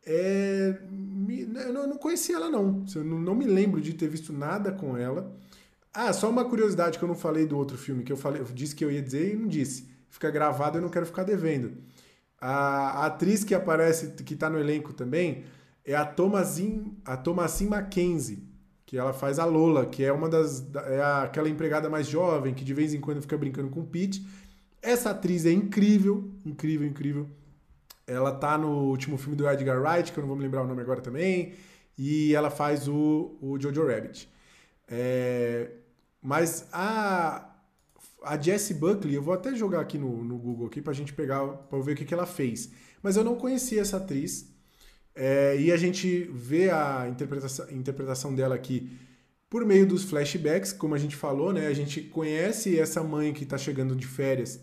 é, 0.04 0.78
eu 1.66 1.86
não 1.86 1.96
conhecia 1.96 2.36
ela 2.36 2.50
não. 2.50 2.84
Eu 2.94 3.04
não 3.04 3.34
me 3.34 3.46
lembro 3.46 3.80
de 3.80 3.94
ter 3.94 4.08
visto 4.08 4.32
nada 4.32 4.72
com 4.72 4.96
ela. 4.96 5.34
Ah, 5.92 6.12
só 6.12 6.28
uma 6.28 6.44
curiosidade 6.44 6.98
que 6.98 7.04
eu 7.04 7.08
não 7.08 7.16
falei 7.16 7.46
do 7.46 7.56
outro 7.56 7.76
filme 7.76 8.04
que 8.04 8.12
eu 8.12 8.16
falei, 8.16 8.40
eu 8.40 8.46
disse 8.46 8.74
que 8.74 8.84
eu 8.84 8.90
ia 8.90 9.02
dizer 9.02 9.32
e 9.32 9.36
não 9.36 9.48
disse. 9.48 9.88
Fica 10.08 10.30
gravado, 10.30 10.78
eu 10.78 10.82
não 10.82 10.88
quero 10.88 11.06
ficar 11.06 11.24
devendo. 11.24 11.72
A, 12.40 13.06
atriz 13.06 13.44
que 13.44 13.54
aparece, 13.54 14.12
que 14.22 14.34
está 14.34 14.48
no 14.48 14.58
elenco 14.58 14.92
também, 14.92 15.44
é 15.84 15.94
a 15.94 16.04
Thomasin, 16.04 16.96
a 17.04 17.16
Thomasin 17.16 17.66
Mackenzie, 17.66 18.48
que 18.86 18.96
ela 18.96 19.12
faz 19.12 19.38
a 19.38 19.44
Lola, 19.44 19.86
que 19.86 20.02
é 20.02 20.12
uma 20.12 20.28
das 20.28 20.66
é 20.74 21.02
aquela 21.22 21.48
empregada 21.48 21.88
mais 21.90 22.06
jovem 22.06 22.54
que 22.54 22.64
de 22.64 22.74
vez 22.74 22.94
em 22.94 23.00
quando 23.00 23.20
fica 23.20 23.36
brincando 23.36 23.68
com 23.68 23.80
o 23.80 23.86
Pete. 23.86 24.26
Essa 24.82 25.10
atriz 25.10 25.44
é 25.44 25.52
incrível, 25.52 26.30
incrível, 26.44 26.86
incrível. 26.88 27.28
Ela 28.06 28.32
tá 28.32 28.56
no 28.56 28.88
último 28.88 29.18
filme 29.18 29.36
do 29.36 29.48
Edgar 29.48 29.80
Wright, 29.80 30.10
que 30.10 30.18
eu 30.18 30.22
não 30.22 30.28
vou 30.28 30.36
me 30.36 30.42
lembrar 30.42 30.62
o 30.62 30.66
nome 30.66 30.80
agora 30.80 31.00
também, 31.00 31.52
e 31.96 32.34
ela 32.34 32.50
faz 32.50 32.88
o, 32.88 33.36
o 33.40 33.60
Jojo 33.60 33.86
Rabbit. 33.86 34.28
É, 34.88 35.70
mas 36.20 36.66
a 36.72 37.49
a 38.22 38.40
Jessie 38.40 38.74
Buckley, 38.74 39.14
eu 39.14 39.22
vou 39.22 39.34
até 39.34 39.54
jogar 39.54 39.80
aqui 39.80 39.98
no, 39.98 40.22
no 40.24 40.36
Google 40.36 40.66
aqui 40.66 40.80
pra 40.82 40.92
gente 40.92 41.12
pegar, 41.12 41.46
pra 41.46 41.78
ver 41.80 41.92
o 41.92 41.96
que, 41.96 42.04
que 42.04 42.14
ela 42.14 42.26
fez. 42.26 42.70
Mas 43.02 43.16
eu 43.16 43.24
não 43.24 43.36
conhecia 43.36 43.80
essa 43.80 43.96
atriz. 43.96 44.52
É, 45.14 45.56
e 45.58 45.72
a 45.72 45.76
gente 45.76 46.30
vê 46.32 46.70
a 46.70 47.08
interpretação, 47.08 47.70
interpretação 47.70 48.34
dela 48.34 48.54
aqui 48.54 48.90
por 49.48 49.64
meio 49.64 49.86
dos 49.86 50.04
flashbacks, 50.04 50.72
como 50.72 50.94
a 50.94 50.98
gente 50.98 51.16
falou, 51.16 51.52
né? 51.52 51.66
A 51.66 51.74
gente 51.74 52.00
conhece 52.02 52.78
essa 52.78 53.02
mãe 53.02 53.32
que 53.32 53.42
está 53.42 53.58
chegando 53.58 53.96
de 53.96 54.06
férias 54.06 54.60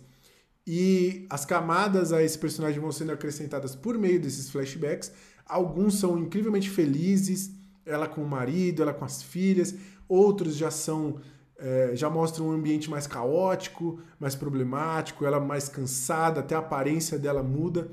e 0.65 1.25
as 1.29 1.45
camadas 1.45 2.11
a 2.11 2.21
esse 2.21 2.37
personagem 2.37 2.81
vão 2.81 2.91
sendo 2.91 3.13
acrescentadas 3.13 3.73
por 3.73 3.97
meio 3.97 4.19
desses 4.19 4.49
flashbacks. 4.49 5.13
Alguns 5.45 5.97
são 5.97 6.17
incrivelmente 6.17 6.69
felizes, 6.69 7.51
ela 7.85 8.05
com 8.05 8.21
o 8.21 8.27
marido, 8.27 8.81
ela 8.81 8.93
com 8.93 9.05
as 9.05 9.23
filhas, 9.23 9.75
outros 10.09 10.57
já 10.57 10.69
são 10.69 11.21
é, 11.59 11.91
já 11.95 12.09
mostra 12.09 12.43
um 12.43 12.51
ambiente 12.51 12.89
mais 12.89 13.07
caótico, 13.07 13.99
mais 14.19 14.35
problemático, 14.35 15.25
ela 15.25 15.39
mais 15.39 15.67
cansada, 15.67 16.39
até 16.39 16.55
a 16.55 16.59
aparência 16.59 17.17
dela 17.17 17.41
muda. 17.41 17.89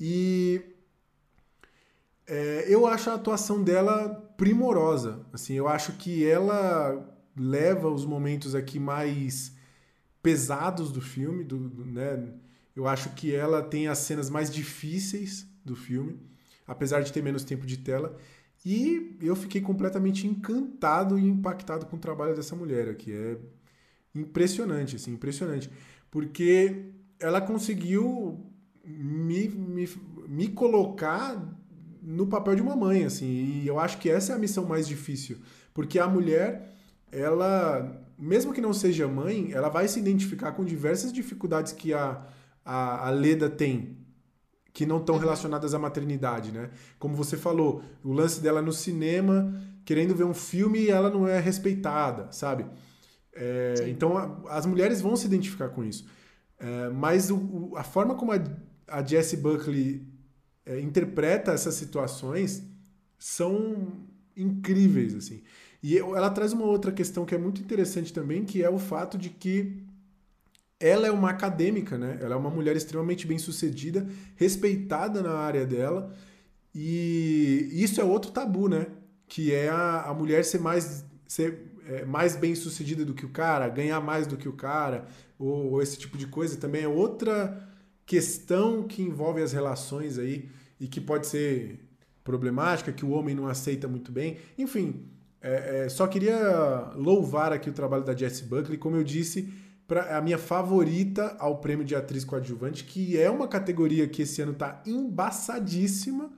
E 0.00 0.62
é, 2.26 2.64
eu 2.68 2.86
acho 2.86 3.10
a 3.10 3.14
atuação 3.14 3.62
dela 3.62 4.08
primorosa. 4.36 5.24
Assim, 5.32 5.54
eu 5.54 5.68
acho 5.68 5.92
que 5.92 6.26
ela 6.26 7.14
leva 7.36 7.88
os 7.88 8.04
momentos 8.04 8.54
aqui 8.54 8.78
mais 8.80 9.54
pesados 10.22 10.90
do 10.90 11.00
filme, 11.00 11.44
do, 11.44 11.68
do, 11.68 11.84
né? 11.84 12.32
Eu 12.74 12.86
acho 12.86 13.10
que 13.10 13.34
ela 13.34 13.62
tem 13.62 13.88
as 13.88 13.98
cenas 13.98 14.28
mais 14.28 14.50
difíceis 14.50 15.46
do 15.64 15.76
filme, 15.76 16.20
apesar 16.66 17.00
de 17.00 17.12
ter 17.12 17.22
menos 17.22 17.44
tempo 17.44 17.66
de 17.66 17.78
tela. 17.78 18.16
E 18.68 19.16
eu 19.22 19.36
fiquei 19.36 19.60
completamente 19.60 20.26
encantado 20.26 21.16
e 21.16 21.24
impactado 21.24 21.86
com 21.86 21.94
o 21.94 22.00
trabalho 22.00 22.34
dessa 22.34 22.56
mulher 22.56 22.88
aqui. 22.88 23.12
É 23.12 23.38
impressionante, 24.12 24.96
assim, 24.96 25.12
impressionante. 25.12 25.70
Porque 26.10 26.86
ela 27.20 27.40
conseguiu 27.40 28.44
me, 28.84 29.46
me, 29.46 29.88
me 30.26 30.48
colocar 30.48 31.40
no 32.02 32.26
papel 32.26 32.56
de 32.56 32.62
uma 32.62 32.74
mãe, 32.74 33.04
assim. 33.04 33.26
E 33.26 33.68
eu 33.68 33.78
acho 33.78 33.98
que 33.98 34.10
essa 34.10 34.32
é 34.32 34.34
a 34.34 34.38
missão 34.38 34.66
mais 34.66 34.88
difícil. 34.88 35.38
Porque 35.72 36.00
a 36.00 36.08
mulher, 36.08 36.74
ela, 37.12 38.04
mesmo 38.18 38.52
que 38.52 38.60
não 38.60 38.72
seja 38.72 39.06
mãe, 39.06 39.52
ela 39.52 39.68
vai 39.68 39.86
se 39.86 40.00
identificar 40.00 40.50
com 40.50 40.64
diversas 40.64 41.12
dificuldades 41.12 41.72
que 41.72 41.94
a, 41.94 42.20
a, 42.64 43.06
a 43.06 43.10
Leda 43.10 43.48
tem 43.48 44.05
que 44.76 44.84
não 44.84 44.98
estão 44.98 45.16
relacionadas 45.16 45.72
à 45.72 45.78
maternidade, 45.78 46.52
né? 46.52 46.68
Como 46.98 47.16
você 47.16 47.34
falou, 47.34 47.82
o 48.04 48.12
lance 48.12 48.42
dela 48.42 48.60
no 48.60 48.74
cinema, 48.74 49.58
querendo 49.86 50.14
ver 50.14 50.24
um 50.24 50.34
filme 50.34 50.80
e 50.80 50.90
ela 50.90 51.08
não 51.08 51.26
é 51.26 51.40
respeitada, 51.40 52.30
sabe? 52.30 52.66
É, 53.32 53.86
então 53.88 54.18
a, 54.18 54.38
as 54.50 54.66
mulheres 54.66 55.00
vão 55.00 55.16
se 55.16 55.24
identificar 55.24 55.70
com 55.70 55.82
isso. 55.82 56.06
É, 56.60 56.90
mas 56.90 57.30
o, 57.30 57.36
o, 57.38 57.72
a 57.74 57.82
forma 57.82 58.16
como 58.16 58.32
a, 58.32 58.38
a 58.86 59.02
Jessie 59.02 59.38
Buckley 59.38 60.06
é, 60.66 60.78
interpreta 60.78 61.52
essas 61.52 61.74
situações 61.76 62.62
são 63.18 64.04
incríveis, 64.36 65.14
assim. 65.14 65.42
E 65.82 65.96
ela 65.96 66.28
traz 66.28 66.52
uma 66.52 66.66
outra 66.66 66.92
questão 66.92 67.24
que 67.24 67.34
é 67.34 67.38
muito 67.38 67.62
interessante 67.62 68.12
também, 68.12 68.44
que 68.44 68.62
é 68.62 68.68
o 68.68 68.78
fato 68.78 69.16
de 69.16 69.30
que 69.30 69.85
ela 70.78 71.06
é 71.06 71.10
uma 71.10 71.30
acadêmica, 71.30 71.96
né? 71.96 72.18
Ela 72.20 72.34
é 72.34 72.38
uma 72.38 72.50
mulher 72.50 72.76
extremamente 72.76 73.26
bem 73.26 73.38
sucedida, 73.38 74.06
respeitada 74.36 75.22
na 75.22 75.32
área 75.32 75.64
dela. 75.66 76.12
E 76.74 77.70
isso 77.72 78.00
é 78.00 78.04
outro 78.04 78.30
tabu, 78.30 78.68
né? 78.68 78.86
Que 79.26 79.54
é 79.54 79.68
a, 79.68 80.02
a 80.02 80.14
mulher 80.14 80.44
ser 80.44 80.60
mais, 80.60 81.04
ser, 81.26 81.72
é, 81.88 82.04
mais 82.04 82.36
bem 82.36 82.54
sucedida 82.54 83.04
do 83.04 83.14
que 83.14 83.24
o 83.24 83.30
cara, 83.30 83.68
ganhar 83.68 84.00
mais 84.00 84.26
do 84.26 84.36
que 84.36 84.48
o 84.48 84.52
cara, 84.52 85.06
ou, 85.38 85.72
ou 85.72 85.82
esse 85.82 85.96
tipo 85.96 86.18
de 86.18 86.26
coisa. 86.26 86.58
Também 86.58 86.82
é 86.82 86.88
outra 86.88 87.66
questão 88.04 88.82
que 88.82 89.02
envolve 89.02 89.42
as 89.42 89.52
relações 89.52 90.18
aí 90.18 90.48
e 90.78 90.86
que 90.86 91.00
pode 91.00 91.26
ser 91.26 91.80
problemática, 92.22 92.92
que 92.92 93.04
o 93.04 93.10
homem 93.10 93.34
não 93.34 93.46
aceita 93.46 93.88
muito 93.88 94.12
bem. 94.12 94.36
Enfim, 94.58 95.06
é, 95.40 95.84
é, 95.84 95.88
só 95.88 96.06
queria 96.06 96.90
louvar 96.94 97.52
aqui 97.52 97.70
o 97.70 97.72
trabalho 97.72 98.04
da 98.04 98.14
Jessie 98.14 98.44
Buckley. 98.44 98.76
Como 98.76 98.96
eu 98.96 99.04
disse, 99.04 99.48
pra, 99.86 100.16
a 100.16 100.20
minha 100.20 100.38
favorita 100.38 101.36
ao 101.38 101.58
prêmio 101.58 101.84
de 101.84 101.94
atriz 101.94 102.24
coadjuvante, 102.24 102.84
que 102.84 103.18
é 103.18 103.30
uma 103.30 103.48
categoria 103.48 104.08
que 104.08 104.22
esse 104.22 104.42
ano 104.42 104.52
está 104.52 104.82
embaçadíssima. 104.86 106.30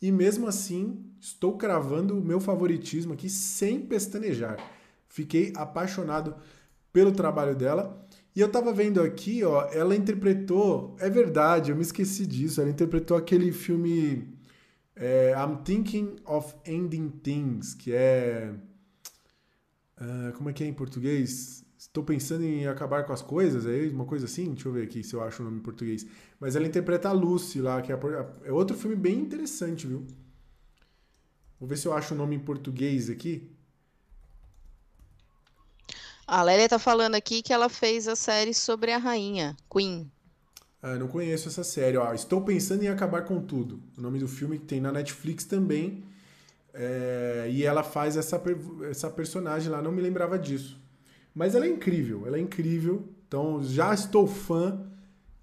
E 0.00 0.10
mesmo 0.10 0.48
assim, 0.48 1.04
estou 1.20 1.56
cravando 1.56 2.18
o 2.18 2.24
meu 2.24 2.40
favoritismo 2.40 3.12
aqui 3.12 3.30
sem 3.30 3.80
pestanejar. 3.80 4.56
Fiquei 5.08 5.52
apaixonado 5.56 6.34
pelo 6.92 7.12
trabalho 7.12 7.54
dela. 7.54 8.04
E 8.34 8.40
eu 8.40 8.50
tava 8.50 8.72
vendo 8.72 9.00
aqui, 9.00 9.44
ó, 9.44 9.68
ela 9.70 9.94
interpretou, 9.94 10.96
é 10.98 11.10
verdade, 11.10 11.70
eu 11.70 11.76
me 11.76 11.82
esqueci 11.82 12.26
disso, 12.26 12.62
ela 12.62 12.70
interpretou 12.70 13.14
aquele 13.14 13.52
filme 13.52 14.26
é, 14.96 15.34
I'm 15.36 15.62
Thinking 15.64 16.16
of 16.24 16.54
Ending 16.64 17.10
Things, 17.22 17.74
que 17.74 17.92
é. 17.92 18.52
Uh, 20.00 20.32
como 20.36 20.50
é 20.50 20.52
que 20.52 20.64
é 20.64 20.66
em 20.66 20.72
português? 20.72 21.61
Estou 21.82 22.04
pensando 22.04 22.44
em 22.44 22.64
acabar 22.68 23.04
com 23.04 23.12
as 23.12 23.22
coisas, 23.22 23.66
é 23.66 23.88
uma 23.92 24.04
coisa 24.04 24.26
assim? 24.26 24.52
Deixa 24.52 24.68
eu 24.68 24.72
ver 24.72 24.84
aqui 24.84 25.02
se 25.02 25.14
eu 25.14 25.22
acho 25.22 25.42
o 25.42 25.44
nome 25.44 25.58
em 25.58 25.62
português. 25.62 26.06
Mas 26.38 26.54
ela 26.54 26.64
interpreta 26.64 27.08
a 27.08 27.12
Lucy 27.12 27.60
lá, 27.60 27.82
que 27.82 27.92
é, 27.92 27.98
é 28.44 28.52
outro 28.52 28.76
filme 28.76 28.94
bem 28.94 29.18
interessante, 29.18 29.88
viu? 29.88 30.06
Vou 31.58 31.68
ver 31.68 31.76
se 31.76 31.86
eu 31.86 31.92
acho 31.92 32.14
o 32.14 32.16
nome 32.16 32.36
em 32.36 32.38
português 32.38 33.10
aqui. 33.10 33.50
A 36.24 36.40
Lélia 36.44 36.68
tá 36.68 36.78
falando 36.78 37.16
aqui 37.16 37.42
que 37.42 37.52
ela 37.52 37.68
fez 37.68 38.06
a 38.06 38.14
série 38.14 38.54
sobre 38.54 38.92
a 38.92 38.98
rainha, 38.98 39.56
Queen. 39.68 40.08
Ah, 40.80 40.94
não 40.94 41.08
conheço 41.08 41.48
essa 41.48 41.64
série. 41.64 41.96
Ó, 41.96 42.14
Estou 42.14 42.42
pensando 42.42 42.84
em 42.84 42.88
acabar 42.88 43.24
com 43.24 43.40
tudo. 43.40 43.82
O 43.98 44.00
nome 44.00 44.20
do 44.20 44.28
filme 44.28 44.56
que 44.56 44.66
tem 44.66 44.80
na 44.80 44.92
Netflix 44.92 45.44
também. 45.44 46.04
É, 46.72 47.48
e 47.50 47.64
ela 47.64 47.82
faz 47.82 48.16
essa, 48.16 48.40
essa 48.88 49.10
personagem 49.10 49.68
lá, 49.68 49.82
não 49.82 49.90
me 49.90 50.00
lembrava 50.00 50.38
disso. 50.38 50.81
Mas 51.34 51.54
ela 51.54 51.66
é 51.66 51.68
incrível, 51.68 52.26
ela 52.26 52.36
é 52.36 52.40
incrível. 52.40 53.08
Então 53.26 53.62
já 53.62 53.92
estou 53.94 54.26
fã 54.26 54.86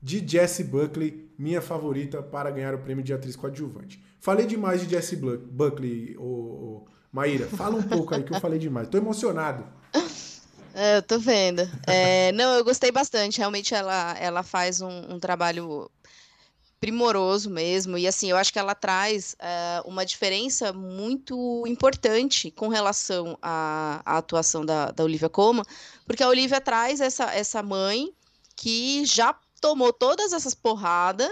de 0.01 0.25
Jessie 0.25 0.63
Buckley, 0.63 1.29
minha 1.37 1.61
favorita 1.61 2.21
para 2.21 2.51
ganhar 2.51 2.73
o 2.73 2.79
prêmio 2.79 3.03
de 3.03 3.13
atriz 3.13 3.35
coadjuvante. 3.35 4.01
Falei 4.19 4.45
demais 4.45 4.81
de 4.81 4.89
Jessie 4.89 5.17
Buckley, 5.17 6.15
ô, 6.17 6.23
ô, 6.23 6.85
Maíra. 7.11 7.47
Fala 7.47 7.75
um 7.75 7.83
pouco 7.83 8.13
aí 8.13 8.23
que 8.23 8.33
eu 8.33 8.39
falei 8.39 8.59
demais. 8.59 8.87
Estou 8.87 8.99
emocionado. 8.99 9.65
É, 10.73 10.97
eu 10.97 11.01
tô 11.01 11.19
vendo. 11.19 11.67
É, 11.87 12.31
não, 12.33 12.53
eu 12.55 12.63
gostei 12.63 12.91
bastante. 12.91 13.39
Realmente 13.39 13.73
ela, 13.73 14.15
ela 14.19 14.43
faz 14.43 14.81
um, 14.81 15.15
um, 15.15 15.19
trabalho 15.19 15.89
primoroso 16.79 17.49
mesmo. 17.49 17.97
E 17.97 18.07
assim, 18.07 18.29
eu 18.29 18.37
acho 18.37 18.53
que 18.53 18.59
ela 18.59 18.73
traz 18.73 19.35
é, 19.39 19.81
uma 19.85 20.05
diferença 20.05 20.71
muito 20.71 21.63
importante 21.67 22.51
com 22.51 22.67
relação 22.67 23.37
à, 23.41 24.01
à 24.05 24.17
atuação 24.17 24.65
da, 24.65 24.91
da 24.91 25.03
Olivia 25.03 25.29
Colman, 25.29 25.65
porque 26.05 26.23
a 26.23 26.27
Olivia 26.27 26.61
traz 26.61 27.01
essa, 27.01 27.33
essa 27.33 27.61
mãe 27.61 28.11
que 28.55 29.05
já 29.05 29.35
tomou 29.61 29.91
todas 29.91 30.33
essas 30.33 30.53
porradas 30.53 31.29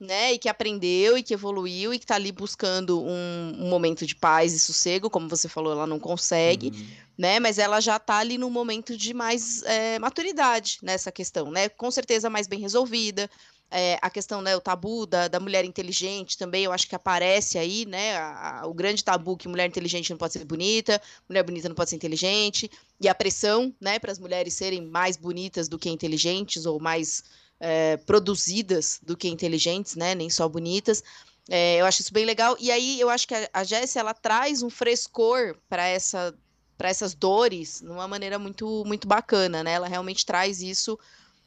né, 0.00 0.32
e 0.32 0.38
que 0.38 0.48
aprendeu 0.48 1.18
e 1.18 1.22
que 1.22 1.34
evoluiu 1.34 1.92
e 1.92 1.98
que 1.98 2.04
está 2.04 2.14
ali 2.14 2.32
buscando 2.32 3.02
um, 3.02 3.54
um, 3.58 3.68
momento 3.68 4.06
de 4.06 4.14
paz 4.16 4.54
e 4.54 4.58
sossego, 4.58 5.10
como 5.10 5.28
você 5.28 5.46
falou, 5.46 5.72
ela 5.72 5.86
não 5.86 6.00
consegue, 6.00 6.68
uhum. 6.68 6.88
né, 7.18 7.38
mas 7.38 7.58
ela 7.58 7.80
já 7.80 7.96
está 7.96 8.16
ali 8.16 8.38
num 8.38 8.48
momento 8.48 8.96
de 8.96 9.12
mais 9.12 9.62
é, 9.64 9.98
maturidade 9.98 10.78
nessa 10.82 11.12
questão, 11.12 11.50
né, 11.50 11.68
com 11.68 11.90
certeza 11.90 12.30
mais 12.30 12.46
bem 12.46 12.60
resolvida, 12.60 13.28
é, 13.70 13.98
a 14.02 14.10
questão, 14.10 14.42
né, 14.42 14.56
o 14.56 14.60
tabu 14.60 15.06
da, 15.06 15.28
da 15.28 15.38
mulher 15.38 15.64
inteligente 15.64 16.36
também, 16.36 16.64
eu 16.64 16.72
acho 16.72 16.88
que 16.88 16.94
aparece 16.94 17.58
aí, 17.58 17.86
né, 17.86 18.16
a, 18.16 18.60
a, 18.60 18.66
o 18.66 18.74
grande 18.74 19.04
tabu 19.04 19.36
que 19.36 19.48
mulher 19.48 19.68
inteligente 19.68 20.10
não 20.10 20.18
pode 20.18 20.32
ser 20.32 20.44
bonita, 20.44 21.00
mulher 21.28 21.42
bonita 21.42 21.68
não 21.68 21.76
pode 21.76 21.90
ser 21.90 21.96
inteligente, 21.96 22.70
e 23.00 23.08
a 23.08 23.14
pressão, 23.14 23.74
né, 23.80 23.98
para 23.98 24.10
as 24.10 24.18
mulheres 24.18 24.54
serem 24.54 24.82
mais 24.82 25.16
bonitas 25.16 25.68
do 25.68 25.78
que 25.78 25.88
inteligentes 25.88 26.66
ou 26.66 26.80
mais 26.80 27.22
é, 27.60 27.98
produzidas 27.98 28.98
do 29.02 29.16
que 29.16 29.28
inteligentes, 29.28 29.94
né? 29.94 30.14
Nem 30.14 30.30
só 30.30 30.48
bonitas. 30.48 31.04
É, 31.48 31.80
eu 31.80 31.86
acho 31.86 32.00
isso 32.00 32.12
bem 32.12 32.24
legal. 32.24 32.56
E 32.58 32.70
aí 32.70 32.98
eu 32.98 33.10
acho 33.10 33.28
que 33.28 33.34
a, 33.34 33.48
a 33.52 33.62
Jessie, 33.62 34.00
ela 34.00 34.14
traz 34.14 34.62
um 34.62 34.70
frescor 34.70 35.56
para 35.68 35.86
essa 35.86 36.34
para 36.78 36.88
essas 36.88 37.14
dores 37.14 37.80
de 37.82 37.90
uma 37.90 38.08
maneira 38.08 38.38
muito 38.38 38.82
muito 38.86 39.06
bacana, 39.06 39.62
né? 39.62 39.72
Ela 39.72 39.86
realmente 39.86 40.24
traz 40.24 40.62
isso 40.62 40.98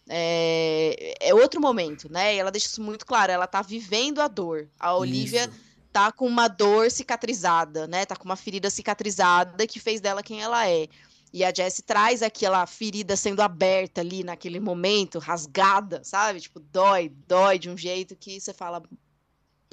é, 0.09 1.15
é 1.19 1.33
outro 1.33 1.61
momento, 1.61 2.11
né? 2.11 2.35
E 2.35 2.39
ela 2.39 2.51
deixa 2.51 2.67
isso 2.67 2.81
muito 2.81 3.05
claro. 3.05 3.31
Ela 3.31 3.47
tá 3.47 3.61
vivendo 3.61 4.19
a 4.19 4.27
dor. 4.27 4.67
A 4.79 4.95
Olivia 4.95 5.43
isso. 5.43 5.59
tá 5.91 6.11
com 6.11 6.27
uma 6.27 6.47
dor 6.47 6.91
cicatrizada, 6.91 7.87
né? 7.87 8.05
Tá 8.05 8.15
com 8.15 8.25
uma 8.25 8.35
ferida 8.35 8.69
cicatrizada 8.69 9.65
que 9.65 9.79
fez 9.79 10.01
dela 10.01 10.23
quem 10.23 10.41
ela 10.41 10.67
é. 10.67 10.87
E 11.31 11.43
a 11.43 11.51
Jessie 11.51 11.83
traz 11.83 12.21
aquela 12.21 12.65
ferida 12.67 13.15
sendo 13.15 13.41
aberta 13.41 14.01
ali 14.01 14.23
naquele 14.23 14.59
momento, 14.59 15.17
rasgada, 15.17 16.03
sabe? 16.03 16.39
Tipo, 16.39 16.59
dói, 16.59 17.09
dói 17.27 17.57
de 17.57 17.71
um 17.71 17.77
jeito 17.77 18.15
que 18.15 18.39
você 18.39 18.53
fala, 18.53 18.83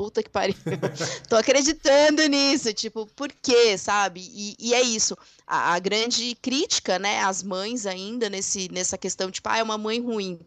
puta 0.00 0.22
que 0.22 0.30
pariu. 0.30 0.54
Tô 1.28 1.36
acreditando 1.36 2.26
nisso, 2.26 2.72
tipo, 2.72 3.04
por 3.08 3.30
quê, 3.30 3.76
sabe? 3.76 4.22
E, 4.32 4.56
e 4.58 4.72
é 4.72 4.80
isso. 4.80 5.14
A, 5.46 5.74
a, 5.74 5.78
grande 5.78 6.34
crítica, 6.40 6.98
né, 6.98 7.20
às 7.20 7.42
mães 7.42 7.84
ainda 7.84 8.30
nesse, 8.30 8.72
nessa 8.72 8.96
questão, 8.96 9.30
tipo, 9.30 9.46
ah, 9.50 9.58
é 9.58 9.62
uma 9.62 9.76
mãe 9.76 10.00
ruim. 10.00 10.40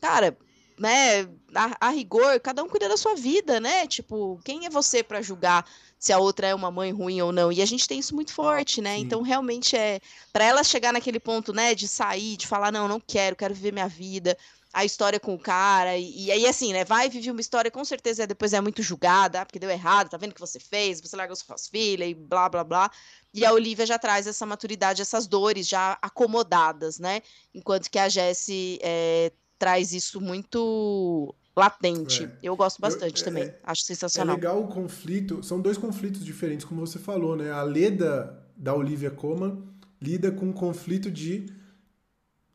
Cara, 0.00 0.38
né, 0.78 1.22
a, 1.52 1.88
a 1.88 1.90
rigor, 1.90 2.38
cada 2.38 2.62
um 2.62 2.68
cuida 2.68 2.88
da 2.88 2.96
sua 2.96 3.16
vida, 3.16 3.58
né? 3.58 3.84
Tipo, 3.88 4.40
quem 4.44 4.64
é 4.64 4.70
você 4.70 5.02
para 5.02 5.20
julgar 5.20 5.66
se 5.98 6.12
a 6.12 6.18
outra 6.18 6.46
é 6.46 6.54
uma 6.54 6.70
mãe 6.70 6.92
ruim 6.92 7.20
ou 7.20 7.32
não. 7.32 7.50
E 7.50 7.60
a 7.60 7.66
gente 7.66 7.88
tem 7.88 7.98
isso 7.98 8.14
muito 8.14 8.32
forte, 8.32 8.80
né? 8.80 8.94
Sim. 8.94 9.02
Então, 9.02 9.22
realmente 9.22 9.76
é. 9.76 9.98
para 10.32 10.44
ela 10.44 10.62
chegar 10.62 10.92
naquele 10.92 11.18
ponto, 11.18 11.52
né, 11.52 11.74
de 11.74 11.88
sair, 11.88 12.36
de 12.36 12.46
falar, 12.46 12.70
não, 12.70 12.86
não 12.86 13.00
quero, 13.00 13.34
quero 13.34 13.54
viver 13.54 13.72
minha 13.72 13.88
vida, 13.88 14.38
a 14.72 14.84
história 14.84 15.18
com 15.18 15.34
o 15.34 15.38
cara. 15.38 15.96
E, 15.96 16.26
e 16.26 16.30
aí, 16.30 16.46
assim, 16.46 16.72
né, 16.72 16.84
vai 16.84 17.08
viver 17.08 17.30
uma 17.30 17.40
história, 17.40 17.70
com 17.70 17.84
certeza 17.84 18.26
depois 18.26 18.52
é 18.52 18.60
muito 18.60 18.82
julgada, 18.82 19.40
ah, 19.40 19.46
porque 19.46 19.58
deu 19.58 19.70
errado, 19.70 20.10
tá 20.10 20.16
vendo 20.16 20.32
o 20.32 20.34
que 20.34 20.40
você 20.40 20.60
fez, 20.60 21.00
você 21.00 21.16
largou 21.16 21.36
suas 21.36 21.68
filhas 21.68 22.08
e 22.08 22.14
blá, 22.14 22.48
blá, 22.48 22.64
blá. 22.64 22.90
E 23.32 23.44
a 23.44 23.52
Olivia 23.52 23.86
já 23.86 23.98
traz 23.98 24.26
essa 24.26 24.44
maturidade, 24.44 25.02
essas 25.02 25.26
dores 25.26 25.66
já 25.68 25.98
acomodadas, 26.02 26.98
né? 26.98 27.22
Enquanto 27.54 27.90
que 27.90 27.98
a 27.98 28.08
Jessie 28.08 28.78
é, 28.82 29.32
traz 29.58 29.92
isso 29.92 30.20
muito 30.20 31.34
latente. 31.56 32.24
É. 32.24 32.30
Eu 32.42 32.56
gosto 32.56 32.80
bastante 32.80 33.20
Eu, 33.20 33.24
também. 33.24 33.44
É, 33.44 33.58
Acho 33.62 33.82
sensacional. 33.82 34.34
É 34.34 34.36
legal 34.36 34.62
o 34.62 34.68
conflito. 34.68 35.42
São 35.42 35.60
dois 35.60 35.76
conflitos 35.76 36.24
diferentes, 36.24 36.64
como 36.64 36.84
você 36.84 36.98
falou, 36.98 37.36
né? 37.36 37.52
A 37.52 37.62
Leda 37.62 38.42
da 38.56 38.74
Olivia 38.74 39.10
Colman 39.10 39.62
lida 40.00 40.30
com 40.30 40.50
o 40.50 40.52
conflito 40.52 41.10
de 41.10 41.46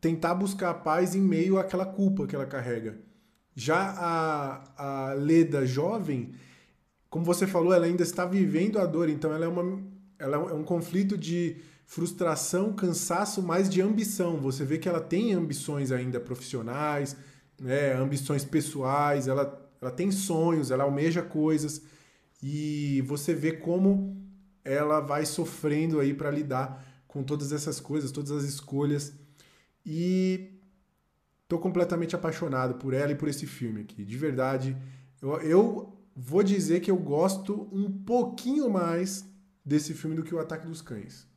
tentar 0.05 0.35
buscar 0.35 0.69
a 0.69 0.73
paz 0.75 1.15
em 1.15 1.19
meio 1.19 1.57
àquela 1.57 1.83
culpa 1.83 2.27
que 2.27 2.35
ela 2.35 2.45
carrega. 2.45 2.95
Já 3.55 3.89
a, 3.97 5.09
a 5.09 5.13
Leda 5.13 5.65
jovem, 5.65 6.33
como 7.09 7.25
você 7.25 7.47
falou, 7.47 7.73
ela 7.73 7.87
ainda 7.87 8.03
está 8.03 8.23
vivendo 8.23 8.77
a 8.77 8.85
dor, 8.85 9.09
então 9.09 9.33
ela 9.33 9.45
é, 9.45 9.47
uma, 9.47 9.81
ela 10.19 10.37
é 10.37 10.53
um 10.53 10.63
conflito 10.63 11.17
de 11.17 11.57
frustração, 11.87 12.71
cansaço, 12.71 13.41
mas 13.41 13.67
de 13.67 13.81
ambição. 13.81 14.39
Você 14.41 14.63
vê 14.63 14.77
que 14.77 14.87
ela 14.87 15.01
tem 15.01 15.33
ambições 15.33 15.91
ainda 15.91 16.19
profissionais, 16.19 17.17
né, 17.59 17.93
ambições 17.95 18.45
pessoais, 18.45 19.27
ela, 19.27 19.59
ela 19.81 19.89
tem 19.89 20.11
sonhos, 20.11 20.69
ela 20.69 20.83
almeja 20.83 21.23
coisas 21.23 21.81
e 22.43 23.01
você 23.07 23.33
vê 23.33 23.53
como 23.53 24.23
ela 24.63 24.99
vai 24.99 25.25
sofrendo 25.25 25.99
aí 25.99 26.13
para 26.13 26.29
lidar 26.29 26.85
com 27.07 27.23
todas 27.23 27.51
essas 27.51 27.79
coisas, 27.79 28.11
todas 28.11 28.29
as 28.29 28.43
escolhas 28.43 29.24
e 29.85 30.51
tô 31.47 31.59
completamente 31.59 32.15
apaixonado 32.15 32.75
por 32.75 32.93
ela 32.93 33.11
e 33.11 33.15
por 33.15 33.29
esse 33.29 33.45
filme 33.45 33.81
aqui, 33.81 34.03
de 34.03 34.17
verdade. 34.17 34.75
Eu, 35.21 35.41
eu 35.41 35.97
vou 36.15 36.41
dizer 36.41 36.79
que 36.79 36.89
eu 36.89 36.97
gosto 36.97 37.69
um 37.71 37.91
pouquinho 37.91 38.69
mais 38.69 39.25
desse 39.63 39.93
filme 39.93 40.15
do 40.15 40.23
que 40.23 40.33
o 40.33 40.39
Ataque 40.39 40.67
dos 40.67 40.81
Cães. 40.81 41.27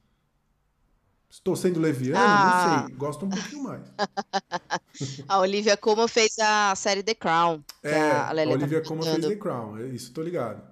Estou 1.31 1.55
sendo 1.55 1.79
leviano? 1.79 2.19
Ah. 2.19 2.77
Não 2.81 2.87
sei. 2.87 2.97
Gosto 2.97 3.27
um 3.27 3.29
pouquinho 3.29 3.63
mais. 3.63 3.83
a 5.29 5.39
Olivia 5.39 5.77
Colman 5.77 6.09
fez 6.09 6.39
a 6.39 6.75
série 6.75 7.03
The 7.03 7.15
Crown. 7.15 7.63
É, 7.83 8.01
a, 8.01 8.31
a 8.31 8.35
tá 8.35 8.43
Olivia 8.43 8.83
tá 8.83 8.89
Colman 8.89 9.15
fez 9.15 9.27
The 9.27 9.37
Crown. 9.37 9.79
É 9.79 9.87
isso 9.89 10.13
tô 10.13 10.23
ligado. 10.23 10.63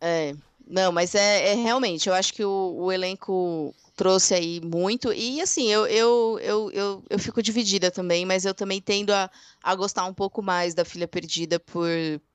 É. 0.00 0.34
Não, 0.66 0.92
mas 0.92 1.14
é, 1.16 1.48
é 1.48 1.54
realmente, 1.54 2.08
eu 2.08 2.14
acho 2.14 2.32
que 2.32 2.44
o, 2.44 2.76
o, 2.78 2.92
elenco 2.92 3.74
trouxe 4.00 4.32
aí 4.32 4.62
muito. 4.62 5.12
E 5.12 5.42
assim, 5.42 5.68
eu, 5.68 5.86
eu, 5.86 6.38
eu, 6.40 6.70
eu, 6.72 7.04
eu 7.10 7.18
fico 7.18 7.42
dividida 7.42 7.90
também, 7.90 8.24
mas 8.24 8.46
eu 8.46 8.54
também 8.54 8.80
tendo 8.80 9.10
a, 9.12 9.30
a 9.62 9.74
gostar 9.74 10.06
um 10.06 10.14
pouco 10.14 10.40
mais 10.40 10.72
da 10.72 10.86
Filha 10.86 11.06
Perdida 11.06 11.60
por, 11.60 11.86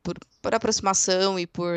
por, 0.04 0.16
por 0.44 0.54
aproximação 0.54 1.40
e 1.40 1.48
por 1.48 1.74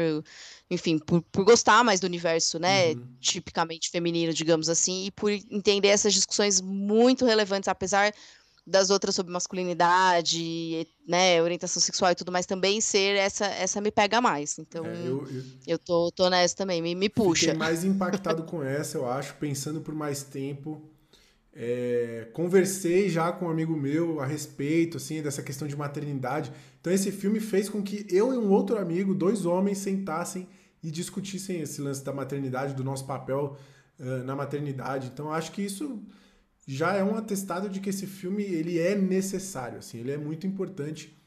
enfim, 0.71 0.99
por, 0.99 1.23
por 1.23 1.43
gostar 1.47 1.83
mais 1.83 2.01
do 2.01 2.05
universo, 2.05 2.59
né, 2.59 2.91
uhum. 2.91 3.17
tipicamente 3.19 3.89
feminino, 3.89 4.35
digamos 4.35 4.69
assim, 4.69 5.07
e 5.07 5.11
por 5.11 5.31
entender 5.31 5.89
essas 5.89 6.13
discussões 6.13 6.61
muito 6.61 7.25
relevantes, 7.25 7.69
apesar 7.69 8.13
das 8.69 8.91
outras 8.91 9.15
sobre 9.15 9.33
masculinidade, 9.33 10.87
né, 11.07 11.43
orientação 11.43 11.81
sexual 11.81 12.13
e 12.13 12.15
tudo 12.15 12.31
mais, 12.31 12.47
também 12.47 12.81
ser 12.81 13.17
essa, 13.17 13.47
essa 13.47 13.81
me 13.81 13.91
pega 13.91 14.21
mais. 14.21 14.59
Então, 14.59 14.85
é, 14.87 15.07
eu, 15.07 15.27
eu, 15.29 15.45
eu 15.67 15.79
tô, 15.79 16.11
tô 16.11 16.29
nessa 16.29 16.57
também, 16.57 16.83
me, 16.83 16.95
me 16.95 17.09
puxa. 17.09 17.47
Fiquei 17.47 17.59
mais 17.59 17.85
impactado 17.85 18.43
com 18.45 18.63
essa, 18.63 18.99
eu 18.99 19.09
acho, 19.09 19.35
pensando 19.37 19.81
por 19.81 19.95
mais 19.95 20.23
tempo. 20.23 20.83
É, 21.53 22.29
conversei 22.33 23.09
já 23.09 23.33
com 23.33 23.47
um 23.47 23.51
amigo 23.51 23.77
meu 23.77 24.21
a 24.21 24.27
respeito, 24.27 24.99
assim, 24.99 25.23
dessa 25.23 25.43
questão 25.43 25.67
de 25.67 25.77
maternidade. 25.77 26.53
Então, 26.81 26.93
esse 26.93 27.11
filme 27.11 27.41
fez 27.41 27.69
com 27.69 27.83
que 27.83 28.07
eu 28.09 28.33
e 28.33 28.39
um 28.39 28.51
outro 28.51 28.79
amigo, 28.79 29.15
dois 29.15 29.45
homens, 29.45 29.79
sentassem 29.79 30.47
e 30.83 30.91
discutissem 30.91 31.61
esse 31.61 31.81
lance 31.81 32.05
da 32.05 32.13
maternidade, 32.13 32.75
do 32.75 32.85
nosso 32.85 33.07
papel 33.07 33.57
uh, 33.99 34.25
na 34.25 34.37
maternidade. 34.37 35.11
Então 35.13 35.33
acho 35.33 35.53
que 35.53 35.63
isso 35.63 36.03
já 36.71 36.93
é 36.93 37.03
um 37.03 37.17
atestado 37.17 37.67
de 37.71 37.81
que 37.81 37.89
esse 37.89 38.07
filme 38.07 38.43
ele 38.43 38.79
é 38.79 38.95
necessário, 38.95 39.79
assim, 39.79 40.01
ele 40.01 40.13
é 40.13 40.19
muito 40.19 40.47
importante 40.47 41.18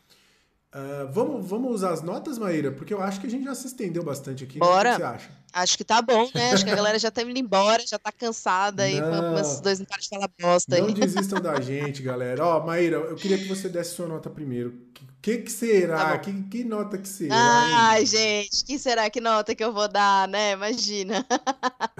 Uh, 0.73 1.11
vamos, 1.11 1.45
vamos 1.45 1.69
usar 1.69 1.91
as 1.91 2.01
notas, 2.01 2.37
Maíra? 2.37 2.71
Porque 2.71 2.93
eu 2.93 3.01
acho 3.01 3.19
que 3.19 3.27
a 3.27 3.29
gente 3.29 3.43
já 3.43 3.53
se 3.53 3.67
estendeu 3.67 4.03
bastante 4.03 4.45
aqui. 4.45 4.57
Bora. 4.57 4.91
Né? 4.91 4.95
O 4.95 4.99
que 4.99 5.03
você 5.03 5.15
acha? 5.15 5.41
Acho 5.53 5.77
que 5.77 5.83
tá 5.83 6.01
bom, 6.01 6.29
né? 6.33 6.51
Acho 6.51 6.63
que 6.63 6.71
a 6.71 6.75
galera 6.75 6.97
já 6.97 7.11
tá 7.11 7.21
indo 7.23 7.37
embora, 7.37 7.85
já 7.85 7.99
tá 7.99 8.09
cansada 8.09 8.83
aí. 8.83 8.95
Esses 9.41 9.59
dois 9.59 9.79
não 9.79 9.85
param 9.85 10.01
de 10.01 10.07
falar 10.07 10.29
bosta 10.39 10.77
não 10.77 10.85
aí. 10.85 10.93
Não 10.93 10.99
desistam 10.99 11.41
da 11.41 11.59
gente, 11.59 12.01
galera. 12.01 12.45
Ó, 12.45 12.65
Maíra, 12.65 12.95
eu 12.95 13.17
queria 13.17 13.37
que 13.37 13.49
você 13.49 13.67
desse 13.67 13.95
sua 13.95 14.07
nota 14.07 14.29
primeiro. 14.29 14.69
O 14.69 15.21
que, 15.21 15.39
que, 15.39 15.51
será? 15.51 15.97
Tá 15.97 16.19
que, 16.19 16.31
que 16.43 16.63
nota 16.63 16.97
que 16.97 17.07
será? 17.07 17.35
Ai, 17.35 18.05
gente, 18.05 18.63
que 18.63 18.79
será? 18.79 19.09
Que 19.09 19.19
nota 19.19 19.53
que 19.53 19.63
eu 19.63 19.73
vou 19.73 19.89
dar, 19.89 20.25
né? 20.29 20.53
Imagina. 20.53 21.25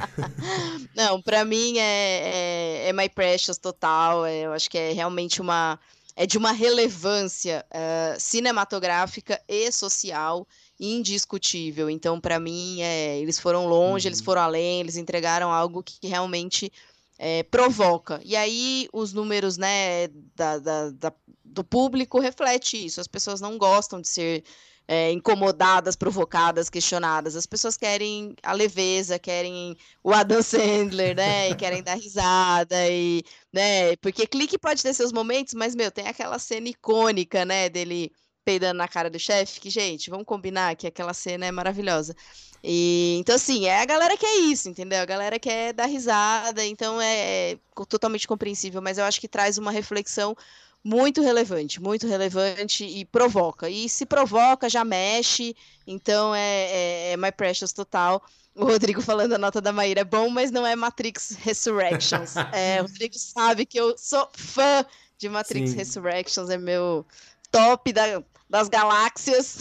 não, 0.95 1.21
pra 1.21 1.43
mim 1.43 1.77
é, 1.77 2.85
é, 2.85 2.87
é 2.87 2.93
My 2.93 3.09
Precious 3.09 3.57
total. 3.57 4.25
É, 4.25 4.45
eu 4.45 4.53
acho 4.53 4.69
que 4.69 4.77
é 4.77 4.93
realmente 4.93 5.41
uma 5.41 5.77
é 6.15 6.25
de 6.25 6.37
uma 6.37 6.51
relevância 6.51 7.65
uh, 7.69 8.19
cinematográfica 8.19 9.41
e 9.47 9.71
social 9.71 10.47
indiscutível. 10.79 11.89
Então, 11.89 12.19
para 12.19 12.39
mim, 12.39 12.81
é, 12.81 13.19
eles 13.19 13.39
foram 13.39 13.67
longe, 13.67 14.07
uhum. 14.07 14.09
eles 14.09 14.21
foram 14.21 14.41
além, 14.41 14.79
eles 14.79 14.97
entregaram 14.97 15.51
algo 15.51 15.83
que 15.83 16.07
realmente 16.07 16.71
é, 17.19 17.43
provoca. 17.43 18.19
E 18.25 18.35
aí, 18.35 18.89
os 18.91 19.13
números 19.13 19.57
né, 19.57 20.07
da, 20.35 20.57
da, 20.57 20.89
da, 20.89 21.13
do 21.45 21.63
público 21.63 22.19
reflete 22.19 22.83
isso. 22.83 22.99
As 22.99 23.07
pessoas 23.07 23.39
não 23.39 23.57
gostam 23.57 24.01
de 24.01 24.07
ser 24.07 24.43
é, 24.91 25.09
incomodadas, 25.09 25.95
provocadas, 25.95 26.69
questionadas. 26.69 27.37
As 27.37 27.45
pessoas 27.45 27.77
querem 27.77 28.35
a 28.43 28.51
leveza, 28.51 29.17
querem 29.17 29.77
o 30.03 30.11
Adam 30.11 30.41
Sandler, 30.43 31.15
né? 31.15 31.49
E 31.49 31.55
querem 31.55 31.81
dar 31.81 31.95
risada 31.95 32.75
e, 32.89 33.23
né? 33.53 33.95
Porque 34.01 34.27
clique 34.27 34.57
pode 34.59 34.83
ter 34.83 34.93
seus 34.93 35.13
momentos, 35.13 35.53
mas 35.53 35.75
meu, 35.75 35.89
tem 35.89 36.09
aquela 36.09 36.37
cena 36.37 36.67
icônica, 36.67 37.45
né? 37.45 37.69
Dele 37.69 38.11
peidando 38.43 38.79
na 38.79 38.87
cara 38.87 39.09
do 39.09 39.17
chefe, 39.17 39.61
que 39.61 39.69
gente, 39.69 40.09
vamos 40.09 40.25
combinar 40.25 40.75
que 40.75 40.87
aquela 40.87 41.13
cena 41.13 41.45
é 41.45 41.51
maravilhosa. 41.53 42.13
E 42.61 43.15
então 43.17 43.35
assim, 43.35 43.67
é 43.67 43.81
a 43.81 43.85
galera 43.85 44.17
que 44.17 44.25
é 44.25 44.39
isso, 44.39 44.67
entendeu? 44.67 44.99
A 45.01 45.05
galera 45.05 45.39
quer 45.39 45.71
dar 45.71 45.85
risada, 45.85 46.65
então 46.65 46.99
é, 47.01 47.51
é 47.53 47.57
totalmente 47.87 48.27
compreensível, 48.27 48.81
mas 48.81 48.97
eu 48.97 49.05
acho 49.05 49.21
que 49.21 49.27
traz 49.29 49.57
uma 49.57 49.71
reflexão 49.71 50.35
muito 50.83 51.21
relevante, 51.21 51.81
muito 51.81 52.07
relevante 52.07 52.83
e 52.83 53.05
provoca. 53.05 53.69
E 53.69 53.87
se 53.87 54.05
provoca, 54.05 54.69
já 54.69 54.83
mexe, 54.83 55.55
então 55.85 56.33
é, 56.33 56.39
é, 56.41 57.11
é 57.11 57.17
My 57.17 57.31
Precious 57.31 57.71
total. 57.71 58.23
O 58.55 58.65
Rodrigo 58.65 59.01
falando 59.01 59.33
a 59.33 59.37
nota 59.37 59.61
da 59.61 59.71
Maíra 59.71 60.01
é 60.01 60.05
bom, 60.05 60.29
mas 60.29 60.51
não 60.51 60.65
é 60.65 60.75
Matrix 60.75 61.37
Resurrections. 61.39 62.35
é, 62.51 62.81
o 62.81 62.85
Rodrigo 62.85 63.15
sabe 63.15 63.65
que 63.65 63.79
eu 63.79 63.97
sou 63.97 64.29
fã 64.33 64.85
de 65.17 65.29
Matrix 65.29 65.71
Sim. 65.71 65.77
Resurrections, 65.77 66.49
é 66.49 66.57
meu 66.57 67.05
top 67.51 67.93
da, 67.93 68.23
das 68.49 68.67
galáxias. 68.67 69.59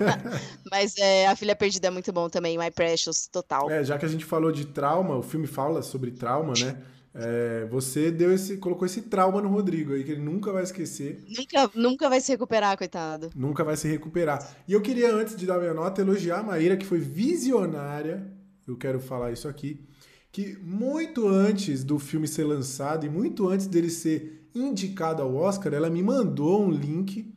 mas 0.70 0.96
é, 0.98 1.28
A 1.28 1.36
Filha 1.36 1.56
Perdida 1.56 1.88
é 1.88 1.90
muito 1.90 2.12
bom 2.12 2.28
também, 2.28 2.58
My 2.58 2.70
Precious 2.70 3.26
total. 3.26 3.70
É, 3.70 3.82
já 3.84 3.96
que 3.96 4.04
a 4.04 4.08
gente 4.08 4.24
falou 4.24 4.52
de 4.52 4.66
trauma, 4.66 5.16
o 5.16 5.22
filme 5.22 5.46
fala 5.46 5.80
sobre 5.80 6.10
trauma, 6.10 6.52
né? 6.58 6.82
É, 7.12 7.66
você 7.68 8.10
deu 8.10 8.32
esse, 8.32 8.56
colocou 8.58 8.86
esse 8.86 9.02
trauma 9.02 9.42
no 9.42 9.48
Rodrigo 9.48 9.92
aí, 9.92 10.04
que 10.04 10.12
ele 10.12 10.22
nunca 10.22 10.52
vai 10.52 10.62
esquecer. 10.62 11.24
Nunca, 11.28 11.70
nunca 11.74 12.08
vai 12.08 12.20
se 12.20 12.30
recuperar, 12.30 12.76
coitado. 12.78 13.30
Nunca 13.34 13.64
vai 13.64 13.76
se 13.76 13.88
recuperar. 13.88 14.56
E 14.66 14.72
eu 14.72 14.80
queria, 14.80 15.12
antes 15.12 15.36
de 15.36 15.44
dar 15.44 15.58
minha 15.58 15.74
nota, 15.74 16.00
elogiar 16.00 16.38
a 16.38 16.42
Maíra, 16.42 16.76
que 16.76 16.86
foi 16.86 16.98
visionária. 16.98 18.30
Eu 18.66 18.76
quero 18.76 19.00
falar 19.00 19.32
isso 19.32 19.48
aqui. 19.48 19.84
Que 20.30 20.56
muito 20.62 21.26
antes 21.26 21.82
do 21.82 21.98
filme 21.98 22.28
ser 22.28 22.44
lançado 22.44 23.04
e 23.04 23.08
muito 23.08 23.48
antes 23.48 23.66
dele 23.66 23.90
ser 23.90 24.48
indicado 24.54 25.22
ao 25.22 25.34
Oscar, 25.34 25.74
ela 25.74 25.90
me 25.90 26.02
mandou 26.02 26.64
um 26.64 26.70
link 26.70 27.34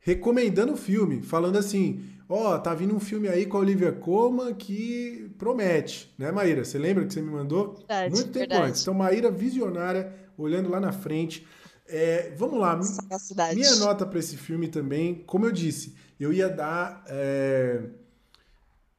recomendando 0.00 0.72
o 0.72 0.76
filme, 0.76 1.22
falando 1.22 1.56
assim: 1.56 2.04
Ó, 2.28 2.54
oh, 2.54 2.58
tá 2.58 2.74
vindo 2.74 2.94
um 2.94 2.98
filme 2.98 3.28
aí 3.28 3.46
com 3.46 3.56
a 3.56 3.60
Olivia 3.60 3.92
Colman 3.92 4.52
que 4.52 5.30
promete, 5.38 6.12
né, 6.18 6.32
Maíra? 6.32 6.64
Você 6.64 6.76
lembra 6.76 7.06
que 7.06 7.14
você 7.14 7.22
me 7.22 7.30
mandou? 7.30 7.74
Verdade, 7.74 8.14
Muito 8.14 8.32
tempo 8.32 8.38
verdade. 8.38 8.68
antes. 8.68 8.82
Então, 8.82 8.94
Maíra 8.94 9.30
visionária, 9.30 10.12
olhando 10.36 10.68
lá 10.68 10.80
na 10.80 10.90
frente. 10.90 11.46
É, 11.88 12.32
vamos 12.36 12.58
lá. 12.58 12.80
Minha 13.54 13.76
nota 13.76 14.04
para 14.04 14.18
esse 14.18 14.36
filme 14.36 14.66
também, 14.66 15.22
como 15.24 15.46
eu 15.46 15.52
disse, 15.52 15.94
eu 16.18 16.32
ia 16.32 16.48
dar 16.48 17.04
é, 17.06 17.80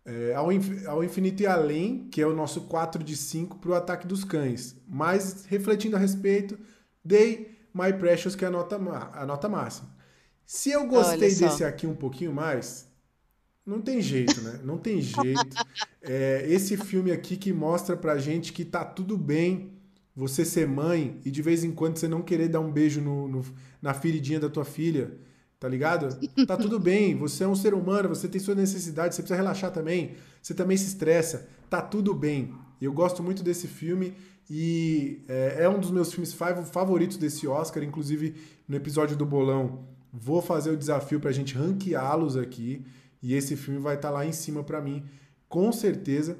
é, 0.05 0.33
ao, 0.33 0.47
ao 0.87 1.03
Infinito 1.03 1.43
e 1.43 1.45
Além, 1.45 2.07
que 2.09 2.21
é 2.21 2.25
o 2.25 2.33
nosso 2.33 2.61
4 2.61 3.03
de 3.03 3.17
5, 3.17 3.57
para 3.57 3.71
o 3.71 3.75
Ataque 3.75 4.07
dos 4.07 4.23
Cães. 4.23 4.73
Mas, 4.87 5.45
refletindo 5.47 5.97
a 5.97 5.99
respeito, 5.99 6.57
dei 7.03 7.57
My 7.73 7.91
Precious, 7.91 8.35
que 8.35 8.45
é 8.45 8.47
a 8.47 8.51
nota, 8.51 8.77
a 8.77 9.25
nota 9.25 9.49
máxima. 9.49 9.89
Se 10.45 10.71
eu 10.71 10.87
gostei 10.87 11.35
desse 11.35 11.65
aqui 11.65 11.85
um 11.85 11.95
pouquinho 11.95 12.31
mais, 12.31 12.86
não 13.67 13.81
tem 13.81 14.01
jeito, 14.01 14.39
né? 14.41 14.61
Não 14.63 14.77
tem 14.77 15.01
jeito. 15.01 15.45
É, 16.01 16.45
esse 16.47 16.77
filme 16.77 17.11
aqui 17.11 17.35
que 17.35 17.51
mostra 17.51 17.97
pra 17.97 18.17
gente 18.17 18.53
que 18.53 18.63
tá 18.63 18.85
tudo 18.85 19.17
bem 19.17 19.73
você 20.15 20.45
ser 20.45 20.65
mãe 20.65 21.19
e 21.25 21.29
de 21.29 21.41
vez 21.41 21.65
em 21.65 21.71
quando 21.71 21.97
você 21.97 22.07
não 22.07 22.21
querer 22.21 22.47
dar 22.47 22.61
um 22.61 22.71
beijo 22.71 23.01
no, 23.01 23.27
no, 23.27 23.45
na 23.81 23.93
feridinha 23.93 24.39
da 24.39 24.49
tua 24.49 24.63
filha, 24.63 25.17
tá 25.59 25.67
ligado? 25.67 26.17
Tá 26.47 26.55
tudo 26.55 26.79
bem, 26.79 27.13
você 27.13 27.43
é 27.43 27.47
um 27.47 27.55
ser 27.55 27.73
humano, 27.73 28.07
você 28.07 28.27
tem 28.27 28.39
suas 28.39 28.55
necessidades, 28.55 29.15
você 29.15 29.21
precisa 29.21 29.35
relaxar 29.35 29.71
também, 29.71 30.15
você 30.41 30.53
também 30.53 30.77
se 30.77 30.87
estressa, 30.87 31.47
tá 31.69 31.81
tudo 31.81 32.13
bem. 32.13 32.53
Eu 32.81 32.93
gosto 32.93 33.21
muito 33.21 33.43
desse 33.43 33.67
filme 33.67 34.13
e 34.49 35.23
é, 35.27 35.63
é 35.63 35.69
um 35.69 35.79
dos 35.79 35.91
meus 35.91 36.11
filmes 36.13 36.33
favoritos 36.33 37.17
desse 37.17 37.45
Oscar, 37.47 37.83
inclusive 37.83 38.33
no 38.65 38.77
episódio 38.77 39.17
do 39.17 39.25
Bolão 39.25 39.85
vou 40.11 40.41
fazer 40.41 40.71
o 40.71 40.77
desafio 40.77 41.19
pra 41.19 41.31
gente 41.31 41.55
ranqueá-los 41.55 42.35
aqui. 42.35 42.83
E 43.21 43.33
esse 43.33 43.55
filme 43.55 43.79
vai 43.79 43.95
estar 43.95 44.09
tá 44.09 44.13
lá 44.13 44.25
em 44.25 44.31
cima 44.31 44.63
para 44.63 44.81
mim, 44.81 45.03
com 45.49 45.71
certeza. 45.71 46.37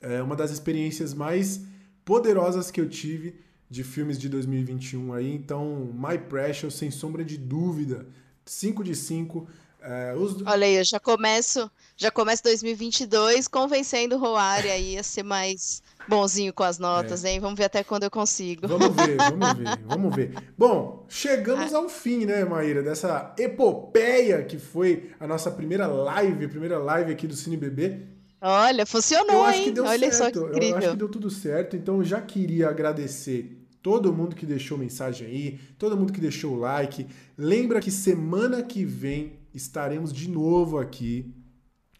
É 0.00 0.22
uma 0.22 0.36
das 0.36 0.50
experiências 0.50 1.12
mais 1.12 1.62
poderosas 2.04 2.70
que 2.70 2.80
eu 2.80 2.88
tive 2.88 3.40
de 3.68 3.84
filmes 3.84 4.18
de 4.18 4.28
2021 4.28 5.12
aí. 5.12 5.34
Então, 5.34 5.92
My 5.92 6.18
Precious, 6.18 6.74
sem 6.74 6.90
sombra 6.90 7.24
de 7.24 7.36
dúvida, 7.36 8.06
5 8.44 8.82
de 8.82 8.94
5. 8.94 9.48
É, 9.80 10.14
os... 10.14 10.42
Olha 10.44 10.66
aí, 10.66 10.74
eu 10.74 10.84
já 10.84 10.98
começo, 10.98 11.70
já 11.96 12.10
começo 12.10 12.42
2022 12.42 13.46
convencendo 13.46 14.16
o 14.16 14.18
Roari 14.18 14.68
aí 14.68 14.98
a 14.98 15.02
ser 15.02 15.22
mais 15.22 15.82
bonzinho 16.08 16.52
com 16.52 16.64
as 16.64 16.78
notas, 16.78 17.24
é. 17.24 17.32
hein? 17.32 17.40
Vamos 17.40 17.56
ver 17.56 17.64
até 17.64 17.84
quando 17.84 18.02
eu 18.02 18.10
consigo. 18.10 18.66
Vamos 18.66 18.94
ver, 18.96 19.16
vamos 19.16 19.52
ver, 19.56 19.78
vamos 19.86 20.16
ver. 20.16 20.34
Bom, 20.56 21.06
chegamos 21.08 21.72
ao 21.72 21.88
fim, 21.88 22.24
né, 22.24 22.44
Maíra, 22.44 22.82
dessa 22.82 23.34
epopeia 23.38 24.42
que 24.42 24.58
foi 24.58 25.10
a 25.20 25.26
nossa 25.26 25.50
primeira 25.50 25.86
live, 25.86 26.44
a 26.44 26.48
primeira 26.48 26.78
live 26.78 27.12
aqui 27.12 27.26
do 27.26 27.36
Cine 27.36 27.56
Bebê. 27.56 28.00
Olha, 28.40 28.86
funcionou, 28.86 29.32
eu 29.32 29.44
acho 29.44 29.58
hein? 29.58 29.64
Que 29.64 29.72
deu 29.72 29.84
Olha 29.84 30.12
certo. 30.12 30.38
só 30.38 30.46
que 30.46 30.48
incrível. 30.48 30.68
Eu 30.70 30.76
acho 30.76 30.90
que 30.90 30.96
deu 30.96 31.08
tudo 31.08 31.30
certo, 31.30 31.76
então 31.76 32.02
já 32.04 32.20
queria 32.20 32.68
agradecer 32.68 33.58
todo 33.82 34.12
mundo 34.12 34.34
que 34.34 34.46
deixou 34.46 34.76
mensagem 34.76 35.26
aí, 35.26 35.60
todo 35.78 35.96
mundo 35.96 36.12
que 36.12 36.20
deixou 36.20 36.54
o 36.54 36.58
like. 36.58 37.06
Lembra 37.36 37.80
que 37.80 37.90
semana 37.90 38.62
que 38.62 38.84
vem 38.84 39.37
estaremos 39.54 40.12
de 40.12 40.28
novo 40.28 40.78
aqui 40.78 41.34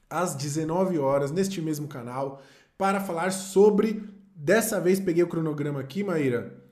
às 0.08 0.34
19 0.34 0.98
horas 0.98 1.30
neste 1.30 1.60
mesmo 1.60 1.86
canal 1.88 2.42
para 2.76 3.00
falar 3.00 3.32
sobre. 3.32 4.02
Dessa 4.34 4.80
vez 4.80 5.00
peguei 5.00 5.22
o 5.22 5.28
cronograma 5.28 5.80
aqui, 5.80 6.04
Maíra. 6.04 6.62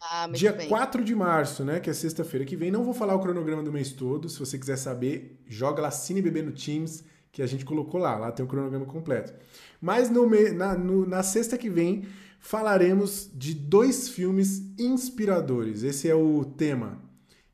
Ah, 0.00 0.26
Dia 0.32 0.52
bem. 0.52 0.68
4 0.68 1.04
de 1.04 1.14
março, 1.14 1.62
né? 1.62 1.78
Que 1.78 1.90
é 1.90 1.92
sexta-feira 1.92 2.46
que 2.46 2.56
vem. 2.56 2.70
Não 2.70 2.82
vou 2.82 2.94
falar 2.94 3.14
o 3.14 3.20
cronograma 3.20 3.62
do 3.62 3.70
mês 3.70 3.92
todo. 3.92 4.28
Se 4.28 4.38
você 4.38 4.58
quiser 4.58 4.76
saber, 4.76 5.38
joga 5.46 5.82
lá 5.82 5.90
Cine 5.90 6.22
Bebê 6.22 6.40
no 6.40 6.52
Teams, 6.52 7.04
que 7.30 7.42
a 7.42 7.46
gente 7.46 7.64
colocou 7.64 8.00
lá. 8.00 8.16
Lá 8.16 8.32
tem 8.32 8.44
o 8.44 8.48
cronograma 8.48 8.86
completo. 8.86 9.34
Mas 9.80 10.08
no, 10.08 10.26
na, 10.54 10.74
no, 10.76 11.06
na 11.06 11.22
sexta 11.22 11.58
que 11.58 11.68
vem 11.68 12.06
falaremos 12.38 13.30
de 13.34 13.52
dois 13.52 14.08
filmes 14.08 14.62
inspiradores. 14.78 15.82
Esse 15.82 16.08
é 16.08 16.14
o 16.14 16.46
tema. 16.46 16.98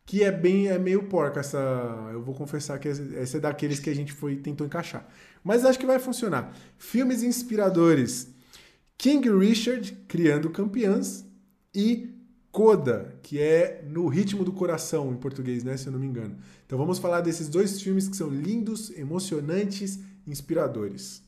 Que 0.06 0.22
é 0.22 0.30
bem, 0.30 0.68
é 0.68 0.78
meio 0.78 1.02
porca 1.02 1.40
essa. 1.40 1.58
Eu 2.12 2.22
vou 2.22 2.34
confessar 2.34 2.78
que 2.78 2.88
esse 2.88 3.36
é 3.36 3.40
daqueles 3.40 3.80
que 3.80 3.90
a 3.90 3.94
gente 3.94 4.12
foi 4.12 4.36
tentou 4.36 4.66
encaixar. 4.66 5.06
Mas 5.42 5.64
acho 5.64 5.78
que 5.78 5.84
vai 5.84 5.98
funcionar. 5.98 6.56
Filmes 6.78 7.22
inspiradores: 7.24 8.28
King 8.96 9.28
Richard, 9.28 9.92
Criando 10.06 10.48
Campeãs, 10.48 11.26
e 11.74 12.14
Coda, 12.50 13.18
que 13.22 13.38
é 13.38 13.84
No 13.86 14.06
Ritmo 14.06 14.42
do 14.42 14.52
Coração, 14.52 15.12
em 15.12 15.16
português, 15.16 15.62
né? 15.62 15.76
Se 15.76 15.88
eu 15.88 15.92
não 15.92 15.98
me 16.00 16.06
engano. 16.06 16.38
Então 16.64 16.78
vamos 16.78 16.98
falar 16.98 17.20
desses 17.20 17.48
dois 17.48 17.82
filmes 17.82 18.08
que 18.08 18.16
são 18.16 18.30
lindos, 18.30 18.90
emocionantes, 18.96 19.98
inspiradores. 20.26 21.25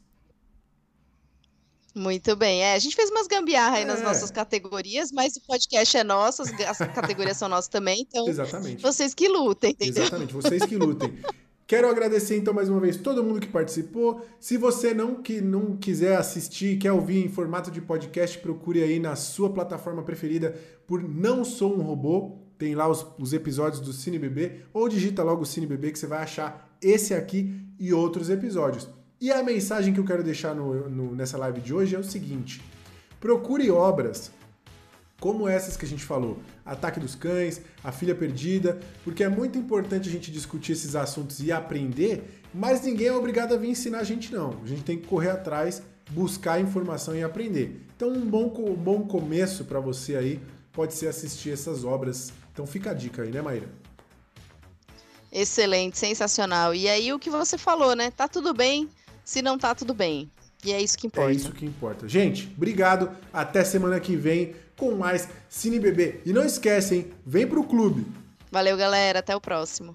Muito 1.98 2.36
bem. 2.36 2.62
É, 2.62 2.74
a 2.74 2.78
gente 2.78 2.94
fez 2.94 3.10
umas 3.10 3.26
gambiarra 3.26 3.76
aí 3.76 3.82
é. 3.82 3.84
nas 3.84 4.00
nossas 4.00 4.30
categorias, 4.30 5.10
mas 5.10 5.36
o 5.36 5.40
podcast 5.40 5.96
é 5.96 6.04
nosso, 6.04 6.42
as 6.42 6.78
categorias 6.78 7.36
são 7.36 7.48
nossas 7.48 7.68
também, 7.68 8.06
então 8.08 8.28
Exatamente. 8.28 8.80
vocês 8.80 9.14
que 9.14 9.26
lutem, 9.26 9.72
entendeu? 9.72 10.04
Exatamente, 10.04 10.32
vocês 10.32 10.64
que 10.64 10.76
lutem. 10.76 11.18
Quero 11.66 11.86
agradecer 11.86 12.38
então 12.38 12.54
mais 12.54 12.70
uma 12.70 12.80
vez 12.80 12.96
todo 12.96 13.22
mundo 13.22 13.40
que 13.40 13.48
participou. 13.48 14.24
Se 14.40 14.56
você 14.56 14.94
não 14.94 15.16
que 15.16 15.40
não 15.40 15.76
quiser 15.76 16.16
assistir, 16.16 16.78
quer 16.78 16.92
ouvir 16.92 17.22
em 17.22 17.28
formato 17.28 17.70
de 17.70 17.80
podcast, 17.82 18.38
procure 18.38 18.82
aí 18.82 18.98
na 18.98 19.14
sua 19.16 19.50
plataforma 19.52 20.02
preferida 20.02 20.58
por 20.86 21.02
Não 21.02 21.44
Sou 21.44 21.76
um 21.76 21.82
Robô. 21.82 22.38
Tem 22.56 22.74
lá 22.74 22.88
os, 22.88 23.04
os 23.18 23.34
episódios 23.34 23.80
do 23.80 23.92
Cine 23.92 24.18
Bebê 24.18 24.62
ou 24.72 24.88
digita 24.88 25.22
logo 25.22 25.44
Cine 25.44 25.66
Bebê 25.66 25.92
que 25.92 25.98
você 25.98 26.06
vai 26.06 26.22
achar 26.22 26.74
esse 26.80 27.12
aqui 27.12 27.54
e 27.78 27.92
outros 27.92 28.30
episódios. 28.30 28.88
E 29.20 29.32
a 29.32 29.43
mensagem 29.43 29.93
que 29.93 29.99
eu 29.99 30.05
quero 30.05 30.23
deixar 30.23 30.55
no, 30.55 30.89
no, 30.89 31.15
nessa 31.15 31.36
live 31.36 31.61
de 31.61 31.74
hoje 31.74 31.97
é 31.97 31.99
o 31.99 32.05
seguinte: 32.05 32.62
procure 33.20 33.69
obras 33.70 34.31
como 35.20 35.49
essas 35.49 35.77
que 35.77 35.85
a 35.85 35.89
gente 35.89 36.05
falou, 36.05 36.39
Ataque 36.65 37.01
dos 37.01 37.16
Cães, 37.16 37.61
A 37.82 37.90
Filha 37.90 38.15
Perdida, 38.15 38.78
porque 39.03 39.24
é 39.24 39.28
muito 39.28 39.59
importante 39.59 40.09
a 40.09 40.12
gente 40.12 40.31
discutir 40.31 40.73
esses 40.73 40.95
assuntos 40.95 41.40
e 41.40 41.51
aprender, 41.51 42.40
mas 42.55 42.82
ninguém 42.82 43.09
é 43.09 43.12
obrigado 43.12 43.53
a 43.53 43.57
vir 43.57 43.70
ensinar 43.70 43.99
a 43.99 44.05
gente 44.05 44.32
não. 44.32 44.61
A 44.62 44.66
gente 44.66 44.85
tem 44.85 44.97
que 44.97 45.09
correr 45.09 45.31
atrás, 45.31 45.82
buscar 46.12 46.61
informação 46.61 47.16
e 47.16 47.24
aprender. 47.24 47.85
Então 47.97 48.11
um 48.11 48.24
bom, 48.24 48.55
um 48.57 48.74
bom 48.74 49.09
começo 49.09 49.65
para 49.65 49.81
você 49.81 50.15
aí 50.15 50.40
pode 50.73 50.95
ser 50.95 51.09
assistir 51.09 51.51
essas 51.51 51.82
obras. 51.82 52.32
Então 52.53 52.65
fica 52.65 52.93
a 52.93 52.95
dica 52.95 53.23
aí, 53.23 53.32
né, 53.32 53.43
Maíra? 53.43 53.69
Excelente, 55.32 55.99
sensacional. 55.99 56.73
E 56.73 56.89
aí 56.89 57.12
o 57.12 57.19
que 57.19 57.28
você 57.28 57.59
falou, 57.59 57.97
né? 57.97 58.12
Tá 58.12 58.28
tudo 58.28 58.55
bem 58.55 58.89
se 59.28 59.42
não 59.42 59.59
tá 59.59 59.74
tudo 59.74 59.92
bem. 59.92 60.30
E 60.64 60.72
é 60.72 60.80
isso 60.80 60.96
que 60.96 61.06
importa. 61.06 61.30
É 61.30 61.34
isso 61.34 61.52
que 61.52 61.66
importa. 61.66 62.09
Gente, 62.09 62.50
obrigado. 62.56 63.10
Até 63.30 63.62
semana 63.62 64.00
que 64.00 64.16
vem 64.16 64.55
com 64.74 64.94
mais 64.94 65.28
Cine 65.50 65.78
Bebê. 65.78 66.20
E 66.24 66.32
não 66.32 66.42
esquecem, 66.42 67.12
vem 67.26 67.46
pro 67.46 67.62
clube. 67.62 68.06
Valeu, 68.50 68.74
galera. 68.74 69.18
Até 69.18 69.36
o 69.36 69.40
próximo. 69.40 69.92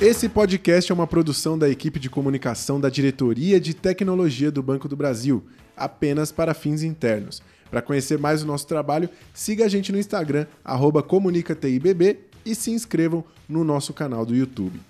Esse 0.00 0.28
podcast 0.28 0.90
é 0.90 0.94
uma 0.94 1.06
produção 1.06 1.56
da 1.56 1.68
equipe 1.68 2.00
de 2.00 2.10
comunicação 2.10 2.80
da 2.80 2.88
Diretoria 2.88 3.60
de 3.60 3.74
Tecnologia 3.74 4.50
do 4.50 4.60
Banco 4.60 4.88
do 4.88 4.96
Brasil, 4.96 5.46
apenas 5.76 6.32
para 6.32 6.52
fins 6.52 6.82
internos. 6.82 7.40
Para 7.70 7.82
conhecer 7.82 8.18
mais 8.18 8.42
o 8.42 8.46
nosso 8.46 8.66
trabalho, 8.66 9.08
siga 9.32 9.66
a 9.66 9.68
gente 9.68 9.92
no 9.92 9.98
Instagram, 9.98 10.46
arroba 10.64 11.00
ComunicaTIBB 11.00 12.27
e 12.44 12.54
se 12.54 12.70
inscrevam 12.70 13.24
no 13.48 13.64
nosso 13.64 13.92
canal 13.92 14.24
do 14.24 14.34
YouTube. 14.34 14.80